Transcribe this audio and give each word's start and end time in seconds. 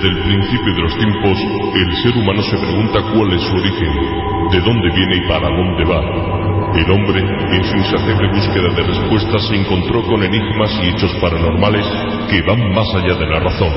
Desde 0.00 0.16
el 0.16 0.22
principio 0.24 0.74
de 0.76 0.80
los 0.80 0.96
tiempos, 0.96 1.38
el 1.76 1.96
ser 2.02 2.16
humano 2.16 2.40
se 2.40 2.56
pregunta 2.56 3.02
cuál 3.12 3.34
es 3.34 3.42
su 3.42 3.54
origen, 3.54 3.92
de 4.50 4.60
dónde 4.60 4.88
viene 4.96 5.16
y 5.16 5.28
para 5.28 5.46
dónde 5.46 5.84
va. 5.84 6.00
El 6.74 6.90
hombre, 6.90 7.20
en 7.20 7.64
su 7.64 7.76
insaciable 7.76 8.28
búsqueda 8.32 8.72
de 8.76 8.82
respuestas, 8.82 9.46
se 9.46 9.56
encontró 9.56 10.02
con 10.04 10.22
enigmas 10.22 10.70
y 10.82 10.88
hechos 10.88 11.12
paranormales 11.20 11.84
que 12.30 12.40
van 12.40 12.72
más 12.72 12.88
allá 12.94 13.14
de 13.14 13.26
la 13.26 13.40
razón. 13.40 13.72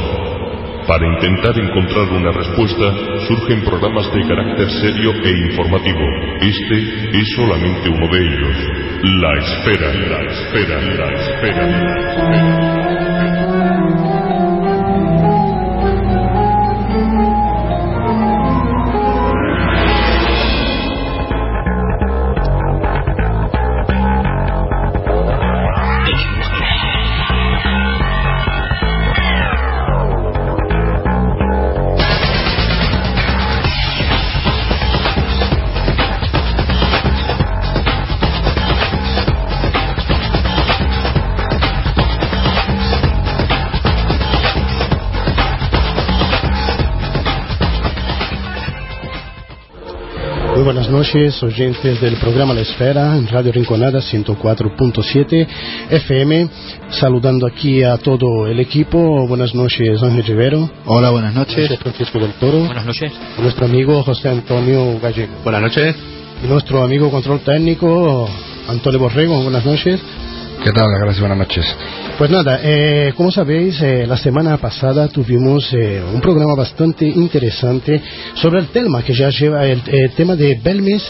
Para 0.87 1.05
intentar 1.13 1.59
encontrar 1.59 2.07
una 2.07 2.31
respuesta, 2.31 2.93
surgen 3.27 3.61
programas 3.65 4.09
de 4.13 4.25
carácter 4.25 4.69
serio 4.79 5.11
e 5.25 5.51
informativo. 5.51 6.05
Este 6.39 7.19
es 7.19 7.27
solamente 7.35 7.89
uno 7.89 8.07
de 8.07 8.19
ellos. 8.19 8.57
La 9.19 9.33
espera, 9.39 9.93
la 9.93 10.23
espera, 10.31 10.81
la 10.81 11.11
espera. 11.19 11.67
La 11.67 11.99
espera. 11.99 12.92
Noches, 51.13 51.43
oyentes 51.43 52.01
del 52.01 52.15
programa 52.15 52.55
La 52.55 52.61
Esfera 52.61 53.15
en 53.15 53.27
Radio 53.27 53.51
Rinconada 53.51 53.99
104.7 53.99 55.47
FM. 55.91 56.49
Saludando 56.89 57.45
aquí 57.45 57.83
a 57.83 57.97
todo 57.97 58.47
el 58.47 58.59
equipo. 58.59 59.27
Buenas 59.27 59.53
noches, 59.53 60.01
Ángel 60.01 60.25
Rivero. 60.25 60.67
Hola, 60.85 61.11
buenas 61.11 61.35
noches. 61.35 61.69
Francisco 61.77 62.17
del 62.17 62.33
Toro. 62.33 62.65
Buenas 62.65 62.85
noches. 62.85 63.11
Nuestro 63.37 63.65
amigo 63.65 64.01
José 64.01 64.29
Antonio 64.29 64.99
Gallego. 64.99 65.33
Buenas 65.43 65.61
noches. 65.61 65.95
Y 66.43 66.47
nuestro 66.47 66.83
amigo 66.83 67.11
control 67.11 67.41
técnico, 67.41 68.27
Antonio 68.67 68.99
Borrego. 68.99 69.39
Buenas 69.43 69.65
noches. 69.65 70.01
¿Qué 70.63 70.71
tal? 70.71 70.87
Gracias, 70.99 71.19
buenas 71.19 71.37
noches. 71.37 71.65
Pues 72.23 72.31
nada, 72.31 72.61
eh, 72.63 73.11
como 73.17 73.33
sabéis, 73.33 73.81
eh, 73.81 74.07
la 74.07 74.15
semana 74.15 74.55
pasada 74.55 75.09
tuvimos 75.09 75.73
eh, 75.73 76.01
un 76.01 76.21
programa 76.21 76.55
bastante 76.55 77.05
interesante 77.05 78.01
sobre 78.35 78.61
el 78.61 78.67
tema 78.67 79.03
que 79.03 79.13
ya 79.13 79.27
lleva, 79.27 79.65
el, 79.67 79.81
tema 80.15 80.33
de 80.37 80.57
Belmes, 80.63 81.03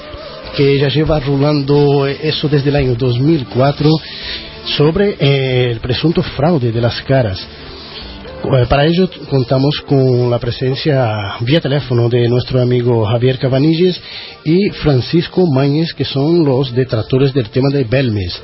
que 0.57 0.79
ya 0.79 0.87
lleva 0.87 1.19
rulando 1.19 2.07
eso 2.07 2.49
desde 2.49 2.71
el 2.71 2.77
año 2.77 2.95
2004, 2.95 3.87
sobre 4.75 5.69
el 5.69 5.79
presunto 5.81 6.23
fraude 6.23 6.71
de 6.71 6.81
las 6.81 6.99
caras. 7.03 7.47
Para 8.67 8.87
ello 8.87 9.07
contamos 9.29 9.81
con 9.81 10.31
la 10.31 10.39
presencia 10.39 11.35
vía 11.41 11.61
teléfono 11.61 12.09
de 12.09 12.27
nuestro 12.27 12.59
amigo 12.59 13.05
Javier 13.05 13.37
Cabanilles 13.37 14.01
y 14.43 14.69
Francisco 14.71 15.45
Mañez, 15.45 15.93
que 15.93 16.05
son 16.05 16.43
los 16.43 16.73
detractores 16.73 17.35
del 17.35 17.51
tema 17.51 17.69
de 17.71 17.83
Belmes. 17.83 18.41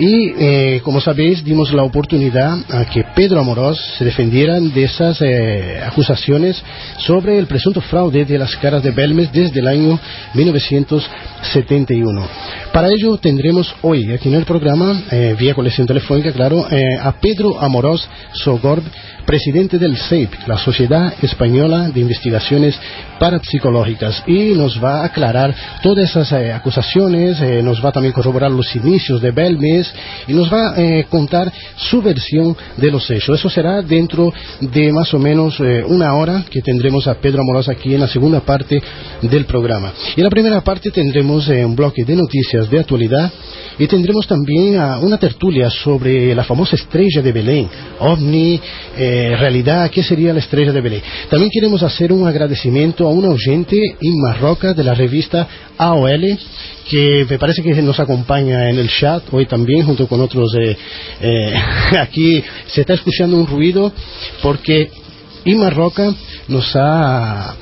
Y 0.00 0.32
eh, 0.38 0.80
como 0.84 1.00
sabéis, 1.00 1.42
dimos 1.44 1.72
la 1.72 1.82
oportunidad 1.82 2.56
a 2.70 2.84
que 2.84 3.02
Pedro 3.16 3.40
Amorós 3.40 3.76
se 3.98 4.04
defendiera 4.04 4.60
de 4.60 4.84
esas 4.84 5.20
eh, 5.20 5.80
acusaciones 5.84 6.62
sobre 6.98 7.36
el 7.36 7.48
presunto 7.48 7.80
fraude 7.80 8.24
de 8.24 8.38
las 8.38 8.54
caras 8.58 8.84
de 8.84 8.92
Belmes 8.92 9.32
desde 9.32 9.58
el 9.58 9.66
año 9.66 9.98
1971. 10.34 12.28
Para 12.72 12.88
ello 12.88 13.16
tendremos 13.16 13.74
hoy 13.82 14.12
aquí 14.12 14.28
en 14.28 14.36
el 14.36 14.44
programa, 14.44 15.02
eh, 15.10 15.34
vía 15.36 15.54
colección 15.54 15.88
telefónica, 15.88 16.32
claro, 16.32 16.64
a 17.00 17.12
Pedro 17.20 17.60
Amorós 17.60 18.08
Sogorb, 18.34 18.84
presidente 19.28 19.76
del 19.76 19.94
SEIP, 19.94 20.30
la 20.46 20.56
Sociedad 20.56 21.12
Española 21.20 21.90
de 21.90 22.00
Investigaciones 22.00 22.80
Parapsicológicas, 23.18 24.22
y 24.26 24.54
nos 24.54 24.82
va 24.82 25.02
a 25.02 25.04
aclarar 25.04 25.54
todas 25.82 26.08
esas 26.08 26.32
eh, 26.32 26.50
acusaciones, 26.50 27.38
eh, 27.42 27.62
nos 27.62 27.84
va 27.84 27.92
también 27.92 28.12
a 28.12 28.14
corroborar 28.14 28.50
los 28.50 28.74
inicios 28.74 29.20
de 29.20 29.30
Belmes 29.30 29.92
y 30.26 30.32
nos 30.32 30.50
va 30.50 30.70
a 30.70 30.80
eh, 30.80 31.06
contar 31.10 31.52
su 31.76 32.00
versión 32.00 32.56
de 32.78 32.90
los 32.90 33.10
hechos. 33.10 33.38
Eso 33.38 33.50
será 33.50 33.82
dentro 33.82 34.32
de 34.62 34.92
más 34.94 35.12
o 35.12 35.18
menos 35.18 35.60
una 35.88 36.14
hora 36.14 36.44
que 36.48 36.62
tendremos 36.62 37.06
a 37.06 37.16
Pedro 37.16 37.42
Amorós 37.42 37.68
aquí 37.68 37.94
en 37.94 38.00
la 38.00 38.08
segunda 38.08 38.40
parte 38.40 38.80
del 39.20 39.44
programa. 39.44 39.92
Y 40.16 40.20
en 40.20 40.24
la 40.24 40.30
primera 40.30 40.62
parte 40.62 40.90
tendremos 40.90 41.48
un 41.48 41.76
bloque 41.76 42.02
de 42.02 42.16
noticias 42.16 42.70
de 42.70 42.80
actualidad 42.80 43.30
y 43.78 43.86
tendremos 43.86 44.26
también 44.26 44.80
una 45.02 45.18
tertulia 45.18 45.68
sobre 45.70 46.34
la 46.34 46.44
famosa 46.44 46.76
estrella 46.76 47.22
de 47.22 47.32
Belén, 47.32 47.68
OVNI, 48.00 48.60
eh, 48.96 49.17
realidad, 49.36 49.90
¿qué 49.90 50.02
sería 50.02 50.32
la 50.32 50.40
estrella 50.40 50.72
de 50.72 50.80
Belén? 50.80 51.02
También 51.30 51.50
queremos 51.52 51.82
hacer 51.82 52.12
un 52.12 52.26
agradecimiento 52.26 53.06
a 53.06 53.10
una 53.10 53.28
oyente, 53.28 53.76
Inma 54.00 54.34
Roca, 54.34 54.74
de 54.74 54.84
la 54.84 54.94
revista 54.94 55.46
AOL, 55.76 56.38
que 56.88 57.26
me 57.28 57.38
parece 57.38 57.62
que 57.62 57.82
nos 57.82 58.00
acompaña 58.00 58.68
en 58.70 58.78
el 58.78 58.88
chat 58.88 59.22
hoy 59.32 59.46
también, 59.46 59.84
junto 59.86 60.06
con 60.06 60.20
otros. 60.20 60.54
Eh, 60.60 60.76
eh, 61.20 61.54
aquí 62.00 62.42
se 62.66 62.82
está 62.82 62.94
escuchando 62.94 63.36
un 63.36 63.46
ruido 63.46 63.92
porque 64.42 64.90
Inma 65.44 65.70
Roca 65.70 66.14
nos 66.48 66.74
ha, 66.74 67.54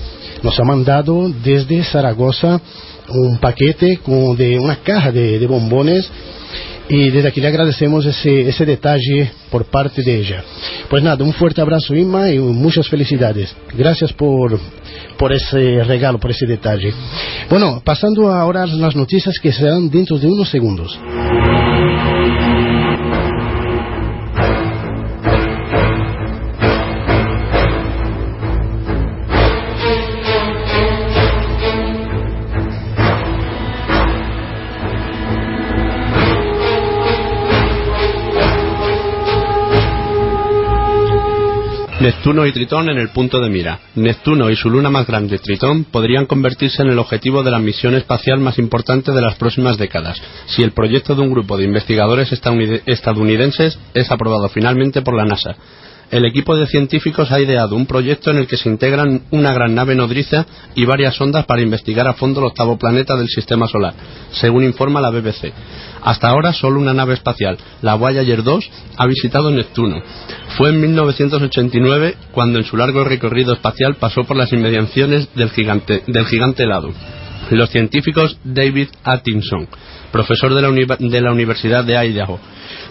nos 0.43 0.59
ha 0.59 0.65
mandado 0.65 1.29
desde 1.43 1.85
Zaragoza 1.85 2.61
un 3.09 3.39
paquete 3.39 3.99
con, 3.99 4.37
de 4.37 4.59
una 4.59 4.77
caja 4.77 5.13
de, 5.13 5.45
bombones 5.47 6.09
y 6.89 7.11
desde 7.11 7.29
aquí 7.29 7.41
le 7.41 7.49
agradecemos 7.49 8.07
ese, 8.07 8.49
ese 8.49 8.65
detalle 8.65 9.31
por 9.51 9.65
parte 9.65 10.03
de 10.03 10.19
ella. 10.19 10.45
Pues 10.89 11.03
nada, 11.03 11.25
un 11.25 11.33
fuerte 11.33 11.61
abrazo 11.61 11.95
Inma 11.95 12.31
y 12.31 12.39
muchas 12.39 12.89
felicidades. 12.89 13.55
Gracias 13.77 14.13
por, 14.13 14.59
por 15.19 15.33
ese 15.33 15.83
regalo, 15.85 16.19
por 16.19 16.31
ese 16.31 16.47
detalle. 16.47 16.93
Bueno, 17.51 17.83
pasando 17.85 18.31
ahora 18.31 18.63
a 18.63 18.67
las 18.67 18.95
noticias 18.95 19.39
que 19.41 19.53
serán 19.53 19.91
dentro 19.91 20.19
de 20.19 20.29
unos 20.29 20.49
segundos. 20.49 20.99
Neptuno 41.99 42.45
y 42.45 42.53
Tritón 42.53 42.91
en 42.91 42.99
el 42.99 43.09
punto 43.09 43.41
de 43.41 43.49
mira. 43.49 43.81
Neptuno 43.95 44.51
y 44.51 44.57
su 44.57 44.69
luna 44.69 44.91
más 44.91 45.07
grande, 45.07 45.39
Tritón, 45.39 45.85
podrían 45.85 46.27
convertirse 46.27 46.83
en 46.83 46.91
el 46.91 46.99
objetivo 46.99 47.43
de 47.43 47.51
la 47.51 47.59
misión 47.59 47.95
espacial 47.95 48.39
más 48.39 48.59
importante 48.59 49.13
de 49.13 49.23
las 49.23 49.37
próximas 49.37 49.79
décadas, 49.79 50.21
si 50.45 50.63
el 50.63 50.73
proyecto 50.73 51.15
de 51.15 51.23
un 51.23 51.31
grupo 51.31 51.57
de 51.57 51.65
investigadores 51.65 52.31
estadounidenses 52.33 53.79
es 53.95 54.11
aprobado 54.11 54.47
finalmente 54.51 55.01
por 55.01 55.15
la 55.17 55.25
NASA 55.25 55.57
el 56.11 56.25
equipo 56.25 56.57
de 56.57 56.67
científicos 56.67 57.33
ha 57.33 57.41
ideado 57.41 57.75
un 57.75 57.87
proyecto 57.87 58.31
en 58.31 58.39
el 58.39 58.47
que 58.47 58.57
se 58.57 58.69
integran 58.69 59.23
una 59.31 59.53
gran 59.53 59.75
nave 59.75 59.95
nodriza 59.95 60.47
y 60.75 60.85
varias 60.85 61.21
ondas 61.21 61.47
para 61.47 61.63
investigar 61.63 62.07
a 62.07 62.15
fondo 62.15 62.41
el 62.41 62.47
octavo 62.47 62.79
planeta 62.79 63.17
del 63.17 63.29
sistema 63.29 63.67
solar, 63.67 63.95
según 64.31 64.65
informa 64.65 65.01
la 65.01 65.11
BBC. 65.11 65.53
Hasta 66.03 66.29
ahora 66.29 66.53
solo 66.53 66.81
una 66.81 66.95
nave 66.95 67.15
espacial, 67.15 67.59
la 67.83 67.95
Voyager 67.95 68.43
2, 68.43 68.71
ha 68.97 69.07
visitado 69.07 69.51
Neptuno. 69.51 70.03
Fue 70.57 70.71
en 70.71 70.81
1989 70.81 72.17
cuando 72.33 72.59
en 72.59 72.65
su 72.65 72.77
largo 72.77 73.05
recorrido 73.05 73.53
espacial 73.53 73.97
pasó 73.97 74.25
por 74.25 74.37
las 74.37 74.53
inmediaciones 74.53 75.29
del 75.35 75.51
gigante, 75.51 76.03
helado. 76.59 76.93
Los 77.51 77.71
científicos 77.71 78.39
David 78.45 78.89
Atkinson, 79.05 79.69
profesor 80.11 80.55
de 80.55 81.21
la, 81.21 81.33
Universidad 81.33 81.85
de 81.85 81.97
Idaho, 81.97 82.41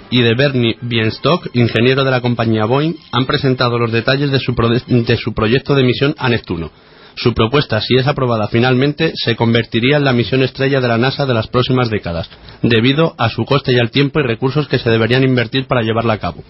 y 0.09 0.21
de 0.21 0.35
Bernie 0.35 0.77
Bienstock, 0.81 1.49
ingeniero 1.53 2.03
de 2.03 2.11
la 2.11 2.21
compañía 2.21 2.65
Boeing, 2.65 2.93
han 3.11 3.25
presentado 3.25 3.77
los 3.79 3.91
detalles 3.91 4.31
de 4.31 4.39
su 4.39 5.33
proyecto 5.33 5.75
de 5.75 5.83
misión 5.83 6.15
a 6.17 6.29
Neptuno. 6.29 6.71
Su 7.17 7.33
propuesta, 7.33 7.79
si 7.79 7.95
es 7.95 8.07
aprobada 8.07 8.47
finalmente, 8.49 9.13
se 9.15 9.35
convertiría 9.35 9.97
en 9.97 10.03
la 10.03 10.11
misión 10.11 10.43
estrella 10.43 10.81
de 10.81 10.87
la 10.87 10.97
NASA 10.97 11.25
de 11.25 11.33
las 11.33 11.47
próximas 11.47 11.89
décadas, 11.89 12.29
debido 12.61 13.15
a 13.17 13.29
su 13.29 13.45
coste 13.45 13.71
y 13.71 13.79
al 13.79 13.89
tiempo 13.89 14.19
y 14.19 14.23
recursos 14.23 14.67
que 14.67 14.79
se 14.79 14.89
deberían 14.89 15.23
invertir 15.23 15.65
para 15.65 15.81
llevarla 15.81 16.13
a 16.13 16.19
cabo. 16.19 16.43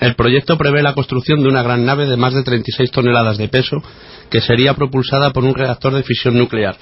El 0.00 0.14
proyecto 0.14 0.56
prevé 0.56 0.82
la 0.82 0.94
construcción 0.94 1.42
de 1.42 1.48
una 1.48 1.62
gran 1.62 1.84
nave 1.84 2.06
de 2.06 2.16
más 2.16 2.32
de 2.34 2.44
36 2.44 2.90
toneladas 2.90 3.36
de 3.36 3.48
peso, 3.48 3.82
que 4.30 4.40
sería 4.40 4.74
propulsada 4.74 5.30
por 5.30 5.44
un 5.44 5.54
reactor 5.54 5.92
de 5.92 6.04
fisión 6.04 6.38
nuclear. 6.38 6.76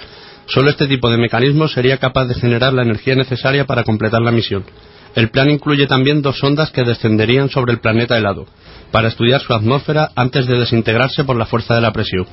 Solo 0.47 0.71
este 0.71 0.87
tipo 0.87 1.11
de 1.11 1.19
mecanismo 1.19 1.67
sería 1.67 1.97
capaz 1.97 2.27
de 2.27 2.35
generar 2.35 2.75
la 2.75 2.83
energía 2.83 3.15
necesaria 3.17 3.65
para 3.65 3.85
completar 3.85 4.23
la 4.23 4.31
misión. 4.31 4.65
El 5.15 5.31
plan 5.31 5.51
incluye 5.51 5.87
también 5.87 6.23
dos 6.23 6.39
sondas 6.39 6.71
que 6.71 6.85
descenderían 6.85 7.49
sobre 7.49 7.73
el 7.73 7.81
planeta 7.81 8.17
helado, 8.17 8.47
para 8.93 9.09
estudiar 9.09 9.41
su 9.41 9.53
atmósfera 9.53 10.11
antes 10.15 10.47
de 10.47 10.59
desintegrarse 10.59 11.25
por 11.25 11.37
la 11.37 11.47
fuerza 11.47 11.75
de 11.75 11.81
la 11.81 11.93
presión. 11.93 12.27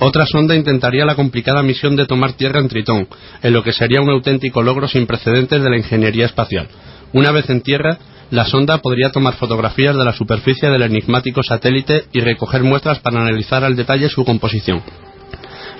Otra 0.00 0.26
sonda 0.26 0.54
intentaría 0.54 1.04
la 1.04 1.16
complicada 1.16 1.62
misión 1.62 1.96
de 1.96 2.06
tomar 2.06 2.34
tierra 2.34 2.60
en 2.60 2.68
Tritón, 2.68 3.08
en 3.42 3.52
lo 3.52 3.64
que 3.64 3.72
sería 3.72 4.00
un 4.00 4.10
auténtico 4.10 4.62
logro 4.62 4.86
sin 4.86 5.06
precedentes 5.06 5.60
de 5.60 5.70
la 5.70 5.76
ingeniería 5.76 6.26
espacial. 6.26 6.68
Una 7.12 7.32
vez 7.32 7.50
en 7.50 7.62
tierra, 7.62 7.98
la 8.30 8.44
sonda 8.44 8.78
podría 8.78 9.10
tomar 9.10 9.34
fotografías 9.34 9.96
de 9.96 10.04
la 10.04 10.12
superficie 10.12 10.68
del 10.68 10.82
enigmático 10.82 11.42
satélite 11.42 12.04
y 12.12 12.20
recoger 12.20 12.62
muestras 12.62 13.00
para 13.00 13.20
analizar 13.20 13.64
al 13.64 13.74
detalle 13.74 14.08
su 14.08 14.24
composición. 14.24 14.82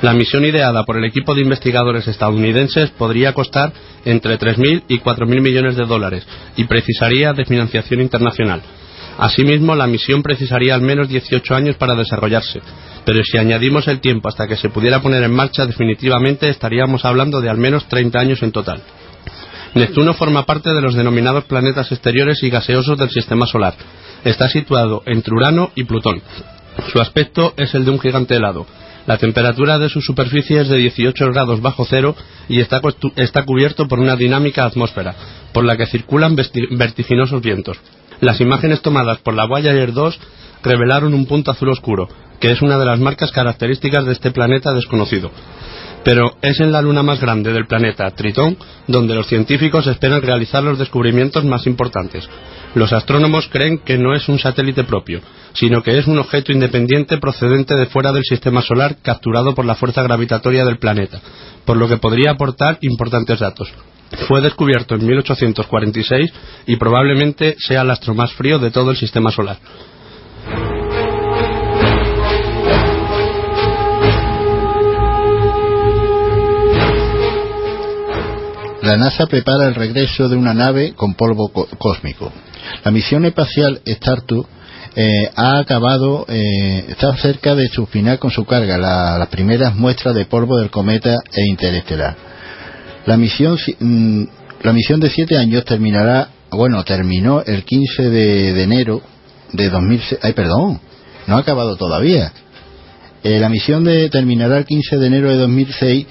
La 0.03 0.15
misión 0.15 0.45
ideada 0.45 0.85
por 0.85 0.97
el 0.97 1.05
equipo 1.05 1.35
de 1.35 1.43
investigadores 1.43 2.07
estadounidenses 2.09 2.91
podría 2.91 3.35
costar 3.35 3.73
entre 4.05 4.39
3.000 4.39 4.85
y 4.89 4.99
4.000 4.99 5.41
millones 5.41 5.77
de 5.77 5.85
dólares 5.85 6.27
y 6.57 6.65
precisaría 6.65 7.33
de 7.33 7.45
financiación 7.45 8.01
internacional. 8.01 8.63
Asimismo, 9.19 9.75
la 9.75 9.89
misión 9.89 10.23
precisaría 10.23 10.77
al 10.77 10.81
menos 10.81 11.09
18 11.09 11.55
años 11.55 11.77
para 11.77 11.97
desarrollarse, 11.97 12.61
pero 13.05 13.23
si 13.25 13.37
añadimos 13.37 13.89
el 13.89 14.01
tiempo 14.01 14.29
hasta 14.29 14.47
que 14.47 14.57
se 14.57 14.69
pudiera 14.69 15.03
poner 15.03 15.25
en 15.25 15.35
marcha 15.35 15.67
definitivamente 15.67 16.49
estaríamos 16.49 17.05
hablando 17.05 17.41
de 17.41 17.51
al 17.51 17.59
menos 17.59 17.89
30 17.89 18.17
años 18.17 18.43
en 18.45 18.53
total. 18.53 18.81
Neptuno 19.75 20.15
forma 20.15 20.47
parte 20.47 20.71
de 20.71 20.81
los 20.81 20.95
denominados 20.95 21.45
planetas 21.45 21.91
exteriores 21.91 22.43
y 22.45 22.51
gaseosos 22.51 22.97
del 22.97 23.11
Sistema 23.11 23.47
Solar. 23.47 23.75
Está 24.25 24.49
situado 24.49 25.03
entre 25.05 25.35
Urano 25.35 25.73
y 25.75 25.83
Plutón. 25.83 26.23
Su 26.93 27.01
aspecto 27.01 27.55
es 27.57 27.75
el 27.75 27.85
de 27.85 27.91
un 27.91 27.99
gigante 27.99 28.37
helado. 28.37 28.67
La 29.07 29.19
temperatura 29.19 29.79
de 29.79 29.89
su 29.89 30.01
superficie 30.01 30.61
es 30.61 30.69
de 30.69 30.77
18 30.77 31.27
grados 31.33 31.61
bajo 31.61 31.85
cero 31.85 32.15
y 32.49 32.61
está, 32.61 32.81
está 33.17 33.45
cubierto 33.45 33.89
por 33.89 33.99
una 33.99 34.15
dinámica 34.15 34.65
atmósfera, 34.65 35.15
por 35.53 35.65
la 35.65 35.77
que 35.77 35.87
circulan 35.87 36.37
vertiginosos 36.37 37.43
vientos. 37.43 37.79
Las 38.21 38.41
imágenes 38.41 38.83
tomadas 38.83 39.19
por 39.19 39.35
la 39.35 39.47
Voyager 39.47 39.93
2 39.93 40.19
revelaron 40.65 41.15
un 41.15 41.27
punto 41.27 41.53
azul 41.53 41.69
oscuro, 41.69 42.09
que 42.41 42.51
es 42.51 42.63
una 42.63 42.77
de 42.77 42.85
las 42.85 42.99
marcas 42.99 43.31
características 43.31 44.05
de 44.07 44.13
este 44.13 44.33
planeta 44.33 44.73
desconocido. 44.73 45.31
Pero 46.05 46.37
es 46.43 46.61
en 46.61 46.73
la 46.73 46.83
luna 46.83 47.03
más 47.03 47.21
grande 47.21 47.53
del 47.53 47.67
planeta, 47.67 48.11
Tritón, 48.13 48.57
donde 48.87 49.15
los 49.15 49.29
científicos 49.29 49.87
esperan 49.87 50.23
realizar 50.23 50.63
los 50.63 50.79
descubrimientos 50.79 51.45
más 51.45 51.67
importantes. 51.67 52.29
Los 52.75 52.93
astrónomos 52.93 53.49
creen 53.49 53.79
que 53.79 53.99
no 53.99 54.15
es 54.15 54.29
un 54.29 54.39
satélite 54.39 54.85
propio, 54.85 55.21
sino 55.53 55.83
que 55.83 55.99
es 55.99 56.07
un 56.07 56.19
objeto 56.19 56.53
independiente 56.53 57.19
procedente 57.19 57.75
de 57.75 57.87
fuera 57.87 58.13
del 58.13 58.25
sistema 58.25 58.63
solar 58.63 58.97
capturado 59.03 59.55
por 59.55 59.65
la 59.65 59.75
fuerza 59.75 60.03
gravitatoria 60.03 60.65
del 60.65 60.79
planeta, 60.79 61.21
por 61.65 61.77
lo 61.77 61.89
que 61.89 61.99
podría 61.99 62.33
aportar 62.33 62.79
importantes 62.81 63.41
datos. 63.41 63.73
Fue 64.27 64.41
descubierto 64.41 64.95
en 64.95 65.07
1846 65.07 66.33
y 66.67 66.77
probablemente 66.77 67.57
sea 67.59 67.83
el 67.83 67.91
astro 67.91 68.15
más 68.15 68.33
frío 68.33 68.59
de 68.59 68.71
todo 68.71 68.91
el 68.91 68.97
sistema 68.97 69.31
solar. 69.31 69.59
La 78.83 78.97
NASA 78.97 79.27
prepara 79.27 79.67
el 79.67 79.75
regreso 79.75 80.29
de 80.29 80.37
una 80.37 80.55
nave 80.55 80.95
con 80.95 81.15
polvo 81.15 81.51
cósmico. 81.51 82.33
La 82.85 82.91
misión 82.91 83.27
espacial 83.27 83.83
Stardust 83.85 84.49
eh, 84.97 85.31
ha 85.37 85.59
acabado, 85.59 86.25
eh, 86.29 86.87
está 86.89 87.15
cerca 87.17 87.55
de 87.55 87.69
su 87.69 87.87
final 87.87 88.19
con 88.19 88.31
su 88.31 88.47
carga, 88.47 88.79
las 88.79 89.29
primeras 89.29 89.75
muestras 89.75 90.15
de 90.15 90.25
polvo 90.25 90.59
del 90.59 90.71
cometa 90.71 91.17
e 91.33 91.43
interestelar. 91.51 92.28
La 93.09 93.17
misión, 93.17 93.57
mm, 93.57 94.23
la 94.65 94.73
misión 94.75 95.01
de 95.01 95.09
siete 95.09 95.39
años 95.39 95.65
terminará, 95.65 96.29
bueno, 96.51 96.85
terminó 96.85 97.41
el 97.41 97.65
15 97.65 98.11
de, 98.11 98.63
enero 98.63 99.01
de 99.51 99.71
2006. 99.71 100.21
Ay, 100.21 100.35
perdón, 100.35 100.79
no 101.27 101.37
ha 101.37 101.39
acabado 101.39 101.77
todavía. 101.77 102.31
Eh, 103.23 103.39
la 103.39 103.49
misión 103.49 103.83
de, 103.85 104.11
terminará 104.11 104.59
el 104.59 104.67
15 104.67 104.99
de 104.99 105.07
enero 105.07 105.31
de 105.31 105.39
2006 105.39 106.07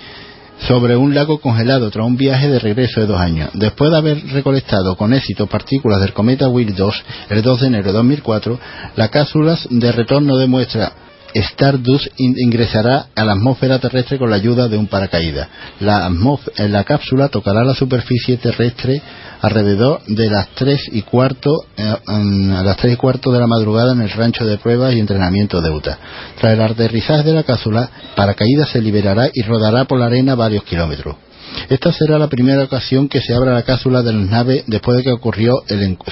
sobre 0.67 0.97
un 0.97 1.13
lago 1.13 1.39
congelado 1.39 1.91
tras 1.91 2.03
un 2.03 2.17
viaje 2.17 2.49
de 2.49 2.57
regreso 2.57 3.01
de 3.01 3.05
dos 3.05 3.19
años. 3.21 3.51
Después 3.53 3.91
de 3.91 3.97
haber 3.97 4.25
recolectado 4.29 4.95
con 4.95 5.13
éxito 5.13 5.45
partículas 5.45 6.01
del 6.01 6.13
cometa 6.13 6.49
Will 6.49 6.73
2 6.73 7.03
el 7.29 7.43
2 7.43 7.61
de 7.61 7.67
enero 7.67 7.83
de 7.89 7.93
2004, 7.93 8.59
la 8.95 9.09
cápsula 9.09 9.55
de 9.69 9.91
retorno 9.91 10.35
demuestra 10.35 10.93
Stardust 11.33 12.07
ingresará 12.17 13.07
a 13.15 13.23
la 13.23 13.33
atmósfera 13.33 13.79
terrestre 13.79 14.17
con 14.17 14.29
la 14.29 14.37
ayuda 14.37 14.67
de 14.67 14.77
un 14.77 14.87
paracaídas. 14.87 15.47
La, 15.79 16.09
la 16.57 16.83
cápsula 16.83 17.29
tocará 17.29 17.63
la 17.63 17.75
superficie 17.75 18.37
terrestre 18.37 19.01
alrededor 19.41 20.01
de 20.07 20.29
las 20.29 20.49
tres 20.49 20.81
y 20.91 21.01
cuarto 21.03 21.51
eh, 21.77 22.91
y 22.91 22.95
cuarto 22.95 23.31
de 23.31 23.39
la 23.39 23.47
madrugada 23.47 23.93
en 23.93 24.01
el 24.01 24.09
rancho 24.09 24.45
de 24.45 24.57
pruebas 24.57 24.93
y 24.93 24.99
entrenamiento 24.99 25.61
de 25.61 25.69
Utah. 25.69 25.97
Tras 26.39 26.53
el 26.53 26.61
aterrizaje 26.61 27.23
de 27.23 27.33
la 27.33 27.43
cápsula, 27.43 27.89
paracaídas 28.15 28.69
se 28.69 28.81
liberará 28.81 29.29
y 29.33 29.41
rodará 29.43 29.85
por 29.85 29.99
la 29.99 30.07
arena 30.07 30.35
varios 30.35 30.63
kilómetros. 30.63 31.26
Esta 31.69 31.91
será 31.91 32.17
la 32.17 32.27
primera 32.27 32.63
ocasión 32.63 33.09
que 33.09 33.21
se 33.21 33.33
abra 33.33 33.53
la 33.53 33.63
cápsula 33.63 34.01
de 34.01 34.13
la 34.13 34.21
nave 34.21 34.63
después 34.67 34.97
de 34.97 35.03
que 35.03 35.11
ocurrió 35.11 35.53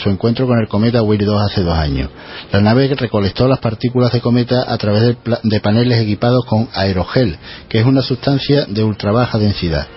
su 0.04 0.10
encuentro 0.10 0.48
con 0.48 0.60
el 0.60 0.68
cometa 0.68 1.02
Willy 1.02 1.26
2 1.26 1.42
hace 1.50 1.62
dos 1.62 1.78
años. 1.78 2.10
La 2.52 2.62
nave 2.62 2.94
recolectó 2.96 3.48
las 3.48 3.60
partículas 3.60 4.12
de 4.12 4.22
cometa 4.22 4.66
a 4.68 4.78
través 4.78 5.02
de, 5.04 5.18
de 5.44 5.60
paneles 5.62 6.02
equipados 6.02 6.46
con 6.46 6.68
aerogel, 6.74 7.38
que 7.70 7.80
es 7.80 7.86
una 7.86 8.02
sustancia 8.02 8.66
de 8.66 8.84
ultra 8.84 9.12
baja 9.12 9.38
densidad. 9.38 9.88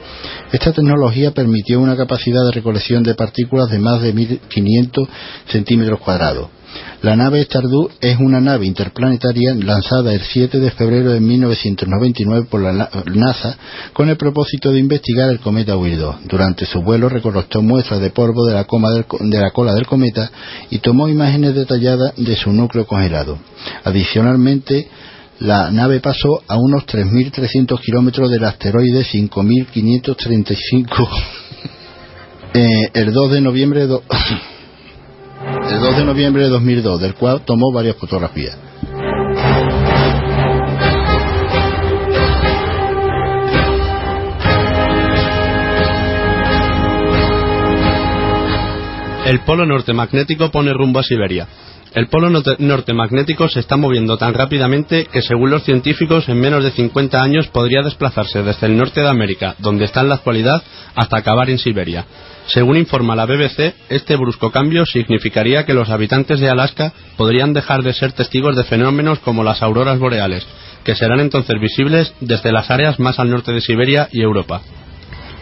Esta 0.52 0.72
tecnología 0.72 1.32
permitió 1.32 1.80
una 1.80 1.96
capacidad 1.96 2.44
de 2.44 2.52
recolección 2.52 3.02
de 3.02 3.14
partículas 3.14 3.70
de 3.70 3.78
más 3.78 4.00
de 4.00 4.14
1.500 4.14 5.08
centímetros 5.46 6.00
cuadrados. 6.00 6.48
La 7.02 7.14
nave 7.14 7.42
Stardust 7.42 7.92
es 8.00 8.18
una 8.18 8.40
nave 8.40 8.66
interplanetaria 8.66 9.54
lanzada 9.54 10.12
el 10.12 10.20
7 10.20 10.58
de 10.58 10.72
febrero 10.72 11.12
de 11.12 11.20
1999 11.20 12.48
por 12.50 12.60
la 12.60 12.90
NASA 13.06 13.56
con 13.92 14.08
el 14.08 14.16
propósito 14.16 14.72
de 14.72 14.80
investigar 14.80 15.30
el 15.30 15.38
cometa 15.38 15.76
Will 15.76 16.02
Durante 16.24 16.66
su 16.66 16.82
vuelo 16.82 17.08
recolectó 17.08 17.62
muestras 17.62 18.00
de 18.00 18.10
polvo 18.10 18.44
de 18.46 18.54
la, 18.54 18.66
de 19.20 19.40
la 19.40 19.52
cola 19.52 19.74
del 19.74 19.86
cometa 19.86 20.28
y 20.70 20.78
tomó 20.78 21.08
imágenes 21.08 21.54
detalladas 21.54 22.14
de 22.16 22.34
su 22.36 22.52
núcleo 22.52 22.84
congelado. 22.84 23.38
Adicionalmente, 23.84 24.88
la 25.38 25.70
nave 25.70 26.00
pasó 26.00 26.42
a 26.48 26.56
unos 26.56 26.84
3.300 26.84 27.80
kilómetros 27.80 28.28
del 28.28 28.42
asteroide 28.44 29.04
5.535 29.04 31.08
eh, 32.54 32.88
el 32.92 33.12
2 33.12 33.30
de 33.30 33.40
noviembre 33.40 33.86
de 33.86 34.00
el 35.70 35.80
2 35.80 35.96
de 35.96 36.04
noviembre 36.04 36.42
de 36.44 36.48
2002, 36.48 37.00
del 37.00 37.14
cual 37.14 37.42
tomó 37.44 37.72
varias 37.72 37.96
fotografías. 37.96 38.56
El 49.26 49.40
polo 49.40 49.66
norte 49.66 49.92
magnético 49.92 50.50
pone 50.50 50.72
rumbo 50.72 51.00
a 51.00 51.02
Siberia. 51.02 51.46
El 51.94 52.08
polo 52.08 52.30
norte 52.30 52.94
magnético 52.94 53.48
se 53.48 53.60
está 53.60 53.76
moviendo 53.76 54.16
tan 54.16 54.32
rápidamente 54.32 55.04
que, 55.04 55.20
según 55.20 55.50
los 55.50 55.64
científicos, 55.64 56.28
en 56.28 56.40
menos 56.40 56.64
de 56.64 56.70
50 56.70 57.22
años 57.22 57.48
podría 57.48 57.82
desplazarse 57.82 58.42
desde 58.42 58.66
el 58.66 58.76
norte 58.76 59.00
de 59.00 59.08
América, 59.08 59.54
donde 59.58 59.84
está 59.84 60.00
en 60.00 60.08
la 60.08 60.14
actualidad, 60.14 60.62
hasta 60.94 61.18
acabar 61.18 61.50
en 61.50 61.58
Siberia. 61.58 62.06
Según 62.48 62.78
informa 62.78 63.14
la 63.14 63.26
BBC, 63.26 63.74
este 63.90 64.16
brusco 64.16 64.50
cambio 64.50 64.86
significaría 64.86 65.66
que 65.66 65.74
los 65.74 65.90
habitantes 65.90 66.40
de 66.40 66.48
Alaska 66.48 66.94
podrían 67.18 67.52
dejar 67.52 67.82
de 67.82 67.92
ser 67.92 68.12
testigos 68.12 68.56
de 68.56 68.64
fenómenos 68.64 69.18
como 69.18 69.44
las 69.44 69.62
auroras 69.62 69.98
boreales, 69.98 70.46
que 70.82 70.94
serán 70.94 71.20
entonces 71.20 71.60
visibles 71.60 72.14
desde 72.20 72.50
las 72.50 72.70
áreas 72.70 72.98
más 72.98 73.18
al 73.18 73.28
norte 73.28 73.52
de 73.52 73.60
Siberia 73.60 74.08
y 74.12 74.22
Europa. 74.22 74.62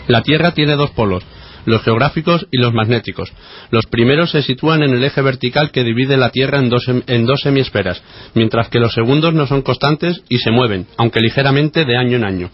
La 0.08 0.22
Tierra 0.22 0.50
tiene 0.50 0.74
dos 0.74 0.90
polos, 0.90 1.22
los 1.64 1.82
geográficos 1.82 2.48
y 2.50 2.58
los 2.58 2.74
magnéticos. 2.74 3.32
Los 3.70 3.86
primeros 3.86 4.32
se 4.32 4.42
sitúan 4.42 4.82
en 4.82 4.90
el 4.90 5.04
eje 5.04 5.22
vertical 5.22 5.70
que 5.70 5.84
divide 5.84 6.16
la 6.16 6.30
Tierra 6.30 6.58
en 6.58 6.68
dos, 6.68 6.86
en 6.88 7.24
dos 7.24 7.46
hemisferas, 7.46 8.02
mientras 8.34 8.68
que 8.68 8.80
los 8.80 8.94
segundos 8.94 9.32
no 9.32 9.46
son 9.46 9.62
constantes 9.62 10.22
y 10.28 10.38
se 10.38 10.50
mueven, 10.50 10.88
aunque 10.96 11.20
ligeramente 11.20 11.84
de 11.84 11.96
año 11.96 12.16
en 12.16 12.24
año. 12.24 12.50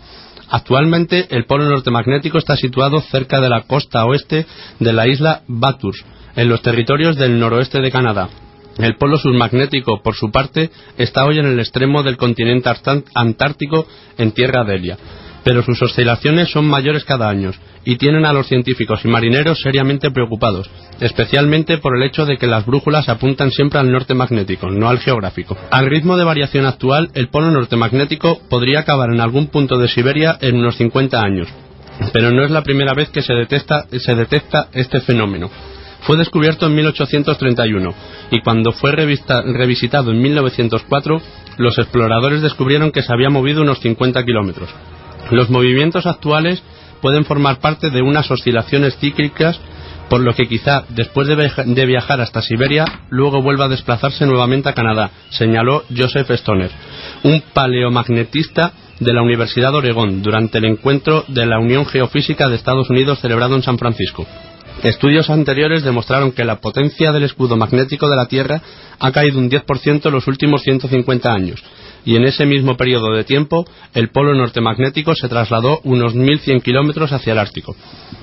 Actualmente 0.53 1.29
el 1.31 1.47
polo 1.47 1.65
norte 1.65 1.91
magnético 1.91 2.37
está 2.37 2.57
situado 2.57 3.01
cerca 3.01 3.41
de 3.41 3.49
la 3.49 3.63
costa 3.63 4.05
oeste 4.05 4.45
de 4.79 4.93
la 4.93 5.09
isla 5.09 5.41
Bathurst, 5.49 6.05
en 6.37 6.51
los 6.51 6.61
territorios 6.61 7.17
del 7.17 7.41
noroeste 7.41 7.81
de 7.81 7.91
Canadá. 7.91 8.29
El 8.77 8.97
polo 8.97 9.17
submagnético, 9.17 10.03
por 10.03 10.15
su 10.15 10.31
parte, 10.31 10.71
está 10.99 11.25
hoy 11.25 11.39
en 11.39 11.47
el 11.47 11.59
extremo 11.59 12.03
del 12.03 12.19
continente 12.19 12.71
antártico 13.15 13.87
en 14.19 14.33
tierra 14.33 14.65
de 14.65 14.75
Elia 14.75 14.99
pero 15.45 15.63
sus 15.63 15.81
oscilaciones 15.83 16.51
son 16.51 16.67
mayores 16.67 17.05
cada 17.05 17.29
año 17.29 17.53
y 17.85 17.97
tienen 17.97 18.25
a 18.25 18.33
los 18.33 18.47
científicos 18.47 19.05
y 19.05 19.09
marineros 19.09 19.61
seriamente 19.61 20.11
preocupados, 20.11 20.71
especialmente 21.01 21.79
por 21.79 21.97
el 21.97 22.05
hecho 22.05 22.27
de 22.27 22.37
que 22.37 22.47
las 22.47 22.65
brújulas 22.65 23.09
apuntan 23.09 23.51
siempre 23.51 23.81
al 23.81 23.91
norte 23.91 24.15
magnético, 24.15 24.71
no 24.71 24.89
al 24.89 24.99
geográfico. 24.99 25.57
Al 25.71 25.87
ritmo 25.87 26.17
de 26.17 26.25
variación 26.25 26.67
actual, 26.67 27.11
el 27.15 27.29
polo 27.29 27.51
norte 27.51 27.77
magnético 27.77 28.41
podría 28.49 28.81
acabar 28.81 29.11
en 29.13 29.21
algún 29.21 29.49
punto 29.49 29.79
de 29.79 29.89
Siberia 29.89 30.39
en 30.41 30.57
unos 30.57 30.77
50 30.77 31.21
años, 31.21 31.49
pero 32.13 32.31
no 32.31 32.45
es 32.45 32.51
la 32.51 32.63
primera 32.63 32.95
vez 32.95 33.11
que 33.11 33.23
se 33.23 33.35
detecta, 33.35 33.87
se 33.91 34.15
detecta 34.15 34.69
este 34.73 35.01
fenómeno. 35.01 35.51
Fue 36.03 36.17
descubierto 36.17 36.67
en 36.67 36.75
1831 36.75 37.95
y 38.33 38.41
cuando 38.41 38.73
fue 38.73 38.91
revisitado 38.91 40.11
en 40.11 40.21
1904, 40.21 41.23
los 41.59 41.79
exploradores 41.79 42.43
descubrieron 42.43 42.91
que 42.91 43.03
se 43.03 43.13
había 43.13 43.31
movido 43.31 43.63
unos 43.63 43.79
50 43.79 44.25
kilómetros. 44.25 44.69
Los 45.31 45.51
movimientos 45.51 46.07
actuales 46.07 46.63
pueden 47.01 47.25
formar 47.25 47.59
parte 47.59 47.91
de 47.91 48.03
unas 48.03 48.31
oscilaciones 48.31 48.97
cíclicas 48.99 49.61
por 50.13 50.21
lo 50.21 50.35
que 50.35 50.47
quizá 50.47 50.85
después 50.91 51.27
de, 51.27 51.87
viajar 51.87 52.21
hasta 52.21 52.43
Siberia, 52.43 52.85
luego 53.09 53.41
vuelva 53.41 53.65
a 53.65 53.69
desplazarse 53.69 54.27
nuevamente 54.27 54.69
a 54.69 54.75
Canadá, 54.75 55.11
señaló 55.31 55.85
Joseph 55.89 56.31
Stoner, 56.33 56.71
un 57.23 57.43
paleomagnetista 57.55 58.75
de 59.01 59.15
la 59.15 59.23
Universidad 59.23 59.71
de 59.71 59.79
Oregón, 59.79 60.21
durante 60.21 60.59
el 60.59 60.67
encuentro 60.67 61.25
de 61.29 61.47
la 61.47 61.59
Unión 61.59 61.87
Geofísica 61.87 62.51
de 62.51 62.57
Estados 62.57 62.91
Unidos 62.91 63.21
celebrado 63.21 63.57
en 63.57 63.63
San 63.63 63.79
Francisco. 63.79 64.27
Estudios 64.83 65.31
anteriores 65.31 65.85
demostraron 65.85 66.33
que 66.33 66.45
la 66.45 66.61
potencia 66.61 67.13
del 67.13 67.23
escudo 67.23 67.57
magnético 67.57 68.09
de 68.09 68.17
la 68.17 68.27
Tierra 68.27 68.61
ha 68.99 69.13
caído 69.13 69.39
un 69.39 69.49
10% 69.49 70.07
en 70.07 70.13
los 70.13 70.27
últimos 70.27 70.63
150 70.63 71.33
años, 71.33 71.63
y 72.05 72.17
en 72.17 72.25
ese 72.25 72.47
mismo 72.47 72.77
periodo 72.77 73.13
de 73.13 73.23
tiempo 73.25 73.65
el 73.95 74.11
polo 74.11 74.35
norte 74.35 74.61
magnético 74.61 75.15
se 75.15 75.29
trasladó 75.29 75.81
unos 75.85 76.15
1.100 76.17 76.63
kilómetros 76.63 77.13
hacia 77.13 77.33
el 77.33 77.39
Ártico. 77.39 77.77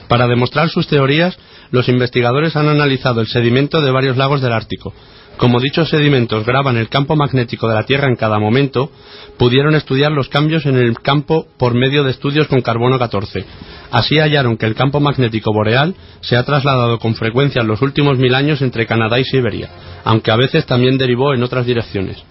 Para 0.10 0.27
demostrar 0.27 0.70
sus 0.70 0.88
teorías, 0.88 1.38
los 1.72 1.88
investigadores 1.88 2.56
han 2.56 2.68
analizado 2.68 3.22
el 3.22 3.27
sedimento 3.27 3.79
de 3.82 3.91
varios 3.91 4.18
lagos 4.18 4.41
del 4.41 4.53
Ártico. 4.53 4.94
Como 5.39 5.62
dichos 5.62 5.89
sedimentos 5.89 6.46
graban 6.46 6.75
el 6.75 6.89
campo 6.89 7.15
magnético 7.15 7.69
de 7.69 7.75
la 7.75 7.86
Tierra 7.86 8.10
en 8.10 8.17
cada 8.17 8.39
momento, 8.39 8.91
pudieron 9.38 9.74
estudiar 9.74 10.12
los 10.12 10.27
cambios 10.27 10.65
en 10.65 10.75
el 10.75 11.00
campo 11.00 11.48
por 11.58 11.75
medio 11.75 12.03
de 12.03 12.12
estudios 12.12 12.50
con 12.50 12.60
carbono 12.60 13.00
14. 13.00 13.46
Así 13.89 14.19
hallaron 14.19 14.58
que 14.58 14.65
el 14.65 14.75
campo 14.75 15.00
magnético 15.00 15.53
boreal 15.53 15.96
se 16.19 16.36
ha 16.36 16.43
trasladado 16.43 17.00
con 17.00 17.15
frecuencia 17.15 17.62
en 17.62 17.69
los 17.69 17.81
últimos 17.81 18.17
mil 18.17 18.36
años 18.36 18.62
entre 18.62 18.86
Canadá 18.86 19.17
y 19.17 19.24
Siberia, 19.24 19.69
aunque 20.03 20.29
a 20.29 20.36
veces 20.36 20.65
también 20.65 20.98
derivó 20.98 21.34
en 21.34 21.41
otras 21.41 21.65
direcciones. 21.65 22.22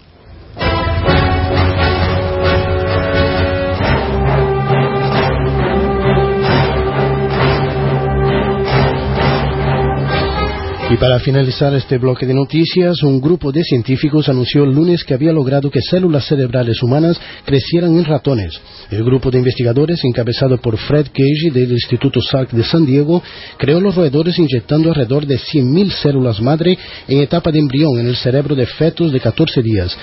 Y 10.90 10.96
para 10.96 11.18
finalizar 11.18 11.74
este 11.74 11.98
bloque 11.98 12.24
de 12.24 12.32
noticias, 12.32 13.02
un 13.02 13.20
grupo 13.20 13.52
de 13.52 13.62
científicos 13.62 14.26
anunció 14.30 14.64
el 14.64 14.70
lunes 14.70 15.04
que 15.04 15.12
había 15.12 15.32
logrado 15.32 15.70
que 15.70 15.82
células 15.82 16.26
cerebrales 16.26 16.82
humanas 16.82 17.20
crecieran 17.44 17.94
en 17.98 18.06
ratones. 18.06 18.58
El 18.90 19.04
grupo 19.04 19.30
de 19.30 19.36
investigadores, 19.36 20.02
encabezado 20.02 20.56
por 20.56 20.78
Fred 20.78 21.08
Cage 21.08 21.52
del 21.52 21.72
Instituto 21.72 22.22
Salk 22.22 22.52
de 22.52 22.64
San 22.64 22.86
Diego, 22.86 23.22
creó 23.58 23.82
los 23.82 23.96
roedores 23.96 24.38
inyectando 24.38 24.88
alrededor 24.88 25.26
de 25.26 25.36
100.000 25.36 25.90
células 25.90 26.40
madre 26.40 26.78
en 27.06 27.18
etapa 27.18 27.52
de 27.52 27.58
embrión 27.58 27.98
en 27.98 28.08
el 28.08 28.16
cerebro 28.16 28.54
de 28.54 28.64
fetos 28.64 29.12
de 29.12 29.20
14 29.20 29.60
días. 29.60 29.94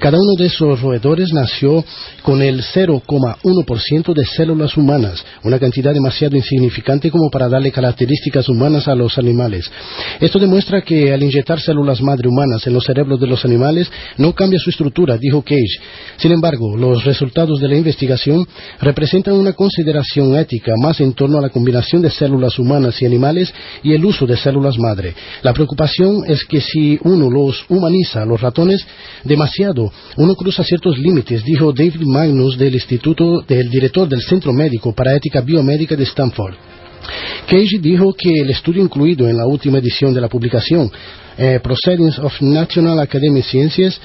Cada 0.00 0.18
uno 0.18 0.32
de 0.36 0.46
esos 0.46 0.80
roedores 0.80 1.32
nació 1.32 1.84
con 2.22 2.42
el 2.42 2.60
0,1% 2.60 4.12
de 4.12 4.24
células 4.24 4.76
humanas, 4.76 5.24
una 5.44 5.60
cantidad 5.60 5.94
demasiado 5.94 6.36
insignificante 6.36 7.08
como 7.08 7.30
para 7.30 7.48
darle 7.48 7.70
características 7.70 8.48
humanas 8.48 8.88
a 8.88 8.96
los 8.96 9.16
animales. 9.16 9.70
Esto 10.24 10.38
demuestra 10.38 10.80
que 10.80 11.12
al 11.12 11.22
inyectar 11.22 11.60
células 11.60 12.00
madre 12.00 12.30
humanas 12.30 12.66
en 12.66 12.72
los 12.72 12.86
cerebros 12.86 13.20
de 13.20 13.26
los 13.26 13.44
animales 13.44 13.92
no 14.16 14.32
cambia 14.32 14.58
su 14.58 14.70
estructura, 14.70 15.18
dijo 15.18 15.42
Cage. 15.42 15.78
Sin 16.16 16.32
embargo, 16.32 16.78
los 16.78 17.04
resultados 17.04 17.60
de 17.60 17.68
la 17.68 17.76
investigación 17.76 18.46
representan 18.80 19.34
una 19.34 19.52
consideración 19.52 20.34
ética 20.34 20.72
más 20.80 20.98
en 21.02 21.12
torno 21.12 21.36
a 21.36 21.42
la 21.42 21.50
combinación 21.50 22.00
de 22.00 22.08
células 22.08 22.58
humanas 22.58 23.02
y 23.02 23.04
animales 23.04 23.52
y 23.82 23.92
el 23.92 24.02
uso 24.02 24.24
de 24.24 24.38
células 24.38 24.78
madre. 24.78 25.14
La 25.42 25.52
preocupación 25.52 26.24
es 26.26 26.42
que 26.46 26.62
si 26.62 26.98
uno 27.02 27.28
los 27.28 27.62
humaniza 27.68 28.22
a 28.22 28.24
los 28.24 28.40
ratones 28.40 28.82
demasiado, 29.24 29.92
uno 30.16 30.34
cruza 30.36 30.64
ciertos 30.64 30.96
límites, 30.96 31.44
dijo 31.44 31.70
David 31.74 32.00
Magnus 32.00 32.56
del 32.56 32.72
Instituto 32.72 33.42
del 33.46 33.68
director 33.68 34.08
del 34.08 34.22
Centro 34.22 34.54
Médico 34.54 34.94
para 34.94 35.14
Ética 35.14 35.42
Biomédica 35.42 35.96
de 35.96 36.04
Stanford. 36.04 36.54
Cage 37.46 37.78
dijo 37.80 38.14
que 38.14 38.40
el 38.40 38.50
estudio 38.50 38.82
incluido 38.82 39.28
en 39.28 39.36
la 39.36 39.46
última 39.46 39.78
edición 39.78 40.14
de 40.14 40.20
la 40.20 40.28
publicación, 40.28 40.90
eh, 41.36 41.60
Proceedings 41.62 42.18
of 42.18 42.40
National 42.40 43.00
Academy 43.00 43.42
Sciences, 43.42 44.00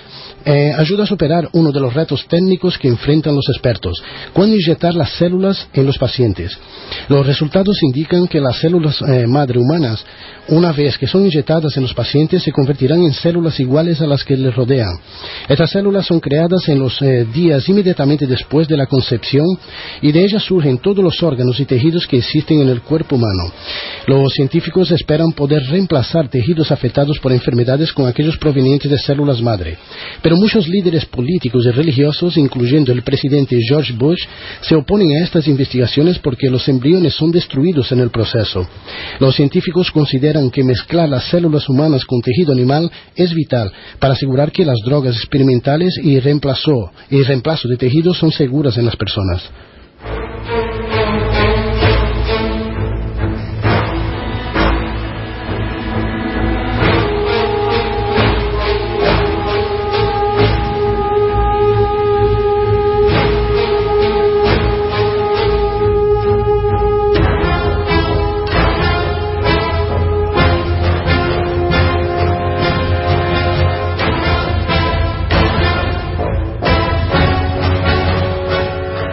eh, 0.45 0.71
ayuda 0.75 1.03
a 1.03 1.07
superar 1.07 1.49
uno 1.53 1.71
de 1.71 1.79
los 1.79 1.93
retos 1.93 2.25
técnicos 2.27 2.77
que 2.77 2.87
enfrentan 2.87 3.35
los 3.35 3.47
expertos, 3.49 4.01
cuando 4.33 4.55
inyectar 4.55 4.93
las 4.93 5.11
células 5.11 5.67
en 5.73 5.85
los 5.85 5.97
pacientes. 5.97 6.57
Los 7.07 7.25
resultados 7.25 7.77
indican 7.83 8.27
que 8.27 8.39
las 8.39 8.57
células 8.57 9.01
eh, 9.01 9.27
madre 9.27 9.59
humanas, 9.59 10.03
una 10.47 10.71
vez 10.71 10.97
que 10.97 11.07
son 11.07 11.25
inyectadas 11.25 11.75
en 11.77 11.83
los 11.83 11.93
pacientes, 11.93 12.41
se 12.41 12.51
convertirán 12.51 13.03
en 13.03 13.13
células 13.13 13.59
iguales 13.59 14.01
a 14.01 14.07
las 14.07 14.23
que 14.23 14.35
les 14.35 14.55
rodean. 14.55 14.99
Estas 15.47 15.71
células 15.71 16.05
son 16.07 16.19
creadas 16.19 16.67
en 16.67 16.79
los 16.79 17.01
eh, 17.01 17.25
días 17.31 17.67
inmediatamente 17.69 18.25
después 18.25 18.67
de 18.67 18.77
la 18.77 18.87
concepción 18.87 19.45
y 20.01 20.11
de 20.11 20.23
ellas 20.23 20.43
surgen 20.43 20.79
todos 20.79 21.03
los 21.03 21.21
órganos 21.21 21.59
y 21.59 21.65
tejidos 21.65 22.07
que 22.07 22.17
existen 22.17 22.61
en 22.61 22.69
el 22.69 22.81
cuerpo 22.81 23.15
humano. 23.17 23.28
Los 24.07 24.33
científicos 24.33 24.91
esperan 24.91 25.31
poder 25.31 25.61
reemplazar 25.69 26.29
tejidos 26.29 26.71
afectados 26.71 27.19
por 27.19 27.31
enfermedades 27.31 27.93
con 27.93 28.07
aquellos 28.07 28.37
provenientes 28.37 28.89
de 28.89 28.97
células 28.97 29.41
madre. 29.41 29.77
Pero 30.21 30.35
muchos 30.35 30.67
líderes 30.67 31.05
políticos 31.05 31.65
y 31.65 31.71
religiosos, 31.71 32.37
incluyendo 32.37 32.91
el 32.91 33.03
presidente 33.03 33.57
George 33.67 33.93
Bush, 33.93 34.21
se 34.61 34.75
oponen 34.75 35.11
a 35.11 35.23
estas 35.23 35.47
investigaciones 35.47 36.19
porque 36.19 36.49
los 36.49 36.67
embriones 36.67 37.13
son 37.13 37.31
destruidos 37.31 37.91
en 37.91 37.99
el 37.99 38.09
proceso. 38.09 38.67
Los 39.19 39.35
científicos 39.35 39.91
consideran 39.91 40.49
que 40.49 40.63
mezclar 40.63 41.09
las 41.09 41.25
células 41.25 41.67
humanas 41.69 42.05
con 42.05 42.21
tejido 42.21 42.53
animal 42.53 42.89
es 43.15 43.33
vital 43.33 43.71
para 43.99 44.13
asegurar 44.13 44.51
que 44.51 44.65
las 44.65 44.77
drogas 44.85 45.15
experimentales 45.15 45.93
y 46.01 46.19
reemplazo, 46.19 46.91
y 47.09 47.21
reemplazo 47.23 47.67
de 47.67 47.77
tejidos 47.77 48.17
son 48.17 48.31
seguras 48.31 48.77
en 48.77 48.85
las 48.85 48.95
personas. 48.95 49.49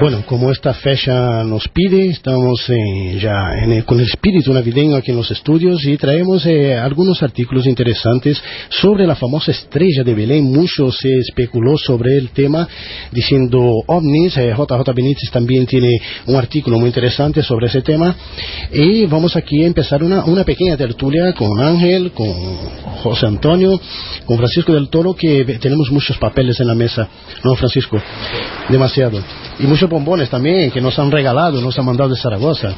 Bueno, 0.07 0.25
como 0.25 0.53
esta 0.53 0.73
fecha 0.73 1.43
nos 1.43 1.67
pide, 1.67 2.11
estamos 2.11 2.71
eh, 2.71 3.19
ya 3.21 3.83
con 3.85 3.99
el 3.99 4.07
espíritu 4.07 4.53
navideño 4.53 4.95
aquí 4.95 5.11
en 5.11 5.17
los 5.17 5.33
estudios 5.33 5.85
y 5.85 5.97
traemos 5.97 6.47
eh, 6.47 6.77
algunos 6.77 7.25
artículos 7.25 7.67
interesantes 7.67 8.41
sobre 8.69 9.05
la 9.05 9.17
famosa 9.17 9.51
estrella 9.51 10.05
de 10.05 10.15
Belén. 10.15 10.45
Mucho 10.45 10.93
se 10.93 11.13
especuló 11.19 11.77
sobre 11.77 12.19
el 12.19 12.29
tema 12.29 12.69
diciendo 13.11 13.61
ovnis. 13.89 14.37
JJ 14.37 14.71
eh, 14.71 14.93
Benítez 14.95 15.29
también 15.33 15.67
tiene 15.67 15.91
un 16.27 16.37
artículo 16.37 16.79
muy 16.79 16.87
interesante 16.87 17.43
sobre 17.43 17.67
ese 17.67 17.83
tema. 17.83 18.15
Y 18.73 19.07
vamos 19.07 19.35
aquí 19.35 19.65
a 19.65 19.67
empezar 19.67 20.05
una, 20.05 20.25
una 20.25 20.45
pequeña 20.45 20.77
tertulia 20.77 21.33
con 21.33 21.61
Ángel, 21.61 22.13
con 22.13 22.33
José 23.03 23.27
Antonio, 23.27 23.73
con 24.25 24.37
Francisco 24.37 24.73
del 24.73 24.89
Toro, 24.89 25.15
que 25.15 25.45
tenemos 25.61 25.91
muchos 25.91 26.17
papeles 26.19 26.61
en 26.61 26.69
la 26.69 26.77
mesa. 26.77 27.09
¿No, 27.43 27.57
Francisco? 27.57 28.01
Demasiado. 28.69 29.21
Y 29.59 29.67
muchos 29.67 29.89
bombones 29.89 30.29
también 30.29 30.71
que 30.71 30.81
nos 30.81 30.99
han 30.99 31.11
regalado, 31.11 31.61
nos 31.61 31.79
han 31.79 31.85
mandado 31.87 32.11
de 32.11 32.17
Zaragoza. 32.17 32.75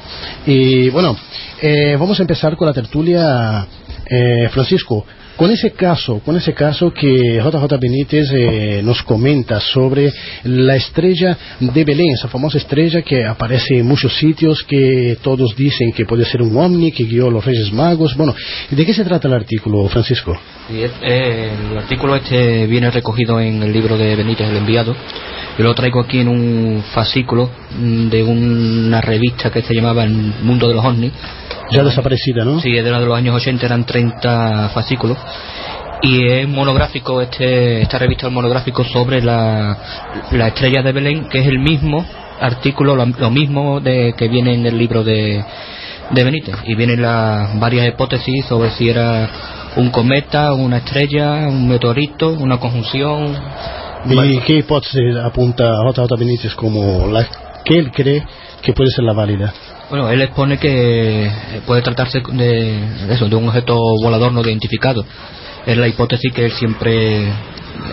Y 0.46 0.90
bueno, 0.90 1.16
eh, 1.60 1.96
vamos 1.98 2.18
a 2.20 2.22
empezar 2.22 2.56
con 2.56 2.66
la 2.66 2.72
tertulia, 2.72 3.66
eh, 4.08 4.48
Francisco. 4.50 5.04
Con 5.38 5.52
ese 5.52 5.70
caso, 5.70 6.20
con 6.24 6.36
ese 6.36 6.52
caso 6.52 6.92
que 6.92 7.40
JJ 7.40 7.78
Benítez 7.78 8.28
eh, 8.32 8.80
nos 8.82 9.04
comenta 9.04 9.60
sobre 9.60 10.12
la 10.42 10.74
estrella 10.74 11.38
de 11.60 11.84
Belén, 11.84 12.10
esa 12.14 12.26
famosa 12.26 12.58
estrella 12.58 13.02
que 13.02 13.24
aparece 13.24 13.78
en 13.78 13.86
muchos 13.86 14.16
sitios, 14.18 14.64
que 14.64 15.16
todos 15.22 15.54
dicen 15.54 15.92
que 15.92 16.06
puede 16.06 16.24
ser 16.24 16.42
un 16.42 16.56
ovni, 16.56 16.90
que 16.90 17.04
guió 17.04 17.28
a 17.28 17.30
los 17.30 17.44
Reyes 17.44 17.72
Magos. 17.72 18.16
Bueno, 18.16 18.34
¿de 18.68 18.84
qué 18.84 18.92
se 18.92 19.04
trata 19.04 19.28
el 19.28 19.34
artículo, 19.34 19.86
Francisco? 19.88 20.36
el 20.70 21.78
artículo 21.78 22.16
este 22.16 22.66
viene 22.66 22.90
recogido 22.90 23.40
en 23.40 23.62
el 23.62 23.72
libro 23.72 23.96
de 23.96 24.16
Benítez, 24.16 24.48
el 24.48 24.56
enviado. 24.56 24.96
Yo 25.58 25.64
lo 25.64 25.74
traigo 25.74 26.00
aquí 26.00 26.20
en 26.20 26.28
un 26.28 26.84
fascículo 26.94 27.50
de 27.80 28.22
una 28.22 29.00
revista 29.00 29.50
que 29.50 29.60
se 29.62 29.74
llamaba 29.74 30.04
El 30.04 30.12
Mundo 30.42 30.68
de 30.68 30.74
los 30.74 30.84
OVNIs. 30.84 31.12
Ya 31.72 31.82
desaparecida, 31.82 32.44
¿no? 32.44 32.60
Sí, 32.60 32.70
de 32.70 32.90
los 32.90 33.18
años 33.18 33.34
80 33.34 33.66
eran 33.66 33.84
30 33.84 34.68
fascículos. 34.68 35.18
Y 36.00 36.28
es 36.28 36.48
monográfico, 36.48 37.20
este, 37.20 37.82
esta 37.82 37.98
revista 37.98 38.28
es 38.28 38.32
monográfico 38.32 38.84
sobre 38.84 39.20
la, 39.20 39.76
estrella 40.30 40.80
de 40.80 40.92
Belén, 40.92 41.28
que 41.28 41.40
es 41.40 41.46
el 41.48 41.58
mismo 41.58 42.06
artículo, 42.40 42.94
lo, 42.94 43.30
mismo 43.30 43.80
de, 43.80 44.14
que 44.16 44.28
viene 44.28 44.54
en 44.54 44.64
el 44.64 44.78
libro 44.78 45.02
de, 45.02 45.44
de 46.10 46.24
Benítez. 46.24 46.54
Y 46.66 46.76
vienen 46.76 47.02
las 47.02 47.58
varias 47.58 47.88
hipótesis 47.88 48.44
sobre 48.46 48.70
si 48.70 48.88
era 48.88 49.28
un 49.74 49.90
cometa, 49.90 50.52
una 50.52 50.78
estrella, 50.78 51.48
un 51.48 51.66
meteorito, 51.66 52.28
una 52.30 52.60
conjunción. 52.60 53.36
¿Y 54.06 54.38
qué 54.40 54.58
hipótesis 54.58 55.16
apunta 55.16 55.72
JJ 55.84 56.18
Benítez 56.18 56.54
como 56.54 57.08
la 57.08 57.26
que 57.64 57.78
él 57.78 57.90
cree 57.90 58.24
que 58.62 58.72
puede 58.72 58.90
ser 58.90 59.04
la 59.04 59.12
válida? 59.12 59.52
Bueno, 59.90 60.08
él 60.10 60.20
expone 60.20 60.58
que 60.58 61.30
puede 61.66 61.82
tratarse 61.82 62.20
de, 62.32 63.12
eso, 63.12 63.28
de 63.28 63.36
un 63.36 63.48
objeto 63.48 63.76
volador 64.02 64.32
no 64.32 64.42
identificado. 64.42 65.04
Es 65.66 65.76
la 65.76 65.88
hipótesis 65.88 66.32
que 66.32 66.44
él 66.46 66.52
siempre 66.52 67.26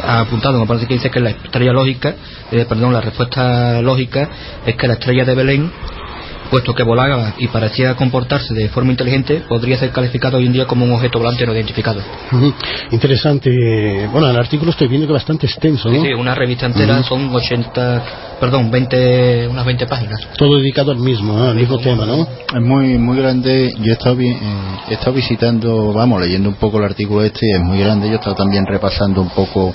ha 0.03 0.21
apuntado. 0.21 0.59
Me 0.59 0.67
parece 0.67 0.87
que 0.87 0.95
dice 0.95 1.09
que 1.09 1.19
la 1.19 1.31
estrella 1.31 1.71
lógica, 1.71 2.15
eh, 2.51 2.65
perdón, 2.67 2.93
la 2.93 3.01
respuesta 3.01 3.81
lógica 3.81 4.29
es 4.65 4.75
que 4.75 4.87
la 4.87 4.93
estrella 4.93 5.25
de 5.25 5.35
Belén 5.35 5.71
puesto 6.49 6.73
que 6.73 6.83
volaba 6.83 7.33
y 7.37 7.47
parecía 7.47 7.95
comportarse 7.95 8.53
de 8.53 8.69
forma 8.69 8.91
inteligente, 8.91 9.43
podría 9.47 9.77
ser 9.77 9.91
calificado 9.91 10.37
hoy 10.37 10.45
en 10.45 10.53
día 10.53 10.65
como 10.65 10.85
un 10.85 10.91
objeto 10.91 11.19
volante 11.19 11.45
no 11.45 11.53
identificado. 11.53 12.01
Interesante. 12.91 14.07
Bueno, 14.11 14.29
el 14.29 14.37
artículo 14.37 14.71
estoy 14.71 14.87
viendo 14.87 15.07
que 15.07 15.13
es 15.13 15.19
bastante 15.19 15.47
extenso, 15.47 15.89
¿no? 15.89 16.01
Sí, 16.01 16.13
una 16.13 16.35
revista 16.35 16.65
entera 16.65 17.03
son 17.03 17.33
80, 17.33 18.03
perdón, 18.39 18.71
20, 18.71 19.47
unas 19.47 19.65
20 19.65 19.87
páginas. 19.87 20.19
Todo 20.37 20.57
dedicado 20.57 20.91
al 20.91 20.99
mismo, 20.99 21.43
al 21.43 21.55
mismo 21.55 21.77
tema, 21.79 22.05
¿no? 22.05 22.27
Es 22.53 22.61
muy, 22.61 22.97
muy 22.97 23.17
grande. 23.17 23.73
Yo 23.79 23.91
he 23.91 23.93
estado, 23.93 24.19
eh, 24.21 24.37
he 24.89 24.93
estado 24.93 25.13
visitando, 25.13 25.93
vamos, 25.93 26.21
leyendo 26.21 26.49
un 26.49 26.55
poco 26.55 26.77
el 26.79 26.85
artículo 26.85 27.23
este, 27.23 27.51
es 27.51 27.61
muy 27.61 27.79
grande. 27.79 28.07
Yo 28.07 28.13
he 28.13 28.17
estado 28.17 28.35
también 28.35 28.65
repasando 28.65 29.21
un 29.21 29.29
poco 29.29 29.73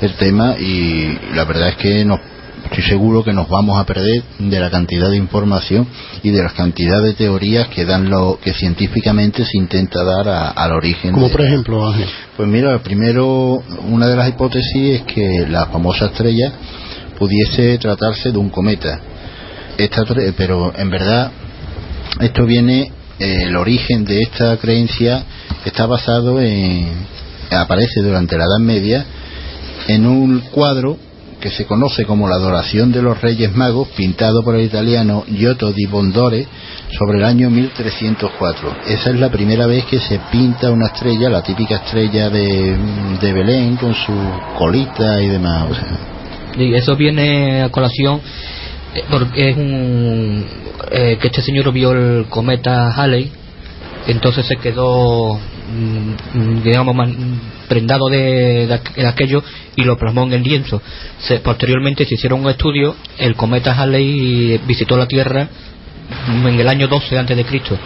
el 0.00 0.14
tema 0.14 0.56
y 0.58 1.18
la 1.34 1.44
verdad 1.44 1.70
es 1.70 1.76
que 1.76 2.04
nos 2.04 2.20
estoy 2.64 2.82
seguro 2.84 3.24
que 3.24 3.32
nos 3.32 3.48
vamos 3.48 3.78
a 3.78 3.84
perder 3.84 4.22
de 4.38 4.60
la 4.60 4.70
cantidad 4.70 5.10
de 5.10 5.16
información 5.16 5.86
y 6.22 6.30
de 6.30 6.42
la 6.42 6.50
cantidad 6.50 7.02
de 7.02 7.14
teorías 7.14 7.68
que 7.68 7.84
dan 7.84 8.10
lo 8.10 8.38
que 8.42 8.52
científicamente 8.52 9.44
se 9.44 9.58
intenta 9.58 10.04
dar 10.04 10.52
al 10.56 10.72
origen. 10.72 11.12
Como 11.12 11.30
por 11.30 11.42
ejemplo, 11.42 11.88
Ángel. 11.88 12.08
Pues 12.36 12.48
mira, 12.48 12.78
primero 12.82 13.62
una 13.88 14.06
de 14.06 14.16
las 14.16 14.28
hipótesis 14.28 15.00
es 15.00 15.02
que 15.02 15.46
la 15.48 15.66
famosa 15.66 16.06
estrella 16.06 16.52
pudiese 17.18 17.78
tratarse 17.78 18.32
de 18.32 18.38
un 18.38 18.50
cometa. 18.50 19.00
Esta, 19.76 20.04
pero 20.36 20.72
en 20.76 20.90
verdad 20.90 21.30
esto 22.20 22.44
viene 22.44 22.92
eh, 23.18 23.44
el 23.44 23.56
origen 23.56 24.04
de 24.04 24.20
esta 24.20 24.56
creencia 24.56 25.24
está 25.64 25.86
basado 25.86 26.40
en 26.40 26.88
aparece 27.50 28.00
durante 28.00 28.36
la 28.36 28.44
Edad 28.44 28.58
Media 28.58 29.04
en 29.88 30.06
un 30.06 30.40
cuadro 30.52 30.96
que 31.40 31.50
se 31.50 31.66
conoce 31.66 32.04
como 32.04 32.28
la 32.28 32.36
adoración 32.36 32.92
de 32.92 33.02
los 33.02 33.20
Reyes 33.20 33.54
Magos, 33.54 33.88
pintado 33.96 34.42
por 34.42 34.54
el 34.56 34.66
italiano 34.66 35.24
Giotto 35.26 35.72
di 35.72 35.86
Bondore 35.86 36.46
sobre 36.98 37.18
el 37.18 37.24
año 37.24 37.50
1304. 37.50 38.76
Esa 38.86 39.10
es 39.10 39.18
la 39.18 39.30
primera 39.30 39.66
vez 39.66 39.84
que 39.86 39.98
se 39.98 40.20
pinta 40.30 40.70
una 40.70 40.86
estrella, 40.86 41.30
la 41.30 41.42
típica 41.42 41.76
estrella 41.76 42.28
de, 42.30 42.76
Belén, 43.20 43.76
con 43.76 43.94
su 43.94 44.12
colita 44.58 45.20
y 45.22 45.28
demás. 45.28 45.68
Y 46.58 46.74
eso 46.74 46.96
viene 46.96 47.62
a 47.62 47.70
colación 47.70 48.20
eh, 48.94 49.04
porque 49.10 49.50
es 49.50 49.56
un 49.56 50.44
eh, 50.90 51.18
que 51.20 51.28
este 51.28 51.42
señor 51.42 51.72
vio 51.72 51.92
el 51.92 52.26
cometa 52.26 52.92
Halley 52.92 53.30
entonces 54.06 54.46
se 54.46 54.56
quedó 54.56 55.38
digamos 56.62 56.96
prendado 57.68 58.08
de, 58.08 58.80
aquello 59.06 59.42
y 59.76 59.82
lo 59.84 59.96
plasmó 59.96 60.24
en 60.24 60.32
el 60.34 60.42
lienzo. 60.42 60.82
posteriormente 61.42 62.04
se 62.04 62.14
hicieron 62.14 62.40
un 62.40 62.50
estudio, 62.50 62.96
el 63.18 63.34
cometa 63.34 63.74
Halley 63.74 64.60
visitó 64.66 64.96
la 64.96 65.06
Tierra 65.06 65.48
en 66.28 66.60
el 66.60 66.68
año 66.68 66.88
12 66.88 67.18
antes 67.18 67.36
de 67.36 67.44
Cristo. 67.44 67.78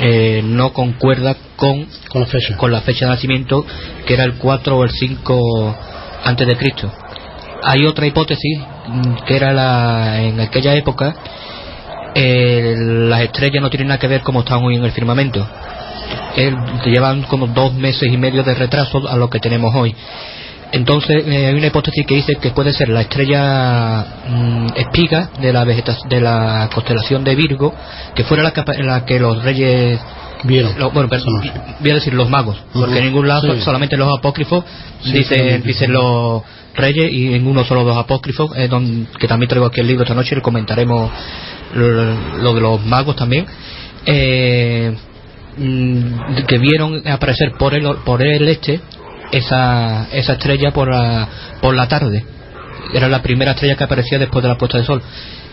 Eh, 0.00 0.42
no 0.44 0.74
concuerda 0.74 1.34
con, 1.56 1.86
con, 2.08 2.20
la 2.20 2.26
fecha. 2.26 2.56
con 2.58 2.70
la 2.70 2.82
fecha 2.82 3.06
de 3.06 3.12
nacimiento 3.12 3.64
que 4.06 4.14
era 4.14 4.24
el 4.24 4.34
4 4.34 4.76
o 4.76 4.84
el 4.84 4.90
5 4.90 5.76
antes 6.24 6.46
de 6.46 6.56
Cristo. 6.56 6.92
Hay 7.62 7.86
otra 7.86 8.06
hipótesis 8.06 8.58
mm, 8.86 9.24
que 9.26 9.36
era 9.36 9.52
la, 9.52 10.22
en 10.22 10.40
aquella 10.40 10.74
época 10.74 11.16
eh, 12.14 12.74
las 12.76 13.20
estrellas 13.22 13.62
no 13.62 13.70
tienen 13.70 13.88
nada 13.88 13.98
que 13.98 14.08
ver 14.08 14.22
como 14.22 14.40
están 14.40 14.62
hoy 14.64 14.76
en 14.76 14.84
el 14.84 14.92
firmamento 14.92 15.46
llevan 16.84 17.22
como 17.24 17.46
dos 17.48 17.74
meses 17.74 18.12
y 18.12 18.16
medio 18.16 18.42
de 18.42 18.54
retraso 18.54 19.08
a 19.08 19.16
lo 19.16 19.28
que 19.28 19.40
tenemos 19.40 19.74
hoy. 19.74 19.94
Entonces 20.70 21.24
eh, 21.26 21.46
hay 21.46 21.54
una 21.54 21.68
hipótesis 21.68 22.04
que 22.06 22.16
dice 22.16 22.36
que 22.36 22.50
puede 22.50 22.72
ser 22.72 22.90
la 22.90 23.00
estrella 23.00 24.04
mm, 24.28 24.66
espiga 24.76 25.30
de 25.40 25.52
la 25.52 25.64
de 25.64 26.20
la 26.20 26.68
constelación 26.72 27.24
de 27.24 27.34
Virgo, 27.34 27.74
que 28.14 28.24
fuera 28.24 28.42
la 28.42 28.52
que, 28.52 28.62
la 28.82 29.04
que 29.06 29.18
los 29.18 29.42
reyes 29.42 29.98
vieron. 30.44 30.74
bueno, 30.92 31.08
voy 31.80 31.90
a 31.90 31.94
decir 31.94 32.12
los 32.12 32.28
magos, 32.28 32.56
porque 32.72 32.98
en 32.98 33.06
ningún 33.06 33.28
lado 33.28 33.58
solamente 33.60 33.96
los 33.96 34.18
apócrifos 34.18 34.64
dicen, 35.04 35.62
dicen 35.62 35.92
los 35.92 36.42
reyes 36.74 37.12
y 37.12 37.34
en 37.34 37.46
uno 37.46 37.64
solo 37.64 37.84
los 37.84 37.96
apócrifos, 37.96 38.50
eh, 38.56 38.68
que 39.18 39.26
también 39.26 39.48
traigo 39.48 39.66
aquí 39.66 39.80
el 39.80 39.86
libro 39.86 40.04
esta 40.04 40.14
noche 40.14 40.36
y 40.36 40.40
comentaremos 40.40 41.10
lo, 41.74 42.54
de 42.54 42.60
los 42.60 42.84
magos 42.84 43.16
también. 43.16 43.46
Eh, 44.04 44.94
Mm, 45.58 46.44
que 46.46 46.58
vieron 46.58 47.02
aparecer 47.08 47.52
por 47.58 47.74
el, 47.74 47.84
por 48.04 48.22
el 48.22 48.46
este 48.48 48.80
esa, 49.32 50.06
esa 50.12 50.32
estrella 50.34 50.70
por 50.72 50.88
la, 50.88 51.28
por 51.60 51.74
la 51.74 51.88
tarde. 51.88 52.24
Era 52.94 53.08
la 53.08 53.20
primera 53.22 53.52
estrella 53.52 53.74
que 53.74 53.84
aparecía 53.84 54.18
después 54.20 54.42
de 54.42 54.48
la 54.50 54.56
puesta 54.56 54.78
de 54.78 54.84
sol. 54.84 55.02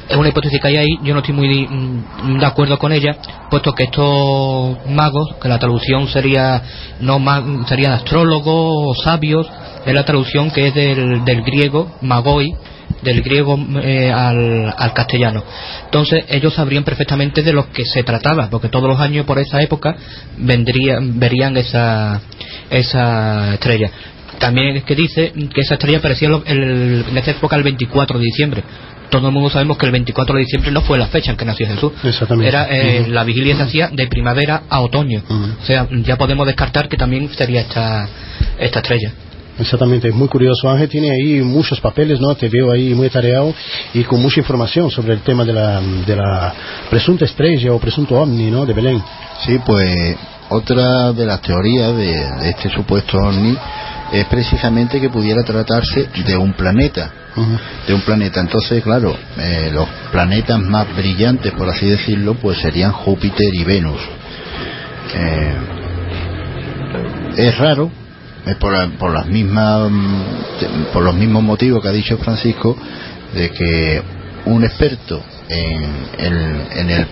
Es 0.08 0.16
una 0.16 0.30
hipótesis 0.30 0.62
que 0.62 0.68
hay 0.68 0.78
ahí, 0.78 1.00
yo 1.02 1.16
no 1.16 1.22
estoy 1.22 1.34
muy 1.34 1.68
mm, 1.68 2.38
de 2.38 2.46
acuerdo 2.46 2.78
con 2.78 2.92
ella, 2.92 3.18
puesto 3.50 3.74
que 3.74 3.86
estos 3.86 4.78
magos, 4.88 5.36
que 5.42 5.50
la 5.50 5.58
traducción 5.58 6.08
sería 6.08 6.62
no 7.00 7.20
serían 7.68 7.94
astrólogos 7.94 8.98
o 9.00 9.04
sabios, 9.04 9.48
es 9.84 9.94
la 9.94 10.06
traducción 10.06 10.52
que 10.52 10.68
es 10.68 10.76
del, 10.76 11.26
del 11.26 11.42
griego 11.42 11.92
magoi, 12.02 12.54
del 13.06 13.22
griego 13.22 13.58
eh, 13.82 14.12
al, 14.12 14.74
al, 14.78 14.94
castellano. 14.94 15.44
Entonces 15.86 16.26
ellos 16.28 16.54
sabrían 16.54 16.84
perfectamente 16.84 17.44
de 17.44 17.54
lo 17.54 17.72
que 17.72 17.86
se 17.86 18.04
trataba, 18.04 18.50
porque 18.50 18.68
todos 18.68 18.90
los 18.90 19.00
años 19.00 19.26
por 19.26 19.40
esa 19.40 19.62
época 19.62 19.96
vendrían, 20.38 21.18
verían 21.18 21.56
esa, 21.56 22.20
esa 22.70 23.54
estrella. 23.54 23.92
También 24.40 24.76
es 24.76 24.84
que 24.84 24.96
dice 24.96 25.32
que 25.54 25.62
esa 25.62 25.76
estrella 25.76 26.00
aparecía 26.00 26.30
en 26.46 27.18
esa 27.18 27.32
época 27.32 27.56
el 27.56 27.64
24 27.64 28.20
de 28.20 28.26
diciembre. 28.26 28.64
Todo 29.10 29.28
el 29.28 29.34
mundo 29.34 29.50
sabemos 29.50 29.78
que 29.78 29.86
el 29.86 29.92
24 29.92 30.36
de 30.36 30.42
diciembre 30.42 30.72
no 30.72 30.82
fue 30.82 30.98
la 30.98 31.08
fecha 31.08 31.32
en 31.32 31.38
que 31.38 31.46
nació 31.46 31.68
Jesús. 31.68 31.94
Era 32.44 32.68
eh, 32.70 33.06
la 33.08 33.24
vigilia 33.24 33.56
se 33.56 33.64
hacía 33.64 33.90
de 33.90 34.08
primavera 34.08 34.64
a 34.68 34.82
otoño. 34.82 35.24
O 35.62 35.66
sea, 35.66 35.88
ya 36.04 36.18
podemos 36.18 36.46
descartar 36.46 36.90
que 36.90 36.98
también 36.98 37.30
sería 37.30 37.62
esta, 37.62 38.10
esta 38.60 38.80
estrella. 38.80 39.14
Exactamente, 39.58 40.10
es 40.10 40.16
muy 40.16 40.28
curioso. 40.28 40.70
Ángel 40.70 40.90
tiene 40.90 41.12
ahí 41.12 41.42
muchos 41.42 41.80
papeles, 41.80 42.20
¿no? 42.20 42.36
Te 42.36 42.50
veo 42.50 42.72
ahí 42.72 42.94
muy 42.94 43.10
tareado 43.10 43.54
y 43.94 44.04
con 44.04 44.22
mucha 44.22 44.42
información 44.42 44.92
sobre 44.92 45.14
el 45.14 45.22
tema 45.22 45.46
de 45.46 45.54
la, 45.54 45.82
de 45.82 46.16
la 46.16 46.54
presunta 46.90 47.24
estrella 47.24 47.72
o 47.72 47.80
presunto 47.80 48.16
ovni, 48.16 48.52
¿no? 48.52 48.66
De 48.66 48.74
Belén. 48.74 49.02
Sí, 49.46 49.58
pues 49.66 50.18
otra 50.50 51.14
de 51.14 51.26
las 51.26 51.42
teorías 51.42 51.96
de, 51.96 52.50
este 52.50 52.70
supuesto 52.70 53.18
ovni 53.18 53.58
es 54.12 54.26
precisamente 54.26 55.00
que 55.00 55.10
pudiera 55.10 55.42
tratarse 55.44 56.10
de 56.26 56.38
un 56.38 56.54
planeta. 56.54 57.12
De 57.88 57.94
un 57.94 58.02
planeta. 58.02 58.42
Entonces, 58.42 58.84
claro, 58.84 59.16
eh, 59.38 59.70
los 59.74 59.88
planetas 60.12 60.60
más 60.60 60.94
brillantes, 60.96 61.54
por 61.54 61.70
así 61.70 61.86
decirlo, 61.86 62.36
pues 62.36 62.60
serían 62.60 62.92
Júpiter 62.92 63.54
y 63.54 63.64
Venus. 63.64 64.00
Eh, 65.14 65.56
es 67.38 67.58
raro 67.58 67.92
por, 68.60 68.92
por, 68.98 69.12
las 69.12 69.28
mismas 69.28 69.92
por 70.94 71.04
los 71.04 71.16
mismos 71.16 71.44
motivos 71.44 71.82
que 71.82 71.90
ha 71.90 71.92
dicho 71.92 72.18
Francisco 72.18 72.78
de 73.34 73.50
que 73.50 74.02
un 74.46 74.64
experto 74.64 75.22
en, 75.50 75.84
en, 76.18 77.08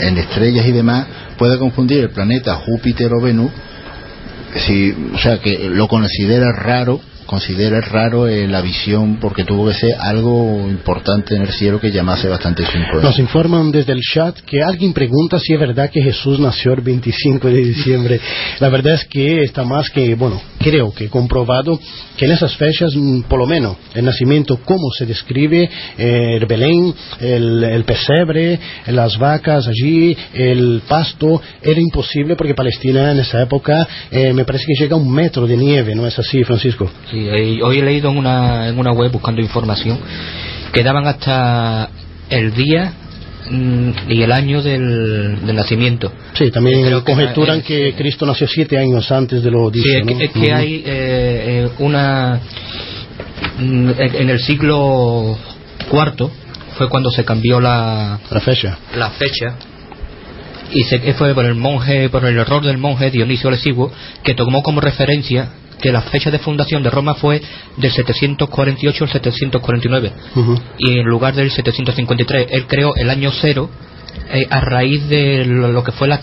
en 0.00 0.18
estrellas 0.18 0.66
y 0.66 0.72
demás 0.72 1.06
puede 1.36 1.58
confundir 1.58 2.00
el 2.00 2.10
planeta 2.10 2.54
Júpiter 2.56 3.12
o 3.12 3.20
Venus 3.20 3.50
si, 4.56 4.94
o 5.14 5.18
sea 5.18 5.38
que 5.38 5.68
lo 5.70 5.88
considera 5.88 6.52
raro 6.52 7.00
considera 7.26 7.80
raro 7.80 8.28
eh, 8.28 8.46
la 8.46 8.60
visión 8.60 9.18
porque 9.20 9.44
tuvo 9.44 9.68
que 9.68 9.74
ser 9.74 9.94
algo 9.98 10.68
importante 10.68 11.34
en 11.36 11.42
el 11.42 11.52
cielo 11.52 11.80
que 11.80 11.90
llamase 11.90 12.28
bastante 12.28 12.64
su 12.64 12.76
influencia. 12.76 13.10
Nos 13.10 13.18
informan 13.18 13.70
desde 13.70 13.92
el 13.92 14.00
chat 14.00 14.38
que 14.40 14.62
alguien 14.62 14.92
pregunta 14.92 15.38
si 15.38 15.52
es 15.52 15.60
verdad 15.60 15.90
que 15.90 16.02
Jesús 16.02 16.38
nació 16.38 16.72
el 16.72 16.80
25 16.80 17.48
de 17.48 17.58
diciembre. 17.58 18.20
La 18.60 18.68
verdad 18.68 18.94
es 18.94 19.04
que 19.06 19.42
está 19.42 19.64
más 19.64 19.90
que, 19.90 20.14
bueno, 20.14 20.40
creo 20.58 20.92
que 20.92 21.08
comprobado 21.08 21.78
que 22.16 22.26
en 22.26 22.32
esas 22.32 22.56
fechas, 22.56 22.94
mm, 22.94 23.22
por 23.22 23.38
lo 23.38 23.46
menos, 23.46 23.76
el 23.94 24.04
nacimiento, 24.04 24.58
como 24.64 24.90
se 24.96 25.06
describe, 25.06 25.68
eh, 25.98 26.36
el 26.36 26.46
Belén, 26.46 26.94
el, 27.20 27.84
pesebre, 27.84 28.58
las 28.86 29.18
vacas 29.18 29.66
allí, 29.66 30.16
el 30.34 30.82
pasto, 30.86 31.40
era 31.62 31.80
imposible 31.80 32.36
porque 32.36 32.54
Palestina 32.54 33.12
en 33.12 33.20
esa 33.20 33.42
época 33.42 33.86
eh, 34.10 34.32
me 34.32 34.44
parece 34.44 34.64
que 34.66 34.82
llega 34.82 34.94
a 34.94 34.98
un 34.98 35.10
metro 35.10 35.46
de 35.46 35.56
nieve, 35.56 35.94
¿no 35.94 36.06
es 36.06 36.18
así, 36.18 36.44
Francisco? 36.44 36.90
Hoy 37.12 37.78
he 37.78 37.82
leído 37.82 38.10
en 38.10 38.18
una, 38.18 38.68
en 38.68 38.78
una 38.78 38.92
web 38.92 39.10
buscando 39.10 39.40
información 39.40 39.98
que 40.72 40.82
daban 40.82 41.06
hasta 41.06 41.90
el 42.30 42.52
día 42.54 42.92
mm, 43.50 43.90
y 44.08 44.22
el 44.22 44.32
año 44.32 44.62
del, 44.62 45.54
nacimiento. 45.54 46.12
Sí, 46.34 46.50
también 46.50 47.00
conjeturan 47.00 47.62
que, 47.62 47.94
Cristo 47.94 48.26
nació 48.26 48.46
siete 48.46 48.78
años 48.78 49.10
antes 49.12 49.42
de 49.42 49.50
lo 49.50 49.70
dicho. 49.70 49.86
Sí, 49.86 50.14
es 50.20 50.30
que, 50.30 50.52
hay 50.52 50.76
eh, 50.76 50.82
eh, 50.86 51.70
una. 51.78 52.40
Mm, 53.58 53.90
en 53.98 54.30
el 54.30 54.40
siglo 54.40 55.36
IV 55.90 56.30
fue 56.78 56.88
cuando 56.88 57.10
se 57.10 57.24
cambió 57.24 57.60
la, 57.60 58.18
la 58.30 58.40
fecha. 58.40 58.78
La 58.96 59.10
fecha 59.10 59.56
y 60.74 60.82
se, 60.84 60.98
fue 61.14 61.34
por 61.34 61.44
el 61.44 61.54
monje, 61.54 62.08
por 62.08 62.24
el 62.24 62.38
error 62.38 62.64
del 62.64 62.78
monje 62.78 63.10
Dionisio 63.10 63.50
Lesiguo, 63.50 63.92
que 64.22 64.34
tomó 64.34 64.62
como 64.62 64.80
referencia 64.80 65.50
que 65.82 65.92
la 65.92 66.02
fecha 66.02 66.30
de 66.30 66.38
fundación 66.38 66.82
de 66.82 66.90
Roma 66.90 67.14
fue 67.14 67.42
del 67.76 67.90
748 67.90 69.04
al 69.04 69.10
749 69.10 70.12
y 70.78 70.98
en 70.98 71.04
lugar 71.04 71.34
del 71.34 71.50
753 71.50 72.46
él 72.50 72.66
creó 72.66 72.94
el 72.94 73.10
año 73.10 73.30
cero 73.32 73.68
eh, 74.34 74.46
a 74.48 74.60
raíz 74.60 75.08
de 75.08 75.44
lo, 75.44 75.84
que 75.84 75.92
fue 75.92 76.08
la, 76.08 76.20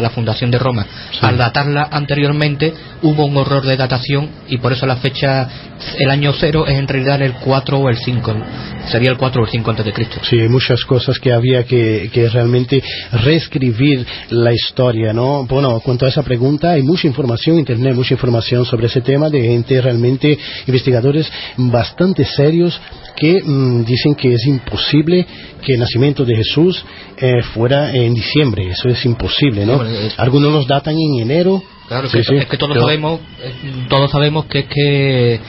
la, 0.00 0.10
fundación 0.10 0.50
de 0.50 0.58
Roma. 0.58 0.86
Al 1.20 1.38
datarla 1.38 1.88
anteriormente 1.90 2.74
hubo 3.02 3.24
un 3.24 3.36
horror 3.36 3.64
de 3.64 3.76
datación 3.76 4.28
y 4.48 4.58
por 4.58 4.72
eso 4.72 4.86
la 4.86 4.96
fecha, 4.96 5.48
el 5.98 6.10
año 6.10 6.32
cero 6.38 6.66
es 6.66 6.78
en 6.78 6.86
realidad 6.86 7.22
el 7.22 7.34
4 7.34 7.78
o 7.78 7.88
el 7.88 7.96
5, 7.96 8.34
sería 8.88 9.10
el 9.10 9.16
4 9.16 9.40
o 9.40 9.44
el 9.46 9.50
5 9.50 9.70
antes 9.70 9.86
de 9.86 9.92
Cristo. 9.92 10.20
Sí, 10.28 10.38
hay 10.38 10.48
muchas 10.48 10.84
cosas 10.84 11.18
que 11.18 11.32
había 11.32 11.64
que, 11.64 12.10
que 12.12 12.28
realmente 12.28 12.82
reescribir 13.12 14.06
la 14.30 14.52
historia, 14.52 15.12
¿no? 15.12 15.46
Bueno, 15.46 15.80
cuanto 15.80 16.04
a 16.04 16.08
esa 16.08 16.22
pregunta, 16.22 16.72
hay 16.72 16.82
mucha 16.82 17.06
información 17.06 17.54
en 17.54 17.60
Internet, 17.60 17.94
mucha 17.94 18.14
información 18.14 18.64
sobre 18.66 18.88
ese 18.88 19.00
tema 19.00 19.30
de 19.30 19.40
gente 19.40 19.80
realmente, 19.80 20.38
investigadores 20.66 21.30
bastante 21.56 22.24
serios 22.24 22.78
que 23.18 23.42
mm, 23.42 23.84
dicen 23.84 24.14
que 24.14 24.32
es 24.32 24.46
imposible 24.46 25.26
que 25.62 25.74
el 25.74 25.80
nacimiento 25.80 26.24
de 26.24 26.36
Jesús 26.36 26.84
eh, 27.16 27.42
fuera 27.54 27.94
en 27.94 28.14
diciembre. 28.14 28.70
Eso 28.70 28.88
es 28.88 29.04
imposible, 29.04 29.66
¿no? 29.66 29.82
Algunos 30.16 30.52
los 30.52 30.66
datan 30.66 30.94
en 30.94 31.22
enero, 31.22 31.62
Claro, 31.88 32.06
es 32.06 32.46
que 32.46 32.58
todos 32.58 32.76
sabemos, 32.78 33.18
eh, 33.42 33.52
todos 33.88 34.10
sabemos 34.10 34.44
que 34.44 34.58
es 34.58 34.66
que 34.66 35.40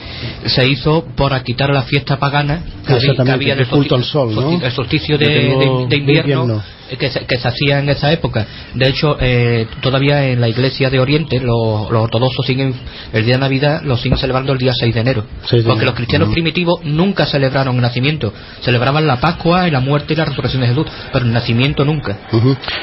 se 0.46 0.66
hizo 0.66 1.04
para 1.14 1.42
quitar 1.42 1.68
la 1.68 1.82
fiesta 1.82 2.18
pagana 2.18 2.64
que, 2.86 3.30
había, 3.30 3.52
el 3.52 3.68
culto 3.68 3.94
al 3.94 4.04
sol, 4.04 4.34
¿no? 4.34 4.58
El 4.58 4.72
solsticio 4.72 5.18
de, 5.18 5.86
invierno 5.90 6.62
que 6.98 7.10
se, 7.10 7.24
que 7.26 7.38
se, 7.38 7.48
hacía 7.48 7.78
en 7.78 7.88
esa 7.88 8.12
época. 8.12 8.46
De 8.74 8.88
hecho, 8.88 9.16
eh, 9.20 9.66
todavía 9.80 10.28
en 10.28 10.40
la 10.40 10.48
iglesia 10.48 10.90
de 10.90 10.98
Oriente, 10.98 11.40
los, 11.40 11.90
ortodoxos 11.90 12.46
siguen 12.46 12.74
el 13.12 13.24
día 13.24 13.34
de 13.34 13.40
Navidad, 13.40 13.82
lo 13.82 13.96
siguen 13.96 14.18
celebrando 14.18 14.52
el 14.52 14.58
día 14.58 14.72
6 14.74 14.94
de 14.94 15.00
enero. 15.00 15.24
porque 15.66 15.84
los 15.84 15.94
cristianos 15.94 16.30
primitivos 16.30 16.80
nunca 16.84 17.26
celebraron 17.26 17.76
el 17.76 17.82
nacimiento. 17.82 18.32
Celebraban 18.62 19.06
la 19.06 19.20
Pascua 19.20 19.68
y 19.68 19.70
la 19.70 19.80
muerte 19.80 20.14
y 20.14 20.16
la 20.16 20.24
resurrección 20.24 20.62
de 20.62 20.68
Jesús, 20.68 20.86
pero 21.12 21.24
el 21.24 21.32
nacimiento 21.32 21.84
nunca. 21.84 22.18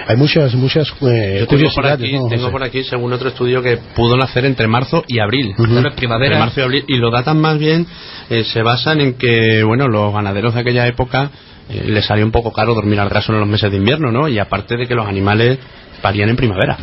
Hay 0.07 0.15
muchas, 0.15 0.53
muchas 0.55 0.87
eh, 1.01 1.45
tengo 1.49 1.69
por 1.73 1.87
aquí, 1.87 2.17
tengo 2.29 2.51
por 2.51 2.63
aquí, 2.63 2.83
según 2.83 3.13
otro 3.13 3.29
estudio, 3.29 3.61
que 3.61 3.77
pudo 3.95 4.17
nacer 4.17 4.45
entre 4.45 4.67
marzo 4.67 5.03
y 5.07 5.19
abril. 5.19 5.53
primavera. 5.95 6.39
marzo 6.39 6.59
y 6.59 6.63
abril. 6.63 6.85
Y 6.87 6.97
lo 6.97 7.11
datan 7.11 7.39
más 7.39 7.57
bien, 7.57 7.85
eh, 8.29 8.43
se 8.43 8.61
basan 8.61 9.01
en 9.01 9.13
que, 9.13 9.63
bueno, 9.63 9.87
los 9.87 10.13
ganaderos 10.13 10.53
de 10.53 10.61
aquella 10.61 10.87
época 10.87 11.31
eh, 11.69 11.83
les 11.87 12.05
salió 12.05 12.25
un 12.25 12.31
poco 12.31 12.51
caro 12.51 12.73
dormir 12.73 12.99
al 12.99 13.09
raso 13.09 13.33
en 13.33 13.39
los 13.39 13.47
meses 13.47 13.69
de 13.71 13.77
invierno, 13.77 14.11
¿no? 14.11 14.27
Y 14.27 14.39
aparte 14.39 14.77
de 14.77 14.87
que 14.87 14.95
los 14.95 15.07
animales 15.07 15.59
parían 16.01 16.29
en 16.29 16.35
primavera. 16.35 16.77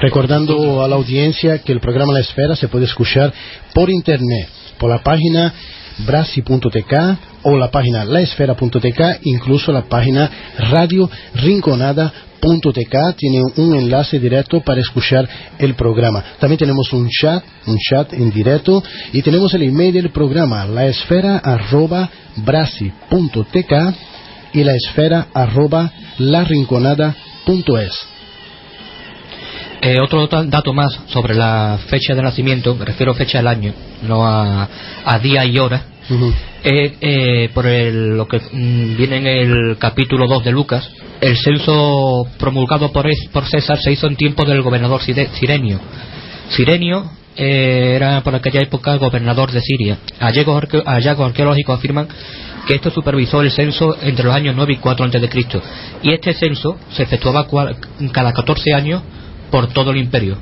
Recordando 0.00 0.84
a 0.84 0.88
la 0.88 0.96
audiencia 0.96 1.58
que 1.62 1.72
el 1.72 1.80
programa 1.80 2.12
La 2.12 2.20
Esfera 2.20 2.56
se 2.56 2.68
puede 2.68 2.84
escuchar 2.84 3.32
por 3.74 3.90
internet, 3.90 4.48
por 4.78 4.90
la 4.90 4.98
página 4.98 5.52
brasi.tk 5.98 6.94
o 7.42 7.56
la 7.56 7.70
página 7.70 8.04
laesfera.tk, 8.04 9.20
incluso 9.22 9.72
la 9.72 9.82
página 9.82 10.30
Radio 10.70 11.10
Rinconada 11.34 12.12
.tk 12.40 13.14
tiene 13.16 13.42
un 13.56 13.74
enlace 13.74 14.18
directo 14.18 14.60
para 14.60 14.80
escuchar 14.80 15.28
el 15.58 15.74
programa. 15.74 16.24
También 16.38 16.58
tenemos 16.58 16.92
un 16.92 17.08
chat, 17.08 17.44
un 17.66 17.76
chat 17.78 18.12
en 18.12 18.30
directo 18.30 18.82
y 19.12 19.22
tenemos 19.22 19.52
el 19.54 19.62
email 19.62 19.92
del 19.92 20.10
programa, 20.10 20.64
la 20.66 20.86
esfera 20.86 21.38
arroba 21.38 22.08
brasi.tk 22.36 23.72
y 24.52 24.64
la 24.64 24.74
esfera 24.74 25.28
arroba 25.32 25.92
larinconada.es. 26.18 28.06
Eh, 29.82 29.98
otro 29.98 30.26
dato 30.26 30.74
más 30.74 31.00
sobre 31.06 31.34
la 31.34 31.78
fecha 31.86 32.14
de 32.14 32.22
nacimiento, 32.22 32.74
me 32.74 32.84
refiero 32.84 33.12
a 33.12 33.14
fecha 33.14 33.38
del 33.38 33.46
año, 33.46 33.72
no 34.02 34.26
a, 34.26 34.68
día 35.22 35.44
y 35.46 35.58
hora, 35.58 35.84
eh, 36.62 36.94
eh, 37.00 37.50
por 37.54 37.64
lo 37.64 38.26
que 38.28 38.38
mm, 38.38 38.96
viene 38.96 39.16
en 39.16 39.26
el 39.26 39.78
capítulo 39.78 40.26
2 40.26 40.44
de 40.44 40.52
Lucas, 40.52 40.90
el 41.20 41.36
censo 41.36 42.26
promulgado 42.38 42.92
por, 42.92 43.06
por 43.32 43.46
César 43.46 43.78
se 43.78 43.92
hizo 43.92 44.06
en 44.06 44.16
tiempo 44.16 44.44
del 44.44 44.62
gobernador 44.62 45.00
Sirenio. 45.00 45.80
Sirenio 46.50 47.10
eh, 47.36 47.94
era 47.96 48.22
por 48.22 48.34
aquella 48.34 48.60
época 48.60 48.96
gobernador 48.96 49.52
de 49.52 49.60
Siria. 49.60 49.98
Hallazgos, 50.18 50.64
arqueológicos 51.26 51.78
afirman 51.78 52.08
que 52.66 52.74
esto 52.74 52.90
supervisó 52.90 53.40
el 53.40 53.50
censo 53.50 53.96
entre 54.02 54.24
los 54.24 54.34
años 54.34 54.54
9 54.56 54.74
y 54.74 54.76
4 54.76 55.06
a.C. 55.06 55.60
Y 56.02 56.12
este 56.12 56.34
censo 56.34 56.76
se 56.90 57.04
efectuaba 57.04 57.46
cada 58.12 58.32
14 58.32 58.74
años 58.74 59.02
por 59.50 59.72
todo 59.72 59.90
el 59.90 59.98
imperio. 59.98 60.36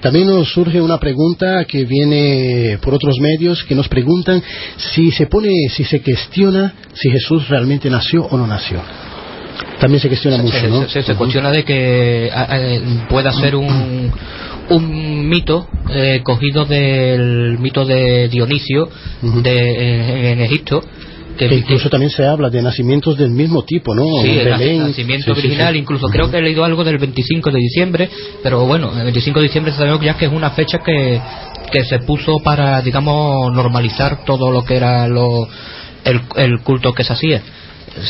También 0.00 0.26
nos 0.26 0.52
surge 0.52 0.80
una 0.80 0.98
pregunta 0.98 1.64
que 1.64 1.84
viene 1.84 2.78
por 2.82 2.94
otros 2.94 3.18
medios 3.18 3.64
que 3.64 3.74
nos 3.74 3.88
preguntan 3.88 4.42
si 4.76 5.10
se 5.10 5.26
pone, 5.26 5.50
si 5.70 5.84
se 5.84 6.02
cuestiona 6.02 6.74
si 6.92 7.10
Jesús 7.10 7.48
realmente 7.48 7.88
nació 7.88 8.26
o 8.26 8.36
no 8.36 8.46
nació. 8.46 8.80
También 9.80 10.00
se 10.00 10.08
cuestiona 10.08 10.38
mucho, 10.38 10.68
¿no? 10.68 10.88
Se, 10.88 11.02
cuestiona 11.14 11.50
de 11.50 11.64
que 11.64 12.30
pueda 13.08 13.32
ser 13.32 13.54
un, 13.54 14.12
un 14.70 15.28
mito 15.28 15.68
eh, 15.90 16.20
cogido 16.22 16.64
del 16.64 17.58
mito 17.58 17.84
de 17.84 18.28
Dionisio 18.28 18.88
de, 19.22 20.32
en, 20.32 20.40
Egipto. 20.40 20.82
Que, 21.38 21.54
incluso 21.54 21.88
también 21.88 22.10
se 22.10 22.26
habla 22.26 22.50
de 22.50 22.60
nacimientos 22.60 23.16
del 23.16 23.30
mismo 23.30 23.62
tipo, 23.62 23.94
¿no? 23.94 24.02
Sí, 24.22 24.38
el 24.38 24.78
nacimiento 24.78 25.32
original, 25.32 25.76
incluso 25.76 26.08
creo 26.08 26.30
que 26.30 26.38
he 26.38 26.42
leído 26.42 26.64
algo 26.64 26.82
del 26.82 26.98
25 26.98 27.50
de 27.50 27.58
diciembre, 27.58 28.10
pero 28.42 28.66
bueno, 28.66 28.90
el 28.96 29.04
25 29.04 29.38
de 29.38 29.44
diciembre 29.44 29.72
sabemos 29.72 30.00
ya 30.04 30.16
que 30.16 30.26
es 30.26 30.32
una 30.32 30.50
fecha 30.50 30.80
que, 30.80 31.20
que 31.70 31.84
se 31.84 32.00
puso 32.00 32.38
para, 32.40 32.82
digamos, 32.82 33.52
normalizar 33.52 34.24
todo 34.24 34.50
lo 34.50 34.64
que 34.64 34.76
era 34.76 35.06
lo, 35.06 35.48
el, 36.04 36.20
el 36.36 36.60
culto 36.62 36.92
que 36.92 37.04
se 37.04 37.12
hacía. 37.12 37.42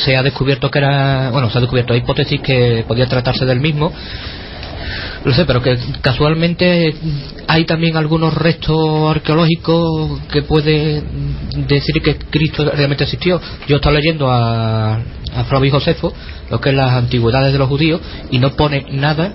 Se 0.05 0.17
ha 0.17 0.23
descubierto 0.23 0.71
que 0.71 0.79
era, 0.79 1.31
bueno, 1.31 1.51
se 1.51 1.59
ha 1.59 1.61
descubierto, 1.61 1.95
hipótesis 1.95 2.41
que 2.41 2.85
podía 2.89 3.07
tratarse 3.07 3.45
del 3.45 3.61
mismo, 3.61 3.93
no 5.25 5.33
sé, 5.33 5.45
pero 5.45 5.63
que 5.63 5.77
casualmente 6.01 6.95
hay 7.47 7.65
también 7.65 7.97
algunos 7.97 8.35
restos 8.35 9.11
arqueológicos 9.11 10.21
que 10.33 10.43
puede 10.43 11.03
decir 11.67 12.03
que 12.03 12.17
Cristo 12.31 12.65
realmente 12.65 13.05
existió. 13.05 13.41
Yo 13.67 13.77
estaba 13.77 13.97
leyendo 13.97 14.31
a, 14.31 14.95
a 14.97 15.45
Josefo, 15.71 16.13
lo 16.51 16.61
que 16.61 16.71
es 16.71 16.75
las 16.75 16.93
antigüedades 16.93 17.53
de 17.53 17.59
los 17.59 17.69
judíos, 17.69 18.01
y 18.31 18.39
no 18.39 18.51
pone 18.51 18.87
nada 18.93 19.33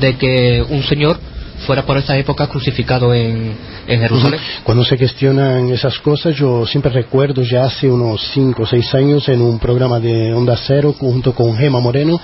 de 0.00 0.16
que 0.16 0.64
un 0.68 0.82
señor 0.82 1.18
fuera 1.64 1.84
por 1.84 1.98
esa 1.98 2.16
época 2.16 2.46
crucificado 2.46 3.12
en, 3.12 3.56
en 3.86 4.00
Jerusalén. 4.00 4.40
Cuando 4.62 4.84
se 4.84 4.96
cuestionan 4.96 5.68
esas 5.70 5.98
cosas, 5.98 6.34
yo 6.36 6.66
siempre 6.66 6.92
recuerdo 6.92 7.42
ya 7.42 7.64
hace 7.64 7.90
unos 7.90 8.20
5 8.32 8.62
o 8.62 8.66
6 8.66 8.94
años 8.94 9.28
en 9.28 9.40
un 9.40 9.58
programa 9.58 9.98
de 10.00 10.32
Onda 10.32 10.56
Cero 10.56 10.94
junto 10.98 11.34
con 11.34 11.56
Gema 11.56 11.80
Moreno, 11.80 12.20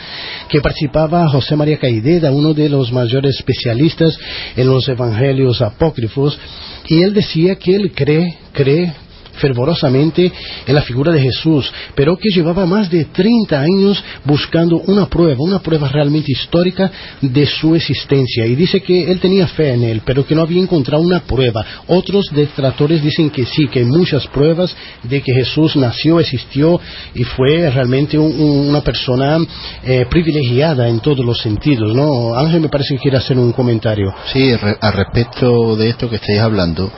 que 0.49 0.61
participaba 0.61 1.29
José 1.29 1.57
María 1.57 1.79
Caideda, 1.79 2.31
uno 2.31 2.55
de 2.55 2.69
los 2.69 2.93
mayores 2.93 3.37
especialistas 3.37 4.17
en 4.57 4.67
los 4.69 4.89
evangelios 4.89 5.61
apócrifos, 5.63 6.39
y 6.87 7.03
él 7.03 7.13
decía 7.13 7.57
que 7.57 7.75
él 7.75 7.93
cree, 7.93 8.39
cree 8.53 8.93
fervorosamente 9.41 10.31
en 10.67 10.75
la 10.75 10.83
figura 10.83 11.13
de 11.13 11.21
Jesús, 11.21 11.71
pero 11.95 12.17
que 12.17 12.29
llevaba 12.35 12.67
más 12.67 12.91
de 12.91 13.07
30 13.07 13.61
años 13.61 14.03
buscando 14.25 14.77
una 14.87 15.07
prueba, 15.07 15.37
una 15.39 15.61
prueba 15.61 15.89
realmente 15.89 16.33
histórica 16.33 16.91
de 17.21 17.47
su 17.47 17.75
existencia. 17.75 18.47
Y 18.47 18.55
dice 18.55 18.81
que 18.81 19.11
él 19.11 19.21
tenía 19.21 19.47
fe 19.49 19.73
en 19.73 19.85
él, 19.85 20.03
pero 20.05 20.27
que 20.27 20.35
no 20.35 20.43
había 20.43 20.61
encontrado 20.61 21.03
una 21.03 21.21
prueba. 21.21 21.65
Otros 21.87 22.27
detractores 22.33 23.03
dicen 23.03 23.31
que 23.31 23.47
sí, 23.47 23.69
que 23.69 23.81
hay 23.81 23.85
muchas 23.85 24.27
pruebas 24.29 24.75
de 25.03 25.21
que 25.23 25.33
Jesús 25.33 25.77
nació, 25.77 26.21
existió 26.21 26.81
y 27.15 27.25
fue 27.25 27.71
realmente 27.71 28.19
una 28.19 28.83
persona 28.83 29.39
eh, 29.85 30.07
privilegiada 30.11 30.89
en 30.89 31.01
todos 31.01 31.25
los 31.25 31.41
sentidos. 31.41 31.95
¿no? 31.95 32.35
Ángel 32.35 32.61
me 32.61 32.69
parece 32.69 32.95
que 32.95 33.01
quiere 33.01 33.17
hacer 33.17 33.39
un 33.39 33.53
comentario. 33.53 34.13
Sí, 34.33 34.53
al 34.81 34.93
respecto 34.93 35.77
de 35.77 35.89
esto 35.89 36.09
que 36.09 36.17
estáis 36.17 36.41
hablando, 36.41 36.91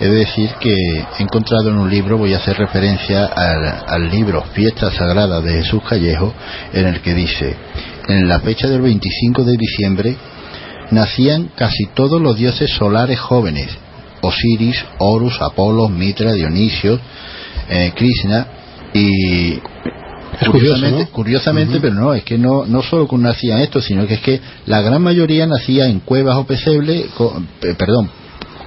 He 0.00 0.08
de 0.08 0.16
decir 0.16 0.50
que 0.58 0.70
he 0.72 1.22
encontrado 1.22 1.68
en 1.68 1.76
un 1.76 1.89
libro, 1.90 2.18
voy 2.18 2.32
a 2.32 2.38
hacer 2.38 2.56
referencia 2.56 3.26
al, 3.26 4.08
libro 4.10 4.42
Fiesta 4.52 4.90
Sagrada 4.90 5.40
de 5.40 5.62
Jesús 5.62 5.82
Callejo, 5.88 6.32
en 6.72 6.86
el 6.86 7.00
que 7.00 7.14
dice, 7.14 7.56
en 8.08 8.28
la 8.28 8.40
fecha 8.40 8.68
del 8.68 8.80
25 8.80 9.44
de 9.44 9.56
diciembre 9.56 10.16
nacían 10.90 11.50
casi 11.56 11.86
todos 11.94 12.20
los 12.20 12.36
dioses 12.36 12.70
solares 12.70 13.18
jóvenes, 13.18 13.68
Osiris, 14.22 14.84
Horus, 14.98 15.40
Apolo, 15.40 15.88
Mitra, 15.88 16.32
Dionisio, 16.32 16.98
eh, 17.68 17.92
Krishna 17.94 18.46
y 18.94 19.58
curiosamente, 20.50 21.06
curiosamente 21.12 21.80
pero 21.80 21.94
no, 21.94 22.14
es 22.14 22.24
que 22.24 22.38
no, 22.38 22.64
no 22.66 22.82
solo 22.82 23.08
nacían 23.18 23.60
esto, 23.60 23.80
sino 23.80 24.06
que 24.06 24.14
es 24.14 24.20
que 24.20 24.40
la 24.66 24.80
gran 24.80 25.02
mayoría 25.02 25.46
nacía 25.46 25.86
en 25.86 26.00
cuevas 26.00 26.36
o 26.36 26.44
pesebre, 26.44 27.06
perdón, 27.76 28.10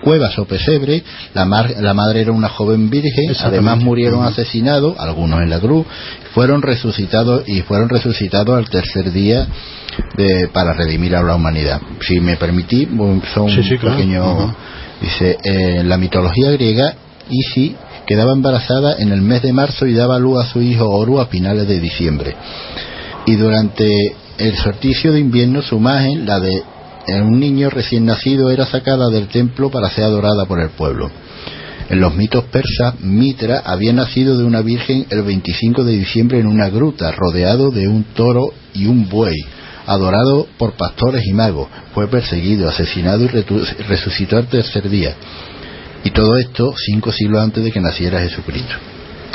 cuevas 0.04 0.38
o 0.38 0.46
pesebre, 0.46 1.04
la, 1.34 1.46
la 1.80 1.94
madre 1.94 2.22
era 2.22 2.32
una 2.32 2.50
joven 2.50 2.90
virgen, 2.90 3.34
además 3.40 3.80
murieron 3.82 4.26
asesinados, 4.26 4.96
algunos 5.00 5.42
en 5.42 5.50
la 5.50 5.60
cruz, 5.60 5.86
fueron 6.34 6.62
resucitados 6.62 7.48
y 7.48 7.62
fueron 7.62 7.90
resucitados 7.90 8.58
al 8.58 8.70
tercer 8.70 9.12
día 9.12 9.48
de, 10.18 10.50
para 10.54 10.74
redimir 10.74 11.16
a 11.16 11.24
la 11.24 11.36
humanidad. 11.36 11.82
Si 12.02 12.20
me 12.20 12.38
permití, 12.38 12.88
son 13.34 13.44
un 13.44 13.70
pequeño... 13.80 14.56
Dice, 15.02 15.38
en 15.44 15.90
la 15.90 15.98
mitología 15.98 16.50
griega, 16.52 16.96
Isi 17.30 17.76
quedaba 18.06 18.32
embarazada 18.32 18.96
en 19.00 19.12
el 19.12 19.22
mes 19.22 19.42
de 19.42 19.52
marzo 19.52 19.86
y 19.86 19.94
daba 19.94 20.18
luz 20.18 20.46
a 20.46 20.48
su 20.48 20.62
hijo 20.62 20.90
Oru 20.90 21.20
a 21.20 21.26
finales 21.26 21.68
de 21.68 21.82
diciembre. 21.82 22.34
Y 23.26 23.36
durante 23.36 23.86
el 24.38 24.56
sorticio 24.56 25.12
de 25.12 25.20
invierno 25.20 25.62
su 25.62 25.76
imagen, 25.76 26.26
la 26.26 26.40
de 26.40 26.64
un 27.08 27.40
niño 27.40 27.70
recién 27.70 28.06
nacido, 28.06 28.50
era 28.50 28.66
sacada 28.66 29.10
del 29.10 29.28
templo 29.28 29.70
para 29.70 29.90
ser 29.90 30.06
adorada 30.06 30.46
por 30.46 30.60
el 30.60 30.70
pueblo. 30.70 31.12
En 31.90 32.00
los 32.00 32.16
mitos 32.16 32.46
persas, 32.46 33.00
Mitra 33.02 33.62
había 33.66 33.94
nacido 33.94 34.38
de 34.38 34.46
una 34.46 34.62
virgen 34.62 35.06
el 35.10 35.22
25 35.24 35.84
de 35.84 35.92
diciembre 35.94 36.40
en 36.40 36.48
una 36.48 36.70
gruta, 36.70 37.12
rodeado 37.12 37.72
de 37.72 37.88
un 37.88 38.06
toro 38.16 38.54
y 38.74 38.86
un 38.86 39.10
buey, 39.10 39.36
adorado 39.86 40.48
por 40.58 40.74
pastores 40.74 41.26
y 41.26 41.34
magos. 41.34 41.68
Fue 41.94 42.08
perseguido, 42.08 42.70
asesinado 42.70 43.24
y 43.24 43.28
resucitó 43.28 44.38
al 44.38 44.48
tercer 44.48 44.90
día. 44.90 45.14
Y 46.04 46.12
todo 46.12 46.38
esto 46.38 46.74
cinco 46.78 47.12
siglos 47.12 47.42
antes 47.42 47.64
de 47.64 47.72
que 47.72 47.82
naciera 47.82 48.22
Jesucristo. 48.22 48.76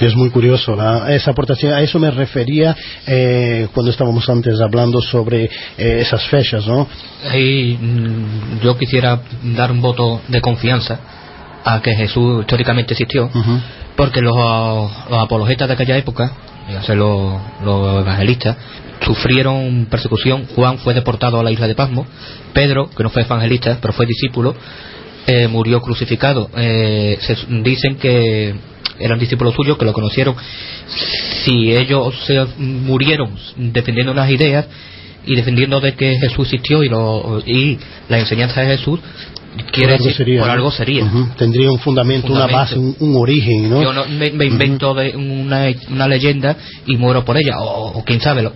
Es 0.00 0.14
muy 0.14 0.30
curioso 0.30 0.76
esa 1.08 1.30
aportación. 1.32 1.72
A 1.72 1.80
eso 1.80 1.98
me 1.98 2.10
refería 2.10 2.76
eh, 3.06 3.68
cuando 3.72 3.90
estábamos 3.90 4.28
antes 4.28 4.60
hablando 4.60 5.00
sobre 5.00 5.44
eh, 5.44 6.00
esas 6.00 6.24
fechas, 6.28 6.66
¿no? 6.66 6.86
Ahí 7.28 7.76
mm, 7.80 8.60
yo 8.62 8.76
quisiera 8.76 9.20
dar 9.56 9.72
un 9.72 9.80
voto 9.80 10.20
de 10.28 10.40
confianza 10.40 11.00
a 11.64 11.82
que 11.82 11.94
Jesús 11.94 12.42
históricamente 12.42 12.94
existió, 12.94 13.28
porque 13.96 14.20
los, 14.20 14.36
apologetas 15.10 15.66
de 15.66 15.74
aquella 15.74 15.96
época, 15.96 16.32
los, 16.94 17.40
los 17.64 18.00
evangelistas, 18.02 18.56
sufrieron 19.04 19.86
persecución. 19.90 20.46
Juan 20.54 20.78
fue 20.78 20.94
deportado 20.94 21.40
a 21.40 21.42
la 21.42 21.50
isla 21.50 21.66
de 21.66 21.74
Pasmo. 21.74 22.06
Pedro, 22.52 22.88
que 22.90 23.02
no 23.02 23.10
fue 23.10 23.22
evangelista, 23.22 23.78
pero 23.80 23.92
fue 23.92 24.06
discípulo, 24.06 24.54
eh, 25.28 25.46
murió 25.46 25.80
crucificado. 25.82 26.50
Eh, 26.56 27.18
se, 27.20 27.36
dicen 27.62 27.96
que 27.96 28.54
eran 28.98 29.18
discípulos 29.18 29.54
suyos 29.54 29.76
que 29.76 29.84
lo 29.84 29.92
conocieron. 29.92 30.34
Si 31.44 31.74
ellos 31.74 32.14
se 32.26 32.46
murieron 32.56 33.36
defendiendo 33.56 34.12
unas 34.12 34.30
ideas 34.30 34.66
y 35.26 35.36
defendiendo 35.36 35.80
de 35.80 35.94
que 35.94 36.18
Jesús 36.18 36.46
existió 36.46 36.82
y, 36.82 36.88
lo, 36.88 37.42
y 37.44 37.78
la 38.08 38.18
enseñanza 38.18 38.62
de 38.62 38.78
Jesús, 38.78 39.00
quiere 39.70 39.96
por 39.96 40.00
algo 40.00 40.16
sería, 40.16 40.40
por 40.40 40.50
algo 40.50 40.70
sería. 40.70 41.10
tendría 41.36 41.70
un 41.70 41.78
fundamento, 41.78 42.32
una 42.32 42.46
base 42.46 42.78
un, 42.78 43.16
origen 43.16 43.68
¿no? 43.68 43.82
yo 43.82 43.92
no, 43.92 44.06
me, 44.06 44.46
invento 44.46 44.94
de 44.94 45.14
una, 45.16 45.66
una, 45.90 46.08
leyenda 46.08 46.56
y 46.86 46.96
muero 46.96 47.24
por 47.24 47.36
ella 47.36 47.56
o, 47.58 48.02
quién 48.04 48.20
sabe 48.20 48.42
lo, 48.42 48.52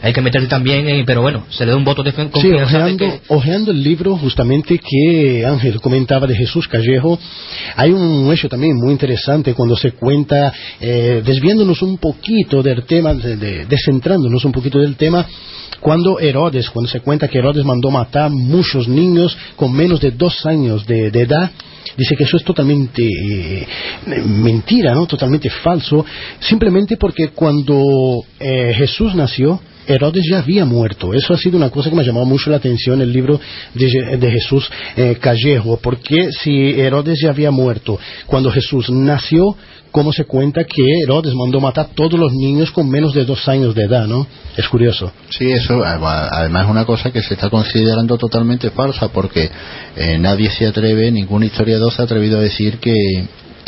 hay 0.00 0.12
que 0.12 0.20
meterse 0.20 0.46
también, 0.46 1.04
pero 1.04 1.22
bueno, 1.22 1.44
se 1.50 1.64
le 1.64 1.72
da 1.72 1.76
un 1.76 1.84
voto 1.84 2.02
de 2.02 2.12
confianza. 2.12 2.88
Sí, 2.88 3.20
ojeando, 3.28 3.72
el 3.72 3.82
libro 3.82 4.16
justamente 4.16 4.78
que 4.78 5.44
Ángel 5.44 5.80
comentaba 5.80 6.26
de 6.26 6.36
Jesús 6.36 6.68
Callejo, 6.68 7.18
hay 7.76 7.90
un 7.90 8.32
hecho 8.32 8.48
también 8.48 8.76
muy 8.76 8.92
interesante 8.92 9.54
cuando 9.54 9.76
se 9.76 9.92
cuenta, 9.92 10.52
eh, 10.80 11.22
desviándonos 11.24 11.82
un 11.82 11.98
poquito 11.98 12.62
del 12.62 12.84
tema, 12.84 13.14
descentrándonos 13.14 14.44
un 14.44 14.52
poquito 14.52 14.78
del 14.78 14.96
tema, 14.96 15.26
cuando 15.80 16.18
Herodes, 16.18 16.70
cuando 16.70 16.90
se 16.90 17.00
cuenta 17.00 17.28
que 17.28 17.38
Herodes 17.38 17.64
mandó 17.64 17.90
matar 17.90 18.30
muchos 18.30 18.88
niños 18.88 19.36
con 19.56 19.72
menos 19.72 20.00
de 20.00 20.10
dos 20.10 20.44
años 20.46 20.86
de, 20.86 21.08
edad, 21.08 21.50
dice 21.96 22.16
que 22.16 22.24
eso 22.24 22.36
es 22.36 22.44
totalmente 22.44 23.02
eh, 23.02 23.66
mentira, 24.24 24.94
¿no? 24.94 25.06
Totalmente 25.06 25.50
falso, 25.50 26.04
simplemente 26.40 26.96
porque 26.96 27.28
cuando 27.28 28.24
eh, 28.40 28.72
Jesús 28.76 29.14
nació, 29.14 29.60
Herodes 29.88 30.24
ya 30.30 30.38
había 30.40 30.64
muerto. 30.64 31.14
Eso 31.14 31.34
ha 31.34 31.38
sido 31.38 31.56
una 31.56 31.70
cosa 31.70 31.88
que 31.88 31.96
me 31.96 32.02
ha 32.02 32.04
llamado 32.04 32.26
mucho 32.26 32.50
la 32.50 32.56
atención 32.56 33.00
el 33.00 33.12
libro 33.12 33.40
de, 33.74 34.30
Jesús 34.30 34.70
eh, 34.96 35.16
Callejo, 35.20 35.78
porque 35.82 36.30
si 36.32 36.78
Herodes 36.78 37.18
ya 37.22 37.30
había 37.30 37.50
muerto 37.50 37.98
cuando 38.26 38.50
Jesús 38.50 38.90
nació, 38.90 39.56
¿cómo 39.90 40.12
se 40.12 40.24
cuenta 40.24 40.64
que 40.64 40.82
Herodes 41.02 41.34
mandó 41.34 41.60
matar 41.60 41.88
todos 41.94 42.18
los 42.18 42.32
niños 42.32 42.70
con 42.70 42.88
menos 42.88 43.14
de 43.14 43.24
dos 43.24 43.48
años 43.48 43.74
de 43.74 43.84
edad, 43.84 44.06
¿no? 44.06 44.26
Es 44.56 44.68
curioso. 44.68 45.10
Sí, 45.30 45.50
eso 45.50 45.82
además 45.84 46.64
es 46.64 46.70
una 46.70 46.84
cosa 46.84 47.10
que 47.10 47.22
se 47.22 47.34
está 47.34 47.48
considerando 47.48 48.18
totalmente 48.18 48.70
falsa 48.70 49.08
porque 49.08 49.50
eh, 49.96 50.18
nadie 50.18 50.50
se 50.50 50.66
atreve, 50.66 51.10
ningún 51.10 51.44
historiador 51.44 51.92
se 51.92 52.02
ha 52.02 52.04
atrevido 52.04 52.38
a 52.38 52.42
decir 52.42 52.78
que 52.78 52.92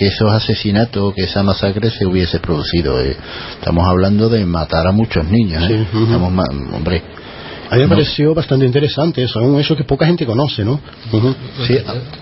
que 0.01 0.07
esos 0.07 0.33
asesinatos, 0.33 1.13
que 1.13 1.25
esa 1.25 1.43
masacre 1.43 1.91
se 1.91 2.07
hubiese 2.07 2.41
producido. 2.41 2.99
Eh. 3.03 3.15
Estamos 3.59 3.87
hablando 3.87 4.31
de 4.31 4.47
matar 4.47 4.87
a 4.87 4.93
muchos 4.93 5.27
niños. 5.27 5.63
¿eh? 5.69 5.87
hombre. 6.75 7.03
A 7.69 7.77
mí 7.77 7.83
me 7.83 7.89
pareció 7.89 8.35
bastante 8.35 8.65
interesante 8.65 9.23
eso, 9.23 9.39
un 9.41 9.61
hecho 9.61 9.77
que 9.77 9.85
poca 9.85 10.07
gente 10.07 10.25
conoce, 10.25 10.65
¿no? 10.65 10.81
Sí, 11.67 11.77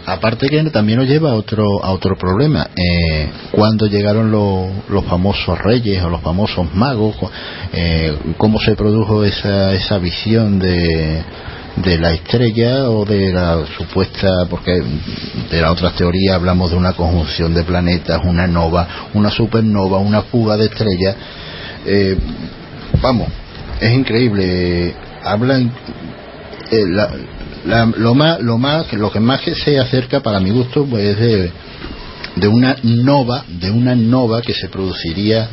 aparte 0.05 0.49
que 0.49 0.63
también 0.65 0.99
nos 0.99 1.09
lleva 1.09 1.31
a 1.31 1.35
otro, 1.35 1.65
a 1.83 1.93
otro 1.93 2.19
problema. 2.19 2.69
Eh, 2.75 3.31
cuando 3.53 3.87
llegaron 3.87 4.33
los 4.33 5.05
famosos 5.05 5.57
reyes 5.59 6.03
o 6.03 6.11
los 6.11 6.21
famosos 6.21 6.75
magos, 6.75 7.15
eh, 7.73 8.13
cómo 8.37 8.59
se 8.59 8.75
produjo 8.75 9.25
esa, 9.25 9.73
esa 9.73 9.99
visión 9.99 10.59
de 10.59 11.23
de 11.83 11.99
la 11.99 12.13
estrella 12.13 12.91
o 12.91 13.05
de 13.05 13.33
la 13.33 13.65
supuesta, 13.77 14.47
porque 14.49 14.73
de 15.51 15.61
la 15.61 15.73
otra 15.73 15.91
teoría 15.93 16.35
hablamos 16.35 16.71
de 16.71 16.77
una 16.77 16.93
conjunción 16.93 17.55
de 17.55 17.65
planetas, 17.65 18.21
una 18.25 18.47
nova, 18.47 19.11
una 19.15 19.31
supernova, 19.31 19.99
una 19.99 20.23
fuga 20.23 20.57
de 20.57 20.67
estrellas. 20.67 21.17
Eh, 21.87 22.17
vamos, 23.01 23.29
es 23.81 23.93
increíble. 23.93 24.95
Hablan 25.25 25.73
eh, 26.71 26.85
lo 27.97 28.15
más, 28.15 28.41
lo 28.41 28.59
más, 28.59 28.93
lo 28.93 29.11
que 29.11 29.21
más 29.21 29.41
se 29.43 29.79
acerca 29.79 30.21
para 30.21 30.41
mi 30.41 30.51
gusto 30.51 30.85
pues, 30.85 31.05
es 31.05 31.19
de, 31.19 31.53
de 32.37 32.49
una 32.49 32.77
nova, 32.83 33.45
de 33.49 33.71
una 33.71 33.95
nova 33.95 34.43
que 34.43 34.55
se 34.55 34.69
produciría 34.69 35.49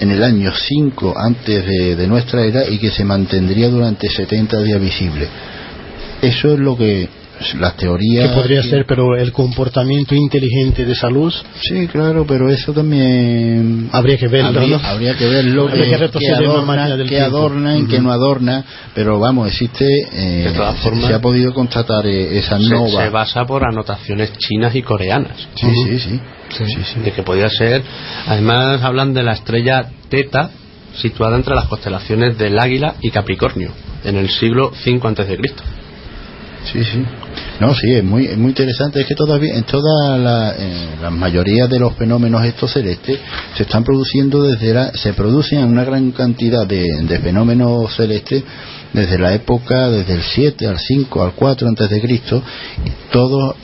en 0.00 0.10
el 0.10 0.22
año 0.22 0.52
5 0.54 1.14
antes 1.16 1.64
de, 1.66 2.06
nuestra 2.06 2.44
era 2.44 2.68
y 2.68 2.78
que 2.78 2.90
se 2.90 3.04
mantendría 3.04 3.68
durante 3.68 4.08
70 4.08 4.62
días 4.62 4.80
visible. 4.80 5.28
Eso 6.20 6.52
es 6.52 6.58
lo 6.58 6.76
que 6.76 7.08
las 7.58 7.76
teorías... 7.76 8.30
Que 8.30 8.34
podría 8.34 8.62
ser, 8.62 8.86
pero 8.86 9.16
el 9.16 9.32
comportamiento 9.32 10.14
inteligente 10.14 10.84
de 10.84 10.92
esa 10.92 11.10
luz... 11.10 11.42
Sí, 11.60 11.86
claro, 11.88 12.24
pero 12.26 12.48
eso 12.48 12.72
también... 12.72 13.88
Habría 13.92 14.16
que 14.16 14.28
verlo, 14.28 14.80
Habría, 14.82 15.16
que 15.16 15.26
verlo, 15.26 15.66
que, 15.66 15.82
que, 15.82 15.94
adorna, 16.32 16.96
que 17.06 17.20
adorna 17.20 17.78
y 17.78 17.86
que 17.86 18.00
no 18.00 18.12
adorna, 18.12 18.64
pero 18.94 19.18
vamos, 19.18 19.48
existe... 19.48 19.84
Eh, 20.12 20.52
se 21.06 21.14
ha 21.14 21.20
podido 21.20 21.52
constatar 21.52 22.06
eh, 22.06 22.38
esa 22.38 22.58
nova... 22.58 23.04
Se 23.04 23.10
basa 23.10 23.44
por 23.46 23.64
anotaciones 23.64 24.32
chinas 24.38 24.74
y 24.74 24.82
coreanas. 24.82 25.36
Sí, 25.54 25.98
sí, 25.98 25.98
sí. 25.98 27.00
de 27.00 27.12
que 27.12 27.22
podría 27.22 27.50
ser. 27.50 27.82
Además, 28.26 28.82
hablan 28.82 29.12
de 29.12 29.22
la 29.22 29.32
estrella 29.32 29.86
Teta, 30.08 30.50
situada 30.96 31.36
entre 31.36 31.54
las 31.54 31.66
constelaciones 31.66 32.38
del 32.38 32.58
Águila 32.58 32.94
y 33.00 33.10
Capricornio, 33.10 33.72
en 34.04 34.16
el 34.16 34.28
siglo 34.28 34.70
V 34.70 35.00
a.C. 35.02 35.38
Sí, 36.72 36.82
sí. 36.84 37.04
No, 37.60 37.74
sí, 37.74 37.92
es 37.92 38.04
muy, 38.04 38.28
muy 38.36 38.50
interesante. 38.50 39.00
Es 39.00 39.06
que 39.06 39.14
todavía 39.14 39.54
en 39.54 39.64
toda 39.64 40.18
la, 40.18 41.10
mayoría 41.10 41.66
de 41.66 41.78
los 41.78 41.94
fenómenos 41.94 42.44
estos 42.44 42.72
celestes 42.72 43.18
se 43.56 43.62
están 43.62 43.84
produciendo 43.84 44.42
desde 44.42 44.72
la, 44.72 44.92
se 44.92 45.12
producen 45.12 45.64
una 45.64 45.84
gran 45.84 46.10
cantidad 46.12 46.66
de, 46.66 46.84
de 47.02 47.18
fenómenos 47.20 47.94
celestes 47.94 48.42
desde 48.92 49.18
la 49.18 49.34
época, 49.34 49.90
desde 49.90 50.14
el 50.14 50.22
7 50.22 50.66
al 50.66 50.78
5 50.78 51.22
al 51.22 51.32
4 51.32 51.68
antes 51.68 51.90
de 51.90 52.00
Cristo, 52.00 52.42
todos 53.10 53.56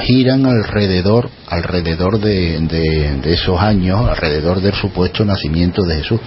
giran 0.00 0.46
alrededor 0.46 1.28
alrededor 1.46 2.18
de, 2.20 2.58
de, 2.60 3.32
esos 3.32 3.60
años, 3.60 4.08
alrededor 4.08 4.60
del 4.60 4.72
supuesto 4.72 5.24
nacimiento 5.24 5.82
de 5.82 5.96
Jesús. 5.96 6.20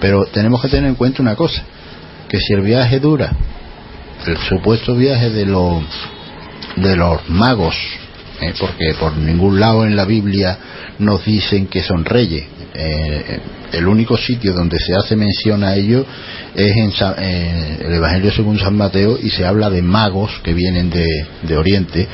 Pero 0.00 0.24
tenemos 0.26 0.62
que 0.62 0.68
tener 0.68 0.88
en 0.88 0.94
cuenta 0.94 1.22
una 1.22 1.34
cosa, 1.34 1.62
que 2.28 2.38
si 2.38 2.54
el 2.54 2.62
viaje 2.62 3.00
dura, 3.00 3.32
el 4.26 4.36
supuesto 4.38 4.94
viaje 4.94 5.30
de 5.30 5.46
los 5.46 5.84
de 6.76 6.96
los 6.96 7.28
magos, 7.28 7.74
eh, 8.40 8.52
porque 8.58 8.94
por 8.94 9.16
ningún 9.16 9.58
lado 9.58 9.84
en 9.84 9.96
la 9.96 10.04
Biblia 10.04 10.58
nos 10.98 11.24
dicen 11.24 11.66
que 11.66 11.82
son 11.82 12.04
reyes. 12.04 12.44
Eh, 12.74 13.40
el 13.72 13.86
único 13.86 14.16
sitio 14.16 14.52
donde 14.52 14.78
se 14.78 14.94
hace 14.94 15.16
mención 15.16 15.64
a 15.64 15.74
ello 15.74 16.06
es 16.54 16.76
en 16.76 16.92
eh, 17.18 17.78
el 17.84 17.94
Evangelio 17.94 18.30
según 18.30 18.58
San 18.58 18.76
Mateo 18.76 19.18
y 19.20 19.30
se 19.30 19.44
habla 19.44 19.70
de 19.70 19.82
magos 19.82 20.30
que 20.42 20.54
vienen 20.54 20.90
de, 20.90 21.26
de 21.42 21.56
Oriente 21.56 22.08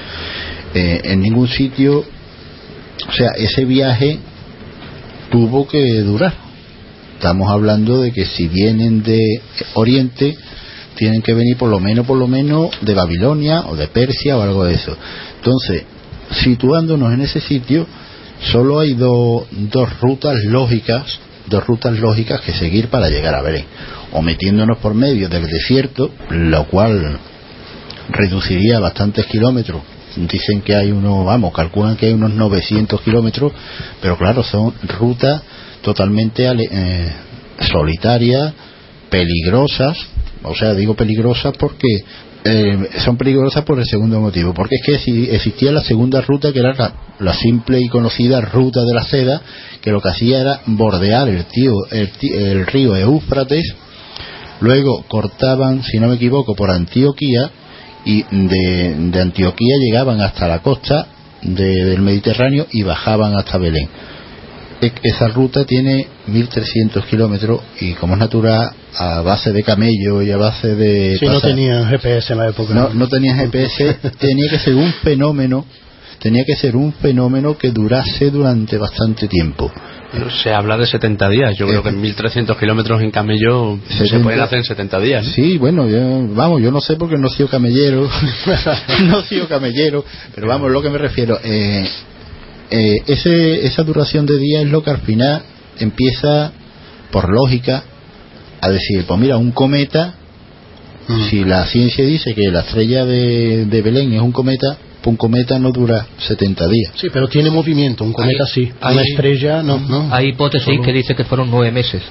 en 0.76 1.20
ningún 1.20 1.46
sitio, 1.46 2.04
o 3.08 3.12
sea, 3.12 3.30
ese 3.36 3.64
viaje 3.64 4.18
tuvo 5.30 5.68
que 5.68 6.00
durar. 6.00 6.34
estamos 7.14 7.48
hablando 7.48 8.00
de 8.00 8.10
que 8.10 8.26
si 8.26 8.48
vienen 8.48 9.04
de 9.04 9.20
Oriente, 9.74 10.36
tienen 10.96 11.22
que 11.22 11.34
venir 11.34 11.56
por 11.56 11.68
lo 11.68 11.80
menos, 11.80 12.06
por 12.06 12.16
lo 12.16 12.26
menos 12.26 12.70
de 12.80 12.94
Babilonia 12.94 13.64
o 13.66 13.76
de 13.76 13.88
Persia 13.88 14.36
o 14.36 14.42
algo 14.42 14.64
de 14.64 14.74
eso. 14.74 14.96
Entonces, 15.36 15.84
situándonos 16.42 17.12
en 17.12 17.20
ese 17.22 17.40
sitio, 17.40 17.86
solo 18.52 18.80
hay 18.80 18.94
dos 18.94 19.46
rutas 20.00 20.44
lógicas, 20.44 21.18
dos 21.46 21.66
rutas 21.66 21.98
lógicas 21.98 22.40
que 22.40 22.52
seguir 22.52 22.88
para 22.88 23.08
llegar 23.08 23.34
a 23.34 23.42
Belén. 23.42 23.64
O 24.12 24.22
metiéndonos 24.22 24.78
por 24.78 24.94
medio 24.94 25.28
del 25.28 25.46
desierto, 25.46 26.10
lo 26.30 26.66
cual 26.66 27.18
reduciría 28.08 28.78
bastantes 28.78 29.26
kilómetros. 29.26 29.82
Dicen 30.16 30.62
que 30.62 30.74
hay 30.74 30.92
unos, 30.92 31.26
vamos, 31.26 31.52
calculan 31.52 31.96
que 31.96 32.06
hay 32.06 32.12
unos 32.12 32.32
900 32.32 33.00
kilómetros, 33.00 33.52
pero 34.00 34.16
claro, 34.16 34.44
son 34.44 34.72
rutas 34.98 35.42
totalmente 35.82 36.46
eh, 36.46 37.12
solitarias, 37.60 38.52
peligrosas, 39.10 39.96
o 40.44 40.54
sea, 40.54 40.74
digo 40.74 40.94
peligrosas 40.94 41.54
porque 41.58 41.88
eh, 42.44 42.88
son 43.04 43.16
peligrosas 43.16 43.64
por 43.64 43.78
el 43.78 43.86
segundo 43.86 44.20
motivo, 44.20 44.52
porque 44.52 44.76
es 44.76 44.82
que 44.84 44.98
si 44.98 45.30
existía 45.30 45.72
la 45.72 45.82
segunda 45.82 46.20
ruta 46.20 46.52
que 46.52 46.58
era 46.58 46.92
la, 47.18 47.34
simple 47.34 47.80
y 47.80 47.88
conocida 47.88 48.40
ruta 48.42 48.82
de 48.84 48.94
la 48.94 49.04
seda, 49.04 49.40
que 49.80 49.90
lo 49.90 50.00
que 50.00 50.10
hacía 50.10 50.40
era 50.40 50.60
bordear 50.66 51.28
el, 51.28 51.44
tío, 51.46 51.72
el, 51.90 52.66
río 52.66 52.96
Éufrates, 52.96 53.74
luego 54.60 55.04
cortaban, 55.08 55.82
si 55.82 55.98
no 55.98 56.08
me 56.08 56.16
equivoco, 56.16 56.54
por 56.54 56.70
Antioquía 56.70 57.50
y 58.04 58.22
de, 58.30 59.20
Antioquía 59.20 59.76
llegaban 59.80 60.20
hasta 60.20 60.46
la 60.46 60.60
costa 60.60 61.06
del 61.40 62.02
Mediterráneo 62.02 62.66
y 62.70 62.82
bajaban 62.82 63.34
hasta 63.36 63.56
Belén 63.56 63.88
esa 65.02 65.28
ruta 65.28 65.64
tiene 65.64 66.06
1300 66.26 67.04
kilómetros 67.06 67.60
y 67.80 67.92
como 67.94 68.14
es 68.14 68.20
natural 68.20 68.70
a 68.96 69.20
base 69.22 69.52
de 69.52 69.62
camello 69.62 70.22
y 70.22 70.30
a 70.30 70.36
base 70.36 70.74
de 70.74 71.16
sí, 71.18 71.26
no 71.26 71.40
tenía 71.40 71.86
GPS 71.86 72.32
en 72.32 72.38
la 72.38 72.48
época 72.48 72.74
no, 72.74 72.90
no 72.94 73.08
tenía 73.08 73.34
GPS 73.36 73.94
tenía 74.18 74.50
que 74.50 74.58
ser 74.58 74.74
un 74.74 74.92
fenómeno 75.02 75.64
tenía 76.20 76.44
que 76.44 76.56
ser 76.56 76.76
un 76.76 76.92
fenómeno 76.92 77.56
que 77.58 77.70
durase 77.70 78.30
durante 78.30 78.78
bastante 78.78 79.28
tiempo 79.28 79.70
se 80.42 80.52
habla 80.52 80.76
de 80.76 80.86
70 80.86 81.28
días. 81.28 81.56
Yo 81.56 81.66
creo 81.66 81.82
que 81.82 81.88
en 81.88 82.00
1300 82.00 82.56
kilómetros 82.56 83.02
en 83.02 83.10
camello 83.10 83.78
se 83.88 84.18
pueden 84.20 84.40
hacer 84.40 84.58
en 84.58 84.64
70 84.64 85.00
días. 85.00 85.26
Sí, 85.34 85.58
bueno, 85.58 85.88
yo, 85.88 86.26
vamos, 86.34 86.62
yo 86.62 86.70
no 86.70 86.80
sé 86.80 86.96
porque 86.96 87.16
no 87.16 87.28
he 87.28 87.30
sido 87.30 87.48
camellero, 87.48 88.08
no 89.04 89.20
he 89.20 89.24
sido 89.24 89.48
camellero, 89.48 90.04
pero 90.34 90.48
vamos, 90.48 90.70
lo 90.70 90.82
que 90.82 90.90
me 90.90 90.98
refiero. 90.98 91.38
Eh, 91.42 91.88
eh, 92.70 92.96
ese, 93.06 93.66
esa 93.66 93.82
duración 93.82 94.26
de 94.26 94.38
día 94.38 94.62
es 94.62 94.68
lo 94.68 94.82
que 94.82 94.90
al 94.90 95.00
final 95.00 95.42
empieza, 95.78 96.52
por 97.10 97.28
lógica, 97.30 97.84
a 98.60 98.70
decir, 98.70 99.04
pues 99.06 99.20
mira, 99.20 99.36
un 99.36 99.52
cometa, 99.52 100.14
mm. 101.06 101.28
si 101.28 101.44
la 101.44 101.66
ciencia 101.66 102.04
dice 102.04 102.34
que 102.34 102.50
la 102.50 102.60
estrella 102.60 103.04
de, 103.04 103.82
Belén 103.82 104.12
es 104.14 104.20
un 104.20 104.32
cometa, 104.32 104.78
pues 105.02 105.12
un 105.12 105.16
cometa 105.16 105.58
no 105.58 105.70
dura 105.70 106.06
70 106.18 106.66
días. 106.68 106.92
Sí, 106.96 107.08
pero 107.12 107.28
tiene 107.28 107.50
movimiento, 107.50 108.04
un 108.04 108.12
cometa 108.12 108.46
sí, 108.46 108.72
una 108.80 109.02
estrella 109.02 109.62
no, 109.62 109.78
no. 109.78 110.08
Hay 110.14 110.28
hipótesis 110.28 110.80
que 110.82 110.92
dice 110.92 111.14
que 111.14 111.24
fueron 111.24 111.50
nueve 111.50 111.70
meses 111.70 112.02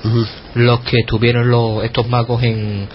los 0.54 0.82
que 0.82 1.04
tuvieron 1.08 1.50
los, 1.50 1.84
estos 1.84 2.08
magos 2.08 2.44
en, 2.44 2.88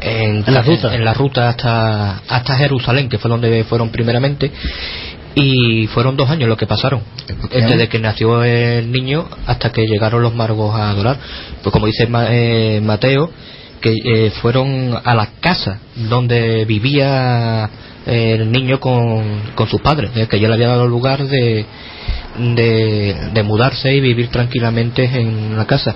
en, 0.00 0.44
la 0.46 0.62
ruta. 0.62 0.94
en, 0.94 1.04
la 1.04 1.14
ruta 1.14 1.48
hasta, 1.50 2.18
hasta 2.28 2.56
Jerusalén, 2.56 3.08
que 3.08 3.18
fue 3.18 3.30
donde 3.30 3.62
fueron 3.64 3.90
primeramente, 3.90 4.50
y 5.40 5.86
fueron 5.88 6.16
dos 6.16 6.28
años 6.30 6.48
lo 6.48 6.56
que 6.56 6.66
pasaron, 6.66 7.02
desde 7.50 7.88
que 7.88 7.98
nació 8.00 8.42
el 8.42 8.90
niño 8.90 9.28
hasta 9.46 9.70
que 9.70 9.86
llegaron 9.86 10.20
los 10.20 10.34
margos 10.34 10.74
a 10.74 10.90
adorar. 10.90 11.16
Pues 11.62 11.72
como 11.72 11.86
dice 11.86 12.08
eh, 12.10 12.80
Mateo, 12.82 13.30
que 13.80 13.94
eh, 14.04 14.30
fueron 14.42 14.98
a 15.02 15.14
la 15.14 15.28
casa 15.40 15.78
donde 15.94 16.64
vivía 16.64 17.70
eh, 18.04 18.38
el 18.40 18.50
niño 18.50 18.80
con, 18.80 19.52
con 19.54 19.68
sus 19.68 19.80
padres, 19.80 20.10
que 20.28 20.40
ya 20.40 20.48
le 20.48 20.54
había 20.54 20.68
dado 20.68 20.88
lugar 20.88 21.24
de, 21.24 21.64
de, 22.36 23.42
mudarse 23.44 23.94
y 23.94 24.00
vivir 24.00 24.28
tranquilamente 24.28 25.04
en 25.04 25.56
la 25.56 25.66
casa. 25.66 25.94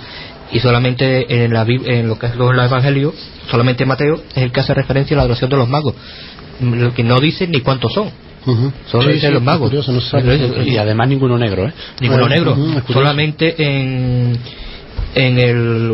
Y 0.53 0.61
solamente 0.61 1.45
en, 1.45 1.53
la, 1.53 1.63
en 1.63 2.07
lo 2.07 2.19
que 2.19 2.27
es 2.27 2.35
el 2.35 2.41
Evangelio, 2.41 3.13
solamente 3.51 3.87
Mateo 3.87 4.23
es 4.37 4.43
el 4.43 4.53
que 4.53 4.61
hace 4.61 4.75
referencia 4.75 5.17
a 5.17 5.19
la 5.19 5.23
adoración 5.23 5.51
de 5.51 5.57
los 5.57 5.69
magos, 5.69 5.95
lo 6.61 6.95
que 6.95 7.03
no 7.03 7.19
dice 7.19 7.49
ni 7.49 7.61
cuántos 7.61 7.93
son 7.93 8.13
Solo 8.87 9.11
los 9.13 9.43
magos. 9.43 9.73
y 10.65 10.77
además 10.77 11.09
ninguno 11.09 11.39
negro, 11.39 11.67
¿eh? 11.67 11.73
Ninguno 12.01 12.29
negro. 12.29 12.57
solamente 12.93 13.55
en, 13.59 14.39
en, 15.15 15.39
el, 15.39 15.91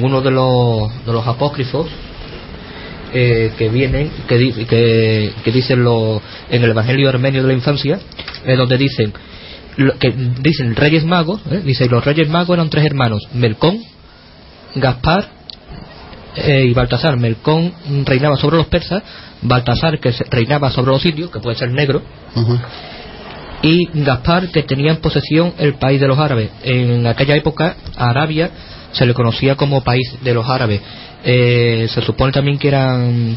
uno 0.00 0.20
de 0.20 0.30
los, 0.30 1.04
de 1.04 1.12
los 1.12 1.26
apócrifos 1.26 1.86
eh, 3.12 3.52
que 3.56 3.68
vienen, 3.68 4.10
que, 4.28 4.66
que, 4.66 5.32
que 5.42 5.52
dicen 5.52 5.82
lo, 5.82 6.20
en 6.50 6.62
el 6.62 6.70
Evangelio 6.70 7.08
Armenio 7.08 7.42
de 7.42 7.48
la 7.48 7.54
Infancia, 7.54 7.98
es 8.44 8.56
donde 8.56 8.76
dicen 8.76 9.12
que 10.00 10.12
dicen 10.40 10.74
reyes 10.74 11.04
magos, 11.04 11.40
¿eh? 11.50 11.62
dice 11.64 11.86
los 11.86 12.04
reyes 12.04 12.28
magos 12.28 12.54
eran 12.54 12.68
tres 12.68 12.84
hermanos, 12.84 13.28
Melcón, 13.32 13.78
Gaspar 14.74 15.37
eh, 16.38 16.64
y 16.66 16.74
Baltasar. 16.74 17.16
Melcón 17.18 17.72
reinaba 18.04 18.36
sobre 18.36 18.56
los 18.56 18.66
persas, 18.66 19.02
Baltasar 19.42 19.98
que 19.98 20.12
reinaba 20.30 20.70
sobre 20.70 20.92
los 20.92 21.04
indios, 21.04 21.30
que 21.30 21.40
puede 21.40 21.56
ser 21.56 21.70
negro, 21.70 22.02
y 23.62 23.88
Gaspar 24.04 24.48
que 24.48 24.62
tenía 24.62 24.92
en 24.92 24.98
posesión 24.98 25.54
el 25.58 25.74
país 25.74 26.00
de 26.00 26.06
los 26.06 26.18
árabes. 26.18 26.50
En 26.62 27.06
aquella 27.06 27.36
época 27.36 27.76
Arabia 27.96 28.50
se 28.92 29.04
le 29.04 29.14
conocía 29.14 29.56
como 29.56 29.82
país 29.82 30.16
de 30.22 30.34
los 30.34 30.48
árabes. 30.48 30.80
Eh, 31.24 31.86
se 31.92 32.02
supone 32.02 32.32
también 32.32 32.58
que 32.58 32.68
eran 32.68 33.36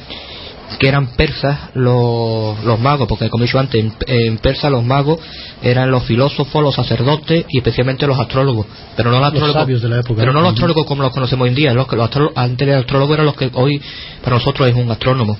que 0.79 0.87
eran 0.87 1.07
persas 1.15 1.69
los, 1.73 2.63
los 2.63 2.79
magos, 2.79 3.07
porque 3.07 3.29
como 3.29 3.43
he 3.43 3.47
dicho 3.47 3.59
antes, 3.59 3.85
en, 4.07 4.37
persa 4.37 4.69
los 4.69 4.83
magos 4.83 5.19
eran 5.61 5.91
los 5.91 6.03
filósofos, 6.03 6.63
los 6.63 6.75
sacerdotes 6.75 7.45
y 7.49 7.57
especialmente 7.57 8.07
los 8.07 8.19
astrólogos, 8.19 8.65
pero 8.95 9.11
no 9.11 9.19
los 9.19 9.27
astrólogos, 9.27 9.81
de 9.81 9.89
la 9.89 9.99
época. 9.99 10.19
pero 10.19 10.33
no 10.33 10.41
los 10.41 10.51
astrólogos 10.51 10.85
como 10.85 11.03
los 11.03 11.13
conocemos 11.13 11.43
hoy 11.43 11.49
en 11.49 11.55
día, 11.55 11.73
los, 11.73 11.91
los 11.91 12.09
antes 12.35 12.67
de 12.67 12.75
astrólogo 12.75 13.13
eran 13.13 13.25
los 13.25 13.35
que 13.35 13.49
hoy 13.53 13.81
para 14.23 14.37
nosotros 14.37 14.69
es 14.69 14.75
un 14.75 14.89
astrónomo. 14.89 15.37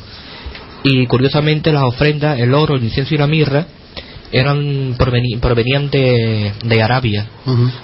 Y 0.84 1.06
curiosamente 1.06 1.72
las 1.72 1.84
ofrendas, 1.84 2.40
el 2.40 2.54
oro, 2.54 2.76
el 2.76 2.84
incienso 2.84 3.14
y 3.14 3.18
la 3.18 3.28
mirra 3.28 3.68
eran 4.32 4.96
provenían 4.98 5.90
de, 5.90 6.54
de 6.64 6.82
Arabia, 6.82 7.28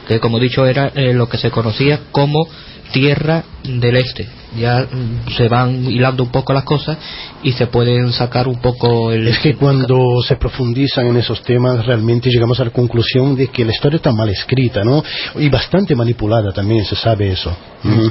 que 0.07 0.19
como 0.19 0.37
he 0.37 0.41
dicho 0.41 0.65
era 0.65 0.91
eh, 0.95 1.13
lo 1.13 1.27
que 1.27 1.37
se 1.37 1.51
conocía 1.51 1.99
como 2.11 2.47
tierra 2.91 3.43
del 3.63 3.97
este. 3.97 4.27
Ya 4.57 4.87
se 5.35 5.47
van 5.49 5.85
hilando 5.85 6.23
un 6.23 6.31
poco 6.31 6.53
las 6.53 6.63
cosas 6.63 6.97
y 7.43 7.51
se 7.51 7.67
pueden 7.67 8.11
sacar 8.13 8.47
un 8.47 8.59
poco 8.59 9.11
el. 9.11 9.27
Es 9.27 9.39
que 9.39 9.55
cuando 9.55 10.21
se 10.27 10.37
profundizan 10.37 11.07
en 11.07 11.17
esos 11.17 11.43
temas, 11.43 11.85
realmente 11.85 12.29
llegamos 12.29 12.59
a 12.59 12.65
la 12.65 12.71
conclusión 12.71 13.35
de 13.35 13.47
que 13.47 13.65
la 13.65 13.71
historia 13.71 13.97
está 13.97 14.11
mal 14.11 14.29
escrita, 14.29 14.83
¿no? 14.83 15.03
Y 15.35 15.49
bastante 15.49 15.95
manipulada 15.95 16.51
también, 16.53 16.85
se 16.85 16.95
sabe 16.95 17.31
eso. 17.31 17.55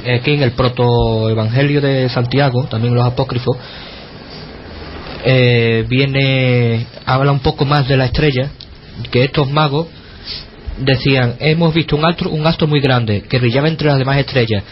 Es 0.05 0.21
que 0.21 0.35
en 0.35 0.43
el 0.43 0.51
protoevangelio 0.51 1.81
de 1.81 2.07
Santiago, 2.09 2.65
también 2.65 2.93
los 2.93 3.05
apócrifos, 3.05 3.57
eh, 5.25 5.85
viene, 5.89 6.85
habla 7.05 7.31
un 7.31 7.39
poco 7.39 7.65
más 7.65 7.87
de 7.87 7.97
la 7.97 8.05
estrella, 8.05 8.51
que 9.11 9.25
estos 9.25 9.49
magos 9.51 9.87
decían, 10.79 11.35
hemos 11.39 11.73
visto 11.73 11.95
un 11.95 12.05
astro, 12.05 12.29
un 12.29 12.45
astro 12.45 12.67
muy 12.67 12.79
grande 12.79 13.21
que 13.21 13.39
brillaba 13.39 13.67
entre 13.67 13.87
las 13.87 13.97
demás 13.97 14.17
estrellas 14.17 14.63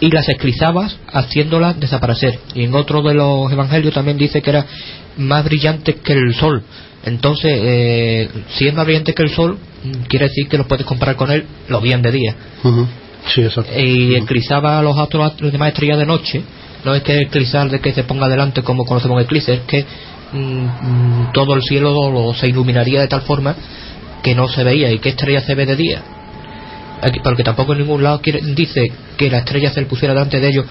y 0.00 0.10
las 0.10 0.28
esclizabas 0.28 0.96
haciéndolas 1.12 1.78
desaparecer. 1.78 2.38
Y 2.54 2.64
en 2.64 2.74
otro 2.74 3.02
de 3.02 3.14
los 3.14 3.50
evangelios 3.50 3.94
también 3.94 4.16
dice 4.16 4.42
que 4.42 4.50
era 4.50 4.66
más 5.16 5.44
brillante 5.44 5.94
que 5.94 6.12
el 6.12 6.34
sol. 6.34 6.62
Entonces, 7.04 7.52
eh, 7.54 8.28
si 8.50 8.68
es 8.68 8.74
más 8.74 8.84
brillante 8.84 9.14
que 9.14 9.22
el 9.22 9.30
sol, 9.30 9.58
quiere 10.08 10.28
decir 10.28 10.48
que 10.48 10.58
lo 10.58 10.66
puedes 10.66 10.86
comparar 10.86 11.16
con 11.16 11.30
él, 11.30 11.44
lo 11.68 11.80
bien 11.80 12.02
de 12.02 12.12
día. 12.12 12.36
Y 13.76 14.14
esclizaba 14.14 14.78
a 14.78 14.82
los 14.82 14.98
astros, 14.98 15.40
las 15.40 15.52
demás 15.52 15.68
estrellas 15.68 15.98
de 15.98 16.06
noche. 16.06 16.42
No 16.84 16.94
es 16.94 17.02
que 17.02 17.18
esclizar 17.18 17.68
de 17.68 17.80
que 17.80 17.92
se 17.92 18.04
ponga 18.04 18.28
delante 18.28 18.62
como 18.62 18.84
conocemos 18.84 19.18
el 19.18 19.24
eclipse, 19.24 19.54
es 19.54 19.60
que 19.62 19.84
mm, 20.32 20.38
mm, 20.38 21.32
todo 21.32 21.54
el 21.54 21.62
cielo 21.62 22.32
se 22.34 22.48
iluminaría 22.48 23.00
de 23.00 23.08
tal 23.08 23.22
forma 23.22 23.56
que 24.22 24.34
no 24.34 24.48
se 24.48 24.64
veía 24.64 24.90
y 24.90 24.98
qué 24.98 25.10
estrella 25.10 25.40
se 25.40 25.54
ve 25.54 25.66
de 25.66 25.76
día. 25.76 26.02
Porque 27.22 27.44
tampoco 27.44 27.72
en 27.72 27.80
ningún 27.80 28.02
lado 28.02 28.20
dice 28.56 28.90
que 29.16 29.30
la 29.30 29.38
estrella 29.38 29.70
se 29.70 29.80
le 29.80 29.86
pusiera 29.86 30.14
delante 30.14 30.40
de 30.40 30.48
ellos 30.48 30.66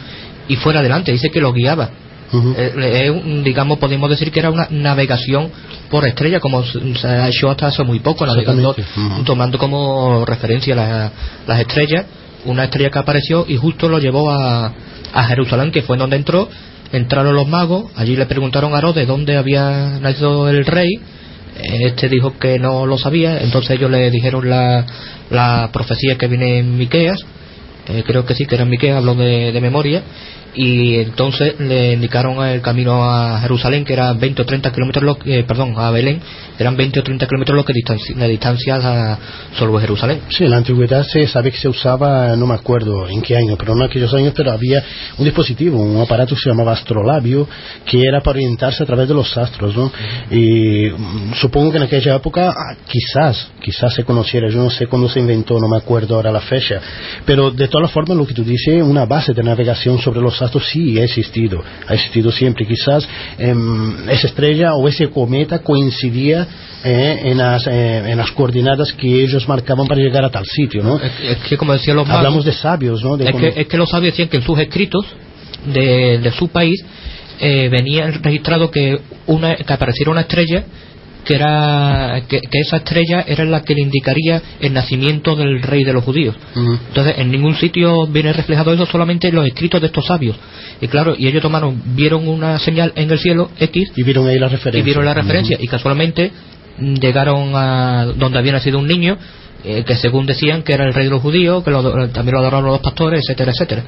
y 0.48 0.56
fuera 0.58 0.80
adelante, 0.80 1.12
dice 1.12 1.30
que 1.30 1.42
lo 1.42 1.54
guiaba. 1.54 1.90
Eh, 2.34 3.42
digamos, 3.44 3.78
podemos 3.78 4.10
decir 4.10 4.32
que 4.32 4.40
era 4.40 4.50
una 4.50 4.68
navegación 4.70 5.50
por 5.90 6.06
estrella, 6.06 6.42
como 6.42 6.64
se 6.64 7.08
ha 7.08 7.30
hecho 7.30 7.50
hasta 7.50 7.68
hace 7.68 7.84
muy 7.84 8.00
poco, 8.00 8.26
navegando, 8.26 8.76
tomando 9.26 9.58
como 9.58 10.26
referencia 10.26 10.76
las 10.76 11.60
estrellas, 11.60 12.06
una 12.46 12.66
estrella 12.66 12.90
que 12.90 13.00
apareció 13.00 13.46
y 13.48 13.56
justo 13.56 13.88
lo 13.88 14.00
llevó 14.00 14.30
a, 14.30 14.74
a 15.14 15.24
Jerusalén, 15.26 15.72
que 15.72 15.82
fue 15.82 15.98
donde 15.98 16.18
entró. 16.18 16.50
Entraron 16.92 17.36
los 17.36 17.48
magos, 17.48 17.92
allí 17.98 18.16
le 18.16 18.26
preguntaron 18.28 18.74
a 18.74 18.94
de 18.94 19.06
dónde 19.06 19.36
había 19.36 20.00
nacido 20.00 20.48
el 20.48 20.66
rey, 20.66 20.88
este 21.56 22.10
dijo 22.10 22.38
que 22.38 22.60
no 22.60 22.86
lo 22.86 22.98
sabía, 22.98 23.42
entonces 23.42 23.78
ellos 23.78 23.90
le 23.90 24.10
dijeron 24.12 24.50
la, 24.50 24.86
la 25.30 25.70
profecía 25.72 26.18
que 26.18 26.28
viene 26.28 26.60
en 26.60 26.78
Miqueas 26.78 27.26
eh, 27.90 28.04
creo 28.06 28.26
que 28.26 28.36
sí, 28.36 28.46
que 28.46 28.56
era 28.56 28.66
Miquel, 28.66 28.96
habló 28.96 29.16
de, 29.16 29.52
de 29.52 29.62
memoria, 29.62 30.04
y 30.58 30.96
entonces 30.96 31.60
le 31.60 31.94
indicaron 31.94 32.44
el 32.44 32.62
camino 32.62 33.04
a 33.04 33.40
Jerusalén 33.42 33.86
que 33.86 33.94
era 33.94 34.12
20 34.14 34.42
o 34.42 34.46
30 34.46 34.72
kilómetros 34.72 35.18
eh, 35.26 35.44
perdón 35.48 35.76
a 35.78 35.92
Belén. 35.92 36.20
Eran 36.58 36.76
20 36.76 37.00
o 37.00 37.04
30 37.04 37.28
kilómetros 37.28 37.56
lo 37.56 37.64
que 37.64 37.74
distancia, 37.74 38.16
la 38.18 38.26
distancia 38.26 38.76
a 38.76 39.20
solo 39.56 39.80
Jerusalén. 39.80 40.22
Sí 40.30 40.46
en 40.46 40.52
la 40.52 40.58
antigüedad 40.58 41.04
se 41.04 41.28
sabe 41.28 41.52
que 41.52 41.58
se 41.58 41.70
usaba 41.70 42.36
no 42.36 42.48
me 42.48 42.56
acuerdo 42.56 43.08
en 43.08 43.22
qué 43.22 43.38
año 43.38 43.56
pero 43.58 43.76
no 43.76 43.84
en 43.84 43.90
aquellos 43.90 44.14
años 44.14 44.34
pero 44.36 44.52
había 44.52 44.84
un 45.18 45.26
dispositivo 45.26 45.80
un 45.80 46.02
aparato 46.02 46.34
que 46.34 46.42
se 46.42 46.50
llamaba 46.50 46.74
astrolabio 46.74 47.48
que 47.86 48.02
era 48.02 48.22
para 48.22 48.38
orientarse 48.38 48.82
a 48.82 48.86
través 48.86 49.08
de 49.08 49.14
los 49.14 49.38
astros 49.38 49.76
¿no? 49.76 49.92
y 50.32 50.90
mm, 50.90 51.34
supongo 51.36 51.72
que 51.72 51.78
en 51.78 51.84
aquella 51.84 52.16
época 52.16 52.50
ah, 52.50 52.76
quizás 52.88 53.50
quizás 53.68 53.94
se 53.94 54.04
conociera 54.04 54.50
yo 54.50 54.60
no 54.60 54.70
sé 54.70 54.88
cuándo 54.88 55.10
se 55.10 55.20
inventó 55.20 55.60
no 55.60 55.68
me 55.68 55.78
acuerdo 55.78 56.16
ahora 56.16 56.32
la 56.32 56.42
fecha 56.42 56.80
pero 57.26 57.52
de 57.52 57.68
todas 57.68 57.92
formas 57.92 58.18
lo 58.18 58.26
que 58.26 58.34
tú 58.34 58.44
dices 58.44 58.82
una 58.82 59.06
base 59.06 59.34
de 59.34 59.44
navegación 59.44 60.00
sobre 60.00 60.22
los 60.22 60.42
astros 60.42 60.68
sí 60.70 61.00
ha 61.00 61.04
existido, 61.04 61.64
ha 61.88 61.94
existido 61.94 62.32
siempre. 62.32 62.66
Quizás 62.66 63.08
em, 63.38 64.10
esa 64.10 64.28
estrella 64.28 64.76
o 64.76 64.88
ese 64.88 65.10
cometa 65.10 65.60
coincidía 65.60 66.48
eh, 66.84 67.22
en, 67.24 67.38
las, 67.38 67.68
eh, 67.68 68.12
en 68.12 68.18
las 68.18 68.32
coordenadas 68.32 68.94
que 68.94 69.24
ellos 69.24 69.48
marcaban 69.48 69.88
para 69.88 70.02
llegar 70.02 70.24
a 70.24 70.30
tal 70.30 70.46
sitio, 70.46 70.84
¿no? 70.84 70.98
Es, 70.98 71.38
que 71.50 71.58
como 71.58 71.74
decían 71.74 71.96
los 71.98 72.08
Hablamos 72.10 72.46
de 72.46 72.54
sabios, 72.54 73.04
¿no? 73.04 73.16
es, 73.18 73.36
que, 73.36 73.62
es, 73.62 73.68
que, 73.68 73.78
los 73.78 73.90
sabios 73.90 74.14
decían 74.14 74.30
que 74.30 74.38
en 74.38 74.44
sus 74.44 74.58
escritos 74.60 75.06
de, 75.66 76.20
de 76.20 76.32
su 76.32 76.48
país 76.48 76.84
eh, 77.40 77.70
venía 77.70 78.08
registrado 78.08 78.72
que, 78.72 79.00
una, 79.28 79.56
que 79.56 79.74
apareciera 79.74 80.12
una 80.12 80.22
estrella 80.22 80.64
que 81.28 81.36
era 81.36 82.22
que, 82.28 82.42
esa 82.54 82.78
estrella 82.78 83.26
era 83.28 83.44
la 83.44 83.62
que 83.62 83.76
le 83.76 83.82
indicaría 83.82 84.42
el 84.62 84.74
nacimiento 84.74 85.36
del 85.36 85.62
rey 85.62 85.84
de 85.84 85.92
los 85.92 86.04
judíos. 86.06 86.36
Entonces, 86.56 87.16
en 87.18 87.30
ningún 87.30 87.56
sitio 87.56 88.08
viene 88.08 88.32
reflejado 88.32 88.74
eso, 88.74 88.86
solamente 88.86 89.28
en 89.28 89.36
los 89.36 89.46
escritos 89.46 89.82
de 89.82 89.88
estos 89.88 90.06
sabios. 90.06 90.38
Y 90.80 90.88
claro, 90.88 91.16
y 91.18 91.28
ellos 91.28 91.42
tomaron, 91.42 91.82
vieron 91.96 92.28
una 92.28 92.58
señal 92.60 92.94
en 92.96 93.12
el 93.12 93.20
cielo 93.20 93.50
X 93.60 93.92
y 93.98 94.04
vieron 94.04 94.28
ahí 94.28 94.40
la 94.40 94.48
referencia. 94.48 94.80
Y 94.80 94.84
vieron 94.84 95.04
la 95.04 95.14
referencia 95.14 95.58
y 95.60 95.68
casualmente 95.68 96.32
llegaron 96.80 97.52
a 97.56 98.06
donde 98.06 98.38
había 98.38 98.54
nacido 98.54 98.80
un 98.80 98.88
niño 98.88 99.18
eh, 99.66 99.84
que 99.84 99.96
según 99.96 100.26
decían 100.26 100.62
que 100.62 100.74
era 100.74 100.86
el 100.86 100.94
rey 100.94 101.06
de 101.06 101.10
los 101.10 101.22
judíos, 101.22 101.64
que 101.64 101.72
también 102.14 102.36
lo 102.36 102.40
adoraron 102.40 102.68
los 102.68 102.80
pastores, 102.80 103.22
etcétera, 103.24 103.52
etcétera. 103.52 103.84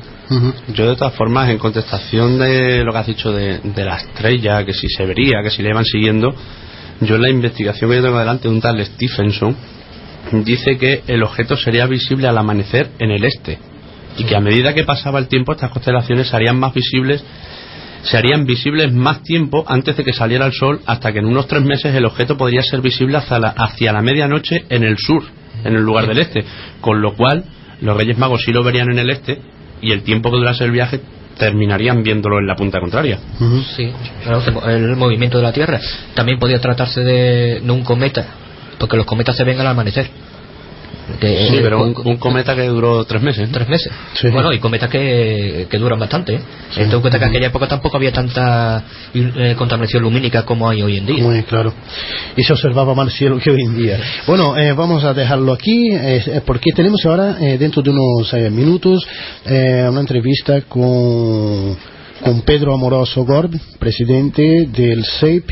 Yo 0.73 0.89
de 0.89 0.95
todas 0.97 1.13
formas, 1.13 1.49
en 1.49 1.57
contestación 1.57 2.37
de 2.37 2.83
lo 2.83 2.91
que 2.91 2.97
has 2.97 3.07
dicho 3.07 3.31
de, 3.31 3.59
de 3.59 3.85
la 3.85 3.95
estrella, 3.95 4.65
que 4.65 4.73
si 4.73 4.89
se 4.89 5.05
vería, 5.05 5.41
que 5.41 5.51
si 5.51 5.61
le 5.61 5.69
iban 5.69 5.85
siguiendo, 5.85 6.35
yo 7.01 7.15
en 7.15 7.21
la 7.21 7.29
investigación 7.29 7.89
que 7.89 7.97
yo 7.97 8.03
tengo 8.03 8.19
delante 8.19 8.47
de 8.47 8.53
un 8.53 8.61
tal 8.61 8.83
Stephenson 8.83 9.55
dice 10.43 10.77
que 10.77 11.03
el 11.07 11.23
objeto 11.23 11.55
sería 11.55 11.85
visible 11.85 12.27
al 12.27 12.37
amanecer 12.37 12.89
en 12.99 13.11
el 13.11 13.23
este 13.23 13.57
y 14.17 14.23
que 14.25 14.35
a 14.35 14.41
medida 14.41 14.73
que 14.73 14.83
pasaba 14.83 15.19
el 15.19 15.27
tiempo 15.27 15.53
estas 15.53 15.71
constelaciones 15.71 16.27
se 16.27 16.35
harían 16.35 16.59
más 16.59 16.73
visibles 16.73 17.23
se 18.03 18.17
harían 18.17 18.45
visibles 18.45 18.93
más 18.93 19.23
tiempo 19.23 19.63
antes 19.67 19.97
de 19.97 20.03
que 20.03 20.13
saliera 20.13 20.45
el 20.45 20.53
sol 20.53 20.81
hasta 20.85 21.11
que 21.11 21.19
en 21.19 21.25
unos 21.25 21.47
tres 21.47 21.63
meses 21.63 21.93
el 21.95 22.05
objeto 22.05 22.37
podría 22.37 22.61
ser 22.61 22.81
visible 22.81 23.17
hacia 23.17 23.39
la, 23.39 23.49
hacia 23.49 23.91
la 23.91 24.01
medianoche 24.01 24.65
en 24.69 24.83
el 24.83 24.97
sur 24.97 25.23
en 25.63 25.75
el 25.75 25.81
lugar 25.81 26.07
del 26.07 26.19
este. 26.19 26.43
Con 26.81 27.01
lo 27.01 27.15
cual 27.15 27.43
los 27.81 27.97
Reyes 27.97 28.17
Magos 28.17 28.43
sí 28.45 28.51
lo 28.51 28.63
verían 28.63 28.91
en 28.91 28.99
el 28.99 29.09
este 29.09 29.39
y 29.81 29.91
el 29.91 30.03
tiempo 30.03 30.31
que 30.31 30.37
durase 30.37 30.63
el 30.63 30.71
viaje 30.71 31.01
terminarían 31.39 32.03
viéndolo 32.03 32.37
en 32.37 32.45
la 32.45 32.55
punta 32.55 32.79
contraria. 32.79 33.17
Sí, 33.75 33.91
el 34.67 34.95
movimiento 34.95 35.37
de 35.37 35.43
la 35.43 35.51
Tierra. 35.51 35.79
También 36.13 36.37
podría 36.37 36.59
tratarse 36.59 37.01
de, 37.01 37.61
de 37.61 37.71
un 37.71 37.83
cometa, 37.83 38.27
porque 38.77 38.97
los 38.97 39.05
cometas 39.07 39.35
se 39.35 39.43
ven 39.43 39.59
al 39.59 39.67
amanecer 39.67 40.28
sí, 41.19 41.59
pero 41.61 41.83
un, 41.83 42.17
cometa 42.17 42.55
que 42.55 42.67
duró 42.67 43.03
tres 43.05 43.21
meses. 43.21 43.49
Tres 43.51 43.67
meses. 43.67 43.91
Bueno, 44.31 44.53
y 44.53 44.59
cometas 44.59 44.89
que, 44.89 45.67
que 45.69 45.77
duran 45.77 45.99
bastante. 45.99 46.35
¿eh? 46.35 46.41
Sí. 46.71 46.81
en 46.81 47.01
cuenta 47.01 47.17
que 47.19 47.25
en 47.25 47.31
aquella 47.31 47.47
época 47.47 47.67
tampoco 47.67 47.97
había 47.97 48.11
tanta 48.11 48.83
eh, 49.13 49.55
contaminación 49.57 50.03
lumínica 50.03 50.43
como 50.43 50.69
hay 50.69 50.81
hoy 50.81 50.97
en 50.97 51.05
día. 51.05 51.23
Muy 51.23 51.43
claro. 51.43 51.73
Y 52.35 52.43
se 52.43 52.53
observaba 52.53 52.93
más 52.93 53.13
cielo 53.13 53.39
que 53.39 53.51
hoy 53.51 53.63
en 53.63 53.77
día. 53.77 53.99
Bueno, 54.27 54.57
eh, 54.57 54.73
vamos 54.73 55.03
a 55.03 55.13
dejarlo 55.13 55.53
aquí, 55.53 55.89
eh, 55.91 56.41
porque 56.45 56.71
tenemos 56.75 57.05
ahora, 57.05 57.33
dentro 57.33 57.81
de 57.81 57.89
unos 57.89 58.33
minutos, 58.51 59.05
una 59.45 59.99
entrevista 59.99 60.61
con 60.61 61.77
con 62.23 62.41
Pedro 62.41 62.73
Amoroso 62.73 63.23
Gorb, 63.25 63.51
presidente 63.79 64.67
del 64.67 65.03
CEIP, 65.05 65.49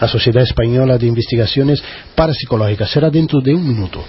la 0.00 0.08
Sociedad 0.08 0.42
Española 0.42 0.98
de 0.98 1.06
Investigaciones 1.06 1.82
Parapsicológicas. 2.14 2.90
Será 2.90 3.10
dentro 3.10 3.40
de 3.40 3.54
un 3.54 3.66
minuto. 3.66 4.04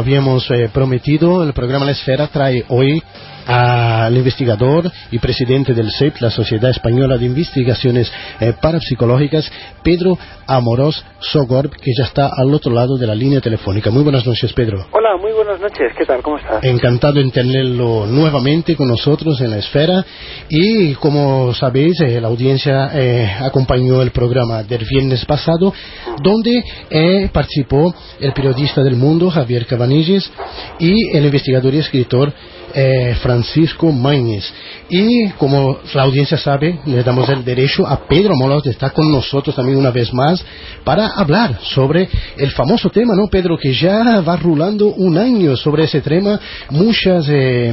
Habíamos 0.00 0.50
eh, 0.50 0.68
prometido, 0.72 1.42
el 1.44 1.52
programa 1.52 1.84
La 1.84 1.92
Esfera 1.92 2.28
trae 2.28 2.64
hoy 2.68 3.02
al 4.10 4.16
investigador 4.16 4.90
y 5.10 5.18
presidente 5.18 5.72
del 5.72 5.90
CEP, 5.90 6.16
la 6.20 6.30
Sociedad 6.30 6.70
Española 6.70 7.16
de 7.16 7.26
Investigaciones 7.26 8.12
eh, 8.40 8.52
Parapsicológicas, 8.60 9.50
Pedro 9.82 10.18
Amorós 10.46 11.04
Sogorb, 11.20 11.70
que 11.70 11.92
ya 11.96 12.04
está 12.04 12.28
al 12.36 12.52
otro 12.52 12.72
lado 12.72 12.96
de 12.98 13.06
la 13.06 13.14
línea 13.14 13.40
telefónica. 13.40 13.90
Muy 13.90 14.02
buenas 14.02 14.26
noches, 14.26 14.52
Pedro. 14.52 14.86
Hola, 14.90 15.16
muy 15.16 15.32
buenas 15.32 15.60
noches. 15.60 15.92
¿Qué 15.96 16.04
tal? 16.04 16.22
¿Cómo 16.22 16.38
estás? 16.38 16.62
Encantado 16.64 17.20
en 17.20 17.30
tenerlo 17.30 18.06
nuevamente 18.06 18.74
con 18.74 18.88
nosotros 18.88 19.40
en 19.40 19.50
la 19.50 19.58
esfera. 19.58 20.04
Y 20.48 20.94
como 20.94 21.54
sabéis, 21.54 22.00
eh, 22.00 22.20
la 22.20 22.28
audiencia 22.28 22.90
eh, 22.92 23.30
acompañó 23.40 24.02
el 24.02 24.10
programa 24.10 24.64
del 24.64 24.84
viernes 24.84 25.24
pasado, 25.24 25.72
donde 26.22 27.30
participó 27.32 27.94
el 28.18 28.32
periodista 28.32 28.82
del 28.82 28.96
mundo, 28.96 29.30
Javier 29.30 29.66
Cabanilles, 29.66 30.30
y 30.78 31.16
el 31.16 31.24
investigador 31.24 31.74
y 31.74 31.78
escritor 31.78 32.32
eh, 32.74 33.16
Francisco 33.22 33.92
Mañez. 33.92 34.44
Y 34.88 35.30
como 35.30 35.78
la 35.94 36.02
audiencia 36.02 36.36
sabe, 36.36 36.80
le 36.86 37.02
damos 37.02 37.28
el 37.28 37.44
derecho 37.44 37.86
a 37.86 38.06
Pedro 38.06 38.34
Molos 38.34 38.64
de 38.64 38.70
estar 38.70 38.92
con 38.92 39.10
nosotros 39.10 39.54
también 39.54 39.78
una 39.78 39.90
vez 39.90 40.12
más 40.12 40.44
para 40.84 41.08
hablar 41.08 41.58
sobre 41.62 42.08
el 42.36 42.50
famoso 42.50 42.90
tema, 42.90 43.14
¿no, 43.14 43.28
Pedro? 43.28 43.56
Que 43.56 43.72
ya 43.72 44.20
va 44.20 44.36
rulando 44.36 44.88
un 44.88 45.18
año 45.18 45.56
sobre 45.56 45.84
ese 45.84 46.00
tema, 46.00 46.40
muchas... 46.70 47.26
Eh, 47.28 47.72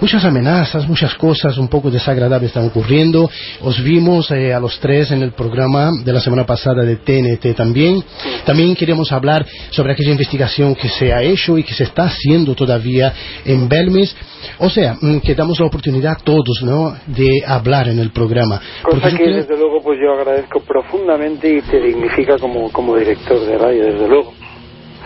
muchas 0.00 0.24
amenazas, 0.24 0.88
muchas 0.88 1.14
cosas 1.14 1.56
un 1.58 1.68
poco 1.68 1.90
desagradables 1.90 2.50
están 2.50 2.66
ocurriendo. 2.66 3.28
Os 3.62 3.82
vimos 3.82 4.30
eh, 4.30 4.52
a 4.52 4.60
los 4.60 4.78
tres 4.80 5.10
en 5.10 5.22
el 5.22 5.32
programa 5.32 5.90
de 6.04 6.12
la 6.12 6.20
semana 6.20 6.44
pasada 6.44 6.82
de 6.82 6.96
TNT 6.96 7.56
también. 7.56 8.02
También 8.44 8.74
queremos 8.74 9.12
hablar 9.12 9.46
sobre 9.70 9.92
aquella 9.92 10.12
investigación 10.12 10.74
que 10.74 10.88
se 10.88 11.12
ha 11.12 11.22
hecho 11.22 11.58
y 11.58 11.62
que 11.62 11.74
se 11.74 11.84
está 11.84 12.04
haciendo 12.04 12.54
todavía 12.54 13.12
en 13.44 13.68
Belmes. 13.68 14.14
O 14.58 14.70
sea, 14.70 14.96
mm, 15.00 15.18
que 15.20 15.34
damos 15.34 15.58
la 15.60 15.66
oportunidad 15.66 16.12
a 16.12 16.24
todos, 16.24 16.62
¿no?, 16.62 16.94
de 17.06 17.42
hablar 17.46 17.88
en 17.88 17.98
el 17.98 18.10
programa. 18.10 18.60
Cosa 18.82 19.10
que, 19.16 19.24
desde 19.24 19.56
luego, 19.56 19.82
pues 19.82 19.98
yo 20.00 20.12
agradezco 20.12 20.60
profundamente 20.60 21.58
y 21.58 21.62
te 21.62 21.80
dignifica 21.80 22.38
como, 22.38 22.70
como 22.70 22.96
director 22.96 23.40
de 23.40 23.58
radio, 23.58 23.84
desde 23.84 24.08
luego 24.08 24.32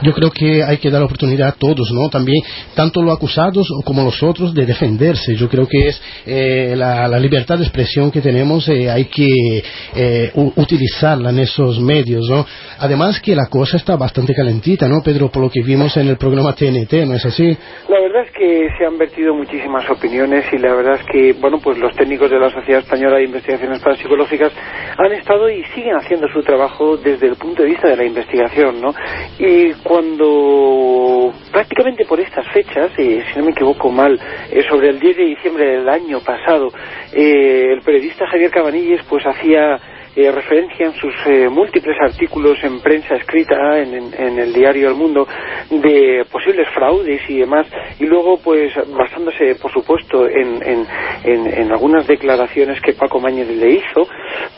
yo 0.03 0.13
creo 0.13 0.31
que 0.31 0.63
hay 0.63 0.79
que 0.79 0.91
dar 0.91 1.03
oportunidad 1.03 1.49
a 1.49 1.53
todos, 1.53 1.91
¿no? 1.93 2.09
También, 2.09 2.43
tanto 2.75 3.03
los 3.03 3.15
acusados 3.15 3.69
como 3.85 4.03
los 4.05 4.23
otros, 4.23 4.55
de 4.55 4.67
defenderse. 4.67 5.35
Yo 5.35 5.49
creo 5.49 5.67
que 5.67 5.89
es 5.89 6.03
eh, 6.27 6.75
la, 6.77 7.19
libertad 7.19 7.59
de 7.59 7.65
expresión 7.65 8.11
que 8.11 8.21
tenemos, 8.21 8.69
eh, 8.69 8.91
hay 8.91 9.05
que 9.05 9.63
eh, 9.95 10.31
utilizarla 10.35 11.31
en 11.31 11.39
esos 11.39 11.81
medios, 11.81 12.29
¿no? 12.29 12.45
Además 12.79 13.21
que 13.21 13.35
la 13.37 13.47
cosa 13.49 13.77
está 13.77 13.97
bastante 13.97 14.35
calentita, 14.35 14.89
¿no, 14.89 15.03
Pedro? 15.03 15.31
Por 15.31 15.43
lo 15.43 15.51
que 15.51 15.63
vimos 15.63 15.97
en 15.97 16.09
el 16.09 16.17
programa 16.17 16.53
TNT, 16.55 17.07
¿no 17.07 17.15
es 17.15 17.25
así? 17.25 17.57
La 17.89 18.01
verdad 18.01 18.23
es 18.27 18.33
que 18.33 18.69
se 18.77 18.85
han 18.85 18.99
vertido 18.99 19.35
muchísimas 19.35 19.89
opiniones 19.89 20.45
y 20.53 20.59
la 20.59 20.75
verdad 20.75 20.95
es 21.01 21.07
que, 21.07 21.33
bueno, 21.35 21.59
pues 21.63 21.79
los 21.79 21.95
técnicos 21.95 22.31
de 22.31 22.39
la 22.39 22.51
Sociedad 22.51 22.81
Española 22.81 23.17
de 23.19 23.25
Investigaciones 23.25 23.79
Parapsicológicas 23.81 24.53
han 24.99 25.13
estado 25.13 25.49
y 25.49 25.63
siguen 25.75 25.97
haciendo 25.97 26.27
su 26.29 26.43
trabajo 26.43 26.97
desde 26.97 27.29
el 27.29 27.37
punto 27.37 27.63
de 27.63 27.69
vista 27.69 27.89
de 27.89 27.97
la 27.97 28.05
investigación, 28.05 28.81
¿no? 28.81 28.95
Y 29.39 29.73
cuando 29.93 31.35
prácticamente 31.53 32.07
por 32.07 32.19
estas 32.19 32.51
fechas, 32.51 32.91
eh, 32.97 33.23
si 33.31 33.39
no 33.39 33.45
me 33.45 33.51
equivoco 33.51 33.91
mal, 33.91 34.19
eh, 34.51 34.63
sobre 34.67 34.89
el 34.89 34.99
10 34.99 35.19
de 35.19 35.25
diciembre 35.25 35.67
del 35.67 35.87
año 35.87 36.19
pasado, 36.21 36.69
eh, 37.13 37.75
el 37.75 37.83
periodista 37.83 38.27
Javier 38.27 38.51
Cabanilles 38.51 39.03
pues 39.07 39.23
hacía 39.27 39.79
eh, 40.15 40.31
referencia 40.31 40.87
en 40.87 40.93
sus 40.95 41.15
eh, 41.27 41.49
múltiples 41.49 41.97
artículos 42.01 42.63
en 42.63 42.81
prensa 42.81 43.15
escrita 43.17 43.79
en, 43.79 44.13
el 44.39 44.53
diario 44.53 44.89
El 44.89 44.95
Mundo 44.95 45.27
de 45.71 46.27
posibles 46.31 46.69
fraudes 46.75 47.23
y 47.31 47.39
demás 47.39 47.67
y 47.99 48.05
luego 48.05 48.39
pues 48.39 48.75
basándose 48.95 49.55
por 49.55 49.73
supuesto 49.73 50.29
en, 50.29 50.87
en, 51.25 51.73
algunas 51.73 52.07
declaraciones 52.07 52.81
que 52.83 52.93
Paco 52.93 53.21
Mañez 53.21 53.49
le 53.49 53.71
hizo 53.71 54.07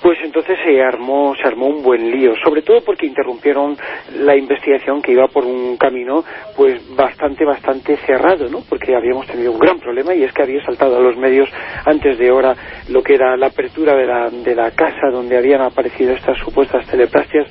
pues 0.02 0.18
entonces 0.24 0.58
se 0.64 0.82
armó 0.82 1.34
se 1.40 1.46
armó 1.46 1.68
un 1.68 1.84
buen 1.84 2.10
lío 2.10 2.34
sobre 2.42 2.62
todo 2.62 2.80
porque 2.84 3.06
interrumpieron 3.06 3.76
la 4.18 4.36
investigación 4.36 5.00
que 5.02 5.12
iba 5.12 5.28
por 5.28 5.44
un 5.44 5.76
camino 5.76 6.24
pues 6.56 6.82
bastante 6.96 7.44
bastante 7.44 7.96
cerrado 7.98 8.48
¿no? 8.48 8.62
porque 8.68 8.96
habíamos 8.96 9.26
tenido 9.28 9.52
un 9.52 9.58
gran 9.58 9.78
problema 9.78 10.14
y 10.14 10.24
es 10.24 10.32
que 10.32 10.42
había 10.42 10.64
saltado 10.64 10.96
a 10.96 11.00
los 11.00 11.16
medios 11.16 11.48
antes 11.84 12.18
de 12.18 12.32
hora 12.32 12.56
lo 12.88 13.02
que 13.02 13.14
era 13.14 13.36
la 13.36 13.46
apertura 13.46 13.94
de 13.94 14.06
la, 14.06 14.30
de 14.30 14.54
la 14.54 14.72
casa 14.72 15.10
donde 15.12 15.43
habían 15.44 15.60
aparecido 15.60 16.12
estas 16.14 16.38
supuestas 16.38 16.86
teleplastias 16.86 17.46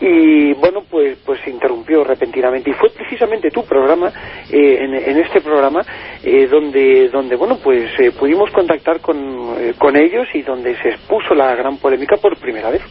y 0.00 0.52
bueno 0.54 0.82
pues 0.90 1.18
pues 1.24 1.40
se 1.44 1.50
interrumpió 1.50 2.02
repentinamente. 2.02 2.70
Y 2.70 2.74
fue 2.74 2.90
precisamente 2.90 3.50
tu 3.50 3.64
programa 3.64 4.10
eh, 4.50 4.78
en, 4.80 5.18
este 5.18 5.40
programa 5.40 5.82
eh, 6.22 6.46
donde 6.46 7.08
donde 7.08 7.36
bueno 7.36 7.58
pues 7.62 7.90
eh, 7.98 8.12
pudimos 8.12 8.50
contactar 8.50 9.00
con, 9.00 9.74
con 9.78 9.96
ellos 9.96 10.26
y 10.34 10.42
donde 10.42 10.76
se 10.82 10.90
expuso 10.90 11.34
la 11.34 11.54
gran 11.54 11.76
polémica 11.78 12.16
por 12.16 12.38
primera 12.38 12.70
vez 12.70 12.82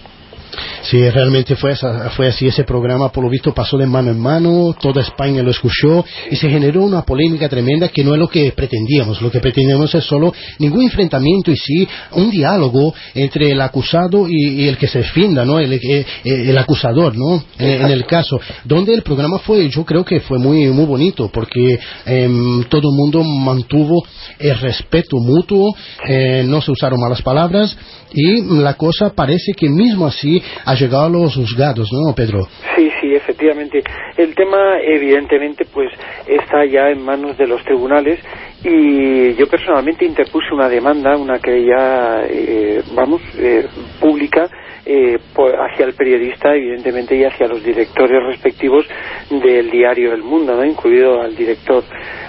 Sí, 0.90 1.10
realmente 1.10 1.56
fue, 1.56 1.76
fue 2.16 2.28
así. 2.28 2.48
Ese 2.48 2.64
programa, 2.64 3.12
por 3.12 3.24
lo 3.24 3.30
visto, 3.30 3.54
pasó 3.54 3.76
de 3.78 3.88
mano 3.88 4.12
en 4.12 4.20
mano, 4.20 4.76
toda 4.80 5.02
España 5.02 5.42
lo 5.42 5.50
escuchó 5.50 6.06
y 6.30 6.36
se 6.36 6.48
generó 6.48 6.84
una 6.84 7.02
polémica 7.02 7.50
tremenda 7.50 7.88
que 7.88 8.04
no 8.04 8.14
es 8.14 8.20
lo 8.20 8.28
que 8.28 8.52
pretendíamos. 8.52 9.20
Lo 9.20 9.32
que 9.32 9.40
pretendemos 9.40 9.96
es 9.96 10.04
solo 10.04 10.32
ningún 10.60 10.84
enfrentamiento 10.84 11.52
y 11.52 11.58
sí 11.58 11.88
un 12.12 12.30
diálogo 12.30 12.94
entre 13.16 13.52
el 13.52 13.62
acusado 13.62 14.28
y, 14.30 14.68
el 14.68 14.78
que 14.78 14.88
se 14.88 15.00
defienda, 15.00 15.44
¿no? 15.44 15.60
El, 15.60 15.74
eh, 15.74 16.06
el, 16.24 16.58
acusador, 16.58 17.16
¿no? 17.18 17.44
En, 17.58 17.90
el 17.90 18.06
caso, 18.06 18.40
donde 18.64 18.94
el 18.94 19.02
programa 19.02 19.40
fue, 19.40 19.68
yo 19.70 19.84
creo 19.86 20.06
que 20.06 20.20
fue 20.20 20.38
muy, 20.38 20.68
muy 20.68 20.86
bonito 20.86 21.30
porque 21.34 21.80
em, 22.06 22.64
todo 22.66 22.90
el 22.90 22.96
mundo 22.96 23.24
mantuvo 23.24 24.06
el 24.38 24.60
respeto 24.60 25.18
mutuo, 25.18 25.76
eh, 26.08 26.44
no 26.46 26.62
se 26.62 26.72
usaron 26.72 27.00
malas 27.00 27.22
palabras 27.22 27.76
y 28.14 28.44
la 28.62 28.76
cosa 28.76 29.12
parece 29.14 29.54
que 29.54 29.70
mismo 29.70 30.08
así 30.08 30.42
llegado 30.76 31.06
a 31.06 31.10
los 31.10 31.36
juzgados, 31.36 31.90
¿no, 31.92 32.14
Pedro? 32.14 32.48
Sí, 32.76 32.90
sí, 33.02 33.16
efectivamente. 33.16 33.84
El 34.18 34.36
tema, 34.36 34.80
evidentemente, 34.82 35.66
pues 35.66 35.90
está 36.28 36.66
ya 36.66 36.90
en 36.90 37.04
manos 37.04 37.38
de 37.38 37.48
los 37.48 37.64
tribunales 37.64 38.20
y 38.64 39.34
yo 39.36 39.48
personalmente 39.48 40.06
interpuse 40.06 40.54
una 40.54 40.70
demanda, 40.70 41.18
una 41.18 41.40
querella, 41.40 42.24
eh, 42.30 42.82
vamos, 42.96 43.22
eh, 43.38 43.68
pública, 44.00 44.50
eh, 44.88 45.18
hacia 45.58 45.86
el 45.86 45.94
periodista, 45.96 46.54
evidentemente, 46.54 47.16
y 47.16 47.24
hacia 47.24 47.48
los 47.48 47.64
directores 47.64 48.24
respectivos 48.24 48.86
del 49.32 49.72
diario 49.72 50.14
El 50.14 50.22
Mundo, 50.22 50.56
¿no? 50.56 50.64
incluido 50.64 51.22
al 51.22 51.36
director, 51.36 51.84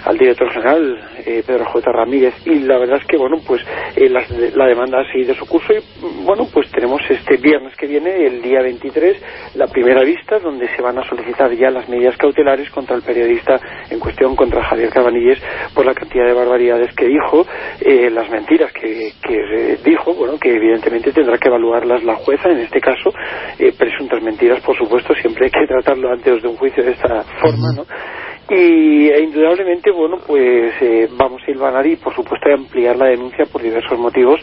al 0.04 0.16
director 0.16 0.50
general, 0.50 0.98
eh, 1.26 1.42
Pedro 1.46 1.66
J. 1.66 1.92
Ramírez. 1.92 2.34
Y 2.46 2.60
la 2.60 2.78
verdad 2.78 2.98
es 3.02 3.06
que, 3.06 3.18
bueno, 3.18 3.36
pues 3.46 3.62
eh, 3.94 4.08
la, 4.08 4.66
demanda 4.66 5.00
ha 5.00 5.12
seguido 5.12 5.34
su 5.34 5.46
curso 5.46 5.74
y, 5.74 5.84
bueno, 6.24 6.48
pues 6.50 6.70
tenemos 6.70 7.02
este 7.10 7.36
viernes 7.36 7.76
que 7.76 7.86
viene, 7.86 8.26
el 8.26 8.40
día 8.40 8.62
23, 8.62 9.54
la 9.56 9.66
primera 9.66 10.02
vista, 10.02 10.38
donde 10.38 10.66
se 10.74 10.80
van 10.80 10.98
a 10.98 11.06
solicitar 11.06 11.52
ya 11.52 11.70
las 11.70 11.86
medidas 11.90 12.16
cautelares 12.16 12.70
contra 12.70 12.96
el 12.96 13.02
periodista 13.02 13.60
en 13.90 14.00
cuestión, 14.00 14.34
contra 14.34 14.64
Javier 14.64 14.88
Cabanilles, 14.88 15.42
por 15.74 15.84
la 15.84 15.92
cantidad 15.92 16.24
de 16.24 16.32
barbaridades 16.32 16.94
que 16.94 17.06
dijo, 17.06 17.46
las 18.10 18.30
mentiras 18.30 18.72
que, 18.72 19.12
que 19.22 19.78
dijo, 19.84 20.14
bueno, 20.14 20.38
que 20.38 20.54
evidentemente 20.54 21.12
tendrá 21.12 21.36
que 21.36 21.48
evaluarlas 21.48 22.02
la 22.02 22.14
jueza 22.14 22.45
en 22.50 22.60
este 22.60 22.80
caso, 22.80 23.12
eh, 23.58 23.72
presuntas 23.76 24.22
mentiras, 24.22 24.60
por 24.60 24.76
supuesto, 24.76 25.14
siempre 25.14 25.46
hay 25.46 25.50
que 25.50 25.66
tratarlo 25.66 26.12
antes 26.12 26.42
de 26.42 26.48
un 26.48 26.56
juicio 26.56 26.84
de 26.84 26.92
esta 26.92 27.22
forma, 27.40 27.72
¿no? 27.74 27.84
Y 28.48 29.08
e 29.08 29.22
indudablemente, 29.22 29.90
bueno, 29.90 30.18
pues 30.24 30.72
eh, 30.80 31.08
vamos 31.16 31.42
a 31.46 31.50
ir 31.50 31.92
y, 31.92 31.96
por 31.96 32.14
supuesto, 32.14 32.48
a 32.48 32.54
ampliar 32.54 32.96
la 32.96 33.06
denuncia 33.06 33.44
por 33.46 33.60
diversos 33.60 33.98
motivos 33.98 34.40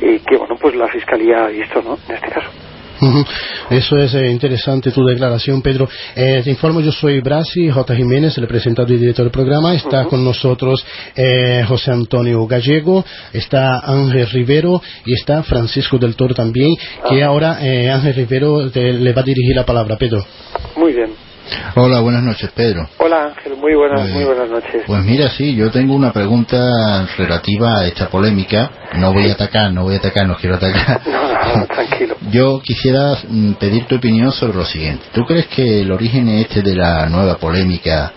eh, 0.00 0.20
que, 0.26 0.36
bueno, 0.36 0.56
pues 0.60 0.74
la 0.74 0.88
Fiscalía 0.88 1.44
ha 1.44 1.48
visto, 1.48 1.82
¿no? 1.82 1.98
En 2.08 2.14
este 2.14 2.30
caso. 2.30 2.61
Eso 3.70 3.96
es 3.96 4.14
eh, 4.14 4.30
interesante 4.30 4.90
tu 4.90 5.04
declaración, 5.04 5.62
Pedro. 5.62 5.88
Eh, 6.14 6.40
te 6.44 6.50
informo, 6.50 6.80
yo 6.80 6.92
soy 6.92 7.20
Brasi, 7.20 7.70
J. 7.70 7.94
Jiménez, 7.94 8.36
el 8.38 8.46
presentador 8.46 8.90
y 8.92 8.98
director 8.98 9.24
del 9.24 9.32
programa. 9.32 9.74
Está 9.74 10.04
con 10.04 10.24
nosotros 10.24 10.84
eh, 11.16 11.64
José 11.66 11.92
Antonio 11.92 12.46
Gallego, 12.46 13.04
está 13.32 13.80
Ángel 13.80 14.28
Rivero 14.30 14.80
y 15.04 15.14
está 15.14 15.42
Francisco 15.42 15.98
del 15.98 16.16
Toro 16.16 16.34
también, 16.34 16.74
que 17.08 17.22
ah. 17.22 17.26
ahora 17.26 17.58
Ángel 17.58 18.14
Rivero 18.14 18.64
le 18.64 19.12
va 19.12 19.22
a 19.22 19.24
dirigir 19.24 19.56
la 19.56 19.64
palabra, 19.64 19.96
Pedro. 19.96 20.24
Muy 20.76 20.92
bien. 20.92 21.31
Hola, 21.74 22.00
buenas 22.00 22.22
noches, 22.22 22.50
Pedro. 22.54 22.88
Hola, 22.98 23.26
Ángel, 23.26 23.56
muy 23.56 23.74
buenas, 23.74 24.08
muy 24.08 24.24
buenas 24.24 24.48
noches. 24.48 24.82
Pues 24.86 25.04
mira, 25.04 25.30
sí, 25.30 25.54
yo 25.54 25.70
tengo 25.70 25.94
una 25.94 26.12
pregunta 26.12 27.06
relativa 27.16 27.78
a 27.78 27.86
esta 27.86 28.08
polémica. 28.08 28.70
No 28.94 29.12
voy 29.12 29.28
a 29.30 29.32
atacar, 29.32 29.72
no 29.72 29.84
voy 29.84 29.94
a 29.94 29.98
atacar, 29.98 30.26
no 30.26 30.36
quiero 30.36 30.56
atacar. 30.56 31.00
No, 31.52 31.66
tranquilo. 31.66 32.16
Yo 32.30 32.60
quisiera 32.62 33.14
mm, 33.28 33.54
pedir 33.54 33.86
tu 33.86 33.96
opinión 33.96 34.32
sobre 34.32 34.56
lo 34.56 34.64
siguiente. 34.64 35.04
¿Tú 35.12 35.22
crees 35.26 35.48
que 35.48 35.82
el 35.82 35.92
origen 35.92 36.28
este 36.28 36.62
de 36.62 36.74
la 36.74 37.06
nueva 37.06 37.36
polémica 37.36 38.12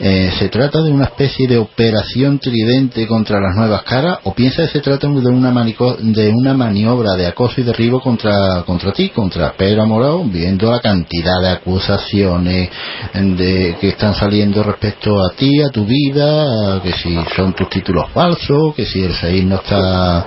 eh, 0.00 0.30
¿Se 0.38 0.48
trata 0.48 0.80
de 0.80 0.92
una 0.92 1.06
especie 1.06 1.48
de 1.48 1.58
operación 1.58 2.38
tridente 2.38 3.04
contra 3.08 3.40
las 3.40 3.56
nuevas 3.56 3.82
caras 3.82 4.18
o 4.22 4.32
piensa 4.32 4.62
que 4.62 4.68
se 4.68 4.80
trata 4.80 5.08
de 5.08 5.28
una, 5.28 5.52
de 5.52 6.30
una 6.30 6.54
maniobra 6.54 7.14
de 7.16 7.26
acoso 7.26 7.60
y 7.60 7.64
derribo 7.64 8.00
contra, 8.00 8.62
contra 8.64 8.92
ti, 8.92 9.08
contra 9.08 9.54
Pedro 9.54 9.82
Amorao, 9.82 10.22
viendo 10.24 10.70
la 10.70 10.78
cantidad 10.78 11.40
de 11.40 11.48
acusaciones 11.48 12.67
de, 13.14 13.76
que 13.80 13.88
están 13.88 14.14
saliendo 14.14 14.62
respecto 14.62 15.20
a 15.24 15.30
ti, 15.36 15.62
a 15.62 15.70
tu 15.70 15.84
vida, 15.84 16.80
que 16.82 16.92
si 16.92 17.16
son 17.36 17.52
tus 17.54 17.68
títulos 17.68 18.10
falsos, 18.12 18.74
que 18.74 18.84
si 18.84 19.02
el 19.02 19.14
SEIS 19.14 19.44
no 19.44 19.56
está 19.56 20.26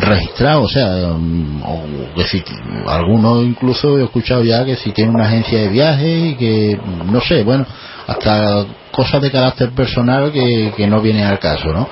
registrado, 0.00 0.62
o 0.62 0.68
sea, 0.68 1.14
mm, 1.16 1.62
o 1.64 2.14
que 2.14 2.24
si 2.24 2.42
algunos 2.86 3.44
incluso 3.44 3.98
he 3.98 4.04
escuchado 4.04 4.42
ya 4.42 4.64
que 4.64 4.76
si 4.76 4.92
tiene 4.92 5.10
una 5.10 5.26
agencia 5.26 5.60
de 5.60 5.68
viaje 5.68 6.18
y 6.18 6.34
que 6.36 6.78
no 7.06 7.20
sé, 7.20 7.42
bueno, 7.42 7.66
hasta 8.06 8.66
cosas 8.90 9.22
de 9.22 9.30
carácter 9.30 9.70
personal 9.70 10.32
que, 10.32 10.86
no 10.86 11.00
vienen 11.00 11.24
al 11.24 11.38
caso, 11.38 11.68
¿no? 11.72 11.88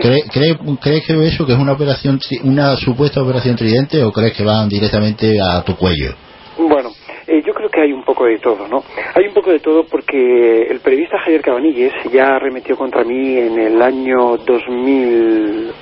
¿Crees 0.00 1.04
que 1.06 1.26
eso 1.26 1.46
que 1.46 1.52
es 1.52 1.58
una 1.58 1.72
operación, 1.72 2.18
una 2.44 2.76
supuesta 2.76 3.20
operación 3.20 3.56
tridente 3.56 4.02
o 4.02 4.12
crees 4.12 4.32
que 4.32 4.44
van 4.44 4.68
directamente 4.68 5.38
a 5.40 5.62
tu 5.62 5.76
cuello? 5.76 6.14
Bueno, 6.58 6.90
eh, 7.30 7.42
yo 7.46 7.54
creo 7.54 7.68
que 7.68 7.80
hay 7.80 7.92
un 7.92 8.02
poco 8.02 8.24
de 8.26 8.38
todo, 8.38 8.66
¿no? 8.66 8.82
Hay 9.14 9.26
un 9.28 9.34
poco 9.34 9.52
de 9.52 9.60
todo 9.60 9.84
porque 9.84 10.62
el 10.62 10.80
periodista 10.80 11.20
Javier 11.20 11.42
Cabanilles 11.42 11.92
ya 12.12 12.34
arremetió 12.34 12.76
contra 12.76 13.04
mí 13.04 13.36
en 13.36 13.56
el 13.56 13.80
año 13.80 14.36
2000 14.38 15.72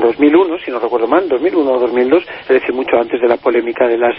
2001, 0.00 0.58
si 0.58 0.70
no 0.70 0.78
recuerdo 0.78 1.06
mal, 1.06 1.28
2001 1.28 1.70
o 1.70 1.78
2002, 1.78 2.24
es 2.42 2.48
decir, 2.48 2.74
mucho 2.74 2.96
antes 2.96 3.20
de 3.20 3.28
la 3.28 3.36
polémica 3.36 3.86
de 3.86 3.98
las, 3.98 4.14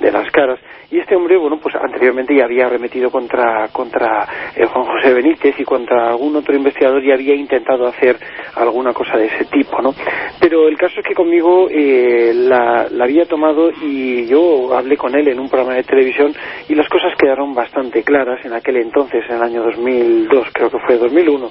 de 0.00 0.10
las 0.10 0.30
caras. 0.30 0.58
Y 0.90 0.98
este 0.98 1.16
hombre, 1.16 1.36
bueno, 1.36 1.58
pues 1.60 1.74
anteriormente 1.74 2.34
ya 2.34 2.44
había 2.44 2.66
arremetido 2.66 3.10
contra, 3.10 3.68
contra 3.68 4.26
eh, 4.56 4.64
Juan 4.64 4.86
José 4.86 5.12
Benítez 5.12 5.54
y 5.58 5.64
contra 5.64 6.08
algún 6.08 6.34
otro 6.36 6.56
investigador 6.56 7.04
y 7.04 7.12
había 7.12 7.34
intentado 7.34 7.86
hacer 7.86 8.16
alguna 8.54 8.94
cosa 8.94 9.18
de 9.18 9.26
ese 9.26 9.44
tipo, 9.46 9.82
¿no? 9.82 9.94
Pero 10.40 10.66
el 10.66 10.78
caso 10.78 11.00
es 11.00 11.06
que 11.06 11.14
conmigo 11.14 11.68
eh, 11.70 12.32
la, 12.34 12.88
la 12.90 13.04
había 13.04 13.26
tomado 13.26 13.70
y 13.82 14.26
yo 14.26 14.74
hablé 14.74 14.96
con 14.96 15.14
él 15.14 15.28
en 15.28 15.38
un 15.38 15.50
programa 15.50 15.74
de 15.74 15.82
televisión 15.82 16.34
y 16.68 16.74
las 16.74 16.88
cosas 16.88 17.12
quedaron 17.18 17.54
bastante 17.54 18.02
claras 18.02 18.42
en 18.44 18.54
aquel 18.54 18.78
entonces, 18.78 19.24
en 19.28 19.36
el 19.36 19.42
año 19.42 19.62
2002, 19.64 20.48
creo 20.52 20.70
que 20.70 20.78
fue 20.86 20.96
2001, 20.96 21.50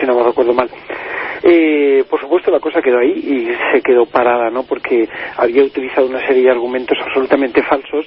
si 0.00 0.06
no 0.06 0.16
me 0.16 0.24
recuerdo 0.24 0.52
mal. 0.52 0.68
Eh, 1.46 2.04
por 2.08 2.18
supuesto 2.20 2.50
la 2.50 2.58
cosa 2.58 2.80
quedó 2.80 3.00
ahí 3.00 3.12
y 3.12 3.48
se 3.72 3.82
quedó 3.82 4.06
parada, 4.06 4.48
¿no? 4.48 4.62
Porque 4.62 5.06
había 5.36 5.62
utilizado 5.62 6.06
una 6.06 6.26
serie 6.26 6.44
de 6.44 6.50
argumentos 6.50 6.96
absolutamente 6.98 7.62
falsos 7.62 8.06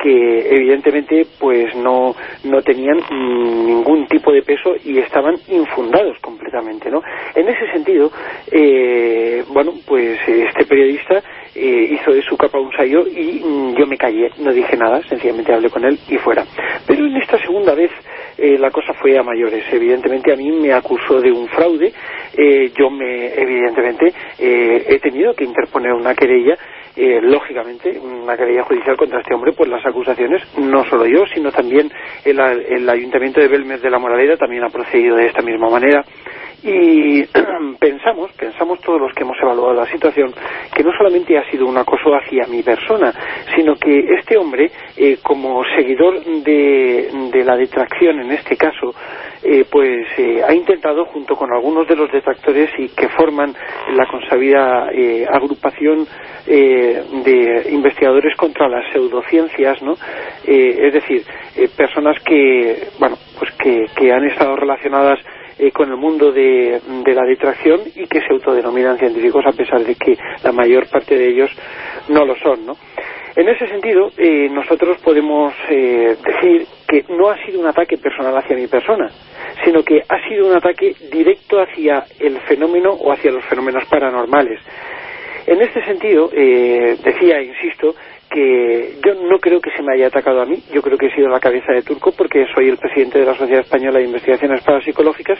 que 0.00 0.54
evidentemente 0.54 1.26
pues 1.40 1.74
no, 1.74 2.14
no 2.44 2.62
tenían 2.62 2.98
ningún 3.10 4.06
tipo 4.06 4.30
de 4.30 4.42
peso 4.42 4.76
y 4.84 4.98
estaban 4.98 5.34
infundados 5.48 6.16
completamente, 6.20 6.88
¿no? 6.88 7.02
En 7.34 7.48
ese 7.48 7.72
sentido, 7.72 8.12
eh, 8.52 9.42
bueno, 9.48 9.72
pues 9.84 10.20
este 10.28 10.64
periodista 10.64 11.22
eh, 11.56 11.88
hizo 11.90 12.12
de 12.12 12.22
su 12.22 12.36
capa 12.36 12.60
un 12.60 12.70
sayo 12.72 13.04
y 13.06 13.42
mm, 13.44 13.74
yo 13.76 13.86
me 13.86 13.96
callé, 13.96 14.30
no 14.38 14.52
dije 14.52 14.76
nada, 14.76 15.00
sencillamente 15.08 15.52
hablé 15.52 15.70
con 15.70 15.84
él 15.84 15.98
y 16.08 16.18
fuera. 16.18 16.44
Pero 16.86 17.04
en 17.06 17.16
esta 17.16 17.38
segunda 17.38 17.74
vez 17.74 17.90
eh, 18.38 18.58
la 18.58 18.70
cosa 18.70 18.92
fue 18.94 19.18
a 19.18 19.22
mayores. 19.22 19.64
Evidentemente 19.72 20.32
a 20.32 20.36
mí 20.36 20.50
me 20.50 20.72
acusó 20.72 21.20
de 21.20 21.32
un 21.32 21.48
fraude, 21.48 21.92
eh, 22.36 22.70
yo 22.78 22.90
me, 22.90 23.32
evidentemente, 23.34 24.12
eh, 24.38 24.84
he 24.88 24.98
tenido 24.98 25.34
que 25.34 25.44
interponer 25.44 25.92
una 25.92 26.14
querella 26.14 26.56
eh, 26.96 27.20
lógicamente, 27.20 27.98
una 27.98 28.36
querella 28.36 28.62
judicial 28.64 28.96
contra 28.96 29.20
este 29.20 29.34
hombre, 29.34 29.52
pues 29.52 29.68
las 29.68 29.84
acusaciones, 29.84 30.42
no 30.56 30.82
solo 30.86 31.04
yo, 31.06 31.26
sino 31.34 31.52
también 31.52 31.90
el, 32.24 32.40
el 32.40 32.88
Ayuntamiento 32.88 33.38
de 33.38 33.48
Belmes 33.48 33.82
de 33.82 33.90
la 33.90 33.98
Moraleda 33.98 34.38
también 34.38 34.64
ha 34.64 34.70
procedido 34.70 35.16
de 35.16 35.26
esta 35.26 35.42
misma 35.42 35.68
manera. 35.68 36.02
Y 36.62 37.22
pensamos, 37.78 38.32
pensamos 38.32 38.80
todos 38.80 38.98
los 38.98 39.12
que 39.12 39.24
hemos 39.24 39.36
evaluado 39.42 39.74
la 39.74 39.86
situación, 39.86 40.32
que 40.74 40.82
no 40.82 40.90
solamente 40.96 41.36
ha 41.36 41.48
sido 41.50 41.66
un 41.66 41.76
acoso 41.76 42.14
hacia 42.14 42.46
mi 42.46 42.62
persona, 42.62 43.12
sino 43.54 43.74
que 43.74 44.14
este 44.18 44.38
hombre, 44.38 44.70
eh, 44.96 45.18
como 45.22 45.62
seguidor 45.76 46.24
de 46.24 47.42
la 47.44 47.56
detracción 47.56 48.20
en 48.20 48.32
este 48.32 48.56
caso, 48.56 48.94
eh, 49.48 49.64
pues 49.70 50.08
eh, 50.18 50.42
ha 50.44 50.52
intentado, 50.52 51.04
junto 51.04 51.36
con 51.36 51.52
algunos 51.52 51.86
de 51.86 51.94
los 51.94 52.10
detractores 52.10 52.68
y 52.78 52.88
que 52.88 53.08
forman 53.10 53.54
la 53.94 54.04
consabida 54.06 54.88
eh, 54.92 55.24
agrupación 55.30 56.04
de 56.46 57.66
investigadores 57.70 58.36
contra 58.36 58.68
las 58.68 58.84
pseudociencias, 58.92 59.82
¿no? 59.82 59.96
es 60.44 60.92
decir, 60.92 61.24
personas 61.76 62.16
que, 62.24 62.88
bueno, 63.00 63.16
pues 63.36 63.50
que, 63.54 63.86
que 63.96 64.12
han 64.12 64.24
estado 64.24 64.54
relacionadas 64.54 65.18
con 65.72 65.90
el 65.90 65.96
mundo 65.96 66.30
de, 66.30 66.80
de, 67.04 67.14
la 67.14 67.24
detracción 67.24 67.80
y 67.96 68.06
que 68.06 68.20
se 68.20 68.32
autodenominan 68.32 68.96
científicos 68.96 69.44
a 69.44 69.56
pesar 69.56 69.82
de 69.82 69.96
que 69.96 70.16
la 70.44 70.52
mayor 70.52 70.88
parte 70.88 71.16
de 71.16 71.30
ellos 71.30 71.50
no 72.08 72.24
lo 72.24 72.36
son, 72.36 72.64
¿no? 72.64 72.76
En 73.36 73.46
ese 73.50 73.66
sentido, 73.68 74.10
eh, 74.16 74.48
nosotros 74.50 74.96
podemos 75.02 75.52
eh, 75.68 76.16
decir 76.24 76.66
que 76.88 77.04
no 77.10 77.28
ha 77.28 77.36
sido 77.44 77.60
un 77.60 77.66
ataque 77.66 77.98
personal 77.98 78.34
hacia 78.34 78.56
mi 78.56 78.66
persona, 78.66 79.10
sino 79.62 79.82
que 79.82 80.02
ha 80.08 80.26
sido 80.26 80.48
un 80.48 80.56
ataque 80.56 80.94
directo 81.12 81.60
hacia 81.60 82.06
el 82.18 82.38
fenómeno 82.40 82.92
o 82.92 83.12
hacia 83.12 83.30
los 83.30 83.44
fenómenos 83.44 83.84
paranormales. 83.90 84.58
En 85.46 85.60
este 85.60 85.84
sentido, 85.84 86.30
eh, 86.32 86.96
decía, 87.04 87.42
insisto, 87.42 87.94
que 88.30 88.96
yo 89.04 89.14
no 89.14 89.38
creo 89.38 89.60
que 89.60 89.70
se 89.70 89.82
me 89.82 89.94
haya 89.94 90.08
atacado 90.08 90.42
a 90.42 90.46
mí, 90.46 90.62
yo 90.72 90.82
creo 90.82 90.98
que 90.98 91.06
he 91.06 91.14
sido 91.14 91.28
la 91.28 91.40
cabeza 91.40 91.72
de 91.72 91.82
turco 91.82 92.12
porque 92.12 92.46
soy 92.54 92.68
el 92.68 92.78
presidente 92.78 93.18
de 93.18 93.26
la 93.26 93.34
Sociedad 93.34 93.62
Española 93.62 93.98
de 93.98 94.04
Investigaciones 94.04 94.62
Parapsicológicas 94.62 95.38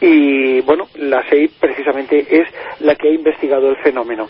y 0.00 0.60
bueno, 0.62 0.86
la 0.96 1.22
SEI 1.28 1.48
precisamente 1.60 2.26
es 2.30 2.48
la 2.80 2.94
que 2.94 3.08
ha 3.08 3.12
investigado 3.12 3.68
el 3.70 3.76
fenómeno 3.76 4.28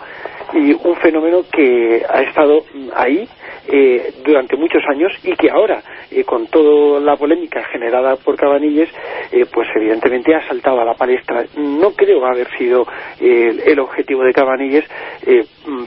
y 0.54 0.72
un 0.72 0.96
fenómeno 0.96 1.42
que 1.50 2.02
ha 2.08 2.22
estado 2.22 2.64
ahí 2.94 3.28
eh, 3.68 4.14
durante 4.24 4.56
muchos 4.56 4.82
años 4.90 5.12
y 5.22 5.34
que 5.36 5.50
ahora, 5.50 5.80
eh, 6.10 6.24
con 6.24 6.46
toda 6.48 6.98
la 7.00 7.16
polémica 7.16 7.62
generada 7.64 8.16
por 8.16 8.36
Cabanilles, 8.36 8.88
eh, 9.30 9.46
pues 9.52 9.68
evidentemente 9.76 10.34
ha 10.34 10.46
saltado 10.48 10.80
a 10.80 10.84
la 10.84 10.94
palestra. 10.94 11.44
No 11.56 11.92
creo 11.92 12.26
haber 12.26 12.48
sido 12.56 12.86
el 13.20 13.78
objetivo 13.78 14.24
de 14.24 14.32
Cabanilles, 14.32 14.84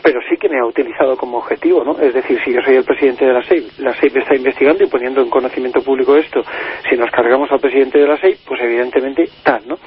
pero 0.01 0.19
sí 0.29 0.37
que 0.37 0.49
me 0.49 0.59
ha 0.59 0.65
utilizado 0.65 1.17
como 1.17 1.39
objetivo, 1.39 1.83
¿no? 1.83 1.97
Es 2.03 2.13
decir, 2.13 2.37
si 2.43 2.51
yo 2.53 2.61
soy 2.61 2.75
el 2.75 2.83
presidente 2.83 3.25
de 3.25 3.33
la 3.33 3.43
SEIP, 3.43 3.79
la 3.79 3.93
SEIP 3.93 4.17
está 4.17 4.35
investigando 4.35 4.83
y 4.83 4.87
poniendo 4.87 5.21
en 5.21 5.29
conocimiento 5.29 5.81
público 5.81 6.17
esto, 6.17 6.43
si 6.89 6.97
nos 6.97 7.09
cargamos 7.11 7.49
al 7.51 7.59
presidente 7.59 7.99
de 7.99 8.07
la 8.07 8.17
SEIP, 8.17 8.39
pues 8.45 8.59
evidentemente 8.61 9.29
tal, 9.43 9.61
¿no? 9.67 9.77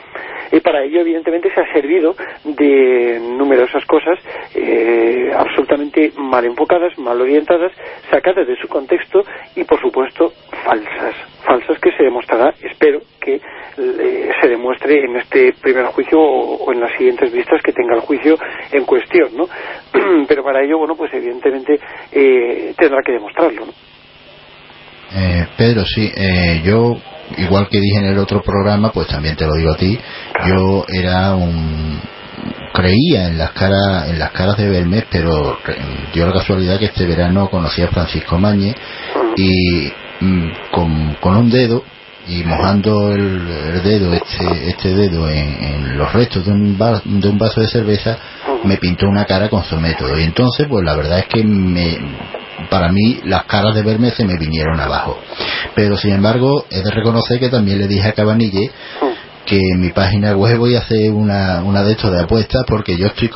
Y 0.53 0.61
para 0.61 0.83
ello, 0.83 1.01
evidentemente, 1.01 1.53
se 1.53 1.61
ha 1.61 1.73
servido 1.73 2.15
de 2.45 3.19
numerosas 3.21 3.85
cosas 3.87 4.19
eh, 4.55 5.31
absolutamente 5.35 6.13
mal 6.17 6.45
enfocadas, 6.45 6.97
mal 6.99 7.21
orientadas, 7.21 7.73
sacadas 8.11 8.47
de 8.47 8.57
su 8.57 8.69
contexto 8.69 9.25
y, 9.55 9.65
por 9.65 9.81
supuesto, 9.81 10.33
falsas. 10.65 11.15
Falsas 11.45 11.79
que 11.79 11.93
se 11.93 12.05
demostrará, 12.05 12.55
espero 12.61 13.01
que 13.21 13.35
eh, 13.35 14.31
se 14.41 14.49
demuestre 14.49 15.05
en 15.05 15.17
este 15.17 15.53
primer 15.61 15.87
juicio 15.87 16.19
o, 16.21 16.73
en 16.73 16.81
las 16.81 16.93
siguientes 16.97 17.33
vistas 17.33 17.61
que 17.63 17.73
tenga 17.73 17.95
el 17.95 18.01
juicio 18.01 18.37
en 18.73 18.85
cuestión, 18.85 19.29
¿no? 19.37 19.47
Pero 20.29 20.43
para 20.43 20.65
ello, 20.65 20.79
bueno, 20.79 20.95
pues 20.97 21.13
evidentemente 21.15 21.79
eh, 22.13 22.75
tendrá 22.77 23.03
que 23.05 23.13
demostrarlo, 23.13 23.67
¿no? 23.67 23.73
Pedro, 25.57 25.85
sí, 25.87 26.13
yo 26.63 26.97
igual 27.39 27.69
que 27.69 27.81
dije 27.81 27.99
en 27.99 28.07
el 28.07 28.19
otro 28.19 28.43
programa, 28.43 28.93
pues 28.93 29.09
también 29.09 29.37
te 29.37 29.47
lo 29.47 29.55
digo 29.55 29.73
a 29.73 29.77
ti, 29.77 29.99
yo 30.47 30.85
era 30.89 31.35
un 31.35 32.01
creía 32.73 33.29
en 33.29 33.39
las 33.39 33.53
caras 33.53 34.09
en 34.09 34.19
las 34.19 34.31
caras 34.33 34.57
de 34.59 34.69
Belmez, 34.69 35.07
pero 35.11 35.59
dio 36.13 36.27
la 36.27 36.33
casualidad 36.33 36.79
que 36.79 36.87
este 36.87 37.07
verano 37.07 37.49
conocí 37.49 37.83
a 37.83 37.89
Francisco 37.89 38.39
Mañe 38.39 38.75
y 39.37 39.93
mm, 40.21 40.51
con, 41.21 41.37
un 41.37 41.51
dedo 41.51 41.83
y 42.29 42.43
mojando 42.45 43.13
el, 43.13 43.83
dedo 43.83 44.13
este 44.13 44.69
este 44.69 44.95
dedo 44.95 45.29
en, 45.29 45.97
los 45.97 46.13
restos 46.13 46.45
de 46.45 46.53
un, 46.53 46.77
de 46.77 47.29
un 47.29 47.39
vaso 47.39 47.61
de 47.61 47.69
cerveza 47.69 48.19
me 48.65 48.77
pintó 48.77 49.09
una 49.09 49.25
cara 49.25 49.49
con 49.49 49.65
su 49.65 49.81
método. 49.81 50.19
Y 50.19 50.25
entonces 50.25 50.67
pues 50.69 50.85
la 50.85 50.97
verdad 50.97 51.21
es 51.21 51.27
que 51.27 51.43
me 51.43 51.99
para 52.67 52.91
mí 52.91 53.21
las 53.25 53.45
caras 53.45 53.75
de 53.75 53.83
verme 53.83 54.11
se 54.11 54.25
me 54.25 54.37
vinieron 54.39 54.79
abajo. 54.81 55.19
Pero 55.75 55.97
sin 55.97 56.13
embargo, 56.13 56.67
he 56.71 56.83
de 56.83 56.91
reconocer 56.91 57.39
que 57.39 57.49
también 57.49 57.79
le 57.79 57.89
dije 57.89 58.09
a 58.09 58.13
Cabanille 58.13 58.71
que 59.45 59.59
en 59.59 59.81
mi 59.81 59.91
página 59.91 60.37
web 60.37 60.59
voy 60.59 60.75
a 60.75 60.81
hacer 60.81 61.13
una, 61.13 61.63
una 61.63 61.83
de 61.83 61.93
estos 61.93 62.11
de 62.11 62.23
apuestas 62.23 62.65
porque 62.67 62.97
yo 62.97 63.07
estoy, 63.07 63.31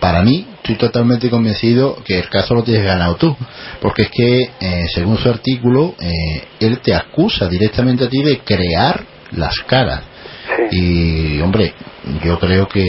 para 0.00 0.22
mí, 0.22 0.46
estoy 0.56 0.76
totalmente 0.76 1.28
convencido 1.28 2.02
que 2.04 2.18
el 2.18 2.28
caso 2.28 2.54
lo 2.54 2.62
tienes 2.62 2.84
ganado 2.84 3.16
tú. 3.16 3.36
Porque 3.80 4.02
es 4.02 4.10
que, 4.10 4.50
eh, 4.60 4.86
según 4.92 5.18
su 5.18 5.28
artículo, 5.28 5.94
eh, 6.00 6.44
él 6.58 6.80
te 6.80 6.94
acusa 6.94 7.46
directamente 7.46 8.04
a 8.04 8.08
ti 8.08 8.22
de 8.22 8.38
crear 8.38 9.04
las 9.32 9.54
caras. 9.66 10.02
Y, 10.72 11.40
hombre, 11.40 11.74
yo 12.24 12.38
creo 12.38 12.66
que 12.66 12.84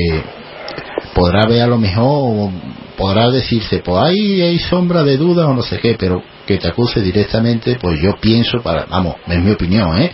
podrá 1.14 1.45
ver 1.47 1.62
a 1.62 1.68
lo 1.68 1.78
mejor 1.78 2.51
podrá 2.97 3.30
decirse, 3.30 3.82
pues 3.84 3.97
ahí 4.03 4.41
hay 4.41 4.59
sombra 4.59 5.03
de 5.03 5.18
duda 5.18 5.47
o 5.47 5.53
no 5.53 5.64
sé 5.64 5.80
qué, 5.80 5.95
pero 5.97 6.22
que 6.45 6.57
te 6.57 6.68
acuse 6.68 7.01
directamente, 7.01 7.78
pues 7.82 7.99
yo 7.99 8.12
pienso, 8.20 8.62
para, 8.62 8.86
vamos, 8.86 9.16
es 9.28 9.39
mi 9.39 9.51
opinión, 9.51 9.99
¿eh? 9.99 10.12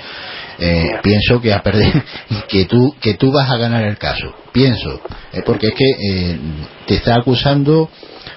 eh 0.59 0.89
pienso 1.03 1.41
que 1.41 1.53
a 1.53 1.61
perder 1.61 2.03
que 2.47 2.65
tú 2.65 2.95
que 2.99 3.15
tú 3.15 3.31
vas 3.31 3.49
a 3.49 3.57
ganar 3.57 3.85
el 3.85 3.97
caso 3.97 4.33
pienso 4.51 5.01
eh, 5.31 5.41
porque 5.45 5.67
es 5.67 5.73
que 5.75 5.85
eh, 5.85 6.39
te 6.87 6.95
está 6.95 7.15
acusando 7.15 7.89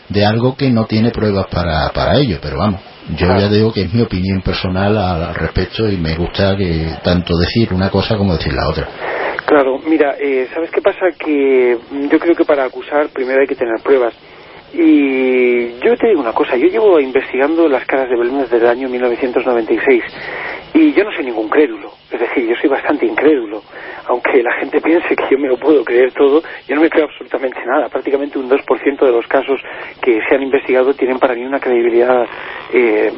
de 0.08 0.26
algo 0.26 0.54
que 0.54 0.70
no 0.70 0.84
tiene 0.84 1.12
pruebas 1.12 1.46
para, 1.50 1.88
para 1.94 2.18
ello 2.18 2.38
pero 2.42 2.58
vamos 2.58 2.80
yo 3.16 3.26
ya 3.26 3.48
digo 3.48 3.72
que 3.72 3.82
es 3.82 3.92
mi 3.94 4.02
opinión 4.02 4.42
personal 4.42 4.98
al 4.98 5.34
respecto 5.34 5.88
y 5.88 5.96
me 5.96 6.14
gusta 6.14 6.56
que 6.56 6.94
tanto 7.02 7.38
decir 7.38 7.72
una 7.72 7.88
cosa 7.88 8.16
como 8.16 8.36
decir 8.36 8.52
la 8.52 8.68
otra 8.68 8.88
claro 9.47 9.78
mira 9.86 10.16
sabes 10.53 10.70
qué 10.70 10.80
pasa 10.80 11.11
que 11.18 11.78
yo 12.11 12.18
creo 12.18 12.34
que 12.34 12.45
para 12.45 12.64
acusar 12.64 13.09
primero 13.11 13.41
hay 13.41 13.47
que 13.47 13.55
tener 13.55 13.80
pruebas. 13.82 14.14
Y 14.72 15.80
yo 15.80 15.97
te 15.97 16.09
digo 16.09 16.20
una 16.20 16.32
cosa, 16.32 16.57
yo 16.57 16.68
llevo 16.68 17.01
investigando 17.01 17.68
las 17.68 17.84
caras 17.86 18.09
de 18.09 18.16
Belén 18.16 18.38
desde 18.38 18.59
el 18.59 18.66
año 18.66 18.88
1996 18.88 20.05
y 20.74 20.93
yo 20.93 21.03
no 21.03 21.12
soy 21.12 21.24
ningún 21.24 21.49
crédulo, 21.49 21.93
es 22.11 22.20
decir, 22.20 22.46
yo 22.46 22.56
soy 22.56 22.68
bastante 22.68 23.06
incrédulo. 23.06 23.62
Aunque 24.06 24.42
la 24.42 24.52
gente 24.54 24.80
piense 24.80 25.14
que 25.14 25.24
yo 25.30 25.38
me 25.38 25.48
lo 25.48 25.56
puedo 25.56 25.84
creer 25.84 26.12
todo, 26.12 26.42
yo 26.66 26.74
no 26.74 26.82
me 26.82 26.90
creo 26.90 27.04
absolutamente 27.04 27.61
nada. 27.64 27.88
Prácticamente 27.88 28.38
un 28.38 28.50
2% 28.50 28.98
de 28.98 29.12
los 29.12 29.26
casos 29.28 29.61
que 30.02 30.20
se 30.28 30.34
han 30.34 30.42
investigado 30.42 30.92
tienen 30.94 31.18
para 31.18 31.34
mí 31.34 31.44
una 31.44 31.61
credibilidad, 31.61 32.26
eh, 32.72 33.12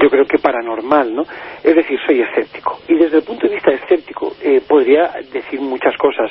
yo 0.00 0.10
creo 0.10 0.26
que 0.26 0.38
paranormal, 0.38 1.14
¿no? 1.14 1.22
Es 1.62 1.74
decir, 1.74 1.98
soy 2.06 2.20
escéptico. 2.20 2.80
Y 2.88 2.96
desde 2.96 3.18
el 3.18 3.22
punto 3.22 3.46
de 3.46 3.54
vista 3.54 3.72
escéptico, 3.72 4.34
eh, 4.42 4.60
podría 4.66 5.10
decir 5.32 5.60
muchas 5.60 5.96
cosas. 5.96 6.30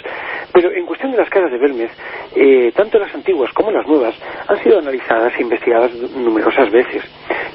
Pero 0.53 0.71
en 0.71 0.85
cuestión 0.85 1.11
de 1.11 1.17
las 1.17 1.29
caras 1.29 1.51
de 1.51 1.57
Belmez, 1.57 1.91
eh, 2.35 2.71
tanto 2.75 2.99
las 2.99 3.13
antiguas 3.15 3.51
como 3.53 3.71
las 3.71 3.87
nuevas 3.87 4.15
han 4.47 4.61
sido 4.61 4.79
analizadas 4.79 5.33
e 5.37 5.41
investigadas 5.41 5.93
numerosas 5.93 6.69
veces. 6.71 7.03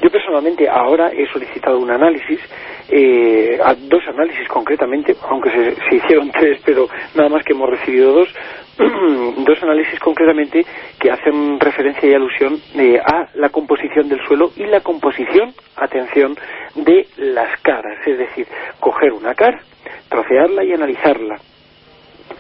Yo 0.03 0.11
personalmente 0.11 0.69
ahora 0.69 1.11
he 1.13 1.27
solicitado 1.27 1.79
un 1.79 1.91
análisis, 1.91 2.41
eh, 2.89 3.59
dos 3.89 4.03
análisis 4.09 4.48
concretamente, 4.49 5.17
aunque 5.29 5.51
se, 5.51 5.97
hicieron 5.97 6.31
tres, 6.33 6.61
pero 6.65 6.89
nada 7.15 7.29
más 7.29 7.45
que 7.45 7.53
hemos 7.53 7.71
recibido 7.71 8.13
dos, 8.13 8.35
dos 9.45 9.63
análisis 9.63 9.99
concretamente 10.01 10.65
que 10.99 11.11
hacen 11.11 11.61
referencia 11.61 12.09
y 12.09 12.15
alusión 12.15 12.61
a 13.05 13.29
la 13.35 13.51
composición 13.51 14.09
del 14.09 14.21
suelo 14.27 14.51
y 14.57 14.65
la 14.65 14.81
composición, 14.81 15.53
atención, 15.77 16.37
de 16.75 17.07
las 17.17 17.61
caras, 17.61 17.99
es 18.07 18.19
decir, 18.19 18.47
coger 18.81 19.13
una 19.13 19.35
cara, 19.35 19.61
trocearla 20.09 20.65
y 20.65 20.73
analizarla. 20.73 21.37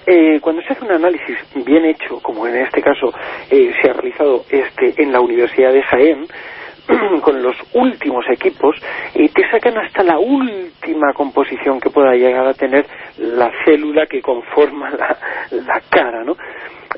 Eh, 0.06 0.40
cuando 0.40 0.62
se 0.62 0.72
hace 0.72 0.84
un 0.84 0.92
análisis 0.92 1.36
bien 1.66 1.84
hecho, 1.84 2.20
como 2.22 2.46
en 2.46 2.56
este 2.56 2.80
caso 2.80 3.12
eh, 3.50 3.72
se 3.80 3.90
ha 3.90 3.92
realizado 3.92 4.44
este 4.48 4.94
en 5.02 5.12
la 5.12 5.20
Universidad 5.20 5.72
de 5.72 5.82
Jaén, 5.82 6.26
con 7.22 7.42
los 7.42 7.56
últimos 7.74 8.24
equipos, 8.30 8.76
y 9.14 9.28
te 9.28 9.48
sacan 9.50 9.76
hasta 9.78 10.02
la 10.02 10.18
última 10.18 11.12
composición 11.12 11.80
que 11.80 11.90
pueda 11.90 12.14
llegar 12.14 12.46
a 12.46 12.54
tener 12.54 12.86
la 13.18 13.50
célula 13.64 14.06
que 14.06 14.22
conforma 14.22 14.90
la, 14.90 15.16
la 15.50 15.80
cara, 15.90 16.24
¿no? 16.24 16.36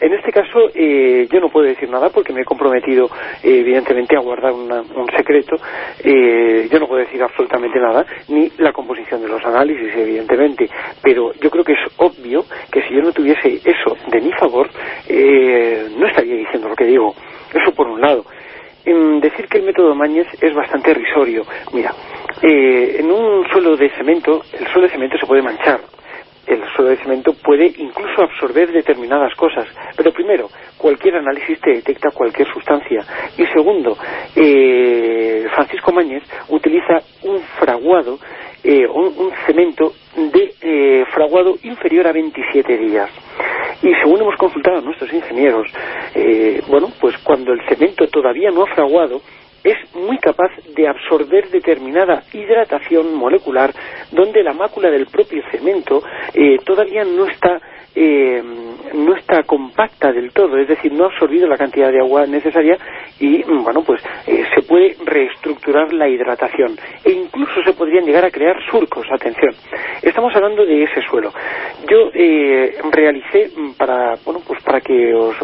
En 0.01 0.15
este 0.15 0.33
caso 0.33 0.71
eh, 0.75 1.29
yo 1.31 1.41
no 1.41 1.49
puedo 1.49 1.67
decir 1.67 1.89
nada 1.91 2.11
porque 2.11 2.33
me 2.33 2.41
he 2.43 2.45
comprometido 2.45 3.07
eh, 3.43 3.61
evidentemente 3.61 4.17
a 4.17 4.21
guardar 4.21 4.53
un 4.53 5.07
secreto. 5.17 5.57
Eh, 6.03 6.69
yo 6.71 6.79
no 6.79 6.87
puedo 6.87 7.01
decir 7.01 7.23
absolutamente 7.23 7.79
nada, 7.79 8.07
ni 8.29 8.51
la 8.59 8.73
composición 8.73 9.21
de 9.21 9.29
los 9.29 9.45
análisis 9.45 9.95
evidentemente. 9.95 10.69
Pero 11.03 11.33
yo 11.35 11.51
creo 11.51 11.65
que 11.65 11.73
es 11.73 11.93
obvio 11.99 12.45
que 12.73 12.83
si 12.83 12.95
yo 12.95 13.03
no 13.03 13.13
tuviese 13.13 13.61
eso 13.65 13.97
de 14.11 14.21
mi 14.21 14.33
favor, 14.33 14.71
no 15.99 16.07
estaría 16.07 16.37
diciendo 16.37 16.69
lo 16.69 16.77
que 16.77 16.85
digo. 16.85 17.15
Eso 17.53 17.75
por 17.75 17.89
un 17.89 18.01
lado. 18.01 18.25
En 18.85 19.21
decir 19.21 19.47
que 19.47 19.59
el 19.59 19.65
método 19.65 19.95
Mañez 19.95 20.27
es 20.41 20.55
bastante 20.55 20.95
risorio. 20.95 21.45
Mira, 21.73 21.95
en 22.43 23.11
un 23.11 23.47
suelo 23.51 23.77
de 23.77 23.91
cemento, 23.91 24.43
el 24.53 24.67
suelo 24.69 24.89
de 24.89 24.93
cemento 24.93 25.19
se 25.19 25.27
puede 25.27 25.43
manchar 25.43 25.81
el 26.55 26.63
suelo 26.75 26.91
de 26.91 26.97
cemento 26.97 27.33
puede 27.35 27.67
incluso 27.79 28.23
absorber 28.23 28.73
determinadas 28.73 29.35
cosas. 29.35 29.67
Pero 29.97 30.13
primero, 30.13 30.49
cualquier 30.77 31.17
análisis 31.17 31.61
te 31.61 31.71
detecta 31.71 32.11
cualquier 32.11 32.49
sustancia. 32.53 33.05
Y 33.37 33.47
segundo, 33.47 33.97
eh, 34.35 35.47
Francisco 35.55 35.93
Mañez 35.93 36.23
utiliza 36.49 36.99
un 37.23 37.39
fraguado, 37.59 38.19
eh, 38.65 38.87
un, 38.87 39.33
cemento 39.47 39.93
de 40.17 40.55
eh, 40.61 41.05
fraguado 41.13 41.57
inferior 41.63 42.07
a 42.07 42.13
27 42.13 42.77
días. 42.79 43.11
Y 43.83 43.95
según 43.95 44.21
hemos 44.21 44.37
consultado 44.37 44.79
a 44.79 44.83
nuestros 44.83 45.11
ingenieros, 45.13 45.67
bueno, 46.69 46.89
pues 47.01 47.17
cuando 47.19 47.53
el 47.53 47.67
cemento 47.67 48.07
todavía 48.09 48.51
no 48.51 48.65
ha 48.65 48.75
fraguado, 48.75 49.23
es 49.65 49.95
muy 49.95 50.19
capaz 50.19 50.51
de 50.75 50.89
absorber 50.89 51.49
determinada 51.51 52.23
hidratación 52.33 53.15
molecular 53.15 53.73
donde 54.11 54.43
la 54.43 54.53
mácula 54.53 54.91
del 54.91 55.07
propio 55.07 55.43
cemento 55.51 56.03
eh, 56.35 56.57
todavía 56.65 57.05
no 57.05 57.27
está 57.27 57.61
eh, 57.95 58.43
no 58.95 59.17
está 59.17 59.43
compacta 59.43 60.13
del 60.13 60.33
todo, 60.33 60.59
es 60.59 60.69
decir, 60.69 60.93
no 60.93 61.05
ha 61.05 61.09
absorbido 61.09 61.49
la 61.49 61.57
cantidad 61.57 61.91
de 61.91 62.01
agua 62.01 62.27
necesaria 62.27 62.77
y, 63.19 63.43
bueno, 63.43 63.83
pues 63.85 64.03
eh, 64.27 64.45
se 64.55 64.63
puede 64.63 64.97
reestructurar 65.05 65.93
la 65.93 66.09
hidratación 66.09 66.77
e 67.05 67.11
incluso 67.11 67.63
se 67.65 67.73
podrían 67.73 68.05
llegar 68.05 68.25
a 68.25 68.31
crear 68.31 68.57
surcos, 68.71 69.07
atención. 69.13 69.55
Estamos 70.03 70.35
hablando 70.35 70.65
de 70.65 70.85
ese 70.85 71.03
suelo. 71.03 71.33
Yo 71.89 72.11
eh, 72.15 72.77
realicé 72.91 73.51
mm, 73.57 73.73
para, 73.73 74.15
bueno, 74.25 74.41
pues 74.47 74.63
para 74.63 74.81
que 74.81 75.13
os, 75.13 75.37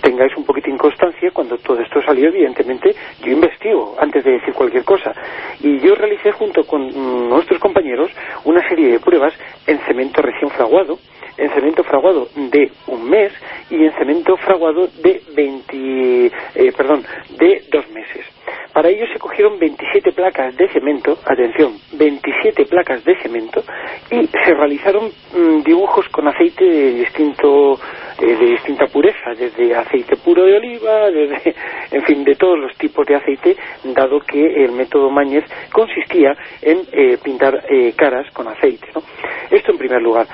tengáis 0.00 0.36
un 0.36 0.44
poquito 0.44 0.70
en 0.70 0.78
constancia, 0.78 1.30
cuando 1.32 1.56
todo 1.58 1.80
esto 1.80 2.00
salió, 2.02 2.28
evidentemente, 2.28 2.94
yo 3.24 3.32
investigo 3.32 3.96
antes 3.98 4.24
de 4.24 4.32
decir 4.32 4.54
cualquier 4.54 4.84
cosa. 4.84 5.12
Y 5.60 5.78
yo 5.80 5.94
realicé 5.94 6.32
junto 6.32 6.64
con 6.64 6.86
mm, 6.86 7.28
nuestros 7.28 7.58
compañeros 7.60 8.10
una 8.44 8.66
serie 8.68 8.88
de 8.92 9.00
pruebas 9.00 9.34
en 9.66 9.78
cemento 9.80 10.22
recién 10.22 10.50
fraguado, 10.50 10.98
en 11.36 11.50
cemento 11.50 11.82
fraguado 11.84 12.28
de 12.36 12.70
un 12.88 13.08
mes 13.08 13.32
y 13.70 13.84
en 13.84 13.92
cemento 13.92 14.36
fraguado 14.36 14.88
de 15.02 15.22
20, 15.34 16.26
eh, 16.26 16.72
perdón, 16.76 17.04
de 17.38 17.62
dos 17.70 17.88
meses. 17.90 18.24
Para 18.72 18.88
ello 18.88 19.06
se 19.12 19.18
cogieron 19.18 19.58
27 19.58 20.12
placas 20.12 20.56
de 20.56 20.68
cemento, 20.68 21.18
atención, 21.26 21.74
27 21.92 22.64
placas 22.66 23.04
de 23.04 23.16
cemento 23.22 23.62
y 24.10 24.26
se 24.26 24.54
realizaron 24.54 25.10
mm, 25.36 25.62
dibujos 25.62 26.08
con 26.08 26.26
aceite 26.28 26.64
de 26.64 26.90
distinto 26.94 27.78
eh, 28.22 28.36
de 28.36 28.46
distinta 28.46 28.86
pureza, 28.86 29.34
desde 29.36 29.74
aceite 29.74 30.16
puro 30.16 30.44
de 30.44 30.56
oliva, 30.56 31.10
desde, 31.10 31.54
en 31.90 32.02
fin, 32.04 32.24
de 32.24 32.34
todos 32.36 32.58
los 32.58 32.76
tipos 32.76 33.06
de 33.06 33.16
aceite, 33.16 33.56
dado 33.84 34.20
que 34.20 34.64
el 34.64 34.72
método 34.72 35.10
Mañez 35.10 35.44
consistía 35.72 36.36
en 36.62 36.78
eh, 36.92 37.18
pintar 37.22 37.62
caras 37.96 38.30
con 38.32 38.48
aceite. 38.48 38.86
¿no? 38.94 39.02
Esto 39.50 39.72
en 39.72 39.78
primer 39.78 40.00
lugar. 40.00 40.26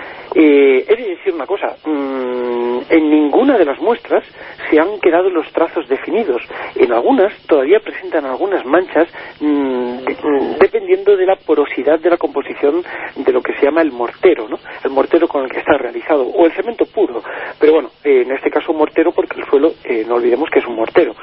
He 0.43 0.97
de 0.97 1.09
decir 1.17 1.35
una 1.35 1.47
cosa, 1.47 1.77
mm, 1.85 2.81
en 2.91 3.11
ninguna 3.11 3.59
de 3.59 3.65
las 3.65 3.81
muestras 3.81 4.25
se 4.71 4.79
han 4.79 5.01
quedado 5.01 5.31
los 5.31 5.51
trazos 5.53 5.89
definidos. 5.89 6.43
En 6.77 6.93
algunas 6.93 7.33
todavía 7.47 7.81
presentan 7.81 8.25
algunas 8.25 8.65
manchas 8.65 9.09
mm, 9.41 9.99
mm, 9.99 10.59
dependiendo 10.61 11.17
de 11.17 11.27
la 11.27 11.37
porosidad 11.37 11.99
de 11.99 12.11
la 12.11 12.17
composición 12.17 12.83
de 13.17 13.33
lo 13.33 13.43
que 13.43 13.55
se 13.55 13.67
llama 13.67 13.83
el 13.83 13.93
mortero, 13.93 14.49
¿no? 14.49 14.59
El 14.85 14.91
mortero 14.91 15.29
con 15.29 15.45
el 15.45 15.51
que 15.51 15.59
está 15.59 15.77
realizado, 15.77 16.25
o 16.27 16.47
el 16.47 16.53
cemento 16.53 16.85
puro. 16.87 17.23
Pero 17.59 17.73
bueno, 17.73 17.91
eh, 18.05 18.23
en 18.23 18.33
este 18.33 18.51
caso 18.51 18.73
mortero 18.73 19.13
porque 19.13 19.41
el 19.41 19.47
suelo, 19.47 19.73
eh, 19.85 20.05
no 20.07 20.15
olvidemos 20.15 20.49
que 20.51 20.61
es 20.61 20.67
un 20.67 20.77
mortero. 20.77 21.15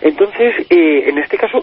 Entonces, 0.00 0.66
eh, 0.70 1.08
en 1.08 1.18
este 1.18 1.36
caso, 1.36 1.58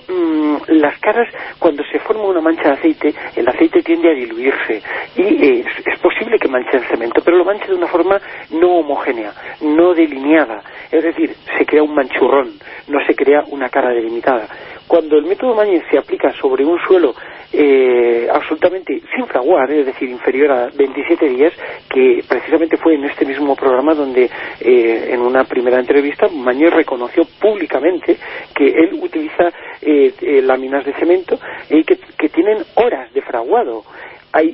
las 0.68 0.98
caras, 1.00 1.28
cuando 1.60 1.84
se 1.92 2.00
forma 2.00 2.24
una 2.24 2.42
mancha 2.42 2.64
de 2.64 2.74
aceite, 2.74 3.14
el 3.36 3.48
aceite 3.48 3.82
tiende 3.82 4.10
a 4.10 4.14
diluirse 4.14 4.82
y 5.16 5.62
es 5.62 6.00
posible 6.00 6.38
que 6.40 6.48
manche 6.48 6.78
el 6.78 6.84
pero 7.24 7.38
lo 7.38 7.46
manche 7.46 7.68
de 7.68 7.76
una 7.76 7.88
forma 7.88 8.20
no 8.52 8.78
homogénea, 8.78 9.34
no 9.62 9.94
delineada. 9.94 10.62
Es 10.92 11.04
decir, 11.04 11.36
se 11.58 11.66
crea 11.66 11.84
un 11.84 11.96
manchurrón, 11.96 12.54
no 12.88 13.06
se 13.06 13.16
crea 13.16 13.44
una 13.50 13.70
cara 13.70 13.90
delimitada. 13.90 14.48
Cuando 14.88 15.18
el 15.18 15.26
método 15.26 15.54
Mañez 15.54 15.84
se 15.92 15.98
aplica 15.98 16.32
sobre 16.34 16.64
un 16.64 16.80
suelo 16.88 17.14
eh, 17.52 18.28
absolutamente 18.32 19.02
sin 19.14 19.26
fraguar, 19.28 19.70
es 19.72 19.86
decir, 19.86 20.10
inferior 20.10 20.52
a 20.52 20.70
27 20.70 21.28
días, 21.30 21.54
que 21.90 22.24
precisamente 22.28 22.78
fue 22.78 22.96
en 22.96 23.04
este 23.04 23.26
mismo 23.26 23.56
programa 23.56 23.94
donde 23.94 24.30
eh, 24.60 25.10
en 25.12 25.22
una 25.22 25.44
primera 25.44 25.80
entrevista 25.80 26.28
Mañez 26.30 26.74
reconoció 26.74 27.24
públicamente 27.40 28.18
que 28.56 28.68
él 28.68 29.00
utiliza 29.02 29.50
eh, 29.82 30.42
láminas 30.42 30.86
de 30.86 30.94
cemento 30.94 31.38
y 31.70 31.84
que, 31.84 31.98
que 32.18 32.30
tienen 32.30 32.64
horas 32.76 33.14
de 33.14 33.22
fraguado 33.22 33.84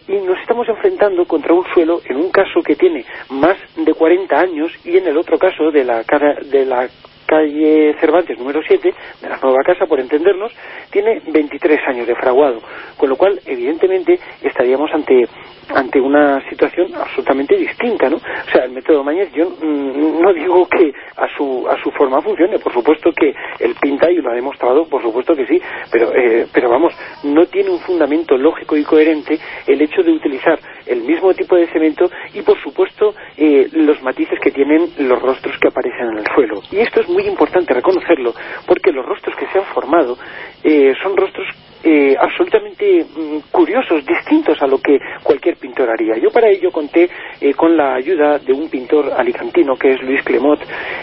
y 0.07 0.13
nos 0.21 0.39
estamos 0.39 0.67
enfrentando 0.69 1.25
contra 1.25 1.53
un 1.53 1.65
suelo, 1.73 2.01
en 2.05 2.17
un 2.17 2.31
caso 2.31 2.61
que 2.61 2.75
tiene 2.75 3.05
más 3.29 3.57
de 3.75 3.93
40 3.93 4.39
años 4.39 4.71
y 4.85 4.97
en 4.97 5.07
el 5.07 5.17
otro 5.17 5.37
caso 5.37 5.71
de 5.71 5.83
la, 5.83 6.03
de 6.51 6.65
la 6.65 6.87
calle 7.33 7.95
Cervantes 7.99 8.37
número 8.37 8.61
7, 8.65 8.93
de 9.21 9.29
la 9.29 9.37
nueva 9.37 9.63
casa, 9.63 9.85
por 9.85 9.99
entendernos, 9.99 10.51
tiene 10.91 11.21
23 11.27 11.79
años 11.87 12.07
de 12.07 12.15
fraguado, 12.15 12.61
con 12.97 13.09
lo 13.09 13.15
cual, 13.15 13.39
evidentemente, 13.45 14.19
estaríamos 14.41 14.91
ante 14.93 15.27
ante 15.73 15.99
una 15.99 16.41
situación 16.49 16.93
absolutamente 16.93 17.55
distinta, 17.55 18.09
¿no? 18.09 18.17
O 18.17 18.51
sea, 18.51 18.65
el 18.65 18.71
método 18.71 19.03
Mañez, 19.03 19.31
yo 19.33 19.49
mm, 19.49 20.21
no 20.21 20.33
digo 20.33 20.67
que 20.67 20.93
a 21.15 21.27
su, 21.37 21.65
a 21.67 21.81
su 21.81 21.89
forma 21.91 22.21
funcione, 22.21 22.59
por 22.59 22.73
supuesto 22.73 23.11
que 23.11 23.33
él 23.59 23.75
pinta 23.81 24.11
y 24.11 24.15
lo 24.15 24.31
ha 24.31 24.35
demostrado, 24.35 24.85
por 24.85 25.01
supuesto 25.01 25.33
que 25.35 25.45
sí, 25.47 25.61
pero, 25.91 26.13
eh, 26.13 26.47
pero 26.53 26.69
vamos, 26.69 26.93
no 27.23 27.45
tiene 27.45 27.69
un 27.69 27.79
fundamento 27.79 28.37
lógico 28.37 28.75
y 28.75 28.83
coherente 28.83 29.39
el 29.67 29.81
hecho 29.81 30.03
de 30.03 30.11
utilizar 30.11 30.59
el 30.85 31.01
mismo 31.01 31.33
tipo 31.33 31.55
de 31.55 31.67
cemento 31.67 32.09
y, 32.33 32.41
por 32.41 32.61
supuesto, 32.61 33.13
eh, 33.37 33.67
los 33.71 34.01
matices 34.03 34.39
que 34.41 34.51
tienen 34.51 34.89
los 34.97 35.21
rostros 35.21 35.57
que 35.59 35.69
aparecen 35.69 36.09
en 36.11 36.17
el 36.19 36.27
suelo. 36.35 36.61
Y 36.71 36.79
esto 36.79 37.01
es 37.01 37.09
muy 37.09 37.22
importante 37.27 37.73
reconocerlo, 37.73 38.33
porque 38.65 38.91
los 38.91 39.05
rostros 39.05 39.35
que 39.35 39.47
se 39.47 39.59
han 39.59 39.65
formado 39.65 40.17
eh, 40.63 40.93
son 41.01 41.15
rostros 41.17 41.47
eh, 41.83 42.15
absolutamente 42.19 43.03
mm, 43.03 43.51
curiosos, 43.51 44.05
distintos 44.05 44.61
a 44.61 44.67
lo 44.67 44.79
que 44.79 44.97
cualquier 45.23 45.57
pintor 45.57 45.89
haría. 45.89 46.17
Yo 46.17 46.29
para 46.29 46.49
ello 46.49 46.71
conté 46.71 47.09
eh, 47.41 47.53
con 47.53 47.75
la 47.75 47.95
ayuda 47.95 48.39
de 48.39 48.53
un 48.53 48.69
pintor 48.69 49.11
alicantino 49.15 49.75
que 49.75 49.93
es 49.93 50.01
Luis 50.01 50.21
Clemot 50.23 50.59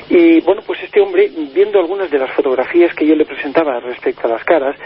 y 0.08 0.40
bueno, 0.40 0.62
pues 0.66 0.82
este 0.82 1.00
hombre, 1.00 1.30
viendo 1.54 1.78
algunas 1.78 2.10
de 2.10 2.18
las 2.18 2.30
fotografías 2.32 2.94
que 2.94 3.06
yo 3.06 3.14
le 3.14 3.24
presentaba 3.24 3.78
respecto 3.80 4.26
a 4.26 4.30
las 4.30 4.44
caras, 4.44 4.76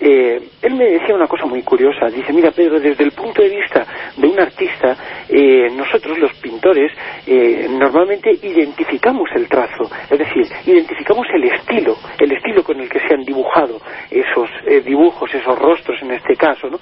eh, 0.00 0.40
él 0.62 0.74
me 0.74 0.84
decía 0.84 1.14
una 1.14 1.26
cosa 1.26 1.46
muy 1.46 1.62
curiosa. 1.62 2.06
Dice, 2.06 2.32
mira 2.32 2.50
Pedro, 2.50 2.78
desde 2.78 3.04
el 3.04 3.12
punto 3.12 3.42
de 3.42 3.48
vista 3.48 3.84
de 4.16 4.26
un 4.26 4.38
artista, 4.38 4.96
eh, 5.28 5.68
nosotros 5.74 6.18
los 6.18 6.32
pintores 6.34 6.92
eh, 7.26 7.66
normalmente 7.68 8.30
identificamos 8.42 9.28
el 9.34 9.48
trazo, 9.48 9.90
es 10.10 10.18
decir, 10.18 10.46
identificamos 10.66 11.26
el 11.34 11.44
estilo, 11.44 11.96
el 12.18 12.32
estilo 12.32 12.62
con 12.62 12.80
el 12.80 12.88
que 12.88 13.00
se 13.00 13.14
han 13.14 13.22
dibujado 13.22 13.80
esos 14.10 14.48
dibujos, 14.84 15.34
esos 15.38 15.58
rostros 15.58 16.00
en 16.02 16.12
este 16.12 16.36
caso, 16.36 16.68
¿no? 16.68 16.78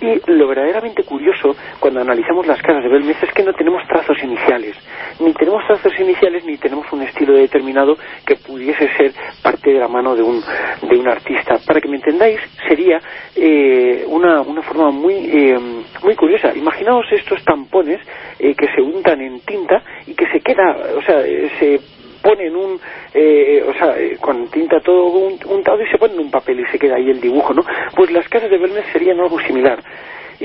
Y 0.00 0.20
lo 0.30 0.48
verdaderamente 0.48 1.04
curioso 1.04 1.54
cuando 1.80 2.00
analizamos 2.00 2.46
las 2.46 2.60
caras 2.62 2.82
de 2.82 2.90
Belmez 2.90 3.22
es 3.22 3.32
que 3.32 3.42
no 3.42 3.52
tenemos 3.52 3.82
trazos 3.88 4.22
iniciales, 4.22 4.76
ni 5.20 5.32
tenemos 5.34 5.64
trazos 5.66 5.92
iniciales 5.98 6.44
ni 6.44 6.56
tenemos 6.56 6.90
un 6.92 7.02
estilo 7.02 7.34
determinado 7.34 7.96
que 8.26 8.36
pudiese 8.36 8.88
ser 8.96 9.12
parte 9.42 9.72
de 9.72 9.78
la 9.78 9.88
mano 9.88 10.14
de 10.14 10.22
un, 10.22 10.40
de 10.82 10.96
un 10.96 11.08
artista. 11.08 11.58
Para 11.66 11.80
que 11.80 11.88
me 11.88 11.96
entendáis, 11.96 12.40
sería 12.68 13.00
una, 14.06 14.42
una 14.42 14.62
forma 14.62 14.90
muy, 14.90 15.54
muy 16.02 16.16
curiosa. 16.16 16.52
Imaginaos 16.54 17.06
estos 17.12 17.42
tampones 17.44 18.00
eh, 18.38 18.54
que 18.54 18.66
se 18.74 18.82
untan 18.82 19.20
en 19.20 19.40
tinta 19.40 19.82
y 20.06 20.14
que 20.14 20.26
se 20.26 20.40
queda, 20.40 20.76
o 20.96 21.02
sea, 21.02 21.20
eh, 21.20 21.50
se 21.58 21.80
pone 22.22 22.46
en 22.46 22.56
un, 22.56 22.80
eh, 23.12 23.62
o 23.66 23.72
sea, 23.74 23.94
con 24.20 24.48
tinta 24.48 24.80
todo 24.80 25.06
untado 25.06 25.82
y 25.82 25.86
se 25.88 25.98
pone 25.98 26.14
en 26.14 26.20
un 26.20 26.30
papel 26.30 26.60
y 26.60 26.66
se 26.66 26.78
queda 26.78 26.96
ahí 26.96 27.10
el 27.10 27.20
dibujo, 27.20 27.52
¿no? 27.52 27.64
Pues 27.94 28.10
las 28.10 28.28
casas 28.28 28.50
de 28.50 28.58
Belmez 28.58 28.84
serían 28.92 29.20
algo 29.20 29.38
similar. 29.40 29.78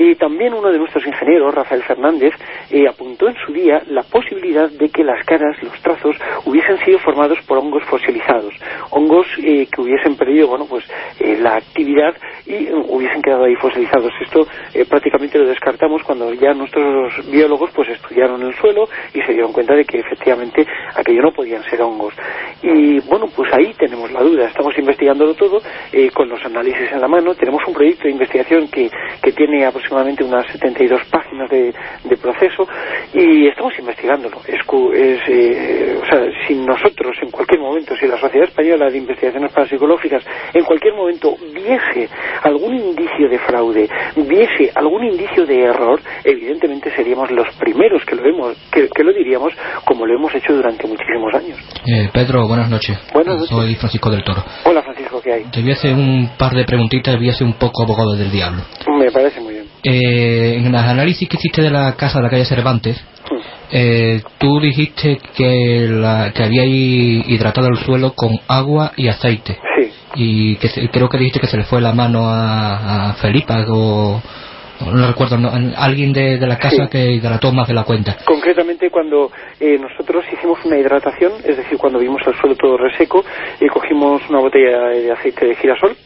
Y 0.00 0.14
también 0.14 0.54
uno 0.54 0.70
de 0.70 0.78
nuestros 0.78 1.04
ingenieros, 1.04 1.52
Rafael 1.52 1.82
Fernández, 1.82 2.32
eh, 2.70 2.86
apuntó 2.88 3.28
en 3.28 3.34
su 3.44 3.52
día 3.52 3.82
la 3.88 4.04
posibilidad 4.04 4.70
de 4.70 4.90
que 4.90 5.02
las 5.02 5.26
caras, 5.26 5.60
los 5.60 5.76
trazos, 5.82 6.14
hubiesen 6.44 6.78
sido 6.84 7.00
formados 7.00 7.40
por 7.48 7.58
hongos 7.58 7.82
fosilizados, 7.82 8.54
hongos 8.90 9.26
eh, 9.42 9.66
que 9.66 9.80
hubiesen 9.80 10.16
perdido, 10.16 10.46
bueno, 10.46 10.66
pues 10.70 10.84
eh, 11.18 11.36
la 11.40 11.56
actividad 11.56 12.14
y 12.46 12.70
hubiesen 12.70 13.20
quedado 13.22 13.46
ahí 13.46 13.56
fosilizados. 13.56 14.12
Esto 14.22 14.46
prácticamente 14.88 15.36
lo 15.36 15.48
descartamos 15.48 16.04
cuando 16.04 16.32
ya 16.32 16.54
nuestros 16.54 17.28
biólogos 17.28 17.72
pues 17.74 17.88
estudiaron 17.88 18.40
el 18.42 18.54
suelo 18.54 18.88
y 19.12 19.20
se 19.22 19.32
dieron 19.32 19.52
cuenta 19.52 19.74
de 19.74 19.84
que 19.84 19.98
efectivamente 19.98 20.64
aquello 20.94 21.22
no 21.22 21.32
podían 21.32 21.64
ser 21.64 21.82
hongos. 21.82 22.14
Y 22.62 23.00
bueno, 23.00 23.26
pues 23.34 23.52
ahí 23.52 23.74
tenemos 23.76 24.12
la 24.12 24.22
duda. 24.22 24.46
Estamos 24.46 24.78
investigándolo 24.78 25.34
todo 25.34 25.60
con 26.14 26.28
los 26.28 26.42
análisis 26.44 26.92
en 26.92 27.00
la 27.00 27.08
mano. 27.08 27.34
Tenemos 27.34 27.62
un 27.66 27.74
proyecto 27.74 28.04
de 28.04 28.12
investigación 28.12 28.68
que, 28.68 28.88
que 29.22 29.32
tiene 29.32 29.66
aproximadamente 29.66 29.87
aproximadamente 29.88 30.24
unas 30.24 30.46
72 30.52 31.00
páginas 31.10 31.48
de, 31.50 31.74
proceso 32.20 32.66
y 33.14 33.46
estamos 33.46 33.72
investigándolo. 33.78 34.40
Es, 34.46 34.60
eh, 35.28 35.98
o 36.02 36.04
sea, 36.04 36.20
si 36.46 36.54
nosotros 36.56 37.16
en 37.22 37.30
cualquier 37.30 37.60
momento, 37.60 37.94
si 37.96 38.06
la 38.06 38.18
Sociedad 38.18 38.48
Española 38.48 38.90
de 38.90 38.98
Investigaciones 38.98 39.52
Parapsicológicas 39.52 40.24
en 40.52 40.64
cualquier 40.64 40.94
momento 40.94 41.36
viese 41.54 42.08
algún 42.42 42.74
indicio 42.74 43.28
de 43.28 43.38
fraude, 43.38 43.88
viese 44.16 44.72
algún 44.74 45.04
indicio 45.04 45.46
de 45.46 45.62
error, 45.62 46.00
evidentemente 46.24 46.90
seríamos 46.94 47.30
los 47.30 47.46
primeros 47.54 48.04
que 48.04 48.16
lo, 48.16 48.22
vemos, 48.22 48.56
que, 48.72 49.04
lo 49.04 49.12
diríamos 49.12 49.52
como 49.84 50.04
lo 50.04 50.14
hemos 50.14 50.34
hecho 50.34 50.54
durante 50.54 50.86
muchísimos 50.86 51.32
años. 51.34 51.58
Eh, 51.86 52.10
Pedro, 52.12 52.46
buenas 52.48 52.68
noches. 52.68 52.98
Buenas 53.14 53.36
noches. 53.36 53.50
Soy 53.50 53.74
Francisco 53.76 54.10
del 54.10 54.24
Toro. 54.24 54.42
Hola 54.64 54.82
Francisco, 54.82 55.20
¿qué 55.22 55.34
hay? 55.34 55.44
Te 55.44 55.62
voy 55.62 55.70
a 55.70 55.74
hacer 55.74 55.94
un 55.94 56.30
par 56.36 56.52
de 56.52 56.64
preguntitas, 56.64 57.16
voy 57.16 57.30
a 57.30 57.32
ser 57.32 57.46
un 57.46 57.54
poco 57.54 57.84
abogado 57.84 58.16
del 58.16 58.30
diablo. 58.30 58.62
Me 58.98 59.10
parece 59.12 59.40
muy. 59.40 59.47
Eh, 59.82 60.56
en 60.56 60.72
los 60.72 60.82
análisis 60.82 61.28
que 61.28 61.36
hiciste 61.36 61.62
de 61.62 61.70
la 61.70 61.94
casa 61.96 62.18
de 62.18 62.24
la 62.24 62.30
calle 62.30 62.44
Cervantes, 62.44 63.02
eh, 63.70 64.22
tú 64.38 64.60
dijiste 64.60 65.18
que, 65.36 65.88
la, 65.90 66.32
que 66.34 66.42
había 66.42 66.64
hidratado 66.64 67.68
el 67.68 67.78
suelo 67.78 68.14
con 68.14 68.38
agua 68.48 68.92
y 68.96 69.08
aceite. 69.08 69.58
Sí. 69.76 69.92
Y 70.14 70.56
que 70.56 70.88
creo 70.88 71.08
que 71.08 71.18
dijiste 71.18 71.40
que 71.40 71.46
se 71.46 71.56
le 71.56 71.64
fue 71.64 71.80
la 71.80 71.92
mano 71.92 72.28
a, 72.28 73.10
a 73.10 73.12
Felipa 73.14 73.64
o 73.68 74.20
no 74.86 75.08
recuerdo, 75.08 75.36
alguien 75.76 76.12
de, 76.12 76.38
la 76.38 76.56
casa 76.56 76.88
que 76.88 77.12
hidrató 77.12 77.52
más 77.52 77.66
de 77.66 77.74
la 77.74 77.84
cuenta. 77.84 78.16
Concretamente 78.24 78.90
cuando 78.90 79.30
eh, 79.58 79.78
nosotros 79.78 80.24
hicimos 80.32 80.64
una 80.64 80.78
hidratación, 80.78 81.32
es 81.44 81.56
decir, 81.56 81.78
cuando 81.78 81.98
vimos 81.98 82.22
el 82.26 82.34
suelo 82.34 82.54
todo 82.54 82.76
reseco, 82.76 83.24
y 83.60 83.66
cogimos 83.66 84.22
una 84.28 84.38
botella 84.38 84.88
de 84.88 85.12
aceite 85.12 85.46
de 85.46 85.56
girasol, 85.56 85.96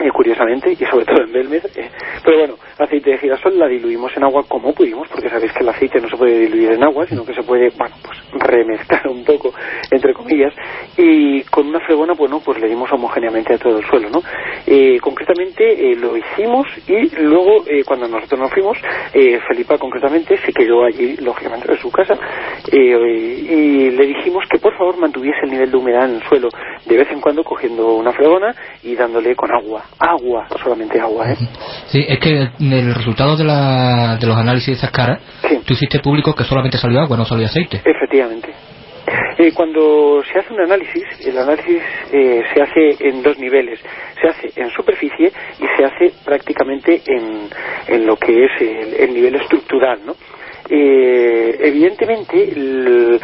eh, 0.00 0.10
curiosamente, 0.10 0.72
y 0.72 0.76
sobre 0.86 1.04
todo 1.04 1.22
en 1.22 1.32
Belmed. 1.32 1.64
Eh, 1.76 1.90
pero 2.24 2.38
bueno, 2.38 2.54
aceite 2.78 3.10
de 3.10 3.18
girasol 3.18 3.58
la 3.58 3.68
diluimos 3.68 4.10
en 4.16 4.24
agua 4.24 4.42
como 4.48 4.72
pudimos, 4.72 5.06
porque 5.08 5.28
sabéis 5.28 5.52
que 5.52 5.62
el 5.62 5.68
aceite 5.68 6.00
no 6.00 6.08
se 6.08 6.16
puede 6.16 6.38
diluir 6.40 6.72
en 6.72 6.82
agua, 6.82 7.06
sino 7.06 7.24
que 7.24 7.34
se 7.34 7.42
puede, 7.42 7.70
bueno, 7.76 7.94
pues 8.02 8.18
remezclar 8.32 9.06
un 9.08 9.24
poco, 9.24 9.52
entre 9.90 10.14
comillas, 10.14 10.54
y 10.96 11.42
con 11.44 11.68
una 11.68 11.80
fregona, 11.80 12.14
bueno, 12.14 12.40
pues 12.44 12.58
le 12.58 12.68
dimos 12.68 12.90
homogéneamente 12.92 13.54
a 13.54 13.58
todo 13.58 13.78
el 13.78 13.86
suelo, 13.86 14.08
¿no? 14.08 14.22
Eh, 14.66 14.98
concretamente 15.00 15.94
lo 15.96 16.16
hicimos 16.16 16.66
y 16.88 17.14
luego, 17.20 17.64
cuando 17.84 18.08
nosotros 18.08 18.40
nos 18.40 18.52
fuimos, 18.52 18.78
Felipa 19.46 19.76
concretamente 19.78 20.38
se 20.38 20.52
quedó 20.52 20.84
allí, 20.84 21.16
lógicamente, 21.16 21.70
en 21.70 21.78
su 21.78 21.90
casa, 21.90 22.14
y 22.70 23.90
le 23.90 24.06
dijimos 24.06 24.44
que 24.50 24.58
por 24.58 24.76
favor 24.76 24.96
mantuviese 24.98 25.40
el 25.44 25.50
nivel 25.50 25.70
de 25.70 25.76
humedad 25.76 26.08
en 26.08 26.16
el 26.16 26.22
suelo, 26.22 26.48
de 26.86 26.96
vez 26.96 27.10
en 27.10 27.20
cuando 27.20 27.44
cogiendo 27.44 27.94
una 27.94 28.12
fregona 28.12 28.54
y 28.82 28.94
dándole 28.94 29.34
con 29.36 29.50
agua 29.52 29.81
agua, 29.98 30.46
solamente 30.62 31.00
agua. 31.00 31.30
¿eh? 31.30 31.36
Sí, 31.86 32.04
es 32.08 32.18
que 32.18 32.48
el 32.60 32.94
resultado 32.94 33.36
de, 33.36 33.44
la, 33.44 34.16
de 34.20 34.26
los 34.26 34.36
análisis 34.36 34.68
de 34.68 34.72
esas 34.74 34.90
caras, 34.90 35.20
tú 35.64 35.74
hiciste 35.74 36.00
público 36.00 36.34
que 36.34 36.44
solamente 36.44 36.78
salió 36.78 37.00
agua, 37.00 37.16
no 37.16 37.24
salió 37.24 37.46
aceite. 37.46 37.80
Efectivamente. 37.84 38.52
Eh, 39.38 39.52
cuando 39.54 40.22
se 40.30 40.38
hace 40.38 40.52
un 40.52 40.60
análisis, 40.60 41.04
el 41.26 41.36
análisis 41.36 41.82
eh, 42.12 42.42
se 42.54 42.62
hace 42.62 43.08
en 43.08 43.22
dos 43.22 43.38
niveles. 43.38 43.80
Se 44.20 44.28
hace 44.28 44.60
en 44.60 44.70
superficie 44.70 45.32
y 45.58 45.64
se 45.76 45.84
hace 45.84 46.12
prácticamente 46.24 47.02
en, 47.06 47.48
en 47.88 48.06
lo 48.06 48.16
que 48.16 48.44
es 48.44 48.50
el, 48.60 48.94
el 48.94 49.14
nivel 49.14 49.34
estructural, 49.36 50.00
¿no? 50.04 50.14
Eh, 50.74 51.58
evidentemente 51.60 52.50
el, 52.50 53.20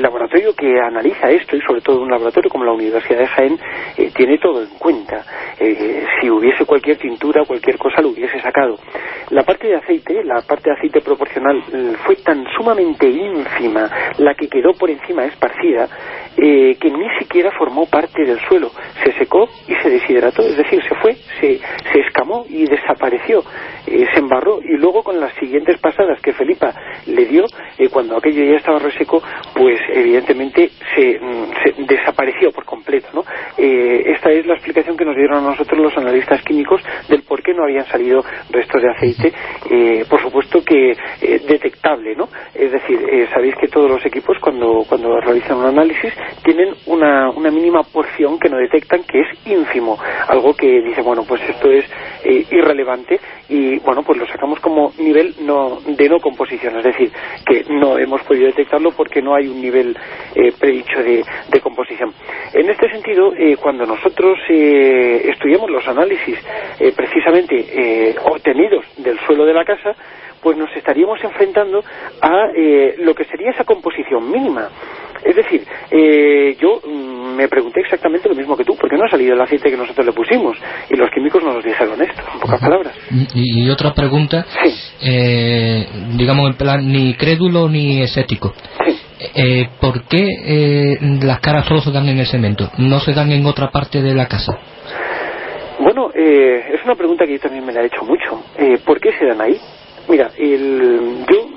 laboratorio 0.00 0.54
que 0.54 0.78
analiza 0.78 1.30
esto 1.30 1.56
y 1.56 1.60
sobre 1.62 1.80
todo 1.80 2.02
un 2.02 2.10
laboratorio 2.10 2.50
como 2.50 2.64
la 2.64 2.72
Universidad 2.72 3.18
de 3.18 3.26
Jaén 3.26 3.58
eh, 3.96 4.10
tiene 4.14 4.38
todo 4.38 4.62
en 4.62 4.68
cuenta. 4.78 5.24
Eh, 5.58 6.04
si 6.20 6.30
hubiese 6.30 6.64
cualquier 6.64 6.96
tintura 6.96 7.44
cualquier 7.44 7.76
cosa 7.76 8.00
lo 8.00 8.10
hubiese 8.10 8.40
sacado. 8.40 8.78
La 9.30 9.42
parte 9.42 9.66
de 9.68 9.76
aceite 9.76 10.22
la 10.22 10.42
parte 10.42 10.70
de 10.70 10.76
aceite 10.76 11.00
proporcional 11.00 11.62
eh, 11.72 11.94
fue 12.04 12.16
tan 12.16 12.44
sumamente 12.56 13.08
ínfima 13.08 13.90
la 14.18 14.34
que 14.34 14.48
quedó 14.48 14.72
por 14.74 14.90
encima 14.90 15.24
esparcida 15.24 15.88
que 16.36 16.90
ni 16.90 17.08
siquiera 17.18 17.50
formó 17.52 17.86
parte 17.86 18.24
del 18.24 18.38
suelo 18.48 18.70
se 19.02 19.12
secó 19.12 19.48
y 19.66 19.74
se 19.76 19.90
deshidrató 19.90 20.42
es 20.42 20.56
decir 20.56 20.82
se 20.82 20.94
fue 20.96 21.14
se, 21.40 21.58
se 21.92 22.00
escamó 22.00 22.44
y 22.48 22.66
desapareció 22.66 23.42
se 23.86 24.18
embarró 24.18 24.60
y 24.62 24.76
luego 24.76 25.02
con 25.02 25.20
las 25.20 25.32
siguientes 25.34 25.78
pasadas 25.78 26.20
que 26.20 26.32
Felipa 26.32 26.74
le 27.06 27.24
dio, 27.26 27.44
eh, 27.78 27.88
cuando 27.88 28.16
aquello 28.16 28.44
ya 28.44 28.56
estaba 28.56 28.78
reseco, 28.78 29.22
pues 29.54 29.78
evidentemente 29.92 30.70
se, 30.94 31.18
mm, 31.20 31.86
desapareció 31.86 32.50
por 32.52 32.64
completo. 32.64 33.08
¿no? 33.12 33.24
Eh, 33.56 34.12
esta 34.14 34.30
es 34.30 34.46
la 34.46 34.54
explicación 34.54 34.96
que 34.96 35.04
nos 35.04 35.16
dieron 35.16 35.44
a 35.44 35.50
nosotros 35.50 35.80
los 35.80 35.96
analistas 35.96 36.42
químicos 36.42 36.82
del 37.08 37.22
por 37.22 37.42
qué 37.42 37.54
no 37.54 37.64
habían 37.64 37.86
salido 37.86 38.24
restos 38.50 38.82
de 38.82 38.90
aceite, 38.90 39.32
eh, 39.70 40.04
por 40.08 40.20
supuesto 40.20 40.62
que 40.64 40.96
detectable. 41.46 42.14
¿no? 42.16 42.28
Es 42.54 42.72
decir, 42.72 43.28
sabéis 43.32 43.54
que 43.56 43.68
todos 43.68 43.90
los 43.90 44.04
equipos 44.04 44.36
cuando, 44.40 44.84
cuando 44.88 45.20
realizan 45.20 45.58
un 45.58 45.66
análisis 45.66 46.12
tienen 46.44 46.74
una, 46.86 47.30
una 47.30 47.50
mínima 47.50 47.82
porción 47.82 48.38
que 48.38 48.48
no 48.48 48.56
detectan 48.58 49.04
que 49.04 49.20
es 49.20 49.28
ínfimo, 49.46 49.98
algo 50.28 50.54
que 50.54 50.80
dice, 50.82 51.02
bueno, 51.02 51.24
pues 51.26 51.42
esto 51.48 51.70
es 51.70 51.84
irrelevante 52.50 53.20
y 53.48 53.78
bueno, 53.80 54.02
pues 54.02 54.18
lo 54.18 54.26
sacamos 54.26 54.58
como 54.60 54.92
nivel 54.98 55.34
no 55.40 55.78
de 55.86 56.08
no 56.08 56.18
composición, 56.18 56.76
es 56.78 56.84
decir, 56.84 57.10
que 57.44 57.64
no 57.68 57.98
hemos 57.98 58.22
podido 58.22 58.46
detectarlo 58.46 58.90
porque 58.92 59.22
no 59.22 59.34
hay 59.34 59.46
un 59.46 59.60
nivel 59.60 59.96
eh, 60.34 60.52
predicho 60.58 61.02
de, 61.02 61.24
composición. 61.60 62.12
En 62.52 62.68
este 62.70 62.88
sentido, 62.90 63.32
eh, 63.34 63.56
cuando 63.56 63.86
nosotros 63.86 64.38
eh, 64.48 65.30
estudiamos 65.30 65.70
los 65.70 65.86
análisis 65.88 66.38
precisamente 66.94 68.14
obtenidos 68.24 68.84
del 68.98 69.18
suelo 69.20 69.44
de 69.44 69.54
la 69.54 69.64
casa, 69.64 69.96
pues 70.46 70.56
nos 70.56 70.70
estaríamos 70.76 71.18
enfrentando 71.24 71.82
a 72.22 72.46
lo 72.98 73.16
que 73.16 73.24
sería 73.24 73.50
esa 73.50 73.64
composición 73.64 74.30
mínima. 74.30 74.68
Es 75.24 75.34
decir, 75.34 75.66
yo 76.60 76.80
mm, 76.86 77.34
me 77.34 77.48
pregunté 77.48 77.80
exactamente 77.80 78.28
lo 78.28 78.36
mismo 78.36 78.56
que 78.56 78.62
tú, 78.62 78.76
¿por 78.76 78.88
qué 78.88 78.96
no 78.96 79.06
ha 79.06 79.10
salido 79.10 79.34
el 79.34 79.40
aceite 79.40 79.72
que 79.72 79.76
nosotros 79.76 80.06
le 80.06 80.12
pusimos? 80.12 80.56
Y 80.88 80.94
los 80.94 81.10
químicos 81.10 81.42
nos 81.42 81.64
dijeron 81.64 82.00
esto, 82.00 82.22
en 82.32 82.38
pocas 82.38 82.60
palabras. 82.60 82.94
Y, 83.34 83.68
otra 83.70 83.92
pregunta, 83.92 84.46
eh, 85.02 85.84
digamos 86.16 86.48
en 86.48 86.56
plan 86.56 86.92
ni 86.92 87.14
crédulo 87.14 87.68
ni 87.68 88.02
escéptico. 88.02 88.54
Eh, 89.34 89.68
¿Por 89.80 90.04
qué 90.04 90.28
eh, 90.44 90.98
las 91.24 91.40
caras 91.40 91.66
solo 91.66 91.80
se 91.80 91.90
dan 91.90 92.08
en 92.08 92.20
el 92.20 92.26
cemento? 92.26 92.70
¿No 92.78 93.00
se 93.00 93.14
dan 93.14 93.32
en 93.32 93.44
otra 93.46 93.72
parte 93.72 94.00
de 94.00 94.14
la 94.14 94.26
casa? 94.26 94.56
Bueno, 95.80 96.12
es 96.14 96.84
una 96.84 96.94
pregunta 96.94 97.26
que 97.26 97.32
yo 97.32 97.40
también 97.40 97.66
me 97.66 97.72
la 97.72 97.82
he 97.82 97.86
hecho 97.86 98.04
mucho. 98.04 98.44
¿Por 98.84 99.00
qué 99.00 99.10
se 99.18 99.26
dan 99.26 99.40
ahí? 99.40 99.60
Mira, 100.08 100.32
el, 100.38 101.24
yo 101.28 101.48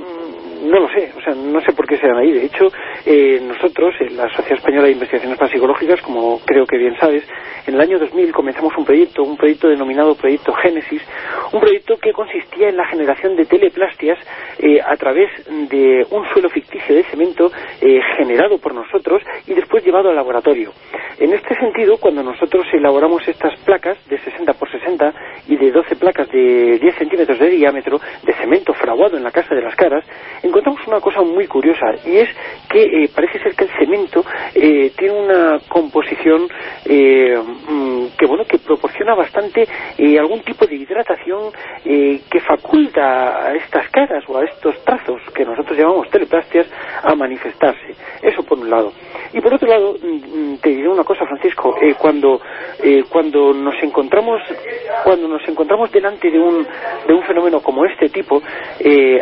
no 0.61 0.79
lo 0.79 0.89
sé, 0.89 1.11
o 1.17 1.21
sea, 1.21 1.33
no 1.33 1.61
sé 1.61 1.73
por 1.73 1.87
qué 1.87 1.97
se 1.97 2.07
dan 2.07 2.17
ahí. 2.17 2.31
De 2.31 2.45
hecho, 2.45 2.67
eh, 3.05 3.39
nosotros, 3.41 3.93
en 3.99 4.17
la 4.17 4.29
Sociedad 4.29 4.57
Española 4.57 4.85
de 4.85 4.93
Investigaciones 4.93 5.37
Parapsicológicas, 5.37 6.01
como 6.01 6.39
creo 6.45 6.65
que 6.65 6.77
bien 6.77 6.95
sabes, 6.99 7.23
en 7.65 7.75
el 7.75 7.81
año 7.81 7.99
2000 7.99 8.31
comenzamos 8.31 8.75
un 8.77 8.85
proyecto, 8.85 9.23
un 9.23 9.37
proyecto 9.37 9.69
denominado 9.69 10.15
Proyecto 10.15 10.53
Génesis, 10.53 11.01
un 11.53 11.59
proyecto 11.59 11.97
que 11.97 12.13
consistía 12.13 12.69
en 12.69 12.77
la 12.77 12.87
generación 12.87 13.35
de 13.35 13.45
teleplastias 13.45 14.17
eh, 14.59 14.79
a 14.81 14.95
través 14.97 15.29
de 15.69 16.05
un 16.11 16.27
suelo 16.29 16.49
ficticio 16.49 16.95
de 16.95 17.03
cemento 17.03 17.51
eh, 17.81 17.99
generado 18.17 18.57
por 18.57 18.73
nosotros 18.73 19.21
y 19.47 19.53
después 19.53 19.83
llevado 19.83 20.09
al 20.09 20.15
laboratorio. 20.15 20.71
En 21.19 21.33
este 21.33 21.55
sentido, 21.55 21.97
cuando 21.97 22.23
nosotros 22.23 22.65
elaboramos 22.73 23.27
estas 23.27 23.57
placas 23.61 23.97
de 24.07 24.17
60 24.19 24.53
por 24.53 24.71
60 24.71 25.13
y 25.47 25.57
de 25.57 25.71
12 25.71 25.95
placas 25.97 26.29
de 26.29 26.79
10 26.79 26.95
centímetros 26.95 27.39
de 27.39 27.49
diámetro 27.49 27.99
de 28.23 28.33
cemento 28.33 28.73
fraguado 28.73 29.17
en 29.17 29.23
la 29.23 29.31
casa 29.31 29.53
de 29.53 29.61
las 29.61 29.75
caras, 29.75 30.05
encontramos 30.49 30.85
una 30.87 30.99
cosa 30.99 31.21
muy 31.21 31.47
curiosa 31.47 31.87
y 32.05 32.17
es 32.17 32.29
que 32.69 32.83
eh, 32.83 33.09
parece 33.13 33.39
ser 33.39 33.55
que 33.55 33.65
el 33.65 33.71
cemento 33.71 34.23
eh, 34.53 34.91
tiene 34.97 35.13
una 35.13 35.59
composición 35.67 36.47
eh, 36.85 37.35
mm, 37.37 38.17
que 38.17 38.25
bueno 38.25 38.45
que 38.45 38.59
proporciona 38.59 39.15
bastante 39.15 39.67
algún 40.19 40.41
tipo 40.41 40.65
de 40.65 40.75
hidratación 40.75 41.51
que 41.83 42.39
faculta 42.41 43.47
a 43.47 43.55
estas 43.55 43.89
caras 43.89 44.23
o 44.27 44.37
a 44.37 44.43
estos 44.43 44.83
trazos 44.83 45.21
que 45.33 45.45
nosotros 45.45 45.77
llamamos 45.77 46.09
teleplastias 46.09 46.67
a 47.03 47.15
manifestarse. 47.15 47.95
Eso 48.21 48.43
por 48.43 48.59
un 48.59 48.69
lado. 48.69 48.91
Y 49.33 49.39
por 49.39 49.53
otro 49.53 49.67
lado, 49.67 49.95
mm, 50.01 50.55
te 50.55 50.69
diré 50.69 50.89
una 50.89 51.03
cosa, 51.03 51.25
Francisco, 51.25 51.75
cuando 51.97 52.41
cuando 53.09 53.53
nos 53.53 53.75
encontramos 53.81 54.41
cuando 55.03 55.27
nos 55.27 55.47
encontramos 55.47 55.91
delante 55.91 56.29
de 56.29 56.39
un 56.39 56.65
de 57.07 57.13
un 57.13 57.23
fenómeno 57.23 57.61
como 57.61 57.85
este 57.85 58.09
tipo, 58.09 58.41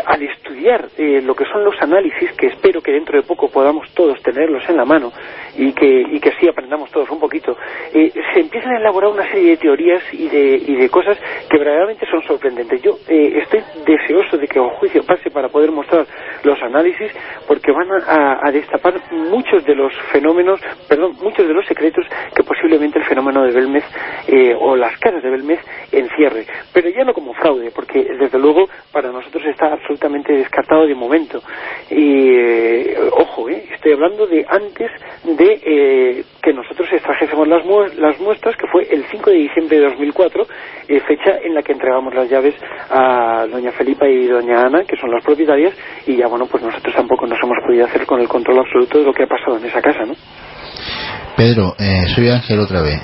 al 0.05 0.23
estudiar 0.23 0.87
lo 1.21 1.35
que 1.35 1.45
son 1.45 1.63
los 1.63 1.75
análisis, 1.81 2.31
que 2.33 2.47
espero 2.47 2.81
que 2.81 2.91
dentro 2.91 3.17
de 3.19 3.27
poco 3.27 3.49
podamos 3.49 3.89
todos 3.93 4.21
tenerlos 4.21 4.67
en 4.69 4.77
la 4.77 4.85
mano 4.85 5.11
y 5.57 5.73
que, 5.73 6.01
y 6.11 6.19
que 6.19 6.29
así 6.29 6.47
aprendamos 6.47 6.91
todos 6.91 7.09
un 7.09 7.19
poquito, 7.19 7.55
eh, 7.93 8.11
se 8.33 8.39
empiezan 8.39 8.73
a 8.73 8.79
elaborar 8.79 9.11
una 9.11 9.29
serie 9.31 9.51
de 9.51 9.57
teorías 9.57 10.03
y 10.13 10.27
de, 10.27 10.61
y 10.67 10.75
de 10.75 10.89
cosas 10.89 11.17
que 11.49 11.57
verdaderamente 11.57 12.05
son 12.09 12.21
sorprendentes. 12.23 12.81
Yo 12.81 12.97
eh, 13.07 13.39
estoy 13.41 13.63
deseoso 13.85 14.37
de 14.37 14.47
que 14.47 14.59
un 14.59 14.69
juicio 14.71 15.03
pase 15.03 15.29
para 15.31 15.49
poder 15.49 15.71
mostrar 15.71 16.05
los 16.43 16.61
análisis 16.61 17.11
porque 17.47 17.71
van 17.71 17.89
a, 17.91 18.51
destapar 18.51 18.93
muchos 19.11 19.63
de 19.65 19.75
los 19.75 19.93
fenómenos, 20.11 20.59
perdón, 20.87 21.13
muchos 21.21 21.47
de 21.47 21.53
los 21.53 21.65
secretos 21.65 22.05
que 22.35 22.43
posiblemente 22.43 22.99
el 22.99 23.05
fenómeno 23.05 23.43
de 23.43 23.51
Belmez 23.51 23.83
eh, 24.27 24.55
o 24.57 24.75
las 24.75 24.97
caras 24.99 25.21
de 25.21 25.29
Belmez 25.29 25.59
encierre. 25.91 26.45
Pero 26.73 26.89
ya 26.89 27.03
no 27.03 27.13
como 27.13 27.33
fraude, 27.33 27.71
porque 27.71 28.03
desde 28.19 28.39
luego 28.39 28.67
para 28.91 29.11
nosotros 29.11 29.43
está 29.45 29.73
absolutamente 29.73 30.33
descartado 30.33 30.85
de 30.85 30.95
momento. 31.07 31.41
Y 31.89 32.29
eh, 32.29 32.97
ojo, 33.11 33.49
eh, 33.49 33.65
estoy 33.73 33.93
hablando 33.93 34.27
de 34.27 34.45
antes 34.47 34.91
de 35.23 35.61
eh, 35.63 36.23
que 36.41 36.53
nosotros 36.53 36.87
extrajésemos 36.91 37.47
las, 37.47 37.65
las 37.95 38.19
muestras, 38.19 38.55
que 38.57 38.67
fue 38.67 38.83
el 38.91 39.05
5 39.05 39.29
de 39.29 39.37
diciembre 39.37 39.77
de 39.77 39.83
2004, 39.85 40.45
fecha 41.07 41.37
en 41.43 41.53
la 41.53 41.61
que 41.61 41.73
entregamos 41.73 42.13
las 42.13 42.29
llaves 42.29 42.55
a 42.89 43.45
doña 43.49 43.71
Felipa 43.71 44.07
y 44.07 44.27
doña 44.27 44.61
Ana, 44.61 44.83
que 44.83 44.97
son 44.97 45.11
las 45.11 45.23
propietarias, 45.23 45.73
y 46.05 46.15
ya 46.15 46.27
bueno, 46.27 46.45
pues 46.45 46.63
nosotros 46.63 46.93
tampoco 46.95 47.25
nos 47.27 47.39
hemos 47.41 47.57
podido 47.65 47.85
hacer 47.85 48.05
con 48.05 48.19
el 48.19 48.27
control 48.27 48.59
absoluto 48.59 48.99
de 48.99 49.05
lo 49.05 49.13
que 49.13 49.23
ha 49.23 49.27
pasado 49.27 49.57
en 49.57 49.65
esa 49.65 49.81
casa, 49.81 50.03
¿no? 50.05 50.13
Pedro, 51.37 51.75
soy 52.15 52.29
Ángel 52.29 52.59
otra 52.59 52.81
vez. 52.81 52.99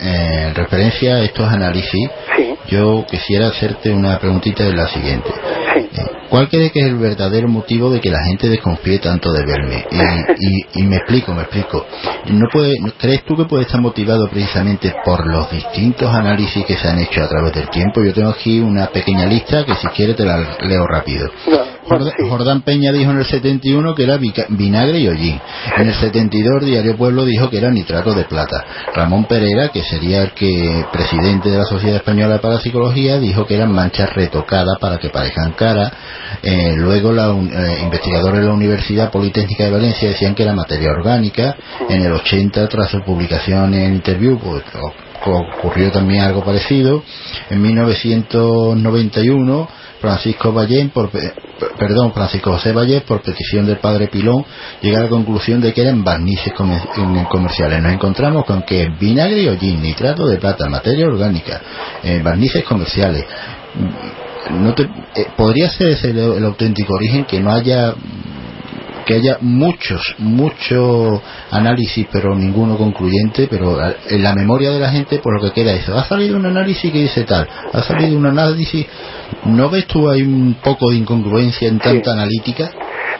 en 0.00 0.54
referencia 0.54 1.16
a 1.16 1.22
estos 1.22 1.46
análisis, 1.46 2.08
yo 2.70 3.04
quisiera 3.08 3.48
hacerte 3.48 3.90
una 3.90 4.18
preguntita 4.18 4.64
de 4.64 4.72
la 4.72 4.88
siguiente. 4.88 5.28
¿Cuál 6.28 6.48
cree 6.48 6.70
que 6.70 6.80
es 6.80 6.86
el 6.86 6.96
verdadero 6.96 7.48
motivo 7.48 7.90
de 7.90 8.00
que 8.00 8.10
la 8.10 8.22
gente 8.24 8.48
desconfíe 8.48 8.98
tanto 8.98 9.32
de 9.32 9.44
verme? 9.46 9.84
Y, 10.74 10.82
me 10.86 10.96
explico, 10.96 11.34
me 11.34 11.42
explico. 11.42 11.86
¿No 12.26 12.46
puede, 12.52 12.74
¿Crees 12.98 13.24
tú 13.24 13.36
que 13.36 13.44
puede 13.44 13.62
estar 13.62 13.80
motivado 13.80 14.28
precisamente 14.28 14.94
por 15.04 15.26
los 15.26 15.50
distintos 15.50 16.12
análisis 16.12 16.64
que 16.66 16.76
se 16.76 16.88
han 16.88 16.98
hecho 16.98 17.22
a 17.22 17.28
través 17.28 17.54
del 17.54 17.68
tiempo? 17.70 18.02
Yo 18.04 18.12
tengo 18.12 18.30
aquí 18.30 18.60
una 18.60 18.88
pequeña 18.88 19.26
lista 19.26 19.64
que 19.64 19.74
si 19.74 19.86
quieres 19.88 20.16
te 20.16 20.24
la 20.24 20.58
leo 20.60 20.86
rápido. 20.86 21.30
Jordán 22.28 22.62
Peña 22.62 22.92
dijo 22.92 23.10
en 23.10 23.18
el 23.18 23.24
71 23.24 23.94
que 23.94 24.02
era 24.02 24.18
vinagre 24.50 24.98
y 24.98 25.08
hollín. 25.08 25.40
En 25.78 25.88
el 25.88 25.94
72 25.94 26.64
Diario 26.64 26.96
Pueblo 26.96 27.24
dijo 27.24 27.48
que 27.48 27.57
nitrato 27.66 28.14
de 28.14 28.24
plata. 28.24 28.64
Ramón 28.94 29.24
Pereira, 29.24 29.68
que 29.68 29.82
sería 29.82 30.22
el 30.22 30.32
que 30.32 30.86
presidente 30.92 31.50
de 31.50 31.58
la 31.58 31.64
Sociedad 31.64 31.96
Española 31.96 32.34
de 32.34 32.40
Parapsicología, 32.40 33.18
dijo 33.18 33.44
que 33.46 33.56
eran 33.56 33.72
manchas 33.72 34.14
retocadas 34.14 34.78
para 34.78 34.98
que 34.98 35.10
parezcan 35.10 35.52
cara. 35.52 35.92
Eh, 36.42 36.74
luego 36.76 37.12
eh, 37.12 37.80
investigadores 37.82 38.40
de 38.40 38.46
la 38.46 38.54
Universidad 38.54 39.10
Politécnica 39.10 39.64
de 39.64 39.72
Valencia 39.72 40.08
decían 40.08 40.34
que 40.34 40.44
era 40.44 40.54
materia 40.54 40.90
orgánica. 40.90 41.56
En 41.88 42.02
el 42.02 42.12
80, 42.12 42.68
tras 42.68 42.90
su 42.90 43.02
publicación 43.02 43.74
en 43.74 43.94
Interview, 43.94 44.38
pues, 44.38 44.62
ocurrió 45.24 45.90
también 45.90 46.22
algo 46.22 46.44
parecido. 46.44 47.02
En 47.50 47.60
1991 47.60 49.68
Francisco 50.00 50.52
Valle, 50.52 50.90
por, 50.92 51.10
perdón, 51.10 52.12
Francisco 52.12 52.52
José 52.52 52.72
Valle, 52.72 53.00
por 53.02 53.22
petición 53.22 53.66
del 53.66 53.78
padre 53.78 54.08
Pilón, 54.08 54.44
llega 54.80 54.98
a 55.00 55.02
la 55.02 55.08
conclusión 55.08 55.60
de 55.60 55.72
que 55.72 55.82
eran 55.82 56.04
barnices 56.04 56.52
comerciales. 56.52 57.82
Nos 57.82 57.92
encontramos 57.92 58.44
con 58.44 58.62
que 58.62 58.88
vinagre 58.98 59.42
y 59.42 59.48
hollín, 59.48 59.82
nitrato 59.82 60.26
de 60.26 60.36
plata, 60.36 60.68
materia 60.68 61.06
orgánica, 61.06 61.60
eh, 62.02 62.20
barnices 62.22 62.64
comerciales. 62.64 63.24
No 64.50 64.74
te, 64.74 64.84
eh, 64.84 65.26
podría 65.36 65.68
ser 65.68 65.98
el 66.04 66.44
auténtico 66.44 66.94
origen 66.94 67.24
que 67.24 67.40
no 67.40 67.52
haya 67.52 67.94
que 69.08 69.14
haya 69.14 69.38
muchos, 69.40 70.16
mucho 70.18 71.22
análisis, 71.50 72.06
pero 72.12 72.34
ninguno 72.34 72.76
concluyente, 72.76 73.48
pero 73.48 73.78
en 74.06 74.22
la 74.22 74.34
memoria 74.34 74.70
de 74.70 74.78
la 74.78 74.90
gente, 74.90 75.18
por 75.18 75.34
lo 75.34 75.40
que 75.40 75.54
queda 75.54 75.72
eso. 75.72 75.96
Ha 75.96 76.04
salido 76.04 76.36
un 76.36 76.44
análisis 76.44 76.92
que 76.92 76.98
dice 76.98 77.24
tal, 77.24 77.48
ha 77.72 77.82
salido 77.84 78.18
un 78.18 78.26
análisis. 78.26 78.86
¿No 79.46 79.70
ves 79.70 79.86
tú 79.86 80.10
hay 80.10 80.20
un 80.20 80.58
poco 80.62 80.90
de 80.90 80.96
incongruencia 80.96 81.68
en 81.68 81.78
tanta 81.78 82.12
analítica? 82.12 82.70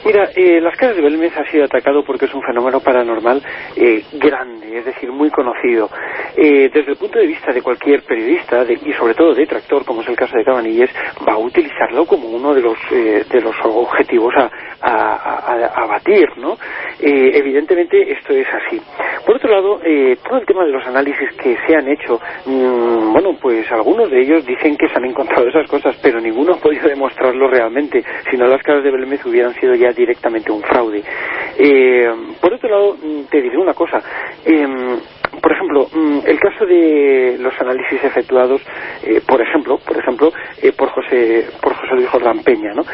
Mira, 0.05 0.31
eh, 0.37 0.61
las 0.61 0.77
casas 0.77 0.97
de 0.97 1.03
Belmez 1.03 1.37
ha 1.37 1.51
sido 1.51 1.65
atacado 1.65 2.05
porque 2.05 2.27
es 2.27 2.35
un 2.35 2.43
fenómeno 2.43 2.81
paranormal 2.81 3.43
eh, 3.77 4.05
grande, 4.13 4.79
es 4.79 4.85
decir, 4.85 5.11
muy 5.11 5.29
conocido. 5.31 5.91
Eh, 6.37 6.71
desde 6.73 6.93
el 6.93 6.97
punto 6.97 7.19
de 7.19 7.27
vista 7.27 7.53
de 7.53 7.63
cualquier 7.63 8.03
periodista 8.03 8.65
y 8.65 8.93
sobre 8.93 9.15
todo 9.15 9.35
de 9.35 9.47
tractor, 9.47 9.85
como 9.85 10.03
es 10.03 10.09
el 10.09 10.17
caso 10.17 10.37
de 10.37 10.45
Cabanilles, 10.45 10.91
va 11.27 11.33
a 11.33 11.39
utilizarlo 11.39 12.07
como 12.07 12.29
uno 12.29 12.55
de 12.55 12.63
los, 12.63 12.79
de 12.91 13.41
los 13.41 13.55
objetivos 13.65 14.33
a, 14.37 14.51
a, 14.81 15.87
batir, 15.87 16.29
¿no? 16.37 16.57
evidentemente 17.01 18.13
esto 18.13 18.33
es 18.33 18.47
así. 18.47 18.81
Por 19.27 19.37
otro 19.37 19.51
lado, 19.51 19.81
todo 20.25 20.39
el 20.39 20.47
tema 20.47 20.65
de 20.65 20.73
los 20.73 20.87
análisis 20.87 21.29
que 21.43 21.57
se 21.67 21.75
han 21.75 21.89
hecho, 21.89 22.21
mm, 22.47 23.13
bueno, 23.13 23.37
pues 23.41 23.71
algunos 23.73 24.11
de 24.11 24.21
ellos 24.21 24.47
dicen 24.47 24.77
que 24.77 24.89
se 24.89 24.95
han 24.97 25.05
encontrado 25.05 25.49
esas 25.49 25.69
cosas, 25.69 25.99
pero 26.03 26.21
ninguno 26.21 26.55
ha 26.55 26.61
podido 26.61 26.89
demostrarlo 26.89 27.49
realmente. 27.49 28.05
Si 28.31 28.37
no, 28.37 28.47
las 28.47 28.63
casas 28.63 28.85
de 28.85 28.91
Belmez 28.91 29.25
hubieran 29.27 29.55
sido 29.55 29.75
ya 29.75 29.88
directamente 29.93 30.53
un 30.53 30.63
fraude. 30.63 31.03
Eh, 31.59 32.09
por 32.41 32.53
otro 32.53 32.69
lado, 32.69 32.97
mm, 33.03 33.23
te 33.31 33.41
diré 33.41 33.59
una 33.59 33.75
cosa. 33.75 34.03
Em, 34.45 34.99
por 35.41 35.53
ejemplo, 35.53 35.87
mm, 35.93 36.19
el 36.27 36.39
caso 36.41 36.67
de 36.67 37.37
los 37.39 37.53
análisis 37.61 38.03
efectuados, 38.03 38.61
eh, 39.05 39.21
por 39.27 39.41
ejemplo, 39.41 39.79
por 39.79 39.97
ejemplo, 39.97 40.33
eh, 40.63 40.73
por 40.73 40.89
José, 40.91 41.47
por 41.61 41.75
José 41.75 41.95
Luis 41.95 42.09
Jordán 42.09 42.43
Peña, 42.43 42.73
¿no? 42.75 42.85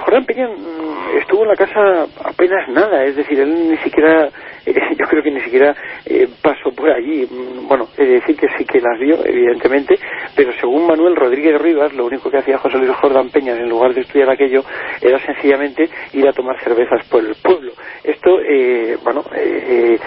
Jordán 0.00 0.24
Peña 0.24 0.48
mm, 0.48 1.18
estuvo 1.18 1.42
en 1.42 1.48
la 1.48 1.56
casa 1.56 2.06
apenas 2.24 2.68
nada, 2.68 3.04
es 3.04 3.16
decir, 3.16 3.40
él 3.40 3.70
ni 3.70 3.76
siquiera 3.78 4.28
yo 4.98 5.06
creo 5.06 5.22
que 5.22 5.30
ni 5.30 5.40
siquiera 5.40 5.74
eh, 6.04 6.28
pasó 6.42 6.70
por 6.72 6.90
allí. 6.90 7.26
Mm, 7.30 7.68
bueno, 7.68 7.88
he 7.96 8.04
de 8.04 8.12
decir 8.14 8.36
que 8.36 8.48
sí 8.56 8.64
que 8.64 8.80
las 8.80 8.98
vio, 8.98 9.24
evidentemente, 9.24 9.98
pero 10.34 10.52
según 10.60 10.86
Manuel 10.86 11.16
Rodríguez 11.16 11.60
Rivas, 11.60 11.92
lo 11.94 12.06
único 12.06 12.30
que 12.30 12.38
hacía 12.38 12.58
José 12.58 12.78
Luis 12.78 12.96
Jordán 12.96 13.30
Peña 13.30 13.56
en 13.56 13.68
lugar 13.68 13.94
de 13.94 14.02
estudiar 14.02 14.30
aquello 14.30 14.64
era 15.00 15.18
sencillamente 15.20 15.88
ir 16.12 16.26
a 16.28 16.32
tomar 16.32 16.58
cervezas 16.62 17.06
por 17.08 17.24
el 17.24 17.34
pueblo. 17.42 17.72
Esto, 18.04 18.40
eh, 18.40 18.96
bueno, 19.02 19.24
eh, 19.34 19.98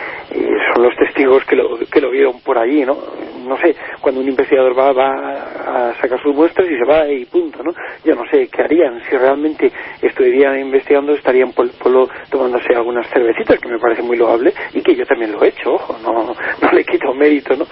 son 0.73 0.83
los 0.83 0.95
testigos 0.95 1.43
que 1.45 1.55
lo, 1.55 1.77
que 1.79 2.01
lo 2.01 2.09
vieron 2.09 2.39
por 2.41 2.57
allí, 2.57 2.85
¿no? 2.85 2.97
No 3.45 3.57
sé, 3.57 3.75
cuando 3.99 4.21
un 4.21 4.27
investigador 4.27 4.77
va, 4.77 4.91
va 4.91 5.89
a 5.89 5.93
sacar 5.99 6.21
sus 6.21 6.35
muestras 6.35 6.67
y 6.69 6.77
se 6.77 6.85
va 6.85 7.07
y 7.07 7.25
punto, 7.25 7.63
¿no? 7.63 7.71
Yo 8.05 8.15
no 8.15 8.23
sé 8.29 8.47
qué 8.47 8.61
harían, 8.61 9.01
si 9.09 9.17
realmente 9.17 9.71
estuvieran 10.01 10.59
investigando, 10.59 11.13
estarían 11.13 11.51
por 11.51 11.65
el 11.65 11.71
pueblo 11.71 12.07
tomándose 12.29 12.73
algunas 12.75 13.07
cervecitas, 13.09 13.59
que 13.59 13.69
me 13.69 13.79
parece 13.79 14.03
muy 14.03 14.17
loable 14.17 14.50
y 14.73 14.81
que 14.81 14.95
yo 14.95 15.05
también 15.05 15.31
lo 15.31 15.43
he 15.43 15.49
hecho, 15.49 15.73
ojo, 15.73 15.97
no, 16.03 16.33
no 16.61 16.71
le 16.71 16.83
quito 16.83 17.13
mérito, 17.13 17.55
¿no? 17.55 17.65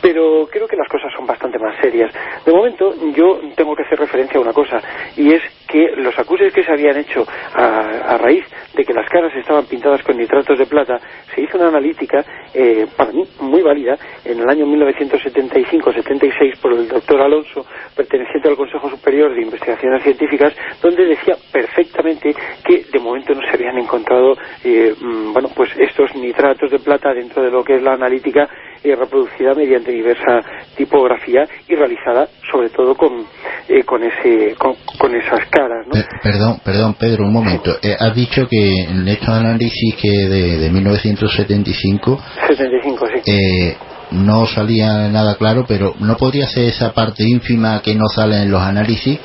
Pero 0.00 0.46
creo 0.50 0.66
que 0.66 0.76
las 0.76 0.88
cosas 0.88 1.12
son 1.16 1.26
bastante 1.26 1.58
más 1.58 1.76
serias. 1.80 2.12
De 2.44 2.52
momento, 2.52 2.94
yo 3.14 3.40
tengo 3.56 3.74
que 3.74 3.82
hacer 3.82 3.98
referencia 3.98 4.38
a 4.38 4.42
una 4.42 4.52
cosa, 4.52 4.80
y 5.16 5.32
es 5.32 5.42
que 5.66 5.92
los 5.96 6.16
acuses 6.18 6.52
que 6.52 6.62
se 6.62 6.72
habían 6.72 6.96
hecho 6.96 7.26
a, 7.54 8.16
raíz 8.18 8.44
de 8.74 8.84
que 8.84 8.94
las 8.94 9.08
caras 9.08 9.34
estaban 9.34 9.66
pintadas 9.66 10.02
con 10.02 10.16
nitratos 10.16 10.58
de 10.58 10.66
plata, 10.66 11.00
se 11.34 11.42
hizo 11.42 11.58
una 11.58 11.68
analítica, 11.68 12.24
eh, 12.52 12.86
para 12.96 13.12
mí, 13.12 13.24
muy 13.40 13.62
válida, 13.62 13.96
en 14.24 14.40
el 14.40 14.48
año 14.48 14.66
1975-76 14.66 16.58
por 16.60 16.72
el 16.72 16.88
doctor 16.88 17.20
Alonso, 17.20 17.66
perteneciente 17.96 18.48
al 18.48 18.56
Consejo 18.56 18.88
Superior 18.88 19.34
de 19.34 19.42
Investigaciones 19.42 20.02
Científicas, 20.02 20.54
donde 20.80 21.06
decía 21.06 21.36
perfectamente 21.52 22.34
que 22.64 22.84
de 22.90 22.98
momento 22.98 23.34
no 23.34 23.42
se 23.42 23.54
habían 23.54 23.78
encontrado 23.78 24.36
eh, 24.62 24.94
mm, 24.98 25.32
bueno 25.32 25.48
pues 25.54 25.70
estos 25.78 26.13
nitratos 26.14 26.70
de 26.70 26.78
plata 26.78 27.12
dentro 27.12 27.42
de 27.42 27.50
lo 27.50 27.64
que 27.64 27.76
es 27.76 27.82
la 27.82 27.94
analítica 27.94 28.48
eh, 28.82 28.94
reproducida 28.94 29.54
mediante 29.54 29.92
diversa 29.92 30.40
tipografía 30.76 31.46
y 31.68 31.74
realizada 31.74 32.28
sobre 32.50 32.70
todo 32.70 32.94
con 32.94 33.24
eh, 33.68 33.82
con 33.84 34.02
ese 34.02 34.54
con, 34.56 34.74
esas 35.14 35.46
caras 35.48 35.86
¿no? 35.86 35.92
perdón 36.22 36.60
perdón 36.64 36.94
Pedro 36.94 37.24
un 37.24 37.32
momento 37.32 37.72
has 37.98 38.14
dicho 38.14 38.46
que 38.48 38.82
en 38.82 39.06
estos 39.08 39.28
análisis 39.28 39.94
que 40.00 40.10
de, 40.10 40.58
de 40.58 40.70
1975 40.70 42.20
75 42.48 43.06
sí 43.24 43.76
no 44.14 44.46
salía 44.46 45.08
nada 45.08 45.36
claro, 45.36 45.64
pero 45.66 45.94
¿no 45.98 46.16
podría 46.16 46.46
ser 46.46 46.64
esa 46.64 46.92
parte 46.92 47.24
ínfima 47.24 47.80
que 47.82 47.94
no 47.94 48.08
sale 48.08 48.42
en 48.42 48.50
los 48.50 48.62
análisis? 48.62 49.18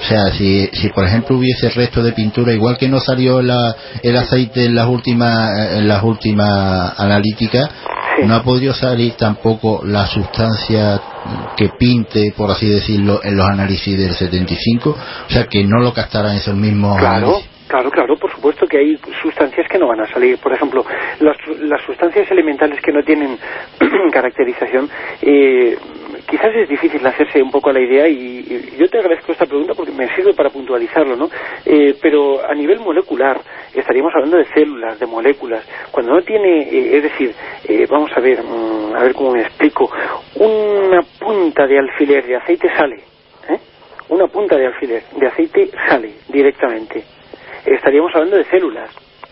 O 0.00 0.02
sea, 0.02 0.32
si, 0.32 0.66
si 0.72 0.88
por 0.88 1.04
ejemplo 1.04 1.36
hubiese 1.36 1.68
resto 1.68 2.02
de 2.02 2.12
pintura, 2.12 2.52
igual 2.52 2.78
que 2.78 2.88
no 2.88 3.00
salió 3.00 3.40
el 3.40 4.16
aceite 4.16 4.64
en 4.64 4.74
las 4.74 4.88
últimas, 4.88 5.76
en 5.76 5.86
las 5.86 6.02
últimas 6.02 6.98
analíticas, 6.98 7.68
no 8.24 8.34
ha 8.34 8.42
podido 8.42 8.72
salir 8.72 9.14
tampoco 9.14 9.82
la 9.84 10.06
sustancia 10.06 11.00
que 11.56 11.68
pinte, 11.78 12.32
por 12.36 12.50
así 12.50 12.68
decirlo, 12.68 13.20
en 13.22 13.36
los 13.36 13.46
análisis 13.46 13.98
del 13.98 14.14
75, 14.14 14.90
o 14.90 15.30
sea, 15.30 15.46
que 15.46 15.64
no 15.64 15.80
lo 15.80 15.92
captaran 15.92 16.36
esos 16.36 16.54
mismos 16.54 16.98
claro. 16.98 17.40
Claro, 17.68 17.88
claro, 17.88 18.16
por 18.16 18.32
supuesto 18.32 18.66
que 18.66 18.78
hay 18.78 18.98
sustancias 19.22 19.68
que 19.70 19.78
no 19.78 19.86
van 19.86 20.00
a 20.00 20.06
salir. 20.08 20.38
Por 20.38 20.52
ejemplo, 20.52 20.84
las, 21.20 21.36
las 21.60 21.80
sustancias 21.82 22.28
elementales 22.28 22.80
que 22.82 22.90
no 22.90 23.00
tienen 23.04 23.38
caracterización, 24.12 24.90
eh, 25.22 25.78
quizás 26.30 26.54
es 26.54 26.68
difícil 26.68 27.04
hacerse 27.06 27.42
un 27.42 27.50
poco 27.50 27.72
la 27.72 27.80
idea 27.80 28.08
y, 28.08 28.76
yo 28.78 28.88
te 28.88 28.98
agradezco 28.98 29.32
esta 29.32 29.46
pregunta 29.46 29.74
porque 29.74 29.92
me 29.92 30.08
sirve 30.14 30.32
para 30.32 30.50
puntualizarlo, 30.50 31.16
¿no? 31.16 31.28
Eh, 31.66 31.96
pero 32.00 32.40
a 32.48 32.54
nivel 32.54 32.80
molecular 32.80 33.40
estaríamos 33.74 34.12
hablando 34.14 34.38
de 34.38 34.46
células, 34.54 34.98
de 34.98 35.06
moléculas. 35.06 35.64
Cuando 35.90 36.14
no 36.14 36.22
tiene, 36.22 36.62
eh, 36.62 36.96
es 36.96 37.02
decir, 37.02 37.34
vamos 37.88 38.10
a 38.16 38.20
ver, 38.20 38.42
mm, 38.42 38.94
a 38.94 39.02
ver 39.02 39.14
cómo 39.14 39.32
me 39.32 39.42
explico, 39.42 39.90
una 40.36 41.02
punta 41.18 41.66
de 41.66 41.78
alfiler 41.78 42.24
de 42.24 42.36
aceite 42.36 42.68
sale, 42.76 43.00
una 44.08 44.26
punta 44.28 44.56
de 44.56 44.66
alfiler 44.66 45.02
de 45.16 45.26
aceite 45.26 45.70
sale 45.88 46.12
directamente 46.28 47.04
estaríamos 47.64 48.14
hablando 48.14 48.36
de 48.36 48.44
células, 48.44 48.90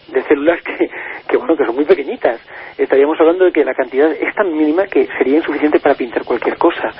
de 0.08 0.22
células 0.24 0.60
que, 0.62 0.90
que, 1.28 1.36
bueno 1.36 1.56
que 1.56 1.64
son 1.64 1.74
muy 1.74 1.84
pequeñitas 1.84 2.40
estaríamos 2.76 3.18
hablando 3.20 3.44
de 3.44 3.52
que 3.52 3.64
la 3.64 3.74
cantidad 3.74 4.10
es 4.10 4.34
tan 4.34 4.56
mínima 4.56 4.86
que 4.86 5.06
sería 5.18 5.36
insuficiente 5.36 5.80
para 5.80 5.94
pintar 5.94 6.24
cualquier 6.24 6.56
cosa 6.56 6.90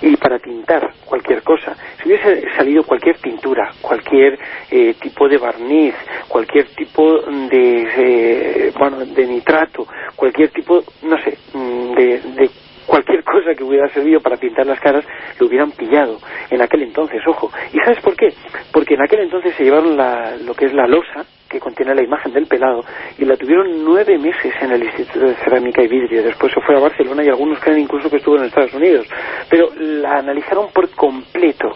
y 0.00 0.16
para 0.16 0.38
tintar 0.38 0.92
cualquier 1.04 1.42
cosa 1.42 1.74
si 2.02 2.08
hubiese 2.08 2.50
salido 2.56 2.84
cualquier 2.84 3.16
pintura 3.18 3.70
cualquier 3.80 4.38
eh, 4.70 4.94
tipo 5.00 5.28
de 5.28 5.38
barniz 5.38 5.94
cualquier 6.28 6.66
tipo 6.74 7.20
de 7.20 7.88
eh, 7.96 8.72
bueno 8.78 9.04
de 9.04 9.26
nitrato 9.26 9.86
cualquier 10.16 10.50
tipo 10.50 10.82
no 11.02 11.18
sé 11.18 11.36
mm, 11.52 11.94
de, 11.94 12.20
de 12.20 12.50
cualquier 12.86 13.24
cosa 13.34 13.54
que 13.56 13.64
hubiera 13.64 13.88
servido 13.88 14.20
para 14.20 14.36
pintar 14.36 14.66
las 14.66 14.80
caras 14.80 15.04
lo 15.38 15.46
hubieran 15.46 15.72
pillado 15.72 16.18
en 16.50 16.62
aquel 16.62 16.82
entonces, 16.82 17.20
ojo. 17.26 17.50
¿Y 17.72 17.78
sabes 17.78 18.00
por 18.00 18.16
qué? 18.16 18.32
Porque 18.72 18.94
en 18.94 19.02
aquel 19.02 19.20
entonces 19.20 19.54
se 19.56 19.64
llevaron 19.64 19.96
la, 19.96 20.36
lo 20.36 20.54
que 20.54 20.66
es 20.66 20.72
la 20.72 20.86
losa, 20.86 21.26
que 21.54 21.60
contiene 21.60 21.94
la 21.94 22.02
imagen 22.02 22.32
del 22.32 22.46
pelado, 22.46 22.80
y 23.16 23.24
la 23.24 23.36
tuvieron 23.36 23.84
nueve 23.84 24.18
meses 24.18 24.52
en 24.60 24.72
el 24.72 24.82
Instituto 24.82 25.20
de 25.20 25.36
Cerámica 25.36 25.82
y 25.82 25.88
Vidrio. 25.88 26.24
Después 26.24 26.52
se 26.52 26.60
fue 26.60 26.76
a 26.76 26.80
Barcelona 26.80 27.22
y 27.22 27.28
algunos 27.28 27.60
creen 27.60 27.78
incluso 27.78 28.10
que 28.10 28.16
estuvo 28.16 28.36
en 28.36 28.44
Estados 28.44 28.74
Unidos. 28.74 29.06
Pero 29.48 29.68
la 29.76 30.18
analizaron 30.18 30.66
por 30.72 30.90
completo, 30.90 31.70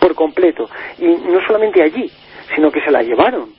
por 0.00 0.14
completo. 0.14 0.64
Y 0.98 1.08
no 1.08 1.40
solamente 1.46 1.82
allí, 1.82 2.10
sino 2.54 2.70
que 2.70 2.80
se 2.80 2.90
la 2.90 3.02
llevaron 3.02 3.50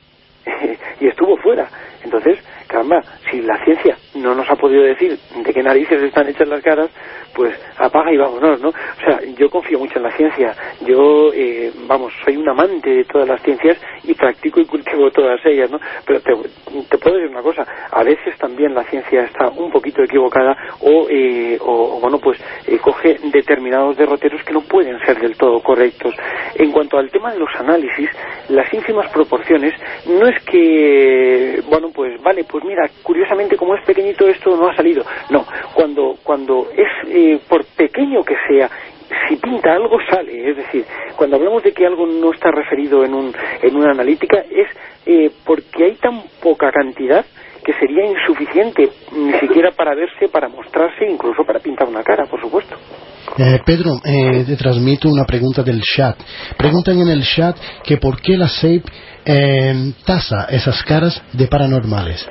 y 1.00 1.08
estuvo 1.08 1.38
fuera. 1.38 1.70
Entonces, 2.04 2.40
caramba, 2.74 3.04
si 3.30 3.40
la 3.42 3.64
ciencia 3.64 3.96
no 4.16 4.34
nos 4.34 4.50
ha 4.50 4.56
podido 4.56 4.82
decir 4.84 5.18
de 5.46 5.54
qué 5.54 5.62
narices 5.62 6.02
están 6.02 6.28
hechas 6.28 6.48
las 6.48 6.64
caras, 6.64 6.90
pues 7.36 7.54
apaga 7.78 8.12
y 8.12 8.18
vámonos, 8.18 8.62
¿no? 8.62 8.70
O 8.70 9.06
sea, 9.06 9.20
yo 9.38 9.50
confío 9.50 9.80
mucho 9.80 9.98
en 9.98 10.04
la 10.04 10.12
ciencia. 10.12 10.56
Yo, 10.86 11.32
eh, 11.34 11.72
vamos, 11.88 12.14
soy 12.24 12.38
un 12.38 12.48
amante 12.48 12.90
de 12.90 13.04
todas 13.06 13.28
las 13.28 13.42
ciencias 13.42 13.78
y 14.04 14.14
practico 14.14 14.60
y 14.60 14.66
cultivo 14.66 15.10
todas 15.12 15.40
ellas, 15.46 15.70
¿no? 15.70 15.80
Pero 16.06 16.20
te, 16.22 16.98
puedo 16.98 17.18
decir 17.18 17.32
una 17.32 17.42
cosa, 17.42 17.66
a 17.92 18.04
veces 18.04 18.38
también 18.38 18.74
la 18.74 18.84
ciencia 18.86 19.24
está 19.24 19.50
un 19.50 19.72
poquito 19.72 20.04
equivocada 20.04 20.56
o, 20.82 21.08
eh, 21.10 21.58
o, 21.62 22.00
bueno, 22.00 22.18
pues 22.20 22.40
eh, 22.68 22.78
coge 22.80 23.20
determinados 23.32 23.98
derroteros 23.98 24.44
que 24.44 24.54
no 24.54 24.62
pueden 24.62 25.00
ser 25.06 25.20
del 25.20 25.36
todo 25.38 25.62
correctos. 25.62 26.16
En 26.56 26.72
cuanto 26.72 26.98
al 26.98 27.10
tema 27.12 27.34
de 27.34 27.40
los 27.40 27.50
análisis, 27.58 28.10
las 28.50 28.72
ínfimas 28.74 29.12
proporciones 29.12 29.74
no 30.06 30.28
es 30.28 30.44
que, 30.46 31.62
bueno, 31.68 31.90
pues 31.94 32.22
vale, 32.22 32.44
pues 32.44 32.63
mira, 32.64 32.90
curiosamente 33.02 33.58
como 33.58 33.76
es 33.76 33.86
pequeñito 33.86 34.28
esto 34.28 34.56
no 34.56 34.70
ha 34.70 34.76
salido. 34.76 35.04
No, 35.30 35.46
cuando, 35.74 36.16
cuando 36.24 36.68
es 36.76 37.10
eh, 37.10 37.40
por 37.48 37.66
pequeño 37.66 38.24
que 38.24 38.36
sea, 38.48 38.70
si 39.28 39.36
pinta 39.38 39.74
algo 39.74 39.98
sale, 40.10 40.52
es 40.52 40.58
decir, 40.58 40.86
cuando 41.16 41.36
hablamos 41.36 41.64
de 41.64 41.72
que 41.72 41.86
algo 41.86 42.06
no 42.06 42.32
está 42.32 42.52
referido 42.52 43.04
en, 43.04 43.14
un, 43.14 43.34
en 43.62 43.76
una 43.76 43.92
analítica 43.92 44.44
es 44.50 44.68
eh, 45.06 45.32
porque 45.46 45.84
hay 45.84 45.96
tan 45.96 46.24
poca 46.42 46.72
cantidad 46.72 47.26
que 47.64 47.74
sería 47.74 48.06
insuficiente 48.06 48.90
ni 49.16 49.34
siquiera 49.40 49.72
para 49.72 49.96
verse, 49.96 50.28
para 50.28 50.50
mostrarse, 50.50 51.06
incluso 51.10 51.44
para 51.46 51.60
pintar 51.60 51.88
una 51.88 52.04
cara, 52.04 52.26
por 52.26 52.42
supuesto. 52.42 52.76
Eh, 53.38 53.60
Pedro, 53.66 53.92
eh, 54.04 54.44
te 54.46 54.56
transmito 54.58 55.08
una 55.10 55.26
pregunta 55.26 55.64
del 55.64 55.82
chat. 55.82 56.18
Preguntan 56.58 57.00
en 57.00 57.08
el 57.08 57.24
chat 57.24 57.58
que 57.84 57.98
por 57.98 58.22
qué 58.22 58.38
la 58.38 58.48
SAPE 58.48 58.84
eh, 59.26 59.94
tasa 60.06 60.46
esas 60.50 60.84
caras 60.84 61.24
de 61.32 61.48
paranormales. 61.48 62.28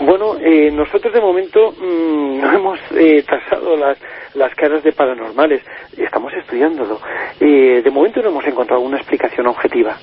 Bueno, 0.00 0.36
eh, 0.40 0.70
nosotros 0.72 1.12
de 1.12 1.20
momento 1.20 1.72
mm, 1.72 2.40
no 2.40 2.52
hemos 2.52 2.78
eh, 2.96 3.22
tasado 3.22 3.76
las, 3.76 3.96
las 4.34 4.54
caras 4.54 4.82
de 4.82 4.92
paranormales, 4.92 5.62
estamos 5.96 6.32
estudiándolo. 6.32 7.00
Eh, 7.38 7.80
de 7.82 7.90
momento 7.90 8.20
no 8.20 8.30
hemos 8.30 8.46
encontrado 8.46 8.82
una 8.82 8.96
explicación 8.96 9.46
objetiva. 9.46 9.96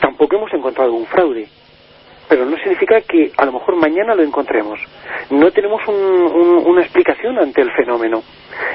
tampoco 0.00 0.36
hemos 0.36 0.52
encontrado 0.52 0.92
un 0.92 1.06
fraude 1.06 1.48
pero 2.28 2.44
no 2.44 2.58
significa 2.58 3.00
que 3.00 3.32
a 3.38 3.46
lo 3.46 3.52
mejor 3.52 3.76
mañana 3.76 4.14
lo 4.14 4.22
encontremos. 4.22 4.78
No 5.30 5.50
tenemos 5.50 5.80
una 5.88 6.82
explicación 6.82 7.38
ante 7.38 7.62
el 7.62 7.70
fenómeno. 7.72 8.22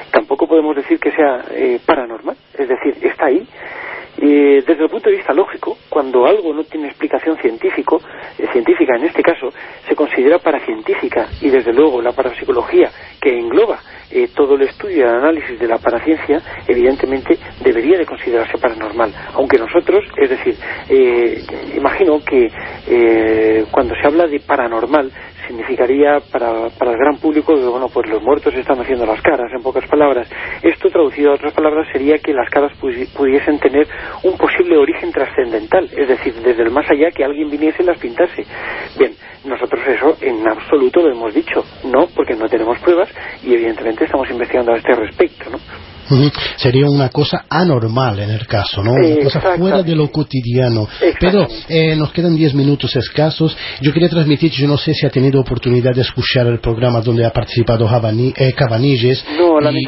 Tampoco 0.09 0.47
podemos 0.47 0.75
decir 0.75 0.99
que 0.99 1.11
sea 1.11 1.45
paranormal, 1.85 2.35
es 2.57 2.67
decir, 2.67 2.97
está 3.03 3.27
ahí 3.27 3.47
desde 4.27 4.83
el 4.83 4.89
punto 4.89 5.09
de 5.09 5.17
vista 5.17 5.33
lógico, 5.33 5.77
cuando 5.89 6.25
algo 6.25 6.53
no 6.53 6.63
tiene 6.63 6.87
explicación 6.87 7.37
científico, 7.37 8.01
eh, 8.37 8.47
científica 8.51 8.95
en 8.95 9.05
este 9.05 9.21
caso, 9.21 9.49
se 9.87 9.95
considera 9.95 10.39
paracientífica 10.39 11.27
y 11.41 11.49
desde 11.49 11.73
luego 11.73 12.01
la 12.01 12.11
parapsicología 12.11 12.89
que 13.19 13.37
engloba 13.37 13.79
eh, 14.11 14.29
todo 14.33 14.55
el 14.55 14.61
estudio 14.61 14.97
y 14.97 15.01
el 15.01 15.09
análisis 15.09 15.59
de 15.59 15.67
la 15.67 15.77
paraciencia, 15.77 16.41
evidentemente 16.67 17.37
debería 17.63 17.97
de 17.97 18.05
considerarse 18.05 18.57
paranormal. 18.57 19.11
Aunque 19.33 19.57
nosotros, 19.57 20.05
es 20.15 20.29
decir, 20.29 20.55
eh, 20.89 21.43
imagino 21.75 22.19
que 22.23 22.47
cuando 23.71 23.95
se 23.95 24.07
habla 24.07 24.27
de 24.27 24.39
paranormal 24.39 25.11
significaría 25.47 26.19
para, 26.31 26.69
para 26.69 26.91
el 26.91 26.97
gran 26.97 27.17
público 27.17 27.55
que 27.55 27.65
bueno 27.65 27.87
pues 27.89 28.07
los 28.09 28.21
muertos 28.21 28.53
están 28.55 28.79
haciendo 28.79 29.05
las 29.05 29.21
caras 29.21 29.51
en 29.53 29.61
pocas 29.61 29.87
palabras. 29.87 30.29
Esto 30.61 30.89
traducido 30.89 31.31
a 31.31 31.35
otras 31.35 31.53
palabras 31.53 31.87
sería 31.91 32.17
que 32.19 32.33
las 32.33 32.49
caras 32.49 32.71
pudiesen 32.77 33.59
tener 33.59 33.87
un 34.23 34.37
posible 34.37 34.77
origen 34.77 35.11
trascendental 35.11 35.85
es 35.85 36.07
decir 36.07 36.33
desde 36.35 36.63
el 36.63 36.71
más 36.71 36.89
allá 36.89 37.11
que 37.11 37.23
alguien 37.23 37.49
viniese 37.49 37.83
y 37.83 37.85
las 37.85 37.97
pintase. 37.97 38.45
Bien 38.97 39.13
nosotros 39.45 39.81
eso 39.87 40.17
en 40.21 40.47
absoluto 40.47 41.01
lo 41.01 41.11
hemos 41.11 41.33
dicho 41.33 41.65
no 41.83 42.07
porque 42.15 42.35
no 42.35 42.47
tenemos 42.47 42.79
pruebas 42.79 43.09
y 43.43 43.53
evidentemente 43.53 44.05
estamos 44.05 44.29
investigando 44.29 44.73
a 44.73 44.77
este 44.77 44.95
respecto 44.95 45.49
no 45.49 45.59
Sería 46.57 46.85
una 46.89 47.09
cosa 47.09 47.45
anormal 47.49 48.19
en 48.19 48.31
el 48.31 48.45
caso, 48.47 48.83
¿no? 48.83 48.93
Una 48.93 49.23
cosa 49.23 49.41
fuera 49.57 49.83
de 49.83 49.95
lo 49.95 50.11
cotidiano. 50.11 50.87
Pero 51.19 51.47
eh, 51.67 51.95
nos 51.95 52.11
quedan 52.11 52.35
diez 52.35 52.53
minutos 52.53 52.95
escasos. 52.95 53.55
Yo 53.81 53.91
quería 53.93 54.09
transmitir, 54.09 54.51
yo 54.51 54.67
no 54.67 54.77
sé 54.77 54.93
si 54.93 55.05
ha 55.05 55.09
tenido 55.09 55.39
oportunidad 55.39 55.93
de 55.93 56.01
escuchar 56.01 56.47
el 56.47 56.59
programa 56.59 57.01
donde 57.01 57.25
ha 57.25 57.31
participado 57.31 57.87
eh, 57.87 58.53
Cabanilles 58.53 59.23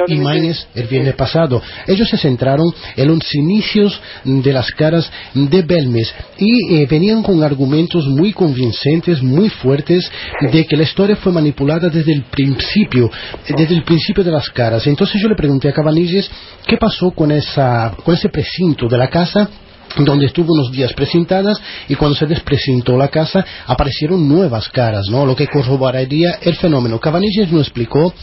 y, 0.07 0.13
y 0.13 0.53
el 0.75 0.87
viernes 0.87 1.15
pasado. 1.15 1.61
Ellos 1.87 2.09
se 2.09 2.17
centraron 2.17 2.67
en 2.95 3.07
los 3.07 3.35
inicios 3.35 3.99
de 4.23 4.53
las 4.53 4.69
caras 4.71 5.11
de 5.33 5.61
Belmes 5.61 6.13
y 6.37 6.75
eh, 6.75 6.87
venían 6.89 7.23
con 7.23 7.43
argumentos 7.43 8.07
muy 8.07 8.33
convincentes, 8.33 9.21
muy 9.21 9.49
fuertes, 9.49 10.09
de 10.51 10.65
que 10.65 10.77
la 10.77 10.83
historia 10.83 11.15
fue 11.15 11.31
manipulada 11.31 11.89
desde 11.89 12.13
el 12.13 12.23
principio, 12.23 13.09
desde 13.47 13.75
el 13.75 13.83
principio 13.83 14.23
de 14.23 14.31
las 14.31 14.49
caras. 14.49 14.85
Entonces 14.87 15.21
yo 15.21 15.29
le 15.29 15.35
pregunté 15.35 15.69
a 15.69 15.73
Cabanilles 15.73 16.04
¿qué 16.65 16.77
pasó 16.77 17.11
con, 17.11 17.31
esa, 17.31 17.95
con 18.03 18.13
ese 18.13 18.29
precinto 18.29 18.87
de 18.87 18.97
la 18.97 19.09
casa 19.09 19.49
donde 20.03 20.25
estuvo 20.25 20.53
unos 20.53 20.71
días 20.71 20.93
presentadas 20.93 21.57
y 21.87 21.95
cuando 21.95 22.17
se 22.17 22.25
despresentó 22.25 22.97
la 22.97 23.07
casa 23.07 23.45
aparecieron 23.65 24.27
nuevas 24.27 24.67
caras, 24.69 25.05
¿no? 25.09 25.25
Lo 25.25 25.35
que 25.35 25.47
corroboraría 25.47 26.39
el 26.41 26.55
fenómeno. 26.55 26.99
Cabanillas 26.99 27.51
nos 27.51 27.67
explicó 27.67 28.13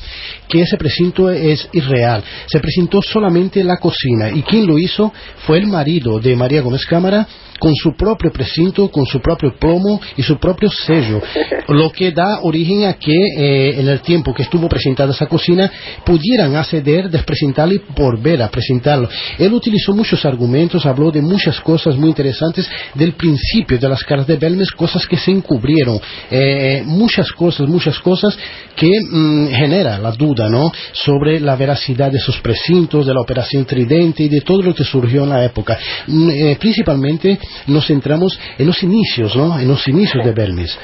que 0.48 0.62
ese 0.62 0.76
precinto 0.76 1.30
es 1.30 1.68
irreal. 1.72 2.22
Se 2.46 2.60
presentó 2.60 3.00
solamente 3.00 3.64
la 3.64 3.78
cocina 3.78 4.30
y 4.30 4.42
quien 4.42 4.66
lo 4.66 4.78
hizo 4.78 5.12
fue 5.46 5.59
el 5.59 5.66
marido 5.66 6.20
de 6.20 6.36
María 6.36 6.60
Gómez 6.60 6.84
Cámara 6.84 7.26
con 7.58 7.74
su 7.74 7.94
propio 7.96 8.32
precinto, 8.32 8.90
con 8.90 9.06
su 9.06 9.20
propio 9.20 9.54
plomo 9.58 10.00
y 10.16 10.22
su 10.22 10.38
propio 10.38 10.70
sello, 10.70 11.20
lo 11.68 11.90
que 11.90 12.10
da 12.10 12.40
origen 12.42 12.84
a 12.84 12.94
que 12.94 13.12
eh, 13.12 13.80
en 13.80 13.88
el 13.88 14.00
tiempo 14.00 14.34
que 14.34 14.42
estuvo 14.42 14.68
presentada 14.68 15.12
esa 15.12 15.26
cocina 15.26 15.70
pudieran 16.04 16.56
acceder, 16.56 17.10
despresentarlo 17.10 17.74
y 17.74 17.82
volver 17.94 18.42
a 18.42 18.50
presentarlo. 18.50 19.08
Él 19.38 19.52
utilizó 19.52 19.94
muchos 19.94 20.24
argumentos, 20.24 20.86
habló 20.86 21.10
de 21.10 21.22
muchas 21.22 21.60
cosas 21.60 21.96
muy 21.96 22.08
interesantes 22.08 22.68
del 22.94 23.14
principio 23.14 23.78
de 23.78 23.88
las 23.88 24.02
caras 24.04 24.26
de 24.26 24.36
Belmes, 24.36 24.70
cosas 24.70 25.06
que 25.06 25.16
se 25.16 25.30
encubrieron, 25.30 26.00
eh, 26.30 26.82
muchas 26.84 27.30
cosas, 27.32 27.68
muchas 27.68 27.98
cosas 27.98 28.36
que 28.76 28.90
mm, 29.00 29.48
genera 29.48 29.98
la 29.98 30.12
duda, 30.12 30.48
¿no? 30.48 30.70
Sobre 30.92 31.40
la 31.40 31.56
veracidad 31.56 32.10
de 32.10 32.18
esos 32.18 32.40
precintos, 32.40 33.06
de 33.06 33.14
la 33.14 33.20
operación 33.20 33.64
Tridente 33.64 34.24
y 34.24 34.28
de 34.28 34.40
todo 34.40 34.62
lo 34.62 34.74
que 34.74 34.84
surgió 34.84 35.24
en 35.24 35.30
la 35.30 35.44
época. 35.44 35.78
Mm, 36.06 36.30
eh, 36.30 36.56
principalmente 36.58 37.38
nos 37.66 37.86
centramos 37.86 38.39
en 38.59 38.66
los 38.66 38.82
inicios, 38.82 39.36
¿no? 39.36 39.59
En 39.59 39.69
los 39.69 39.86
inicios 39.89 40.24
de 40.24 40.32
Belmis. 40.32 40.78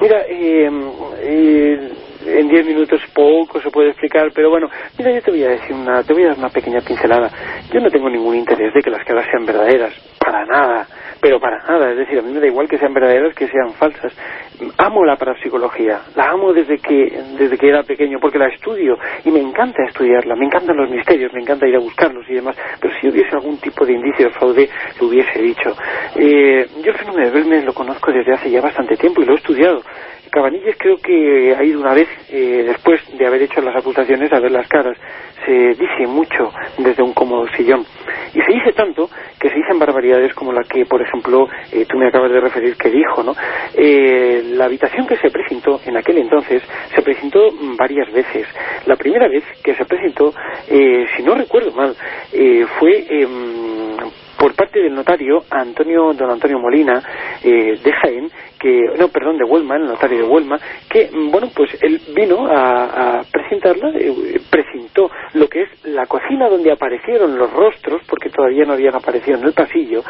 Mira, 0.00 0.22
eh, 0.28 0.70
eh, 1.22 1.92
en 2.26 2.48
diez 2.48 2.66
minutos 2.66 3.00
poco 3.12 3.60
se 3.60 3.70
puede 3.70 3.90
explicar, 3.90 4.30
pero 4.34 4.50
bueno, 4.50 4.68
mira, 4.98 5.12
yo 5.12 5.22
te 5.22 5.30
voy 5.30 5.44
a 5.44 5.48
decir 5.48 5.74
una, 5.74 6.02
te 6.02 6.12
voy 6.12 6.24
a 6.24 6.28
dar 6.28 6.38
una 6.38 6.50
pequeña 6.50 6.80
pincelada. 6.80 7.30
Yo 7.72 7.80
no 7.80 7.90
tengo 7.90 8.08
ningún 8.08 8.36
interés 8.36 8.72
de 8.74 8.80
que 8.80 8.90
las 8.90 9.04
caras 9.04 9.26
sean 9.30 9.46
verdaderas, 9.46 9.94
para 10.18 10.44
nada, 10.44 10.86
pero 11.20 11.40
para 11.40 11.58
nada. 11.64 11.90
Es 11.90 11.98
decir, 11.98 12.18
a 12.18 12.22
mí 12.22 12.32
me 12.32 12.40
da 12.40 12.46
igual 12.46 12.68
que 12.68 12.78
sean 12.78 12.94
verdaderas 12.94 13.34
que 13.34 13.48
sean 13.48 13.72
falsas. 13.74 14.12
Amo 14.76 15.04
la 15.04 15.16
parapsicología, 15.16 16.00
la 16.16 16.30
amo 16.30 16.52
desde 16.52 16.78
que 16.78 17.22
desde 17.38 17.56
que 17.56 17.68
era 17.68 17.82
pequeño 17.82 18.18
porque 18.20 18.38
la 18.38 18.48
estudio 18.48 18.98
y 19.24 19.30
me 19.30 19.40
encanta 19.40 19.84
estudiarla, 19.84 20.34
me 20.34 20.46
encantan 20.46 20.76
los 20.76 20.90
misterios, 20.90 21.32
me 21.32 21.40
encanta 21.40 21.66
ir 21.66 21.76
a 21.76 21.80
buscarlos 21.80 22.28
y 22.28 22.34
demás. 22.34 22.56
Pero 22.80 22.94
si 23.00 23.08
hubiese 23.08 23.30
algún 23.34 23.58
tipo 23.58 23.86
de 23.86 23.92
indicio 23.92 24.26
de 24.26 24.32
fraude, 24.32 24.68
lo 25.00 25.06
hubiese 25.06 25.40
dicho. 25.40 25.76
Eh, 26.16 26.66
yo 26.82 26.90
el 26.90 26.98
fenómeno 26.98 27.26
de 27.26 27.32
Belmes 27.32 27.64
lo 27.64 27.72
conozco 27.72 28.12
desde 28.12 28.32
hace 28.32 28.50
ya 28.50 28.60
bastante 28.60 28.96
tiempo 28.96 29.22
y 29.22 29.26
lo 29.26 29.32
he 29.32 29.36
estudiado. 29.36 29.82
Cabanilles 30.30 30.76
creo 30.78 30.96
que 30.96 31.54
ha 31.56 31.62
ido 31.62 31.80
una 31.80 31.94
vez, 31.94 32.08
eh, 32.30 32.64
después 32.66 33.00
de 33.16 33.26
haber 33.26 33.42
hecho 33.42 33.60
las 33.60 33.76
acusaciones, 33.76 34.32
a 34.32 34.40
ver 34.40 34.50
las 34.50 34.68
caras. 34.68 34.96
Se 35.44 35.52
dice 35.52 36.06
mucho 36.06 36.52
desde 36.78 37.02
un 37.02 37.12
cómodo 37.12 37.46
sillón. 37.56 37.84
Y 38.34 38.40
se 38.40 38.52
dice 38.52 38.72
tanto 38.72 39.08
que 39.40 39.48
se 39.48 39.54
dicen 39.54 39.78
barbaridades 39.78 40.34
como 40.34 40.52
la 40.52 40.62
que, 40.62 40.84
por 40.84 41.00
ejemplo, 41.00 41.46
eh, 41.72 41.86
tú 41.88 41.96
me 41.96 42.08
acabas 42.08 42.30
de 42.30 42.40
referir 42.40 42.76
que 42.76 42.90
dijo, 42.90 43.22
¿no? 43.22 43.34
Eh, 43.74 44.42
la 44.52 44.66
habitación 44.66 45.06
que 45.06 45.16
se 45.16 45.30
presentó 45.30 45.80
en 45.86 45.96
aquel 45.96 46.18
entonces 46.18 46.62
se 46.94 47.02
presentó 47.02 47.40
varias 47.78 48.12
veces. 48.12 48.46
La 48.86 48.96
primera 48.96 49.28
vez 49.28 49.44
que 49.62 49.74
se 49.74 49.84
presentó, 49.84 50.32
si 50.68 51.22
no 51.22 51.34
recuerdo 51.34 51.72
mal, 51.72 51.94
fue 52.78 53.04
em, 53.08 53.96
por 54.38 54.54
parte 54.54 54.80
del 54.80 54.94
notario 54.94 55.42
Antonio 55.50 56.12
don 56.12 56.30
Antonio 56.30 56.58
Molina 56.58 57.02
de 57.42 57.92
Jaén 57.92 58.30
que, 58.58 58.90
no, 58.98 59.08
perdón, 59.08 59.38
de 59.38 59.44
Huelma, 59.44 59.76
el 59.76 59.86
notario 59.86 60.18
de 60.18 60.24
Huelma, 60.24 60.58
que, 60.88 61.10
bueno, 61.30 61.48
pues 61.54 61.70
él 61.82 62.00
vino 62.14 62.46
a, 62.46 63.22
presentarla, 63.30 63.90
eh, 63.98 64.40
presentó 64.50 65.10
lo 65.34 65.48
que 65.48 65.62
es 65.62 65.84
la 65.84 66.06
cocina 66.06 66.48
donde 66.48 66.72
aparecieron 66.72 67.38
los 67.38 67.52
rostros, 67.52 68.02
porque 68.08 68.30
todavía 68.30 68.64
no 68.64 68.74
habían 68.74 68.94
aparecido 68.94 69.38
en 69.38 69.44
el 69.44 69.52
pasillo, 69.52 70.02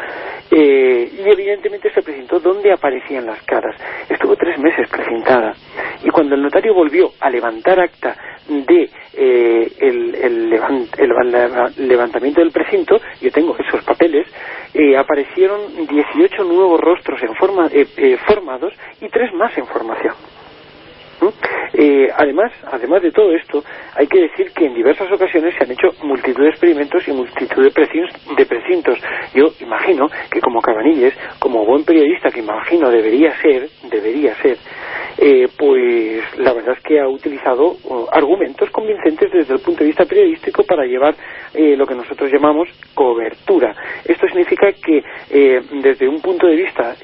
eh, 0.51 1.11
y 1.12 1.29
evidentemente 1.29 1.93
se 1.93 2.03
presentó 2.03 2.41
donde 2.41 2.73
aparecían 2.73 3.27
las 3.27 3.43
caras. 3.43 3.75
Estuvo 4.09 4.37
tres 4.37 4.59
meses 4.59 4.89
presentada, 4.89 5.55
y 6.03 6.09
cuando 6.11 6.35
el 6.35 6.43
notario 6.43 6.75
volvió 6.75 7.11
a 7.20 7.31
levantar 7.31 7.81
acta 7.81 8.16
de 8.49 8.91
eh, 9.15 9.73
el, 9.79 10.15
el, 10.15 11.89
levantamiento 11.89 12.41
del 12.41 12.51
precinto, 12.51 12.99
yo 13.20 13.31
tengo 13.31 13.57
esos 13.59 13.85
papeles, 13.85 14.27
eh, 14.75 14.97
aparecieron 14.97 15.61
18 15.87 16.45
nuevos 16.45 16.81
rostros 16.81 17.23
en 17.23 17.35
forma, 17.35 17.66
eh, 17.73 17.87
eh, 17.97 18.16
formados 18.39 18.73
y 19.01 19.09
tres 19.09 19.32
más 19.35 19.56
en 19.59 19.66
formación. 19.66 20.15
Además, 22.16 22.53
además 22.70 23.03
de 23.03 23.12
todo 23.12 23.32
esto, 23.32 23.62
hay 23.95 24.07
que 24.07 24.20
decir 24.20 24.51
que 24.53 24.66
en 24.66 24.74
diversas 24.74 25.11
ocasiones 25.11 25.55
se 25.57 25.65
han 25.65 25.70
hecho 25.70 25.89
multitud 26.03 26.43
de 26.43 26.51
experimentos 26.51 27.07
y 27.07 27.12
multitud 27.12 27.62
de, 27.62 27.73
de 28.36 28.47
precintos. 28.47 28.99
Yo 29.35 29.49
imagino 29.61 30.09
que 30.31 30.40
como 30.40 30.61
Cabanilles, 30.61 31.15
como 31.39 31.65
buen 31.65 31.85
periodista 31.85 32.31
que 32.31 32.40
imagino 32.40 32.90
debería 32.90 33.35
ser, 33.40 33.69
debería 33.90 34.35
ser, 34.36 34.57
eh, 35.19 35.49
pues 35.57 36.23
la 36.39 36.53
verdad 36.53 36.77
es 36.77 36.82
que 36.82 37.01
ha 37.01 37.09
utilizado 37.09 37.77
argumentos 38.12 38.70
convincentes 38.70 39.31
desde 39.32 39.55
el 39.55 39.61
punto 39.61 39.81
de 39.81 39.86
vista 39.86 40.05
periodístico 40.05 40.62
para 40.65 40.85
llevar 40.85 41.15
eh, 41.55 41.77
lo 41.77 41.86
que 41.86 41.95
nosotros 41.95 42.31
llamamos 42.32 42.69
cobertura. 42.95 43.74
Esto 44.05 44.27
significa 44.28 44.73
que 44.73 45.03
eh, 45.31 45.61
desde 45.82 46.09
un 46.09 46.20
punto 46.20 46.47
de 46.47 46.57
vista 46.57 46.95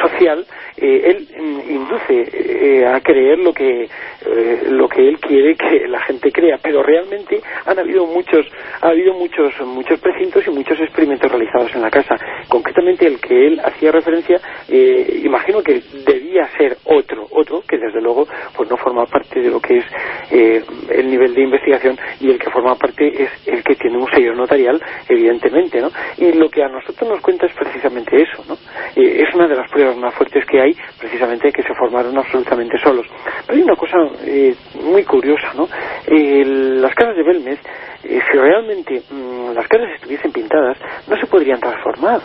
social 0.00 0.44
él 0.76 1.28
mm, 1.38 1.70
induce 1.70 2.84
a 2.86 3.00
creer 3.00 3.33
lo 3.38 3.52
que 3.52 3.88
lo 4.70 4.88
que 4.88 5.08
él 5.08 5.18
quiere 5.18 5.54
que 5.56 5.86
la 5.88 6.00
gente 6.02 6.32
crea, 6.32 6.58
pero 6.62 6.82
realmente 6.82 7.40
han 7.66 7.78
habido 7.78 8.06
muchos 8.06 8.46
ha 8.80 8.88
habido 8.88 9.14
muchos 9.14 9.54
muchos 9.66 10.00
precintos 10.00 10.46
y 10.46 10.50
muchos 10.50 10.80
experimentos 10.80 11.30
realizados 11.30 11.74
en 11.74 11.82
la 11.82 11.90
casa. 11.90 12.16
Concretamente 12.48 13.06
el 13.06 13.20
que 13.20 13.46
él 13.46 13.60
hacía 13.64 13.92
referencia, 13.92 14.40
imagino 14.68 15.62
que 15.62 15.82
debía 16.06 16.48
ser 16.56 16.76
otro 16.84 17.26
otro 17.30 17.62
que 17.62 17.78
desde 17.78 18.00
luego 18.00 18.26
pues 18.56 18.68
no 18.70 18.76
forma 18.76 19.04
parte 19.06 19.40
de 19.40 19.50
lo 19.50 19.60
que 19.60 19.78
es 19.78 19.84
eh, 20.30 20.62
el 20.90 21.10
nivel 21.10 21.34
de 21.34 21.42
investigación 21.42 21.98
y 22.20 22.30
el 22.30 22.38
que 22.38 22.50
forma 22.50 22.74
parte 22.76 23.22
es 23.22 23.30
el 23.46 23.62
que 23.62 23.74
tiene 23.74 23.98
un 23.98 24.08
sello 24.10 24.34
notarial 24.34 24.80
evidentemente 25.08 25.80
¿no? 25.80 25.90
y 26.18 26.32
lo 26.32 26.48
que 26.48 26.62
a 26.62 26.68
nosotros 26.68 27.08
nos 27.08 27.20
cuenta 27.20 27.46
es 27.46 27.52
precisamente 27.54 28.16
eso 28.16 28.44
¿no? 28.48 28.54
Eh, 28.96 29.22
es 29.26 29.34
una 29.34 29.48
de 29.48 29.56
las 29.56 29.70
pruebas 29.70 29.96
más 29.96 30.14
fuertes 30.14 30.44
que 30.46 30.60
hay 30.60 30.76
precisamente 30.98 31.52
que 31.52 31.62
se 31.62 31.74
formaron 31.74 32.16
absolutamente 32.16 32.78
solos 32.78 33.06
pero 33.46 33.58
hay 33.58 33.62
una 33.62 33.76
cosa 33.76 33.96
eh, 34.24 34.54
muy 34.82 35.04
curiosa 35.04 35.52
¿no? 35.54 35.68
las 36.06 36.94
caras 36.94 37.16
de 37.16 37.22
Belmez 37.22 37.58
si 38.02 38.38
realmente 38.38 39.02
mm, 39.10 39.54
las 39.54 39.66
caras 39.68 39.90
estuviesen 39.94 40.32
pintadas 40.32 40.76
no 41.08 41.16
se 41.16 41.26
podrían 41.26 41.60
transformar 41.60 42.20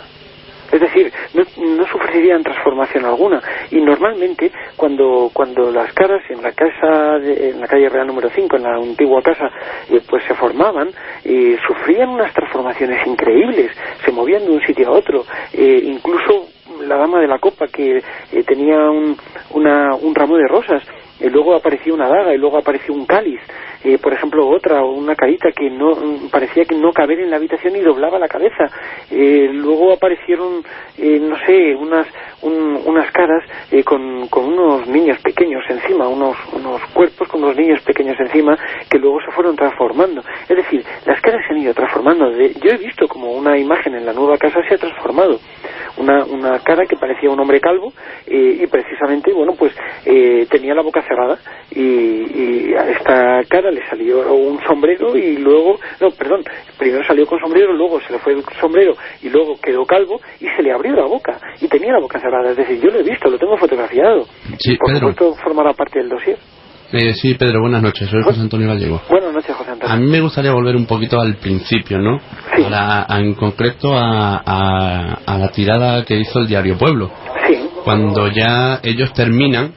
es 0.72 0.80
decir, 0.80 1.12
no, 1.34 1.88
sufrirían 1.88 2.44
transformación 2.44 3.06
alguna. 3.06 3.42
Y 3.72 3.82
normalmente, 3.82 4.52
cuando, 4.76 5.30
cuando 5.34 5.72
las 5.72 5.92
caras 5.94 6.22
en 6.30 6.42
la 6.42 6.52
casa, 6.52 7.18
en 7.18 7.60
la 7.60 7.68
calle 7.68 7.90
Real 7.90 8.08
número 8.08 8.30
5, 8.30 8.56
en 8.56 8.64
la 8.64 8.76
antigua 8.76 9.22
casa, 9.22 9.50
eh, 9.90 10.02
pues 10.08 10.24
se 10.26 10.36
formaban, 10.36 10.90
eh, 11.24 11.58
sufrían 11.66 12.10
unas 12.10 12.34
transformaciones 12.34 13.06
increíbles, 13.08 13.72
se 14.06 14.12
movían 14.12 14.46
de 14.46 14.52
un 14.52 14.62
sitio 14.62 14.90
a 14.90 14.92
otro, 14.92 15.26
eh, 15.54 15.82
incluso 15.84 16.48
la 16.82 16.98
dama 16.98 17.20
de 17.20 17.28
la 17.28 17.40
copa 17.40 17.68
que 17.68 18.02
tenía 18.46 18.78
un, 18.90 19.18
un 19.52 20.16
ramo 20.16 20.38
de 20.38 20.48
rosas, 20.48 20.84
y 21.20 21.30
luego 21.30 21.56
aparecía 21.56 21.94
una 21.94 22.08
daga 22.08 22.34
y 22.34 22.38
luego 22.38 22.58
apareció 22.58 22.94
un 22.94 23.06
cáliz 23.06 23.42
eh, 23.84 23.98
por 23.98 24.12
ejemplo 24.12 24.48
otra 24.48 24.84
una 24.84 25.16
carita 25.16 25.52
que 25.56 25.70
no 25.70 25.96
parecía 26.30 26.66
que 26.66 26.76
no 26.76 26.92
caber 26.92 27.22
en 27.22 27.30
la 27.30 27.38
habitación 27.38 27.76
y 27.78 27.82
doblaba 27.82 28.20
la 28.20 28.28
cabeza. 28.28 28.66
Eh, 29.10 29.50
luego 29.54 29.94
aparecieron 29.94 30.64
eh, 30.98 31.20
no 31.20 31.38
sé 31.46 31.76
unas 31.76 32.08
unas 32.42 33.12
caras 33.12 33.44
con, 33.84 34.28
con 34.28 34.46
unos 34.46 34.88
niños 34.88 35.20
pequeños 35.22 35.62
encima 35.70 36.08
unos 36.08 36.38
unos 36.54 36.82
cuerpos 36.94 37.28
con 37.28 37.44
unos 37.44 37.56
niños 37.58 37.82
pequeños 37.82 38.18
encima 38.20 38.58
que 38.90 38.98
luego 38.98 39.20
se 39.22 39.32
fueron 39.32 39.56
transformando. 39.56 40.22
Es 40.48 40.58
decir 40.58 40.84
las 41.06 41.22
caras 41.22 41.42
se 41.48 41.54
han 41.54 41.62
ido 41.62 41.74
transformando. 41.74 42.32
Yo 42.32 42.72
he 42.72 42.78
visto 42.78 43.08
como 43.08 43.32
una 43.32 43.58
imagen 43.58 43.96
en 43.96 44.06
la 44.06 44.14
nueva 44.14 44.38
casa 44.38 44.62
se 44.68 44.76
ha 44.76 44.78
transformado. 44.78 45.40
Una, 45.98 46.24
una 46.24 46.60
cara 46.60 46.86
que 46.86 46.96
parecía 46.96 47.30
un 47.30 47.40
hombre 47.40 47.60
calvo 47.60 47.92
y 48.28 48.66
precisamente 48.68 49.34
bueno 49.34 49.54
pues 49.58 49.74
tenía 50.50 50.74
la 50.74 50.82
boca 50.82 51.02
cerrada 51.02 51.38
y, 51.72 52.74
a 52.74 52.90
esta 52.90 53.44
cara 53.50 53.69
le 53.72 53.88
salió 53.90 54.34
un 54.34 54.60
sombrero 54.64 55.16
y 55.18 55.38
luego, 55.38 55.80
no, 56.00 56.12
perdón, 56.12 56.44
primero 56.78 57.04
salió 57.06 57.26
con 57.26 57.40
sombrero, 57.40 57.74
luego 57.74 58.00
se 58.02 58.14
le 58.14 58.20
fue 58.20 58.34
el 58.34 58.44
sombrero 58.60 58.96
y 59.22 59.30
luego 59.30 59.60
quedó 59.62 59.86
calvo 59.86 60.20
y 60.40 60.48
se 60.48 60.62
le 60.62 60.72
abrió 60.72 60.96
la 60.96 61.06
boca 61.06 61.40
y 61.62 61.68
tenía 61.68 61.94
la 61.94 62.00
boca 62.00 62.20
cerrada. 62.20 62.52
Es 62.52 62.58
decir, 62.58 62.80
yo 62.82 62.90
lo 62.90 63.00
he 63.00 63.04
visto, 63.04 63.30
lo 63.30 63.38
tengo 63.38 63.58
fotografiado. 63.58 64.26
Sí, 64.58 64.76
Por 64.78 64.88
Pedro. 64.94 65.10
supuesto, 65.10 65.36
formará 65.44 65.74
parte 65.74 66.00
del 66.00 66.10
dossier. 66.10 66.38
Eh, 66.92 67.14
sí, 67.14 67.36
Pedro, 67.36 67.62
buenas 67.62 67.84
noches. 67.84 68.10
Soy 68.10 68.24
José 68.24 68.42
Antonio 68.42 68.68
Gallego. 68.68 69.00
Buenas 69.08 69.32
noches, 69.32 69.56
José 69.56 69.72
Antonio. 69.72 69.94
A 69.94 69.98
mí 70.00 70.08
me 70.08 70.22
gustaría 70.22 70.52
volver 70.52 70.76
un 70.76 70.88
poquito 70.88 71.22
al 71.22 71.36
principio, 71.36 72.00
¿no? 72.00 72.20
Sí. 72.56 72.66
en 73.10 73.36
concreto 73.36 73.96
a, 73.96 75.18
a, 75.24 75.38
la 75.38 75.50
tirada 75.52 76.04
que 76.04 76.16
hizo 76.16 76.40
el 76.40 76.48
diario 76.48 76.78
Pueblo. 76.80 77.12
Sí. 77.48 77.70
Cuando 77.84 78.28
ya 78.30 78.80
ellos 78.84 79.14
terminan 79.14 79.74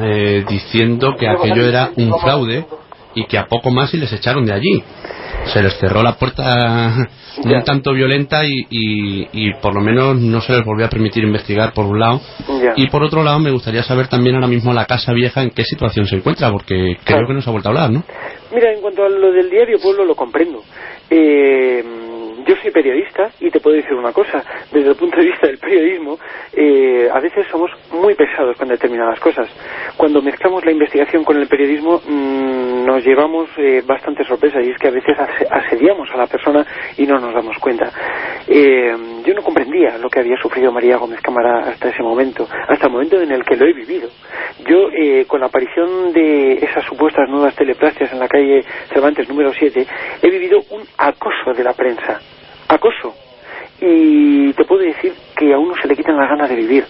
eh, 0.00 0.44
diciendo 0.48 1.14
que 1.18 1.28
aquello 1.28 1.64
era 1.66 1.90
un 1.96 2.18
fraude 2.18 2.64
y 3.14 3.26
que 3.26 3.38
a 3.38 3.46
poco 3.46 3.70
más 3.70 3.92
y 3.94 3.98
les 3.98 4.12
echaron 4.12 4.44
de 4.44 4.52
allí. 4.52 4.82
se 5.52 5.62
les 5.62 5.76
cerró 5.78 6.02
la 6.02 6.14
puerta 6.14 7.08
un 7.44 7.64
tanto 7.64 7.92
violenta 7.92 8.44
y, 8.44 8.66
y, 8.70 9.54
por 9.54 9.74
lo 9.74 9.80
menos 9.80 10.16
no 10.16 10.40
se 10.40 10.52
les 10.52 10.64
volvió 10.64 10.86
a 10.86 10.88
permitir 10.88 11.24
investigar 11.24 11.72
por 11.72 11.86
un 11.86 11.98
lado. 11.98 12.20
Y 12.76 12.88
por 12.88 13.02
otro 13.02 13.22
lado 13.22 13.38
me 13.38 13.50
gustaría 13.50 13.82
saber 13.82 14.08
también 14.08 14.36
ahora 14.36 14.46
mismo 14.46 14.72
la 14.72 14.84
Casa 14.86 15.12
Vieja 15.12 15.42
en 15.42 15.50
qué 15.50 15.64
situación 15.64 16.06
se 16.06 16.16
encuentra, 16.16 16.50
porque 16.50 16.96
creo 17.04 17.26
que 17.26 17.34
no 17.34 17.42
se 17.42 17.48
ha 17.48 17.52
vuelto 17.52 17.68
a 17.68 17.72
hablar, 17.72 17.90
¿no? 17.90 18.04
Mira, 18.52 18.72
en 18.72 18.80
cuanto 18.80 19.04
a 19.04 19.08
lo 19.08 19.32
del 19.32 19.48
diario 19.48 19.78
Pueblo 19.78 20.04
lo 20.04 20.14
comprendo. 20.14 20.62
Eh, 21.08 21.82
yo 22.46 22.56
soy 22.56 22.70
periodista 22.70 23.30
y 23.40 23.50
te 23.50 23.60
puedo 23.60 23.76
decir 23.76 23.94
una 23.94 24.12
cosa, 24.12 24.42
desde 24.70 24.90
el 24.90 24.96
punto 24.96 25.16
de 25.18 25.26
vista 25.26 25.46
del 25.46 25.58
periodismo, 25.58 26.18
eh, 26.52 27.08
a 27.12 27.20
veces 27.20 27.46
somos 27.50 27.70
muy 27.92 28.14
pesados 28.14 28.56
con 28.56 28.68
determinadas 28.68 29.20
cosas. 29.20 29.48
Cuando 29.96 30.22
mezclamos 30.22 30.64
la 30.64 30.72
investigación 30.72 31.24
con 31.24 31.36
el 31.36 31.48
periodismo 31.48 32.00
mmm, 32.06 32.84
nos 32.84 33.04
llevamos 33.04 33.48
eh, 33.56 33.82
bastante 33.86 34.24
sorpresa 34.24 34.60
y 34.60 34.70
es 34.70 34.78
que 34.78 34.88
a 34.88 34.90
veces 34.90 35.16
asediamos 35.50 36.10
a 36.10 36.16
la 36.16 36.26
persona 36.26 36.66
y 36.96 37.06
no 37.06 37.18
nos 37.18 37.34
damos 37.34 37.56
cuenta. 37.58 37.90
Eh, 38.46 38.94
yo 39.24 39.34
no 39.34 39.42
comprendía 39.42 39.98
lo 39.98 40.08
que 40.10 40.20
había 40.20 40.36
sufrido 40.36 40.72
María 40.72 40.96
Gómez 40.96 41.20
Cámara 41.20 41.70
hasta 41.70 41.88
ese 41.88 42.02
momento, 42.02 42.46
hasta 42.68 42.86
el 42.86 42.92
momento 42.92 43.20
en 43.20 43.30
el 43.30 43.44
que 43.44 43.56
lo 43.56 43.66
he 43.66 43.72
vivido. 43.72 44.08
Yo, 44.66 44.88
eh, 44.90 45.24
con 45.26 45.40
la 45.40 45.46
aparición 45.46 46.12
de 46.12 46.54
esas 46.54 46.84
supuestas 46.84 47.28
nuevas 47.28 47.54
teleplastias 47.54 48.12
en 48.12 48.18
la 48.18 48.28
calle 48.28 48.64
Cervantes 48.92 49.28
número 49.28 49.52
7, 49.52 49.86
he 50.22 50.30
vivido 50.30 50.58
un 50.70 50.82
acoso 50.98 51.52
de 51.56 51.64
la 51.64 51.72
prensa 51.72 52.20
Y 53.80 54.52
te 54.52 54.64
puedo 54.64 54.82
decir 54.82 55.12
que 55.36 55.52
a 55.52 55.58
uno 55.58 55.74
se 55.80 55.88
le 55.88 55.96
quitan 55.96 56.16
las 56.16 56.28
ganas 56.28 56.48
de 56.48 56.54
vivir. 56.54 56.84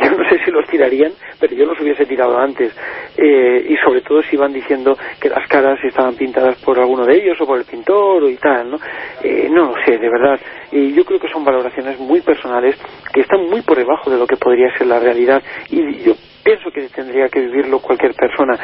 Yo 0.02 0.10
no 0.10 0.28
sé 0.28 0.42
si 0.42 0.50
los 0.50 0.66
tirarían, 0.66 1.12
pero 1.38 1.54
yo 1.54 1.66
los 1.66 1.78
hubiese 1.80 2.06
tirado 2.06 2.38
antes. 2.38 2.72
Eh, 3.16 3.66
y 3.68 3.76
sobre 3.76 4.00
todo 4.00 4.22
si 4.22 4.36
iban 4.36 4.52
diciendo 4.52 4.96
que 5.20 5.28
las 5.28 5.46
caras 5.48 5.78
estaban 5.84 6.14
pintadas 6.14 6.56
por 6.64 6.78
alguno 6.78 7.04
de 7.04 7.16
ellos 7.16 7.38
o 7.40 7.46
por 7.46 7.58
el 7.58 7.64
pintor 7.64 8.30
y 8.30 8.36
tal, 8.36 8.70
¿no? 8.70 8.78
Eh, 9.22 9.48
no 9.50 9.66
lo 9.66 9.74
sé, 9.84 9.98
de 9.98 10.08
verdad. 10.08 10.40
Y 10.72 10.94
yo 10.94 11.04
creo 11.04 11.18
que 11.18 11.28
son 11.28 11.44
valoraciones 11.44 11.98
muy 11.98 12.20
personales 12.20 12.76
que 13.12 13.20
están 13.20 13.50
muy 13.50 13.60
por 13.62 13.76
debajo 13.76 14.10
de 14.10 14.18
lo 14.18 14.26
que 14.26 14.36
podría 14.36 14.72
ser 14.78 14.86
la 14.86 15.00
realidad. 15.00 15.42
Y 15.68 16.04
yo 16.04 16.14
pienso 16.42 16.70
que 16.70 16.88
tendría 16.88 17.28
que 17.28 17.40
vivirlo 17.40 17.80
cualquier 17.80 18.14
persona. 18.14 18.58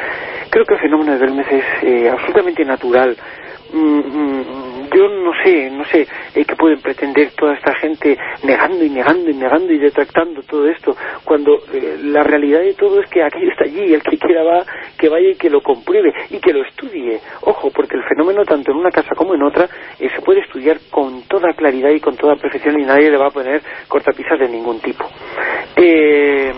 Creo 0.49 0.65
que 0.65 0.75
el 0.75 0.79
fenómeno 0.79 1.13
de 1.13 1.19
Belmez 1.19 1.47
es 1.51 1.65
eh, 1.83 2.09
absolutamente 2.09 2.65
natural. 2.65 3.15
Mm, 3.73 3.99
mm, 3.99 4.89
yo 4.95 5.09
no 5.09 5.31
sé, 5.43 5.69
no 5.69 5.83
sé 5.85 6.07
eh, 6.35 6.45
qué 6.45 6.55
pueden 6.55 6.81
pretender 6.81 7.31
toda 7.31 7.53
esta 7.53 7.73
gente 7.75 8.17
negando 8.43 8.83
y 8.83 8.89
negando 8.89 9.29
y 9.29 9.33
negando 9.33 9.73
y 9.73 9.77
detractando 9.77 10.41
todo 10.43 10.67
esto, 10.67 10.95
cuando 11.23 11.57
eh, 11.73 11.97
la 12.03 12.23
realidad 12.23 12.61
de 12.61 12.73
todo 12.73 13.01
es 13.01 13.09
que 13.09 13.23
aquello 13.23 13.51
está 13.51 13.65
allí, 13.65 13.93
el 13.93 14.01
que 14.01 14.17
quiera 14.17 14.43
va, 14.43 14.65
que 14.97 15.09
vaya 15.09 15.29
y 15.29 15.35
que 15.35 15.49
lo 15.49 15.61
compruebe 15.61 16.13
y 16.29 16.39
que 16.39 16.53
lo 16.53 16.63
estudie. 16.63 17.19
Ojo, 17.41 17.69
porque 17.71 17.97
el 17.97 18.03
fenómeno 18.03 18.43
tanto 18.45 18.71
en 18.71 18.77
una 18.77 18.91
casa 18.91 19.15
como 19.15 19.35
en 19.35 19.43
otra 19.43 19.67
eh, 19.99 20.09
se 20.15 20.21
puede 20.21 20.41
estudiar 20.41 20.77
con 20.89 21.23
toda 21.23 21.53
claridad 21.53 21.89
y 21.91 21.99
con 21.99 22.15
toda 22.15 22.35
perfección 22.35 22.79
y 22.79 22.85
nadie 22.85 23.11
le 23.11 23.17
va 23.17 23.27
a 23.27 23.31
poner 23.31 23.61
cortapisas 23.87 24.39
de 24.39 24.49
ningún 24.49 24.79
tipo. 24.79 25.05
Eh, 25.75 26.53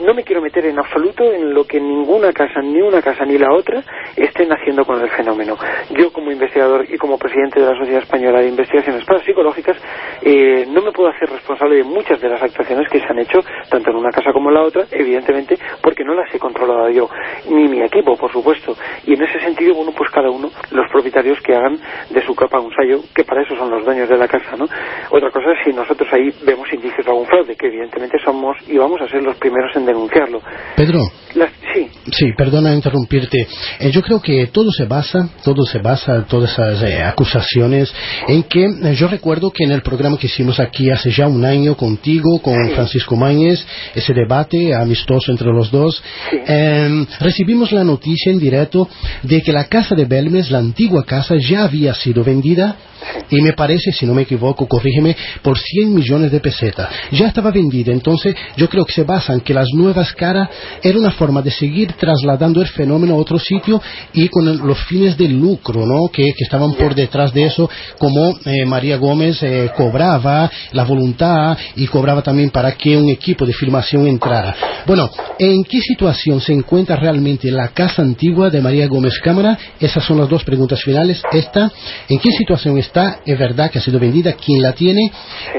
no 0.00 0.14
me 0.14 0.22
quiero 0.22 0.40
meter 0.40 0.66
en 0.66 0.78
absoluto 0.78 1.32
en 1.32 1.54
lo 1.54 1.64
que 1.64 1.80
ninguna 1.80 2.32
casa, 2.32 2.60
ni 2.60 2.80
una 2.80 3.00
casa 3.00 3.24
ni 3.24 3.38
la 3.38 3.52
otra, 3.52 3.82
estén 4.16 4.52
haciendo 4.52 4.84
con 4.84 5.00
el 5.00 5.10
fenómeno. 5.10 5.56
Yo, 5.90 6.12
como 6.12 6.30
investigador 6.30 6.86
y 6.88 6.96
como 6.98 7.18
presidente 7.18 7.60
de 7.60 7.66
la 7.66 7.78
Sociedad 7.78 8.02
Española 8.02 8.40
de 8.40 8.48
Investigaciones 8.48 9.04
Parapsicológicas, 9.04 9.76
eh, 10.22 10.66
no 10.68 10.82
me 10.82 10.92
puedo 10.92 11.10
hacer 11.10 11.28
responsable 11.30 11.76
de 11.76 11.84
muchas 11.84 12.20
de 12.20 12.28
las 12.28 12.42
actuaciones 12.42 12.88
que 12.88 12.98
se 12.98 13.06
han 13.06 13.18
hecho, 13.18 13.40
tanto 13.68 13.90
en 13.90 13.96
una 13.96 14.10
casa 14.10 14.32
como 14.32 14.50
en 14.50 14.54
la 14.54 14.62
otra, 14.62 14.84
evidentemente, 14.90 15.56
porque 15.82 16.04
no 16.04 16.14
las 16.14 16.32
he 16.34 16.38
controlado 16.38 16.88
yo, 16.90 17.08
ni 17.48 17.68
mi 17.68 17.82
equipo, 17.82 18.16
por 18.16 18.32
supuesto. 18.32 18.76
Y 19.06 19.14
en 19.14 19.22
ese 19.22 19.40
sentido, 19.40 19.74
bueno, 19.74 19.92
pues 19.96 20.10
cada 20.10 20.30
uno, 20.30 20.50
los 20.70 20.90
propietarios 20.90 21.40
que 21.40 21.54
hagan 21.54 21.78
de 22.10 22.24
su 22.24 22.34
capa 22.34 22.60
un 22.60 22.72
sallo, 22.74 23.00
que 23.14 23.24
para 23.24 23.42
eso 23.42 23.56
son 23.56 23.70
los 23.70 23.84
dueños 23.84 24.08
de 24.08 24.16
la 24.16 24.28
casa, 24.28 24.56
¿no? 24.56 24.66
Otra 25.10 25.30
cosa 25.30 25.52
es 25.52 25.58
si 25.64 25.72
nosotros 25.72 26.08
ahí 26.12 26.30
vemos 26.44 26.72
indicios 26.72 27.04
de 27.04 27.10
algún 27.10 27.26
fraude, 27.26 27.56
que 27.56 27.66
evidentemente 27.66 28.18
somos 28.24 28.56
y 28.68 28.78
vamos 28.78 29.00
a 29.00 29.08
ser 29.08 29.22
los 29.22 29.36
primeros 29.36 29.74
en 29.76 29.83
denunciarlo. 29.86 30.40
Pedro. 30.76 31.00
sí. 31.74 31.90
Sí, 32.12 32.26
perdona 32.36 32.74
interrumpirte. 32.74 33.46
Eh, 33.80 33.90
yo 33.90 34.02
creo 34.02 34.20
que 34.20 34.46
todo 34.48 34.70
se 34.70 34.84
basa, 34.84 35.28
todo 35.42 35.64
se 35.64 35.78
basa, 35.78 36.24
todas 36.28 36.52
esas 36.52 36.82
eh, 36.82 37.02
acusaciones, 37.02 37.92
en 38.28 38.42
que 38.44 38.64
eh, 38.64 38.94
yo 38.94 39.08
recuerdo 39.08 39.50
que 39.50 39.64
en 39.64 39.72
el 39.72 39.82
programa 39.82 40.18
que 40.18 40.26
hicimos 40.26 40.60
aquí 40.60 40.90
hace 40.90 41.10
ya 41.10 41.26
un 41.26 41.44
año 41.44 41.76
contigo, 41.76 42.40
con 42.40 42.70
Francisco 42.70 43.16
Mañez, 43.16 43.64
ese 43.94 44.12
debate 44.12 44.74
amistoso 44.74 45.32
entre 45.32 45.48
los 45.48 45.70
dos, 45.70 46.02
em, 46.46 47.06
recibimos 47.20 47.72
la 47.72 47.84
noticia 47.84 48.30
en 48.30 48.38
directo 48.38 48.88
de 49.22 49.42
que 49.42 49.52
la 49.52 49.64
casa 49.64 49.94
de 49.94 50.04
Belmes, 50.04 50.50
la 50.50 50.58
antigua 50.58 51.04
casa, 51.04 51.36
ya 51.36 51.64
había 51.64 51.94
sido 51.94 52.22
vendida 52.22 52.76
y 53.30 53.40
me 53.40 53.52
parece, 53.52 53.92
si 53.92 54.06
no 54.06 54.14
me 54.14 54.22
equivoco, 54.22 54.66
corrígeme, 54.66 55.16
por 55.42 55.58
100 55.58 55.94
millones 55.94 56.30
de 56.30 56.40
pesetas. 56.40 56.88
Ya 57.12 57.28
estaba 57.28 57.50
vendida, 57.50 57.92
entonces 57.92 58.34
yo 58.56 58.68
creo 58.68 58.84
que 58.84 58.92
se 58.92 59.04
basa 59.04 59.32
en 59.32 59.40
que 59.40 59.54
las 59.54 59.68
nuevas 59.74 60.12
caras 60.12 60.48
era 60.82 60.98
una 60.98 61.10
forma 61.10 61.42
de 61.42 61.50
seguir 61.50 61.92
trasladando 61.94 62.60
el 62.60 62.68
fenómeno 62.68 63.14
a 63.14 63.18
otro 63.18 63.38
sitio 63.38 63.80
y 64.12 64.28
con 64.28 64.66
los 64.66 64.78
fines 64.84 65.16
de 65.16 65.28
lucro, 65.28 65.86
¿no? 65.86 66.08
Que, 66.08 66.32
estaban 66.38 66.74
por 66.74 66.94
detrás 66.94 67.32
de 67.32 67.44
eso, 67.44 67.70
como 67.98 68.36
eh, 68.44 68.64
María 68.66 68.96
Gómez 68.96 69.42
eh, 69.42 69.70
cobraba 69.76 70.50
la 70.72 70.84
voluntad 70.84 71.56
y 71.76 71.86
cobraba 71.86 72.22
también 72.22 72.50
para 72.50 72.72
que 72.72 72.96
un 72.96 73.08
equipo 73.08 73.46
de 73.46 73.52
filmación 73.52 74.06
entrara. 74.06 74.54
Bueno, 74.86 75.10
¿en 75.38 75.64
qué 75.64 75.80
situación 75.80 76.40
se 76.40 76.52
encuentra 76.52 76.96
realmente 76.96 77.50
la 77.50 77.68
casa 77.68 78.02
antigua 78.02 78.50
de 78.50 78.60
María 78.60 78.86
Gómez 78.86 79.18
Cámara? 79.22 79.58
Esas 79.80 80.04
son 80.04 80.18
las 80.18 80.28
dos 80.28 80.44
preguntas 80.44 80.82
finales. 80.82 81.22
Esta, 81.32 81.70
¿en 82.08 82.18
qué 82.18 82.30
situación 82.32 82.78
está? 82.78 83.20
es 83.24 83.38
verdad 83.38 83.70
que 83.70 83.78
ha 83.78 83.82
sido 83.82 83.98
vendida, 83.98 84.32
quién 84.32 84.62
la 84.62 84.72
tiene 84.72 85.10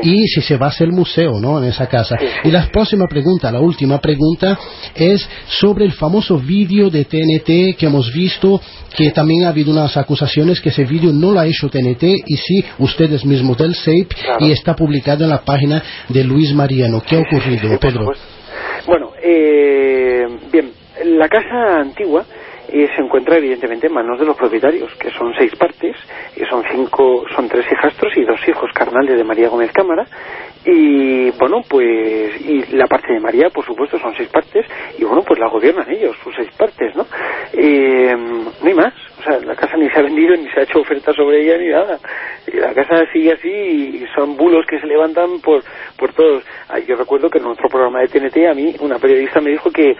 y 0.01 0.27
si 0.27 0.41
se 0.41 0.57
va 0.57 0.67
a 0.67 0.69
hacer 0.69 0.89
museo 0.89 1.39
¿no? 1.39 1.61
en 1.61 1.69
esa 1.69 1.87
casa. 1.87 2.15
Y 2.43 2.51
la 2.51 2.67
próxima 2.71 3.05
pregunta, 3.07 3.51
la 3.51 3.59
última 3.59 3.99
pregunta, 4.05 4.57
es 4.93 5.27
sobre 5.47 5.83
el 5.85 5.93
famoso 5.93 6.37
vídeo 6.37 6.91
de 6.91 7.05
TNT 7.05 7.75
que 7.75 7.87
hemos 7.87 8.13
visto, 8.13 8.61
que 8.95 9.09
también 9.09 9.45
ha 9.45 9.49
habido 9.49 9.71
unas 9.71 9.97
acusaciones 9.97 10.61
que 10.61 10.69
ese 10.69 10.85
vídeo 10.85 11.11
no 11.11 11.31
lo 11.31 11.39
ha 11.39 11.47
hecho 11.47 11.69
TNT 11.69 12.03
y 12.27 12.37
sí 12.37 12.63
ustedes 12.77 13.25
mismos 13.25 13.57
del 13.57 13.73
SAPE 13.73 14.15
y 14.41 14.51
está 14.51 14.75
publicado 14.75 15.23
en 15.23 15.31
la 15.31 15.43
página 15.43 15.81
de 16.07 16.23
Luis 16.23 16.53
Mariano. 16.53 17.01
¿Qué 17.01 17.15
ha 17.15 17.21
ocurrido, 17.21 17.79
Pedro? 17.79 18.11
Bueno, 18.85 19.11
eh, 19.23 20.27
bien, 20.51 20.71
la 21.03 21.27
casa 21.27 21.79
antigua 21.79 22.25
y 22.75 22.85
se 22.87 23.01
encuentra 23.01 23.37
evidentemente 23.37 23.87
en 23.87 23.93
manos 23.93 24.19
de 24.19 24.25
los 24.25 24.35
propietarios, 24.35 24.93
que 24.95 25.09
son 25.11 25.33
seis 25.37 25.55
partes, 25.55 25.95
y 26.35 26.43
son 26.43 26.61
cinco, 26.69 27.23
son 27.33 27.47
tres 27.47 27.65
hijastros 27.71 28.11
y 28.17 28.25
dos 28.25 28.45
hijos 28.49 28.69
carnales 28.73 29.15
de 29.15 29.23
María 29.23 29.47
Gómez 29.47 29.71
Cámara, 29.71 30.05
y 30.65 31.31
bueno, 31.39 31.61
pues, 31.69 32.41
y 32.41 32.75
la 32.75 32.85
parte 32.87 33.13
de 33.13 33.21
María, 33.21 33.49
por 33.49 33.63
supuesto, 33.65 33.97
son 33.97 34.13
seis 34.17 34.27
partes, 34.27 34.65
y 34.99 35.05
bueno, 35.05 35.21
pues 35.25 35.39
la 35.39 35.47
gobiernan 35.47 35.89
ellos, 35.89 36.17
sus 36.21 36.35
seis 36.35 36.49
partes, 36.57 36.93
¿no? 36.97 37.05
Eh, 37.53 38.13
no 38.13 38.67
hay 38.67 38.73
más, 38.73 38.93
sea, 39.25 39.39
la 39.39 39.55
casa 39.55 39.77
ni 39.77 39.89
se 39.89 39.99
ha 39.99 40.03
vendido, 40.03 40.35
ni 40.35 40.49
se 40.49 40.59
ha 40.59 40.63
hecho 40.63 40.79
oferta 40.79 41.11
sobre 41.13 41.41
ella, 41.41 41.57
ni 41.57 41.67
nada. 41.69 41.99
Y 42.47 42.57
la 42.57 42.73
casa 42.73 43.03
sigue 43.11 43.33
así, 43.33 43.49
y 43.49 44.05
son 44.15 44.37
bulos 44.37 44.65
que 44.67 44.79
se 44.79 44.87
levantan 44.87 45.39
por, 45.41 45.63
por 45.97 46.13
todos. 46.13 46.43
Yo 46.87 46.95
recuerdo 46.95 47.29
que 47.29 47.39
en 47.39 47.45
nuestro 47.45 47.67
programa 47.69 48.01
de 48.01 48.07
TNT, 48.07 48.47
a 48.49 48.53
mí, 48.53 48.75
una 48.79 48.99
periodista 48.99 49.41
me 49.41 49.51
dijo 49.51 49.71
que, 49.71 49.95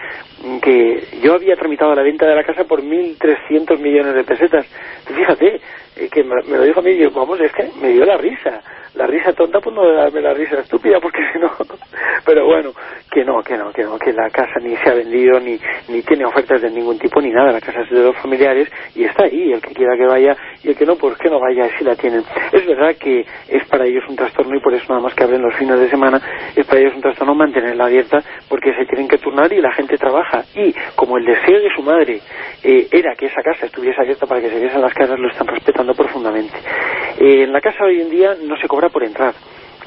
que 0.62 1.18
yo 1.22 1.34
había 1.34 1.56
tramitado 1.56 1.94
la 1.94 2.02
venta 2.02 2.26
de 2.26 2.34
la 2.34 2.44
casa 2.44 2.64
por 2.64 2.82
1.300 2.82 3.78
millones 3.78 4.14
de 4.14 4.24
pesetas. 4.24 4.66
Fíjate, 5.06 5.60
eh, 5.96 6.08
que 6.10 6.22
me, 6.24 6.56
lo 6.56 6.62
dijo 6.62 6.80
a 6.80 6.82
mí 6.82 6.90
y 6.90 6.98
yo, 6.98 7.10
vamos, 7.10 7.40
es 7.40 7.52
que 7.52 7.70
me 7.80 7.88
dio 7.88 8.04
la 8.04 8.16
risa 8.16 8.62
la 8.96 9.06
risa 9.06 9.32
tonta 9.32 9.60
pues 9.60 9.74
no 9.74 9.86
de 9.86 9.94
darme 9.94 10.20
la 10.20 10.32
risa 10.32 10.60
estúpida 10.60 10.98
porque 11.00 11.20
si 11.32 11.38
no 11.38 11.50
pero 12.24 12.46
bueno 12.46 12.72
que 13.10 13.24
no 13.24 13.42
que 13.42 13.56
no 13.56 13.70
que 13.72 13.84
no 13.84 13.98
que 13.98 14.12
la 14.12 14.30
casa 14.30 14.58
ni 14.60 14.76
se 14.76 14.90
ha 14.90 14.94
vendido 14.94 15.38
ni 15.40 15.58
ni 15.88 16.02
tiene 16.02 16.24
ofertas 16.24 16.60
de 16.62 16.70
ningún 16.70 16.98
tipo 16.98 17.20
ni 17.20 17.30
nada. 17.30 17.52
La 17.52 17.60
casa 17.60 17.82
es 17.82 17.90
de 17.90 18.02
los 18.02 18.16
familiares 18.16 18.68
y 18.94 19.04
está 19.04 19.24
ahí 19.24 19.52
el 19.52 19.60
que 19.60 19.74
quiera 19.74 19.96
que 19.96 20.06
vaya 20.06 20.36
y 20.62 20.68
el 20.68 20.76
que 20.76 20.86
no 20.86 20.96
pues 20.96 21.16
que 21.18 21.30
no 21.30 21.38
vaya 21.38 21.68
si 21.78 21.84
la 21.84 21.94
tienen 21.94 22.22
es 22.52 22.66
verdad 22.66 22.96
que 22.98 23.24
es 23.48 23.68
para 23.68 23.84
ellos 23.84 24.04
un 24.08 24.16
trastorno 24.16 24.56
y 24.56 24.60
por 24.60 24.74
eso 24.74 24.86
nada 24.88 25.00
más 25.00 25.14
que 25.14 25.24
abren 25.24 25.42
los 25.42 25.54
fines 25.56 25.78
de 25.78 25.88
semana 25.88 26.20
es 26.54 26.66
para 26.66 26.80
ellos 26.80 26.94
un 26.94 27.02
trastorno 27.02 27.34
mantenerla 27.34 27.86
abierta 27.86 28.18
porque 28.48 28.72
se 28.74 28.86
tienen 28.86 29.08
que 29.08 29.18
turnar 29.18 29.52
y 29.52 29.60
la 29.60 29.72
gente 29.72 29.96
trabaja. 29.96 30.44
Y 30.54 30.74
como 30.94 31.18
el 31.18 31.24
deseo 31.24 31.60
de 31.60 31.70
su 31.74 31.82
madre 31.82 32.20
eh, 32.62 32.88
era 32.90 33.14
que 33.14 33.26
esa 33.26 33.42
casa 33.42 33.66
estuviese 33.66 34.00
abierta 34.00 34.26
para 34.26 34.40
que 34.40 34.48
se 34.48 34.58
viesen 34.58 34.80
las 34.80 34.94
casas 34.94 35.18
lo 35.18 35.28
están 35.28 35.46
respetando 35.46 35.94
profundamente. 35.94 36.56
Eh, 37.18 37.44
en 37.44 37.52
la 37.52 37.60
casa 37.60 37.84
hoy 37.84 38.00
en 38.00 38.10
día 38.10 38.34
no 38.46 38.56
se 38.56 38.68
cobra 38.68 38.85
por 38.88 39.04
entrar 39.04 39.34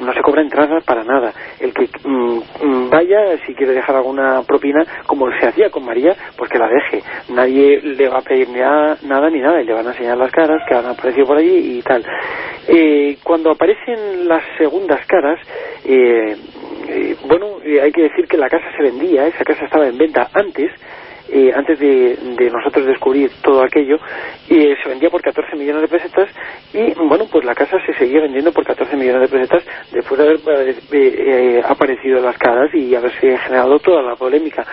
no 0.02 0.14
se 0.14 0.22
cobra 0.22 0.42
entrada 0.42 0.80
para 0.82 1.04
nada. 1.04 1.34
El 1.60 1.74
que 1.74 1.90
mm, 2.04 2.40
mm, 2.62 2.90
vaya, 2.90 3.38
si 3.46 3.54
quiere 3.54 3.74
dejar 3.74 3.96
alguna 3.96 4.42
propina, 4.44 4.84
como 5.06 5.30
se 5.40 5.48
hacía 5.48 5.70
con 5.70 5.86
María, 5.86 6.16
pues 6.38 6.50
que 6.50 6.58
la 6.58 6.68
deje. 6.68 7.04
Nadie 7.30 7.82
le 7.82 8.08
va 8.10 8.20
a 8.20 8.22
pedir 8.22 8.50
nada, 8.50 8.98
nada 9.04 9.30
ni 9.30 9.40
nada, 9.40 9.62
y 9.62 9.66
le 9.66 9.74
van 9.74 9.88
a 9.88 9.92
enseñar 9.92 10.18
las 10.18 10.32
caras 10.32 10.62
que 10.68 10.76
han 10.76 10.86
aparecido 10.86 11.28
por 11.28 11.38
allí 11.38 11.78
y 11.78 11.82
tal. 11.82 12.06
Eh, 12.68 13.18
cuando 13.24 13.52
aparecen 13.52 14.28
las 14.28 14.44
segundas 14.58 15.06
caras, 15.06 15.40
eh, 15.86 16.36
eh, 16.88 17.16
bueno, 17.28 17.58
hay 17.64 17.92
que 17.92 18.04
decir 18.04 18.28
que 18.28 18.38
la 18.38 18.50
casa 18.50 18.66
se 18.76 18.84
vendía, 18.84 19.28
esa 19.28 19.44
casa 19.44 19.66
estaba 19.66 19.88
en 19.88 19.98
venta 19.98 20.30
antes, 20.34 20.72
eh, 21.32 21.52
antes 21.56 21.80
de, 21.80 22.18
nosotros 22.52 22.86
descubrir 22.86 23.32
todo 23.42 23.64
aquello, 23.64 23.98
y 24.50 24.74
se 24.82 24.90
vendía 24.90 25.10
por 25.10 25.22
14 25.22 25.56
millones 25.56 25.84
de 25.84 25.88
pesetas 25.88 26.30
y, 26.74 26.94
bueno, 26.94 27.26
pues 27.32 27.46
la 27.46 27.54
casa 27.54 27.78
se 27.86 27.94
seguía 27.94 28.22
vendiendo 28.22 28.52
por 28.52 28.66
14 28.66 28.96
millones 28.96 29.30
de 29.30 29.38
pesetas 29.38 29.64
después 29.92 30.20
de 30.20 30.28
haber 30.28 30.76
eh, 30.92 31.62
aparecido 31.64 32.18
en 32.18 32.26
las 32.26 32.38
caras 32.38 32.74
y 32.74 32.96
haberse 32.96 33.38
generado 33.38 33.80
toda 33.80 34.02
la 34.02 34.16
polémica. 34.16 34.66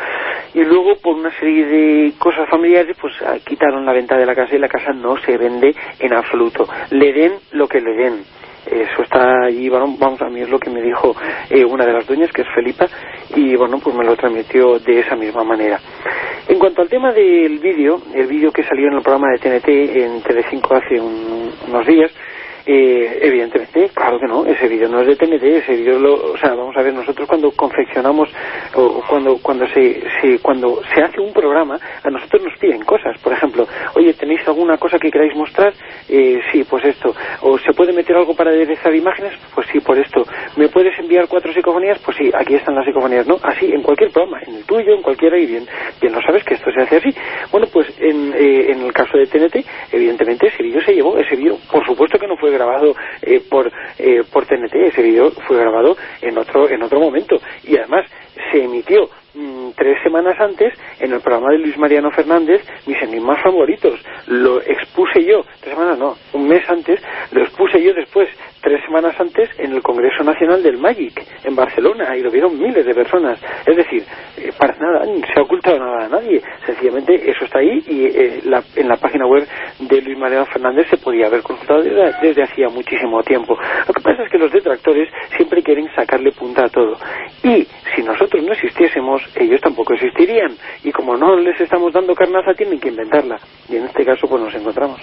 Y 0.55 0.65
luego, 0.65 0.97
por 1.03 1.17
una 1.17 1.31
serie 1.39 1.67
de 1.67 2.13
cosas 2.19 2.49
familiares, 2.49 2.97
pues 3.01 3.13
quitaron 3.45 3.85
la 3.85 3.93
venta 3.93 4.17
de 4.17 4.25
la 4.25 4.35
casa 4.35 4.55
y 4.55 4.59
la 4.59 4.69
casa 4.69 4.93
no 4.93 5.17
se 5.19 5.37
vende 5.37 5.75
en 5.99 6.15
absoluto. 6.15 6.67
Le 6.91 7.13
den 7.13 7.33
lo 7.53 7.69
que 7.69 7.81
le 7.81 7.93
den 7.95 8.25
eso 8.71 9.03
está 9.03 9.45
allí, 9.45 9.69
vamos, 9.69 10.21
a 10.21 10.29
mí 10.29 10.41
es 10.41 10.49
lo 10.49 10.59
que 10.59 10.71
me 10.71 10.83
dijo 10.83 11.15
eh, 11.51 11.65
una 11.65 11.87
de 11.87 11.93
las 11.93 12.07
dueñas, 12.07 12.31
que 12.33 12.43
es 12.43 12.49
Felipa, 12.55 12.87
y 13.35 13.57
bueno, 13.57 13.79
pues 13.79 13.95
me 13.95 14.05
lo 14.05 14.17
transmitió 14.17 14.79
de 14.79 15.01
esa 15.01 15.17
misma 15.17 15.45
manera. 15.45 15.81
En 16.49 16.59
cuanto 16.59 16.83
al 16.83 16.89
tema 16.89 17.13
del 17.13 17.59
vídeo, 17.59 18.01
el 18.15 18.27
vídeo 18.27 18.53
que 18.53 18.63
salió 18.63 18.89
en 18.89 18.95
el 18.95 19.03
programa 19.03 19.29
de 19.33 19.39
TNT 19.39 19.69
en 19.69 20.23
Telecinco 20.23 20.75
hace 20.75 21.01
unos 21.01 21.87
días, 21.87 22.13
eh, 22.67 23.19
evidentemente, 23.23 23.91
claro 23.95 24.19
que 24.19 24.27
no, 24.27 24.45
ese 24.45 24.67
vídeo 24.67 24.89
no 24.89 25.01
es 25.01 25.07
de 25.07 25.17
TNT, 25.17 25.43
ese 25.43 25.77
vídeo 25.77 26.01
lo, 26.01 26.33
o 26.33 26.37
sea, 26.37 26.55
vamos 26.55 26.77
a 26.77 26.83
ver, 26.83 26.93
nosotros 26.93 27.29
cuando 27.29 27.53
confeccionamos 27.53 28.29
o 28.75 29.03
cuando 29.09 29.39
cuando 29.41 29.67
se, 29.69 30.03
cuando 30.43 30.81
se 30.93 31.01
hace 31.01 31.21
un 31.21 31.33
programa, 31.33 31.79
a 32.03 32.11
nosotros 32.11 32.43
nos 32.43 32.59
piden 32.59 32.83
cosas, 32.83 33.17
por 33.21 33.33
ejemplo, 33.33 33.69
oye, 33.95 34.15
¿tenéis 34.15 34.41
alguna 34.49 34.79
cosa 34.79 34.99
que 34.99 35.11
queráis 35.11 35.35
mostrar? 35.37 35.73
Eh, 36.09 36.41
sí, 36.51 36.65
pues 36.69 36.85
esto, 36.85 37.15
o 37.43 37.57
¿se 37.59 37.73
puede 37.73 37.93
meter 37.93 38.17
algo 38.17 38.35
para 38.35 38.51
aderezar 38.51 38.95
imágenes? 38.95 39.35
Pues 39.55 39.69
sí, 39.73 39.79
por 39.81 39.99
esto, 39.99 40.25
¿me 40.57 40.69
puedes 40.69 40.99
enviar 40.99 41.29
cuatro 41.29 41.53
psicofonías? 41.53 42.01
Pues 42.01 42.17
sí, 42.17 42.31
aquí 42.35 42.55
están 42.57 42.75
las 42.75 42.85
psicofonías, 42.85 43.27
¿no? 43.27 43.39
Así, 43.43 43.73
en 43.73 43.83
cualquier 43.83 44.11
programa, 44.11 44.41
en 44.47 44.57
el 44.57 44.65
tuyo, 44.65 44.93
en 44.93 45.03
cualquiera, 45.03 45.39
y 45.39 45.47
bien, 45.47 45.67
bien, 46.01 46.13
¿no 46.13 46.21
sabes 46.23 46.43
que 46.43 46.55
esto 46.55 46.71
se 46.73 46.83
hace 46.83 46.97
así? 46.97 47.15
Bueno, 47.53 47.69
pues 47.73 47.87
en, 48.11 48.33
eh, 48.35 48.73
en 48.73 48.83
el 48.83 48.93
caso 48.93 49.17
de 49.19 49.27
TNT, 49.27 49.65
evidentemente 49.93 50.47
ese 50.49 50.63
vídeo 50.63 50.81
se 50.83 50.95
llevó, 50.95 51.19
ese 51.19 51.37
vídeo, 51.37 51.59
por 51.71 51.85
supuesto 51.85 52.19
que 52.19 52.27
no 52.27 52.37
fue 52.37 52.51
grabado 52.51 52.95
eh, 53.23 53.41
por, 53.49 53.71
eh, 53.99 54.23
por 54.33 54.47
TNT, 54.47 54.75
ese 54.75 55.03
vídeo 55.03 55.31
fue 55.47 55.59
grabado 55.59 55.97
en 56.23 56.39
otro, 56.39 56.69
en 56.69 56.83
otro 56.83 57.01
momento 57.01 57.37
y 57.65 57.77
además 57.77 58.07
se 58.51 58.63
emitió 58.63 59.09
mm, 59.35 59.71
tres 59.77 59.97
semanas 60.03 60.39
antes 60.39 60.73
en 61.01 61.13
el 61.13 61.21
programa 61.21 61.51
de 61.51 61.59
Luis 61.59 61.77
Mariano 61.79 62.11
Fernández 62.11 62.63
mis 62.87 63.01
enigmas 63.03 63.43
favoritos 63.43 63.99
lo 64.27 64.61
expuse 64.61 65.25
yo 65.25 65.43
tres 65.61 65.75
semanas 65.75 65.99
no 65.99 66.17
un 66.35 66.47
mes 66.47 66.63
antes 66.69 67.01
lo 67.33 67.43
expuse 67.43 67.83
yo 67.83 67.95
después 67.95 68.29
tres 68.67 68.85
semanas 68.85 69.15
antes 69.21 69.49
en 69.59 69.73
el 69.73 69.81
Congreso 69.81 70.25
Nacional 70.25 70.61
del 70.61 70.77
Magic 70.77 71.25
en 71.45 71.55
Barcelona 71.55 72.17
y 72.17 72.21
lo 72.21 72.33
vieron 72.33 72.59
miles 72.59 72.85
de 72.85 72.95
personas. 72.95 73.39
Es 73.65 73.77
decir, 73.77 74.03
para 74.59 74.77
nada, 74.77 75.05
se 75.05 75.41
ha 75.41 75.43
ocultado 75.43 75.79
nada 75.79 76.07
a 76.07 76.09
nadie. 76.09 76.43
Sencillamente 76.65 77.15
eso 77.31 77.45
está 77.45 77.59
ahí 77.59 77.83
y 77.87 78.07
eh, 78.07 78.41
en 78.77 78.89
la 78.89 78.97
página 78.97 79.27
web 79.27 79.47
de 79.79 80.01
Luis 80.03 80.19
Mariano 80.19 80.47
Fernández 80.47 80.87
se 80.89 80.97
podía 80.97 81.27
haber 81.27 81.43
consultado 81.43 81.83
desde, 81.83 82.43
hacía 82.43 82.69
muchísimo 82.69 83.23
tiempo. 83.23 83.57
Lo 83.87 83.93
que 83.93 84.01
pasa 84.01 84.23
es 84.25 84.31
que 84.31 84.39
los 84.39 84.51
detractores 84.53 85.09
siempre 85.37 85.63
quieren 85.63 85.89
sacarle 85.95 86.33
punta 86.33 86.65
a 86.65 86.69
todo. 86.69 86.97
Y 87.43 87.67
si 87.95 88.03
nosotros 88.03 88.43
no 88.43 88.53
existiésemos, 88.53 89.23
ellos 89.37 89.61
tampoco 89.61 89.95
existirían. 89.95 90.53
Y 90.83 90.93
como 90.93 91.17
no 91.17 91.37
les 91.37 91.61
estamos 91.61 91.93
dando 91.93 92.15
carnaza, 92.15 92.55
tienen 92.55 92.81
que 92.81 92.89
inventarla. 92.89 93.39
Y 93.69 93.77
en 93.77 93.85
este 93.85 94.05
caso, 94.05 94.27
pues 94.29 94.43
nos 94.43 94.55
encontramos. 94.55 95.01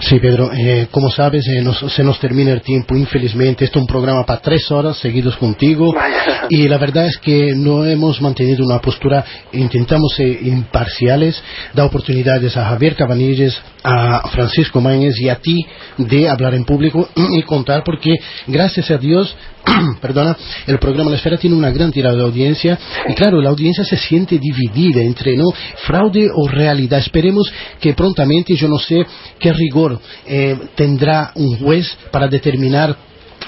Sí, 0.00 0.18
Pedro, 0.20 0.50
eh, 0.52 0.88
como 0.90 1.10
sabes, 1.10 1.46
eh, 1.48 1.64
se 1.88 2.04
nos 2.04 2.18
termina 2.20 2.52
el 2.52 2.62
tiempo, 2.62 2.96
infelizmente. 2.96 3.64
Este 3.64 3.78
es 3.78 3.82
un 3.82 3.86
programa 3.86 4.24
para 4.24 4.40
tres 4.40 4.70
horas 4.70 4.98
seguidos 4.98 5.36
contigo. 5.36 5.94
Y 6.50 6.68
la 6.68 6.78
verdad 6.78 7.06
es 7.06 7.18
que 7.18 7.54
no 7.54 7.84
hemos 7.84 8.20
mantenido 8.20 8.64
una 8.64 8.80
postura, 8.80 9.24
intentamos 9.52 10.14
ser 10.14 10.46
imparciales, 10.46 11.42
da 11.74 11.84
oportunidades 11.84 12.56
a 12.56 12.66
Javier 12.66 12.94
Cabanilles, 12.96 13.58
a 13.82 14.28
Francisco 14.28 14.80
Mañez 14.80 15.18
y 15.20 15.28
a 15.28 15.36
ti 15.36 15.66
de 15.98 16.28
hablar 16.28 16.54
en 16.54 16.64
público 16.64 17.08
y 17.14 17.42
contar, 17.42 17.82
porque 17.84 18.14
gracias 18.46 18.90
a 18.90 18.98
Dios 18.98 19.34
perdona, 20.00 20.36
el 20.66 20.78
programa 20.78 21.10
La 21.10 21.16
Esfera 21.16 21.36
tiene 21.36 21.56
una 21.56 21.70
gran 21.70 21.90
tirada 21.90 22.16
de 22.16 22.22
audiencia 22.22 22.78
y 23.08 23.14
claro, 23.14 23.40
la 23.40 23.50
audiencia 23.50 23.84
se 23.84 23.96
siente 23.96 24.38
dividida 24.38 25.02
entre 25.02 25.36
no 25.36 25.44
fraude 25.84 26.28
o 26.32 26.48
realidad. 26.48 27.00
Esperemos 27.00 27.52
que 27.80 27.94
prontamente, 27.94 28.54
yo 28.54 28.68
no 28.68 28.78
sé 28.78 29.04
qué 29.38 29.52
rigor 29.52 30.00
eh, 30.26 30.56
tendrá 30.74 31.32
un 31.34 31.58
juez 31.58 31.86
para 32.10 32.28
determinar 32.28 32.96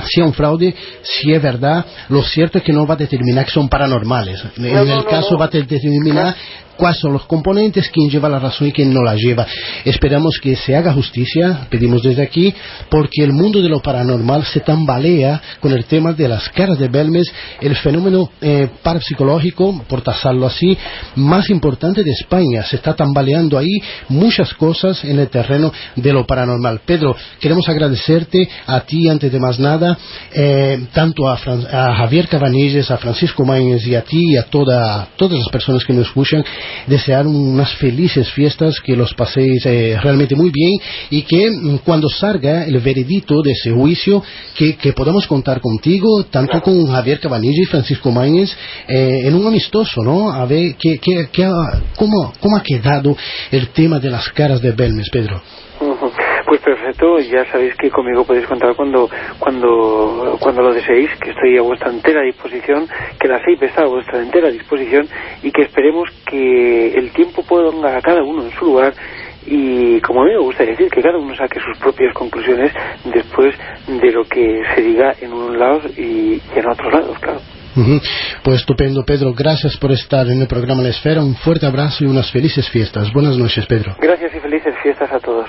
si 0.06 0.20
es 0.20 0.26
un 0.26 0.32
fraude, 0.32 0.74
si 1.02 1.32
es 1.32 1.42
verdad, 1.42 1.84
lo 2.08 2.22
cierto 2.22 2.58
es 2.58 2.64
que 2.64 2.72
no 2.72 2.86
va 2.86 2.94
a 2.94 2.98
determinar 2.98 3.44
que 3.44 3.50
son 3.50 3.68
paranormales. 3.68 4.40
en 4.56 4.64
el 4.66 5.04
caso 5.04 5.36
va 5.36 5.46
a 5.46 5.48
determinar 5.48 6.36
cuáles 6.78 7.00
son 7.00 7.12
los 7.12 7.26
componentes, 7.26 7.90
quién 7.92 8.08
lleva 8.08 8.28
la 8.28 8.38
razón 8.38 8.68
y 8.68 8.72
quién 8.72 8.94
no 8.94 9.02
la 9.02 9.14
lleva. 9.16 9.46
Esperamos 9.84 10.38
que 10.40 10.56
se 10.56 10.76
haga 10.76 10.92
justicia, 10.92 11.66
pedimos 11.68 12.02
desde 12.02 12.22
aquí, 12.22 12.54
porque 12.88 13.22
el 13.24 13.32
mundo 13.32 13.60
de 13.60 13.68
lo 13.68 13.80
paranormal 13.80 14.44
se 14.44 14.60
tambalea 14.60 15.42
con 15.60 15.72
el 15.72 15.84
tema 15.84 16.12
de 16.12 16.28
las 16.28 16.48
caras 16.50 16.78
de 16.78 16.88
Belmes, 16.88 17.30
el 17.60 17.74
fenómeno 17.76 18.30
eh, 18.40 18.68
parapsicológico, 18.82 19.84
por 19.88 20.02
tasarlo 20.02 20.46
así, 20.46 20.78
más 21.16 21.50
importante 21.50 22.04
de 22.04 22.12
España. 22.12 22.62
Se 22.62 22.76
está 22.76 22.94
tambaleando 22.94 23.58
ahí 23.58 23.80
muchas 24.08 24.54
cosas 24.54 25.04
en 25.04 25.18
el 25.18 25.28
terreno 25.28 25.72
de 25.96 26.12
lo 26.12 26.24
paranormal. 26.26 26.80
Pedro, 26.86 27.16
queremos 27.40 27.68
agradecerte 27.68 28.48
a 28.66 28.80
ti, 28.80 29.08
antes 29.08 29.32
de 29.32 29.40
más 29.40 29.58
nada, 29.58 29.98
eh, 30.32 30.86
tanto 30.92 31.28
a, 31.28 31.36
Javier 31.36 32.28
Cabanilles, 32.28 32.90
a 32.90 32.98
Francisco 32.98 33.44
Maínez 33.44 33.84
y 33.86 33.96
a 33.96 34.02
ti 34.02 34.32
y 34.32 34.36
a 34.36 34.44
todas 34.44 35.08
las 35.18 35.48
personas 35.48 35.84
que 35.84 35.92
nos 35.92 36.06
escuchan 36.06 36.44
desear 36.86 37.26
unas 37.26 37.74
felices 37.76 38.30
fiestas, 38.32 38.80
que 38.80 38.96
los 38.96 39.14
paséis 39.14 39.64
eh, 39.66 39.98
realmente 40.02 40.34
muy 40.34 40.50
bien 40.50 40.72
y 41.10 41.22
que 41.22 41.50
mm, 41.50 41.78
cuando 41.78 42.08
salga 42.08 42.64
el 42.64 42.78
veredicto 42.80 43.42
de 43.42 43.52
ese 43.52 43.70
juicio, 43.70 44.22
que, 44.56 44.92
podamos 44.92 45.26
contar 45.26 45.60
contigo, 45.60 46.24
tanto 46.24 46.60
con 46.62 46.86
Javier 46.86 47.20
Cabanillo 47.20 47.62
y 47.62 47.66
Francisco 47.66 48.10
Mañez, 48.10 48.50
eh, 48.88 49.22
en 49.24 49.34
un 49.34 49.46
amistoso, 49.46 50.02
¿no? 50.02 50.32
A 50.32 50.44
ver 50.46 50.74
qué, 50.76 50.98
cómo, 51.96 52.32
cómo 52.40 52.56
ha 52.56 52.62
quedado 52.62 53.16
el 53.50 53.68
tema 53.68 53.98
de 53.98 54.10
las 54.10 54.28
caras 54.30 54.60
de 54.60 54.72
Belmes, 54.72 55.08
Pedro. 55.10 55.42
Pues 56.48 56.62
perfecto, 56.62 57.18
ya 57.18 57.44
sabéis 57.52 57.74
que 57.74 57.90
conmigo 57.90 58.24
podéis 58.24 58.46
contar 58.46 58.74
cuando 58.74 59.10
cuando 59.38 60.38
cuando 60.40 60.62
lo 60.62 60.72
deseéis, 60.72 61.10
que 61.20 61.30
estoy 61.32 61.58
a 61.58 61.62
vuestra 61.62 61.90
entera 61.90 62.22
disposición, 62.22 62.88
que 63.20 63.28
la 63.28 63.38
SEIP 63.44 63.64
está 63.64 63.82
a 63.82 63.88
vuestra 63.88 64.22
entera 64.22 64.50
disposición 64.50 65.06
y 65.42 65.52
que 65.52 65.60
esperemos 65.62 66.08
que 66.24 66.94
el 66.94 67.10
tiempo 67.10 67.42
ponga 67.42 67.98
a 67.98 68.00
cada 68.00 68.22
uno 68.22 68.44
en 68.44 68.50
su 68.52 68.64
lugar 68.64 68.94
y 69.46 70.00
como 70.00 70.22
a 70.22 70.24
mí 70.24 70.30
me 70.30 70.38
gusta 70.38 70.64
decir, 70.64 70.88
que 70.88 71.02
cada 71.02 71.18
uno 71.18 71.36
saque 71.36 71.60
sus 71.60 71.76
propias 71.78 72.14
conclusiones 72.14 72.72
después 73.04 73.54
de 73.86 74.10
lo 74.10 74.24
que 74.24 74.62
se 74.74 74.80
diga 74.80 75.14
en 75.20 75.34
un 75.34 75.58
lado 75.58 75.82
y, 75.98 76.40
en 76.54 76.66
otros 76.66 76.92
lados, 76.92 77.18
claro. 77.18 77.40
Pues 78.42 78.60
estupendo, 78.60 79.04
Pedro. 79.04 79.34
Gracias 79.34 79.76
por 79.76 79.92
estar 79.92 80.26
en 80.28 80.40
el 80.40 80.48
programa 80.48 80.82
La 80.82 80.88
Esfera. 80.88 81.22
Un 81.22 81.36
fuerte 81.36 81.66
abrazo 81.66 82.04
y 82.04 82.06
unas 82.06 82.32
felices 82.32 82.68
fiestas. 82.70 83.12
Buenas 83.12 83.36
noches, 83.36 83.66
Pedro. 83.66 83.96
Gracias 84.00 84.34
y 84.34 84.40
felices 84.40 84.74
fiestas 84.82 85.12
a 85.12 85.20
todos. 85.20 85.48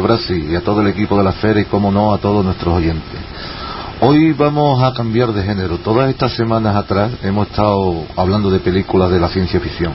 Brasil 0.00 0.50
y 0.50 0.56
a 0.56 0.62
todo 0.62 0.80
el 0.80 0.88
equipo 0.88 1.16
de 1.16 1.24
la 1.24 1.32
feria 1.32 1.62
y, 1.62 1.66
como 1.66 1.90
no, 1.90 2.12
a 2.12 2.18
todos 2.18 2.44
nuestros 2.44 2.74
oyentes. 2.74 3.20
Hoy 4.00 4.32
vamos 4.32 4.82
a 4.82 4.92
cambiar 4.92 5.32
de 5.32 5.42
género. 5.42 5.78
Todas 5.78 6.10
estas 6.10 6.32
semanas 6.32 6.76
atrás 6.76 7.12
hemos 7.22 7.48
estado 7.48 8.04
hablando 8.16 8.50
de 8.50 8.58
películas 8.60 9.10
de 9.10 9.20
la 9.20 9.28
ciencia 9.28 9.60
ficción. 9.60 9.92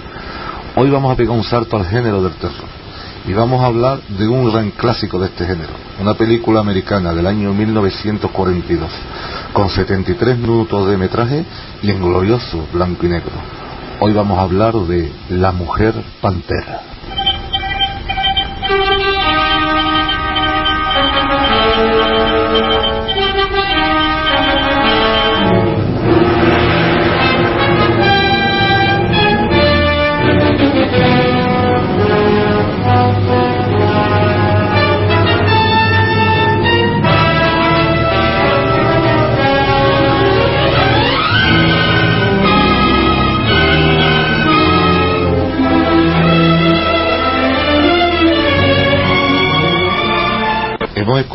Hoy 0.75 0.89
vamos 0.89 1.11
a 1.11 1.15
pegar 1.15 1.35
un 1.35 1.43
salto 1.43 1.77
al 1.77 1.85
género 1.85 2.23
del 2.23 2.33
terror. 2.33 2.67
Y 3.27 3.33
vamos 3.33 3.61
a 3.61 3.65
hablar 3.65 3.99
de 4.07 4.27
un 4.27 4.49
gran 4.49 4.71
clásico 4.71 5.19
de 5.19 5.27
este 5.27 5.45
género, 5.45 5.73
una 5.99 6.13
película 6.13 6.61
americana 6.61 7.13
del 7.13 7.27
año 7.27 7.53
1942, 7.53 8.89
con 9.53 9.69
73 9.69 10.37
minutos 10.37 10.87
de 10.87 10.97
metraje 10.97 11.45
y 11.83 11.91
en 11.91 12.01
glorioso 12.01 12.65
blanco 12.73 13.05
y 13.05 13.09
negro. 13.09 13.33
Hoy 13.99 14.13
vamos 14.13 14.39
a 14.39 14.43
hablar 14.43 14.73
de 14.73 15.11
La 15.29 15.51
Mujer 15.51 15.93
Pantera. 16.21 16.88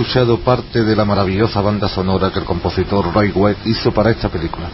Escuchado 0.04 0.38
parte 0.40 0.84
de 0.84 0.94
la 0.94 1.06
maravillosa 1.06 1.62
banda 1.62 1.88
sonora 1.88 2.30
que 2.30 2.38
el 2.38 2.44
compositor 2.44 3.14
Ray 3.14 3.32
White 3.34 3.62
hizo 3.64 3.90
para 3.90 4.10
esta 4.10 4.28
película. 4.28 4.66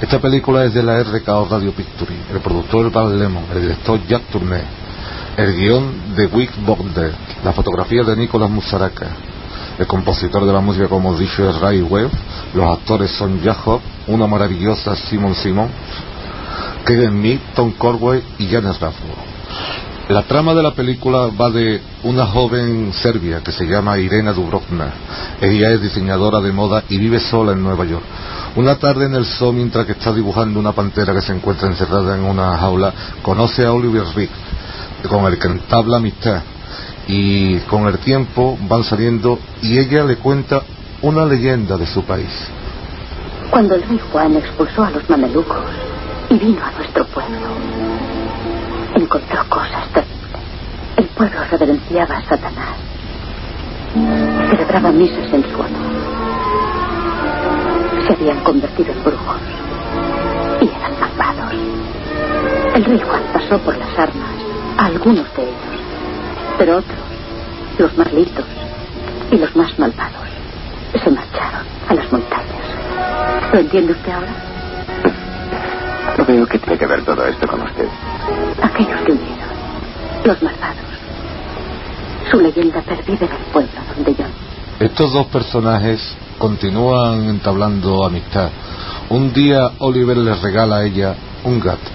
Esta 0.00 0.18
película 0.18 0.64
es 0.64 0.74
de 0.74 0.82
la 0.82 1.00
RKO 1.04 1.46
Radio 1.48 1.70
Pictures, 1.70 2.18
el 2.32 2.40
productor 2.40 2.90
Val 2.90 3.16
Lemon, 3.16 3.44
el 3.54 3.62
director 3.62 4.00
Jack 4.08 4.22
Tourneur, 4.32 4.64
el 5.36 5.56
guion 5.56 6.16
de 6.16 6.26
Wick 6.26 6.50
Bogder, 6.66 7.14
la 7.44 7.52
fotografía 7.52 8.02
de 8.02 8.16
Nicolas 8.16 8.50
Musaraka, 8.50 9.06
el 9.78 9.86
compositor 9.86 10.44
de 10.44 10.52
la 10.52 10.60
música 10.60 10.88
como 10.88 11.16
dice 11.16 11.52
Ray 11.60 11.82
Webb, 11.82 12.10
los 12.54 12.66
actores 12.66 13.12
son 13.12 13.40
Jack 13.42 13.58
una 14.08 14.26
maravillosa 14.26 14.96
Simon 14.96 15.36
Simon, 15.36 15.68
Kevin 16.84 17.22
Mead, 17.22 17.38
Tom 17.54 17.70
Corway 17.78 18.20
y 18.38 18.48
Janet 18.48 18.80
Rafford. 18.80 19.15
La 20.08 20.22
trama 20.22 20.54
de 20.54 20.62
la 20.62 20.70
película 20.70 21.30
va 21.38 21.50
de 21.50 21.80
una 22.04 22.26
joven 22.26 22.92
serbia 22.92 23.40
que 23.40 23.50
se 23.50 23.66
llama 23.66 23.98
Irena 23.98 24.32
Dubrovna. 24.32 24.92
Ella 25.40 25.72
es 25.72 25.82
diseñadora 25.82 26.40
de 26.40 26.52
moda 26.52 26.84
y 26.88 26.96
vive 26.96 27.18
sola 27.18 27.52
en 27.52 27.62
Nueva 27.64 27.84
York. 27.84 28.04
Una 28.54 28.76
tarde 28.76 29.06
en 29.06 29.16
el 29.16 29.26
zoo, 29.26 29.52
mientras 29.52 29.84
que 29.84 29.92
está 29.92 30.12
dibujando 30.12 30.60
una 30.60 30.70
pantera 30.70 31.12
que 31.12 31.22
se 31.22 31.32
encuentra 31.32 31.66
encerrada 31.66 32.16
en 32.16 32.22
una 32.22 32.56
jaula, 32.56 32.94
conoce 33.20 33.66
a 33.66 33.72
Oliver 33.72 34.04
Rick, 34.14 34.30
con 35.08 35.26
el 35.26 35.40
que 35.40 35.48
entabla 35.48 35.96
amistad. 35.96 36.40
Y 37.08 37.58
con 37.68 37.88
el 37.88 37.98
tiempo 37.98 38.56
van 38.68 38.84
saliendo 38.84 39.40
y 39.60 39.76
ella 39.76 40.04
le 40.04 40.18
cuenta 40.18 40.62
una 41.02 41.26
leyenda 41.26 41.76
de 41.76 41.86
su 41.86 42.04
país. 42.04 42.30
Cuando 43.50 43.74
el 43.74 43.82
rey 43.82 44.00
Juan 44.12 44.36
expulsó 44.36 44.84
a 44.84 44.90
los 44.90 45.10
mamelucos 45.10 45.64
y 46.30 46.34
vino 46.34 46.64
a 46.64 46.70
nuestro 46.78 47.04
pueblo, 47.06 47.38
encontró 48.96 49.44
cosas 49.48 49.88
terribles. 49.92 50.16
El 50.96 51.06
pueblo 51.08 51.40
reverenciaba 51.50 52.16
a 52.16 52.22
Satanás. 52.22 52.76
Celebraba 54.50 54.90
misas 54.90 55.32
en 55.32 55.42
su 55.42 55.58
honor. 55.58 55.96
Se 58.06 58.12
habían 58.12 58.40
convertido 58.40 58.92
en 58.92 59.04
brujos 59.04 59.40
y 60.60 60.68
eran 60.68 61.00
malvados. 61.00 61.54
El 62.74 62.84
rey 62.84 63.00
Juan 63.00 63.22
pasó 63.32 63.58
por 63.58 63.76
las 63.76 63.98
armas 63.98 64.30
a 64.78 64.86
algunos 64.86 65.34
de 65.34 65.42
ellos, 65.42 65.80
pero 66.58 66.78
otros, 66.78 66.98
los 67.78 67.96
más 67.96 68.12
listos 68.12 68.44
y 69.30 69.36
los 69.36 69.54
más 69.56 69.78
malvados, 69.78 70.28
se 70.92 71.10
marcharon 71.10 71.66
a 71.88 71.94
las 71.94 72.12
montañas. 72.12 73.52
¿Lo 73.52 73.60
entiende 73.60 73.92
usted 73.92 74.12
ahora? 74.12 74.45
Veo 76.26 76.46
que 76.46 76.58
tiene 76.58 76.76
que 76.78 76.86
ver 76.86 77.04
todo 77.04 77.24
esto 77.26 77.46
con 77.46 77.62
usted. 77.62 77.86
Aquellos 78.60 79.00
que 79.02 79.12
huyeron, 79.12 79.48
los 80.24 80.42
malvados. 80.42 80.76
Su 82.30 82.40
leyenda 82.40 82.82
pervive 82.82 83.26
en 83.26 83.32
el 83.32 83.52
pueblo 83.52 83.70
donde 83.94 84.14
yo. 84.14 84.24
Estos 84.80 85.12
dos 85.12 85.26
personajes 85.26 86.16
continúan 86.38 87.28
entablando 87.28 88.04
amistad. 88.04 88.50
Un 89.08 89.32
día 89.32 89.70
Oliver 89.78 90.16
les 90.16 90.42
regala 90.42 90.78
a 90.78 90.84
ella 90.84 91.14
un 91.44 91.60
gato. 91.60 91.90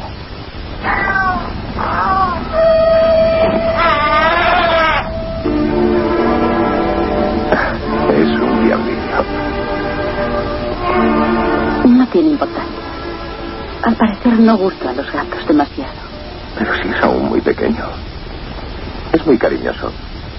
Es 8.18 8.30
un 8.40 8.66
diablito. 8.66 9.26
No 11.88 12.08
tiene 12.08 12.30
importancia. 12.30 12.71
Al 13.84 13.96
parecer 13.96 14.40
no 14.40 14.58
gusta 14.58 14.92
a 14.92 14.94
los 14.94 15.12
gatos 15.12 15.48
demasiado. 15.48 15.92
Pero 16.58 16.76
sí 16.76 16.90
es 16.96 17.04
aún 17.04 17.30
muy 17.30 17.42
pequeño. 17.42 17.86
Es 19.12 19.26
muy 19.26 19.38
cariñoso. 19.38 19.92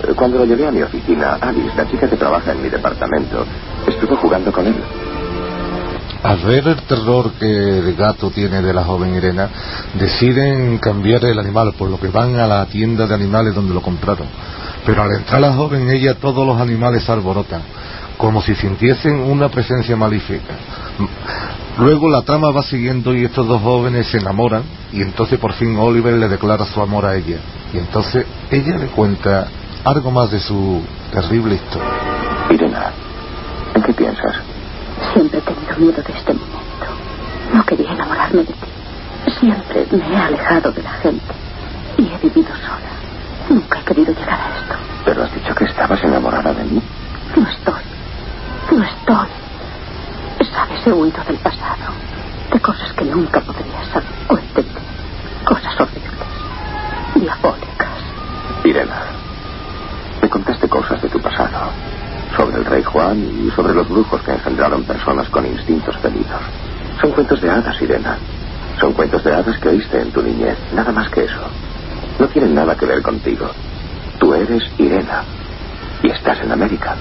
Eh, 0.03 0.13
cuando 0.15 0.39
lo 0.39 0.45
llevé 0.45 0.67
a 0.67 0.71
mi 0.71 0.83
oficina, 0.83 1.39
Alice, 1.41 1.77
la 1.77 1.89
chica 1.89 2.09
que 2.09 2.17
trabaja 2.17 2.53
en 2.53 2.63
mi 2.63 2.69
departamento, 2.69 3.45
estuvo 3.87 4.17
jugando 4.17 4.53
con 4.53 4.67
él. 4.67 4.77
Al 6.23 6.39
ver 6.39 6.69
el 6.69 6.83
terror 6.83 7.33
que 7.33 7.79
el 7.79 7.97
gato 7.97 8.31
tiene 8.31 8.63
de 8.63 8.73
la 8.73 8.85
joven 8.85 9.15
Irena, 9.17 9.49
deciden 9.95 10.79
cambiar 10.79 11.25
el 11.25 11.39
animal, 11.39 11.75
por 11.77 11.91
lo 11.91 11.99
que 11.99 12.09
van 12.09 12.39
a 12.39 12.47
la 12.47 12.65
tienda 12.67 13.09
de 13.09 13.15
animales 13.15 13.55
donde 13.57 13.75
lo 13.75 13.83
compraron. 13.83 14.29
Pero 14.87 15.03
al 15.03 15.13
entrar 15.17 15.41
la 15.41 15.53
joven, 15.53 15.91
ella 15.91 16.15
todos 16.15 16.47
los 16.47 16.61
animales 16.61 17.03
se 17.03 17.11
alborotan, 17.11 17.63
como 18.17 18.41
si 18.41 18.55
sintiesen 18.55 19.17
una 19.17 19.49
presencia 19.49 19.97
malífica. 19.97 20.55
Luego 21.79 22.11
la 22.11 22.23
trama 22.23 22.51
va 22.51 22.63
siguiendo 22.63 23.15
y 23.15 23.25
estos 23.25 23.47
dos 23.47 23.63
jóvenes 23.63 24.07
se 24.09 24.19
enamoran 24.19 24.63
y 24.93 25.01
entonces 25.01 25.39
por 25.39 25.53
fin 25.55 25.77
Oliver 25.79 26.15
le 26.15 26.29
declara 26.29 26.67
su 26.67 26.81
amor 26.81 27.07
a 27.07 27.17
ella. 27.17 27.39
Y 27.73 27.79
entonces 27.79 28.27
ella 28.51 28.77
le 28.77 28.87
cuenta 28.89 29.49
algo 29.85 30.11
más 30.11 30.31
de 30.31 30.39
su 30.39 30.83
terrible 31.11 31.55
historia. 31.55 31.89
Irena, 32.51 32.91
¿en 33.75 33.83
qué 33.83 33.93
piensas? 33.95 34.37
Siempre 35.15 35.39
he 35.39 35.43
tenido 35.43 35.77
miedo 35.79 36.03
de 36.03 36.13
este 36.13 36.35
momento. 36.35 36.63
No 37.55 37.65
quería 37.65 37.93
enamorarme 37.93 38.41
de 38.41 38.53
ti. 38.53 39.33
Siempre 39.41 39.87
me 39.91 40.15
he 40.15 40.17
alejado 40.17 40.73
de 40.73 40.83
la 40.83 40.91
gente 40.91 41.35
y 41.97 42.03
he 42.03 42.19
vivido 42.19 42.55
sola. 42.57 42.93
Nunca 43.49 43.81
he 43.81 43.85
querido 43.85 44.13
llegar 44.13 44.41
a 44.41 44.61
esto. 44.61 44.75
Pero 45.05 45.23
has 45.25 45.35
dicho 45.35 45.55
que 45.55 45.65
estabas 45.65 46.03
enamorada 46.05 46.53
de 46.53 46.65
mí. 46.65 46.83
No 47.35 47.49
estoy. 47.49 47.83
No 48.71 48.85
estoy. 48.85 49.42
Sabes, 50.53 50.87
he 50.87 50.93
huido 50.93 51.23
del 51.25 51.39
pasado. 51.39 51.93
De 52.53 52.61
cosas 52.61 52.93
que 52.93 53.05
nunca 53.05 53.41
podría 53.41 53.85
saber 53.93 54.09
o. 54.29 54.37
Cosas 55.45 55.81
horribles. 55.81 56.13
Diabólicas. 57.15 57.89
Irena, 58.65 59.03
me 60.21 60.29
contaste 60.29 60.69
cosas 60.69 61.01
de 61.03 61.09
tu 61.09 61.21
pasado. 61.21 61.71
Sobre 62.37 62.59
el 62.59 62.65
rey 62.65 62.83
Juan 62.83 63.47
y 63.47 63.51
sobre 63.51 63.75
los 63.75 63.89
brujos 63.89 64.23
que 64.23 64.33
engendraron 64.33 64.85
personas 64.85 65.29
con 65.29 65.47
instintos 65.47 65.97
felinos. 65.99 66.41
Son 67.01 67.11
cuentos 67.11 67.41
de 67.41 67.51
hadas, 67.51 67.81
Irena. 67.83 68.19
Son 68.79 68.93
cuentos 68.93 69.25
de 69.25 69.35
hadas 69.35 69.59
que 69.59 69.69
oíste 69.69 70.01
en 70.01 70.13
tu 70.13 70.23
niñez. 70.23 70.57
Nada 70.75 70.93
más 70.93 71.09
que 71.11 71.25
eso. 71.25 71.41
No 72.19 72.29
tienen 72.29 72.55
nada 72.55 72.77
que 72.77 72.87
ver 72.87 73.03
contigo. 73.03 73.51
Tú 74.19 74.35
eres 74.35 74.63
Irena. 74.79 75.25
Y 76.03 76.11
estás 76.11 76.41
en 76.41 76.53
América. 76.53 76.97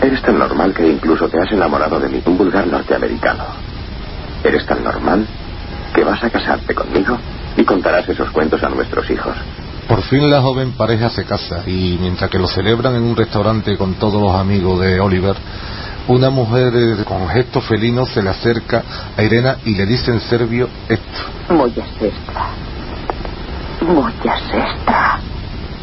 Eres 0.00 0.22
tan 0.22 0.38
normal 0.38 0.72
que 0.72 0.88
incluso 0.88 1.28
te 1.28 1.38
has 1.38 1.52
enamorado 1.52 2.00
de 2.00 2.08
mí, 2.08 2.22
un 2.24 2.38
vulgar 2.38 2.66
norteamericano. 2.66 3.44
Eres 4.42 4.64
tan 4.64 4.82
normal 4.82 5.26
que 5.94 6.04
vas 6.04 6.22
a 6.24 6.30
casarte 6.30 6.74
conmigo 6.74 7.18
y 7.56 7.64
contarás 7.64 8.08
esos 8.08 8.30
cuentos 8.30 8.62
a 8.62 8.70
nuestros 8.70 9.10
hijos. 9.10 9.36
Por 9.86 10.02
fin 10.02 10.30
la 10.30 10.40
joven 10.40 10.72
pareja 10.72 11.10
se 11.10 11.24
casa 11.24 11.62
y 11.66 11.98
mientras 12.00 12.30
que 12.30 12.38
lo 12.38 12.46
celebran 12.46 12.94
en 12.94 13.02
un 13.02 13.16
restaurante 13.16 13.76
con 13.76 13.94
todos 13.94 14.22
los 14.22 14.34
amigos 14.34 14.80
de 14.80 15.00
Oliver, 15.00 15.36
una 16.08 16.30
mujer 16.30 16.72
eh, 16.74 17.04
con 17.04 17.28
gestos 17.28 17.66
felinos 17.66 18.08
se 18.10 18.22
le 18.22 18.30
acerca 18.30 18.82
a 19.16 19.22
Irena 19.22 19.56
y 19.64 19.74
le 19.74 19.86
dice 19.86 20.12
en 20.12 20.20
serbio 20.20 20.68
esto. 20.88 21.54
Moya 21.54 21.84
sestra. 21.98 22.50
Moya 23.82 24.38
sestra. 24.50 25.20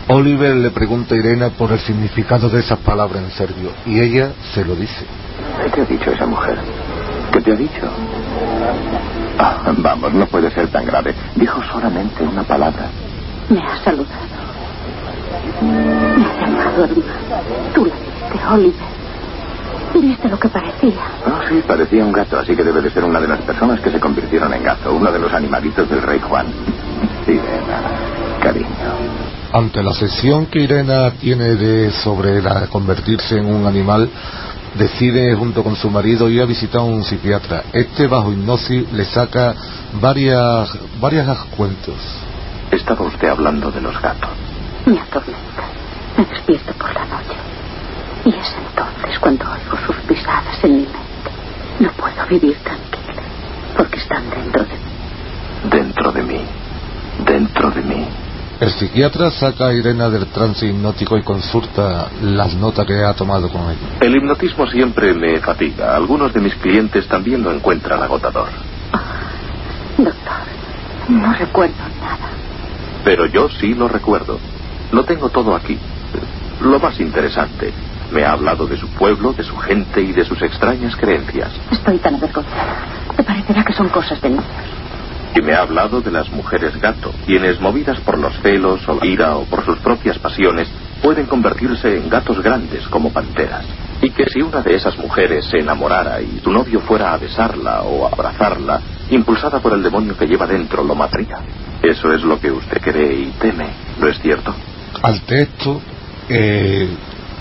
Oliver 0.10 0.56
le 0.56 0.72
pregunta 0.72 1.16
a 1.16 1.18
Irena 1.18 1.50
por 1.50 1.74
el 1.74 1.80
significado 1.80 2.50
de 2.50 2.62
esas 2.62 2.80
palabras 2.80 3.24
en 3.24 3.32
serbio 3.32 3.72
y 3.86 4.00
ella 4.00 4.32
se 4.54 4.64
lo 4.64 4.74
dice. 4.74 5.06
¿Qué 5.62 5.70
te 5.70 5.82
ha 5.82 5.86
dicho 5.86 6.12
esa 6.12 6.26
mujer? 6.26 6.58
¿Qué 7.34 7.42
te 7.42 7.52
ha 7.52 7.56
dicho? 7.56 7.90
Ah, 9.38 9.74
vamos, 9.78 10.14
no 10.14 10.26
puede 10.28 10.50
ser 10.52 10.70
tan 10.70 10.86
grave. 10.86 11.14
Dijo 11.36 11.62
solamente 11.64 12.24
una 12.24 12.44
palabra. 12.44 12.90
Me 13.50 13.60
ha 13.60 13.84
saludado. 13.84 14.08
Me 15.62 16.24
ha 16.24 16.40
llamado 16.40 16.84
hermano. 16.86 17.04
Tú 17.76 17.86
la 17.86 17.96
viste, 17.96 18.48
Oliver. 18.50 18.98
¿Viste 19.94 20.30
lo 20.30 20.40
que 20.40 20.48
parecía? 20.48 21.02
Oh, 21.26 21.48
sí, 21.50 21.62
parecía 21.68 22.06
un 22.06 22.14
gato, 22.14 22.40
así 22.40 22.56
que 22.56 22.64
debe 22.64 22.82
de 22.82 22.92
ser 22.92 23.04
una 23.04 23.20
de 23.20 23.28
las 23.28 23.42
personas 23.42 23.82
que 23.82 23.90
se 23.90 24.00
convirtieron 24.00 24.54
en 24.54 24.64
gato, 24.64 24.94
uno 24.94 25.12
de 25.12 25.20
los 25.20 25.34
animalitos 25.34 25.90
del 25.90 26.02
rey 26.02 26.20
Juan. 26.20 26.46
Irena, 27.28 27.82
cariño. 28.42 29.27
Ante 29.54 29.82
la 29.82 29.94
sesión 29.94 30.48
que 30.48 30.60
Irena 30.60 31.12
tiene 31.12 31.56
de 31.56 31.92
sobre 31.92 32.42
la 32.42 32.68
convertirse 32.68 33.38
en 33.38 33.46
un 33.46 33.66
animal, 33.66 34.10
decide 34.76 35.34
junto 35.36 35.64
con 35.64 35.76
su 35.76 35.90
marido 35.90 36.30
ir 36.30 36.42
a 36.42 36.46
visitar 36.46 36.82
a 36.82 36.84
un 36.84 37.04
psiquiatra. 37.04 37.64
Este 37.72 38.08
bajo 38.08 38.32
hipnosis 38.32 38.92
le 38.92 39.06
saca 39.06 39.56
varias 40.02 40.70
varias 41.00 41.38
cuentos. 41.56 41.96
Estaba 42.72 43.06
usted 43.06 43.30
hablando 43.30 43.72
de 43.72 43.82
los 43.82 44.00
gatos. 44.02 44.30
Me 44.86 45.00
atormenta. 45.00 45.64
Me 46.18 46.26
despierto 46.26 46.74
por 46.74 46.94
la 46.94 47.06
noche. 47.06 47.38
Y 48.26 48.30
es 48.30 48.56
entonces 48.68 49.20
cuando 49.20 49.46
oigo 49.46 49.78
sus 49.86 49.96
pisadas 50.08 50.62
en 50.64 50.72
mi 50.72 50.82
mente. 50.82 50.98
No 51.80 51.90
puedo 51.92 52.28
vivir 52.30 52.58
tranquila, 52.64 53.22
porque 53.78 54.00
están 54.00 54.30
dentro 54.30 54.64
de 54.66 54.74
mí. 54.74 55.70
Dentro 55.70 56.12
de 56.12 56.24
mí. 56.24 56.42
Dentro 57.26 57.72
de 57.72 57.82
mí. 57.82 58.08
El 58.60 58.72
psiquiatra 58.72 59.30
saca 59.30 59.68
a 59.68 59.74
Irena 59.74 60.10
del 60.10 60.26
trance 60.28 60.66
hipnótico 60.66 61.16
y 61.16 61.22
consulta 61.22 62.08
las 62.24 62.56
notas 62.56 62.88
que 62.88 63.04
ha 63.04 63.14
tomado 63.14 63.50
con 63.50 63.62
ella. 63.70 64.00
El 64.02 64.16
hipnotismo 64.16 64.66
siempre 64.66 65.14
me 65.14 65.40
fatiga. 65.40 65.96
Algunos 65.96 66.34
de 66.34 66.40
mis 66.40 66.56
clientes 66.56 67.08
también 67.08 67.44
lo 67.44 67.52
encuentran 67.52 68.02
agotador. 68.02 68.48
Doctor, 69.96 70.34
no 71.10 71.34
recuerdo 71.34 71.76
nada. 72.02 72.30
Pero 73.04 73.28
yo 73.28 73.48
sí 73.48 73.76
lo 73.76 73.88
recuerdo. 73.88 74.40
Lo 74.92 75.04
tengo 75.04 75.30
todo 75.30 75.56
aquí. 75.56 75.78
Lo 76.60 76.80
más 76.80 77.00
interesante. 77.00 77.72
Me 78.12 78.24
ha 78.24 78.32
hablado 78.32 78.66
de 78.66 78.78
su 78.78 78.88
pueblo, 78.90 79.34
de 79.34 79.44
su 79.44 79.56
gente 79.58 80.02
y 80.02 80.14
de 80.14 80.26
sus 80.26 80.42
extrañas 80.42 80.96
creencias. 80.96 81.52
Estoy 81.72 82.00
tan 82.00 82.16
avergonzada. 82.16 82.76
Te 83.16 83.24
parecerá 83.24 83.64
que 83.64 83.74
son 83.74 83.90
cosas 83.90 84.20
de 84.20 84.30
niños. 84.30 84.46
Y 85.38 85.42
me 85.44 85.54
ha 85.54 85.62
hablado 85.62 86.02
de 86.02 86.10
las 86.10 86.32
mujeres 86.32 86.76
gato, 86.82 87.14
quienes 87.28 87.62
movidas 87.62 88.00
por 88.00 88.18
los 88.18 88.34
celos 88.42 88.82
o 88.90 88.96
la 88.96 89.06
ira 89.06 89.36
o 89.36 89.44
por 89.44 89.64
sus 89.64 89.78
propias 89.78 90.18
pasiones, 90.18 90.68
pueden 91.04 91.28
convertirse 91.28 91.96
en 91.96 92.10
gatos 92.10 92.42
grandes 92.42 92.88
como 92.88 93.14
panteras. 93.14 93.64
Y 94.02 94.10
que 94.10 94.26
si 94.32 94.42
una 94.42 94.64
de 94.64 94.74
esas 94.74 94.98
mujeres 94.98 95.46
se 95.46 95.60
enamorara 95.60 96.20
y 96.22 96.40
tu 96.40 96.52
novio 96.52 96.80
fuera 96.80 97.14
a 97.14 97.18
besarla 97.18 97.84
o 97.84 98.08
a 98.08 98.10
abrazarla, 98.10 98.82
impulsada 99.12 99.60
por 99.60 99.74
el 99.74 99.84
demonio 99.84 100.18
que 100.18 100.26
lleva 100.26 100.48
dentro, 100.48 100.84
lo 100.84 100.96
mataría. 100.96 101.38
Eso 101.84 102.12
es 102.12 102.24
lo 102.24 102.40
que 102.40 102.50
usted 102.50 102.82
cree 102.82 103.14
y 103.14 103.34
teme, 103.40 103.68
¿no 104.00 104.08
es 104.08 104.20
cierto? 104.20 104.56
Al 105.04 105.22
texto, 105.22 105.80
eh, 106.30 106.90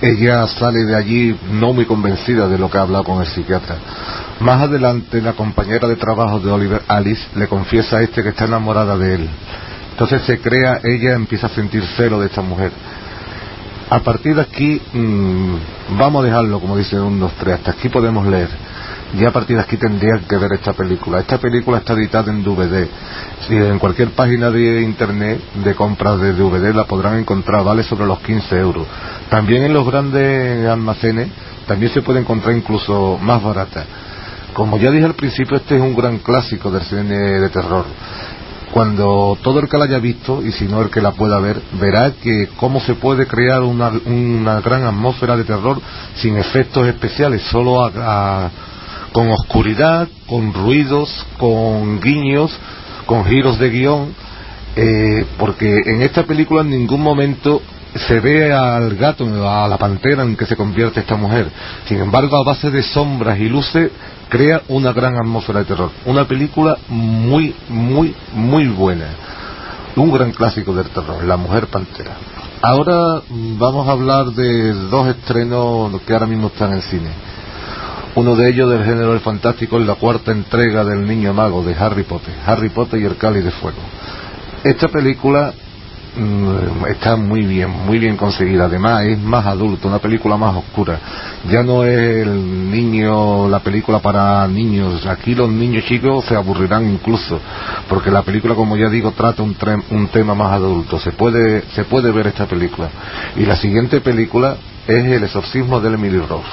ella 0.02 0.46
sale 0.48 0.84
de 0.84 0.94
allí 0.94 1.34
no 1.50 1.72
muy 1.72 1.86
convencida 1.86 2.46
de 2.46 2.58
lo 2.58 2.70
que 2.70 2.76
ha 2.76 2.82
hablado 2.82 3.04
con 3.04 3.20
el 3.20 3.26
psiquiatra. 3.26 3.76
Más 4.40 4.60
adelante, 4.60 5.22
la 5.22 5.32
compañera 5.32 5.88
de 5.88 5.96
trabajo 5.96 6.40
de 6.40 6.50
Oliver 6.50 6.82
Alice 6.88 7.26
le 7.36 7.48
confiesa 7.48 7.96
a 7.98 8.02
este 8.02 8.22
que 8.22 8.30
está 8.30 8.44
enamorada 8.44 8.96
de 8.98 9.14
él. 9.14 9.28
Entonces 9.92 10.22
se 10.22 10.40
crea, 10.40 10.80
ella 10.84 11.14
empieza 11.14 11.46
a 11.46 11.50
sentir 11.50 11.82
celo 11.96 12.20
de 12.20 12.26
esta 12.26 12.42
mujer. 12.42 12.70
A 13.88 14.00
partir 14.00 14.34
de 14.34 14.42
aquí, 14.42 14.82
mmm, 14.92 15.54
vamos 15.98 16.22
a 16.22 16.26
dejarlo, 16.26 16.60
como 16.60 16.76
dice 16.76 17.00
un, 17.00 17.18
dos, 17.18 17.32
tres, 17.38 17.54
hasta 17.54 17.70
aquí 17.70 17.88
podemos 17.88 18.26
leer. 18.26 18.48
Ya 19.18 19.28
a 19.28 19.32
partir 19.32 19.56
de 19.56 19.62
aquí 19.62 19.78
tendrían 19.78 20.20
que 20.28 20.36
ver 20.36 20.52
esta 20.52 20.74
película. 20.74 21.20
Esta 21.20 21.38
película 21.38 21.78
está 21.78 21.94
editada 21.94 22.30
en 22.30 22.42
DVD. 22.42 22.86
Si 23.46 23.54
en 23.54 23.78
cualquier 23.78 24.10
página 24.10 24.50
de 24.50 24.82
internet 24.82 25.40
de 25.64 25.74
compras 25.74 26.20
de 26.20 26.34
DVD 26.34 26.74
la 26.74 26.84
podrán 26.84 27.18
encontrar, 27.18 27.64
vale 27.64 27.84
sobre 27.84 28.04
los 28.04 28.18
15 28.18 28.58
euros. 28.58 28.86
También 29.30 29.62
en 29.62 29.72
los 29.72 29.86
grandes 29.86 30.68
almacenes 30.68 31.28
también 31.66 31.90
se 31.92 32.02
puede 32.02 32.20
encontrar 32.20 32.54
incluso 32.54 33.18
más 33.22 33.42
barata. 33.42 33.84
Como 34.56 34.78
ya 34.78 34.90
dije 34.90 35.04
al 35.04 35.14
principio, 35.14 35.58
este 35.58 35.76
es 35.76 35.82
un 35.82 35.94
gran 35.94 36.16
clásico 36.20 36.70
del 36.70 36.80
cine 36.84 37.14
de 37.40 37.50
terror. 37.50 37.84
Cuando 38.72 39.36
todo 39.42 39.60
el 39.60 39.68
que 39.68 39.76
la 39.76 39.84
haya 39.84 39.98
visto, 39.98 40.42
y 40.42 40.50
si 40.50 40.64
no 40.64 40.80
el 40.80 40.88
que 40.88 41.02
la 41.02 41.12
pueda 41.12 41.38
ver, 41.40 41.60
verá 41.78 42.12
que 42.12 42.48
cómo 42.56 42.80
se 42.80 42.94
puede 42.94 43.26
crear 43.26 43.62
una, 43.62 43.90
gran 44.60 44.84
atmósfera 44.84 45.36
de 45.36 45.44
terror 45.44 45.78
sin 46.14 46.38
efectos 46.38 46.86
especiales, 46.86 47.42
solo 47.42 47.84
a, 47.84 48.50
con 49.12 49.28
oscuridad, 49.28 50.08
con 50.26 50.54
ruidos, 50.54 51.26
con 51.36 52.00
guiños, 52.00 52.58
con 53.04 53.26
giros 53.26 53.58
de 53.58 53.68
guion, 53.68 54.14
eh, 54.74 55.26
porque 55.36 55.82
en 55.84 56.00
esta 56.00 56.22
película 56.22 56.62
en 56.62 56.70
ningún 56.70 57.02
momento 57.02 57.60
se 58.08 58.20
ve 58.20 58.54
al 58.54 58.96
gato, 58.96 59.26
a 59.46 59.68
la 59.68 59.76
pantera 59.76 60.22
en 60.22 60.34
que 60.34 60.46
se 60.46 60.56
convierte 60.56 61.00
esta 61.00 61.16
mujer. 61.16 61.50
Sin 61.86 61.98
embargo, 61.98 62.38
a 62.38 62.44
base 62.44 62.70
de 62.70 62.82
sombras 62.82 63.38
y 63.38 63.50
luces, 63.50 63.90
crea 64.28 64.62
una 64.68 64.92
gran 64.92 65.16
atmósfera 65.16 65.60
de 65.60 65.64
terror. 65.66 65.90
Una 66.04 66.26
película 66.26 66.76
muy, 66.88 67.54
muy, 67.68 68.14
muy 68.32 68.68
buena. 68.68 69.06
Un 69.96 70.12
gran 70.12 70.32
clásico 70.32 70.74
del 70.74 70.88
terror, 70.90 71.24
La 71.24 71.36
Mujer 71.36 71.68
Pantera. 71.68 72.16
Ahora 72.62 73.22
vamos 73.30 73.88
a 73.88 73.92
hablar 73.92 74.26
de 74.26 74.72
dos 74.72 75.08
estrenos 75.08 76.00
que 76.02 76.12
ahora 76.12 76.26
mismo 76.26 76.48
están 76.48 76.72
en 76.72 76.82
cine. 76.82 77.10
Uno 78.14 78.34
de 78.34 78.48
ellos 78.48 78.70
del 78.70 78.84
género 78.84 79.10
del 79.12 79.20
fantástico 79.20 79.78
es 79.78 79.86
la 79.86 79.94
cuarta 79.94 80.32
entrega 80.32 80.84
del 80.84 81.06
Niño 81.06 81.34
Mago 81.34 81.62
de 81.62 81.74
Harry 81.74 82.02
Potter, 82.02 82.34
Harry 82.46 82.70
Potter 82.70 83.00
y 83.00 83.04
el 83.04 83.16
Cáliz 83.16 83.44
de 83.44 83.50
Fuego. 83.50 83.78
Esta 84.64 84.88
película 84.88 85.52
está 86.88 87.16
muy 87.16 87.42
bien, 87.42 87.70
muy 87.70 87.98
bien 87.98 88.16
conseguida. 88.16 88.64
Además 88.64 89.04
es 89.04 89.18
más 89.18 89.44
adulto, 89.46 89.88
una 89.88 89.98
película 89.98 90.36
más 90.36 90.56
oscura. 90.56 90.98
Ya 91.50 91.62
no 91.62 91.84
es 91.84 92.26
el 92.26 92.70
niño, 92.70 93.48
la 93.48 93.60
película 93.60 93.98
para 93.98 94.46
niños. 94.48 95.06
Aquí 95.06 95.34
los 95.34 95.50
niños 95.50 95.84
chicos 95.84 96.24
se 96.24 96.34
aburrirán 96.34 96.90
incluso, 96.90 97.38
porque 97.88 98.10
la 98.10 98.22
película, 98.22 98.54
como 98.54 98.76
ya 98.76 98.88
digo, 98.88 99.12
trata 99.12 99.42
un, 99.42 99.56
un 99.90 100.08
tema 100.08 100.34
más 100.34 100.52
adulto. 100.52 100.98
Se 100.98 101.12
puede, 101.12 101.62
se 101.74 101.84
puede 101.84 102.10
ver 102.10 102.28
esta 102.28 102.46
película. 102.46 102.88
Y 103.36 103.44
la 103.44 103.56
siguiente 103.56 104.00
película 104.00 104.56
es 104.86 105.04
El 105.04 105.24
exorcismo 105.24 105.80
de 105.80 105.92
Emily 105.92 106.18
Rose. 106.18 106.46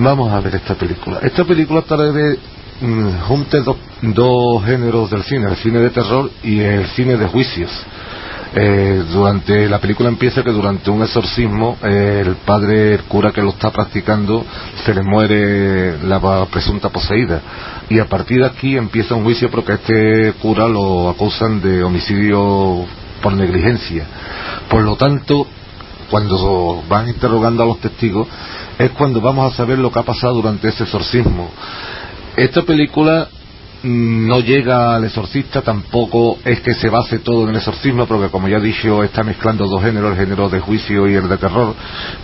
Vamos 0.00 0.32
a 0.32 0.40
ver 0.40 0.56
esta 0.56 0.74
película. 0.74 1.18
Esta 1.22 1.44
película 1.44 1.82
trae 1.82 2.38
mmm, 2.80 3.20
junte 3.28 3.60
dos, 3.60 3.76
dos 4.02 4.64
géneros 4.64 5.10
del 5.10 5.22
cine, 5.22 5.50
el 5.50 5.56
cine 5.56 5.78
de 5.78 5.90
terror 5.90 6.30
y 6.42 6.60
el 6.60 6.86
cine 6.88 7.16
de 7.16 7.26
juicios. 7.26 7.70
Eh, 8.56 9.04
durante 9.10 9.68
la 9.68 9.80
película 9.80 10.08
empieza 10.08 10.44
que 10.44 10.52
durante 10.52 10.88
un 10.88 11.02
exorcismo 11.02 11.76
eh, 11.82 12.22
el 12.24 12.36
padre 12.36 12.94
el 12.94 13.02
cura 13.02 13.32
que 13.32 13.42
lo 13.42 13.50
está 13.50 13.70
practicando 13.72 14.46
se 14.84 14.94
le 14.94 15.02
muere 15.02 15.98
la 16.04 16.46
presunta 16.46 16.88
poseída. 16.88 17.40
Y 17.90 17.98
a 17.98 18.04
partir 18.04 18.38
de 18.38 18.46
aquí 18.46 18.76
empieza 18.76 19.16
un 19.16 19.24
juicio 19.24 19.50
porque 19.50 19.72
a 19.72 19.74
este 19.74 20.34
cura 20.40 20.68
lo 20.68 21.08
acusan 21.08 21.60
de 21.60 21.82
homicidio 21.82 22.84
por 23.20 23.32
negligencia. 23.32 24.06
Por 24.68 24.82
lo 24.82 24.94
tanto 24.94 25.48
cuando 26.08 26.84
van 26.88 27.08
interrogando 27.08 27.64
a 27.64 27.66
los 27.66 27.80
testigos 27.80 28.28
es 28.78 28.90
cuando 28.90 29.20
vamos 29.20 29.52
a 29.52 29.56
saber 29.56 29.78
lo 29.78 29.90
que 29.90 29.98
ha 29.98 30.04
pasado 30.04 30.34
durante 30.34 30.68
ese 30.68 30.84
exorcismo. 30.84 31.50
Esta 32.36 32.62
película 32.62 33.28
no 33.84 34.40
llega 34.40 34.96
al 34.96 35.04
exorcista, 35.04 35.62
tampoco 35.62 36.38
es 36.44 36.60
que 36.60 36.74
se 36.74 36.88
base 36.88 37.18
todo 37.18 37.44
en 37.44 37.50
el 37.50 37.56
exorcismo, 37.56 38.06
porque 38.06 38.30
como 38.30 38.48
ya 38.48 38.56
he 38.56 38.60
dicho, 38.60 39.04
está 39.04 39.22
mezclando 39.22 39.66
dos 39.66 39.82
géneros, 39.82 40.12
el 40.12 40.18
género 40.18 40.48
de 40.48 40.60
juicio 40.60 41.08
y 41.08 41.14
el 41.14 41.28
de 41.28 41.36
terror, 41.36 41.74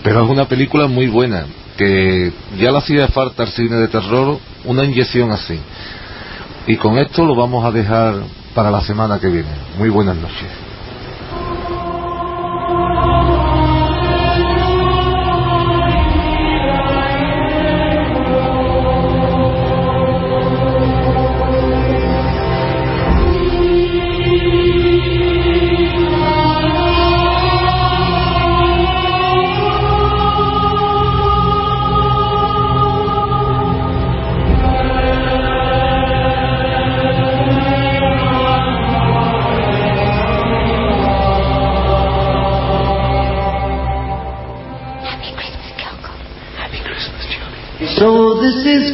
pero 0.03 0.23
es 0.23 0.29
una 0.29 0.45
película 0.45 0.87
muy 0.87 1.07
buena, 1.07 1.45
que 1.77 2.33
ya 2.59 2.71
le 2.71 2.77
hacía 2.77 3.07
falta 3.09 3.43
al 3.43 3.49
cine 3.49 3.75
de 3.75 3.87
terror 3.87 4.39
una 4.65 4.83
inyección 4.83 5.31
así. 5.31 5.59
Y 6.67 6.75
con 6.77 6.97
esto 6.97 7.25
lo 7.25 7.35
vamos 7.35 7.63
a 7.65 7.71
dejar 7.71 8.15
para 8.53 8.71
la 8.71 8.81
semana 8.81 9.19
que 9.19 9.27
viene. 9.27 9.49
Muy 9.77 9.89
buenas 9.89 10.15
noches. 10.15 10.70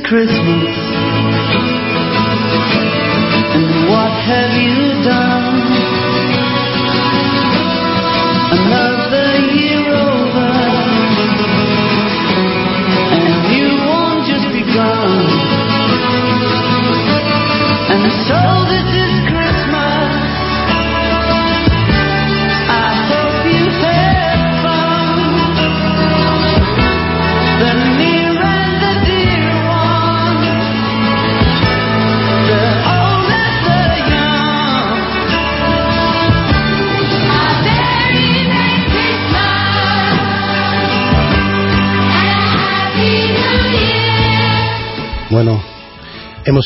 Christmas. 0.10 0.37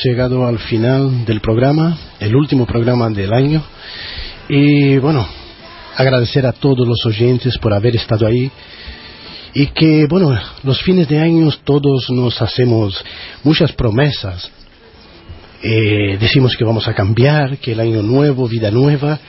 Llegado 0.03 0.47
al 0.47 0.59
final 0.59 1.25
del 1.25 1.41
programa, 1.41 1.97
el 2.19 2.35
último 2.35 2.65
programa 2.65 3.09
del 3.09 3.33
año. 3.33 3.63
Y 4.49 4.97
bueno, 4.97 5.27
agradecer 5.95 6.45
a 6.45 6.53
todos 6.53 6.87
los 6.87 7.05
oyentes 7.05 7.57
por 7.57 7.73
haber 7.73 7.95
estado 7.95 8.27
ahí. 8.27 8.51
Y 9.53 9.67
que, 9.67 10.07
bueno, 10.09 10.37
los 10.63 10.81
fines 10.81 11.07
de 11.07 11.19
año 11.19 11.49
todos 11.63 12.09
nos 12.09 12.41
hacemos 12.41 13.03
muchas 13.43 13.71
promesas. 13.73 14.49
Eh, 15.61 16.17
decimos 16.19 16.55
que 16.57 16.63
vamos 16.63 16.87
a 16.87 16.93
cambiar, 16.93 17.57
que 17.57 17.73
el 17.73 17.79
año 17.79 18.01
nuevo, 18.01 18.47
vida 18.47 18.71
nueva. 18.71 19.19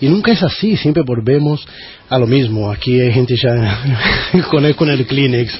Y 0.00 0.08
nunca 0.08 0.32
es 0.32 0.42
así, 0.42 0.76
siempre 0.76 1.02
volvemos 1.02 1.66
a 2.08 2.18
lo 2.18 2.26
mismo. 2.26 2.70
Aquí 2.70 3.00
hay 3.00 3.12
gente 3.12 3.34
ya 3.36 3.78
con 4.50 4.64
el, 4.64 4.74
con 4.74 4.90
el 4.90 5.06
Kleenex. 5.06 5.58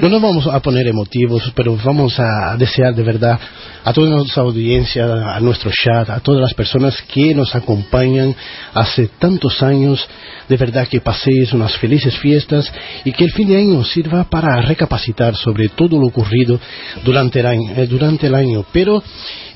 No 0.00 0.08
nos 0.08 0.22
vamos 0.22 0.46
a 0.46 0.60
poner 0.60 0.86
emotivos, 0.86 1.52
pero 1.54 1.76
vamos 1.82 2.18
a 2.18 2.56
desear 2.56 2.94
de 2.94 3.02
verdad 3.02 3.38
a 3.84 3.92
toda 3.92 4.10
nuestra 4.10 4.42
audiencia, 4.42 5.34
a 5.34 5.40
nuestro 5.40 5.70
chat, 5.70 6.10
a 6.10 6.20
todas 6.20 6.42
las 6.42 6.54
personas 6.54 7.00
que 7.02 7.34
nos 7.34 7.54
acompañan 7.54 8.34
hace 8.74 9.08
tantos 9.18 9.62
años, 9.62 10.06
de 10.48 10.56
verdad 10.56 10.86
que 10.86 11.00
paséis 11.00 11.52
unas 11.52 11.76
felices 11.78 12.16
fiestas 12.18 12.70
y 13.04 13.12
que 13.12 13.24
el 13.24 13.32
fin 13.32 13.48
de 13.48 13.56
año 13.56 13.82
sirva 13.84 14.24
para 14.24 14.60
recapacitar 14.62 15.34
sobre 15.36 15.68
todo 15.70 15.98
lo 15.98 16.08
ocurrido 16.08 16.60
durante 17.04 17.40
el 17.40 17.46
año. 17.46 17.72
Eh, 17.76 17.86
durante 17.86 18.26
el 18.26 18.34
año. 18.34 18.64
Pero 18.72 19.02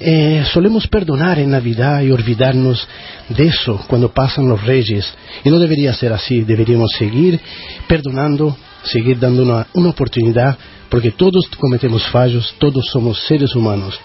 eh, 0.00 0.44
solemos 0.52 0.86
perdonar 0.88 1.38
en 1.38 1.50
Navidad 1.50 2.00
y 2.02 2.10
olvidarnos 2.10 2.86
de 3.28 3.46
eso 3.46 3.84
cuando 3.86 4.12
pasan 4.22 4.48
los 4.48 4.64
reyes. 4.64 5.04
Y 5.42 5.50
no 5.50 5.58
debería 5.58 5.92
ser 5.94 6.12
así, 6.12 6.42
deberíamos 6.42 6.92
seguir 6.96 7.40
perdonando, 7.88 8.56
seguir 8.84 9.18
dando 9.18 9.42
una, 9.42 9.66
una 9.74 9.90
oportunidad, 9.90 10.56
porque 10.88 11.10
todos 11.10 11.48
cometemos 11.58 12.06
fallos, 12.06 12.54
todos 12.58 12.86
somos 12.86 13.18
seres 13.26 13.52
humanos. 13.56 13.98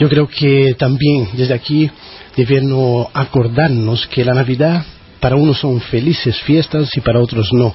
Yo 0.00 0.08
creo 0.08 0.26
que 0.26 0.74
también 0.76 1.28
desde 1.34 1.54
aquí 1.54 1.88
debemos 2.36 3.06
acordarnos 3.14 4.04
que 4.08 4.24
la 4.24 4.34
Navidad 4.34 4.84
para 5.20 5.36
unos 5.36 5.60
son 5.60 5.80
felices 5.80 6.36
fiestas 6.40 6.90
y 6.96 7.00
para 7.00 7.20
otros 7.20 7.46
no. 7.52 7.72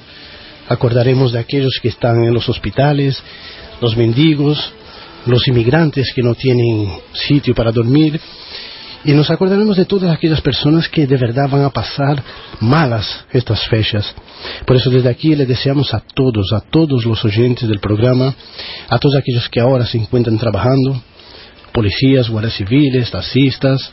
Acordaremos 0.68 1.32
de 1.32 1.38
aquellos 1.38 1.78
que 1.80 1.88
están 1.88 2.22
en 2.22 2.34
los 2.34 2.50
hospitales, 2.50 3.16
los 3.80 3.96
mendigos, 3.96 4.58
los 5.24 5.48
inmigrantes 5.48 6.12
que 6.14 6.22
no 6.22 6.34
tienen 6.34 7.00
sitio 7.14 7.54
para 7.54 7.72
dormir, 7.72 8.20
y 9.04 9.12
nos 9.12 9.30
acordaremos 9.30 9.76
de 9.76 9.86
todas 9.86 10.10
aquellas 10.14 10.40
personas 10.40 10.88
que 10.88 11.06
de 11.06 11.16
verdad 11.16 11.48
van 11.48 11.64
a 11.64 11.70
pasar 11.70 12.22
malas 12.60 13.24
estas 13.32 13.66
fechas. 13.68 14.14
Por 14.66 14.76
eso 14.76 14.90
desde 14.90 15.08
aquí 15.08 15.34
le 15.34 15.46
deseamos 15.46 15.94
a 15.94 16.00
todos, 16.00 16.52
a 16.52 16.60
todos 16.60 17.04
los 17.04 17.24
oyentes 17.24 17.68
del 17.68 17.80
programa, 17.80 18.34
a 18.88 18.98
todos 18.98 19.16
aquellos 19.16 19.48
que 19.48 19.60
ahora 19.60 19.86
se 19.86 19.98
encuentran 19.98 20.38
trabajando, 20.38 21.00
policías, 21.72 22.28
guardias 22.28 22.54
civiles, 22.54 23.10
taxistas, 23.10 23.90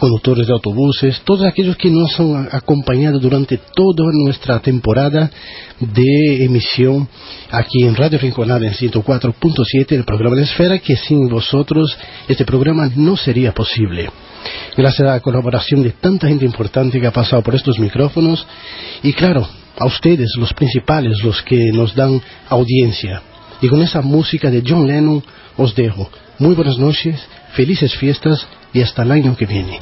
conductores 0.00 0.46
de 0.46 0.52
autobuses, 0.52 1.20
todos 1.24 1.46
aquellos 1.46 1.76
que 1.76 1.90
nos 1.90 2.18
han 2.18 2.48
acompañado 2.50 3.20
durante 3.20 3.58
toda 3.58 4.10
nuestra 4.24 4.58
temporada 4.58 5.30
de 5.78 6.44
emisión 6.44 7.06
aquí 7.50 7.84
en 7.84 7.94
Radio 7.94 8.18
Rinconada 8.18 8.66
en 8.66 8.72
104.7, 8.72 9.92
el 9.92 10.04
programa 10.04 10.36
de 10.36 10.42
Esfera, 10.42 10.78
que 10.78 10.96
sin 10.96 11.28
vosotros 11.28 11.96
este 12.26 12.44
programa 12.44 12.90
no 12.96 13.16
sería 13.16 13.52
posible. 13.52 14.10
Gracias 14.76 15.06
a 15.06 15.12
la 15.12 15.20
colaboración 15.20 15.82
de 15.82 15.90
tanta 15.90 16.26
gente 16.26 16.46
importante 16.46 16.98
que 16.98 17.06
ha 17.06 17.12
pasado 17.12 17.42
por 17.42 17.54
estos 17.54 17.78
micrófonos 17.78 18.46
y 19.02 19.12
claro, 19.12 19.46
a 19.78 19.86
ustedes, 19.86 20.30
los 20.36 20.52
principales, 20.54 21.22
los 21.22 21.42
que 21.42 21.70
nos 21.72 21.94
dan 21.94 22.20
audiencia. 22.48 23.22
Y 23.62 23.68
con 23.68 23.82
esa 23.82 24.00
música 24.00 24.50
de 24.50 24.62
John 24.66 24.86
Lennon 24.86 25.22
os 25.56 25.74
dejo. 25.74 26.10
Muy 26.38 26.54
buenas 26.54 26.78
noches, 26.78 27.20
Felices 27.54 27.96
fiestas 27.96 28.46
y 28.72 28.82
hasta 28.82 29.02
el 29.02 29.10
año 29.10 29.36
que 29.36 29.46
viene. 29.46 29.78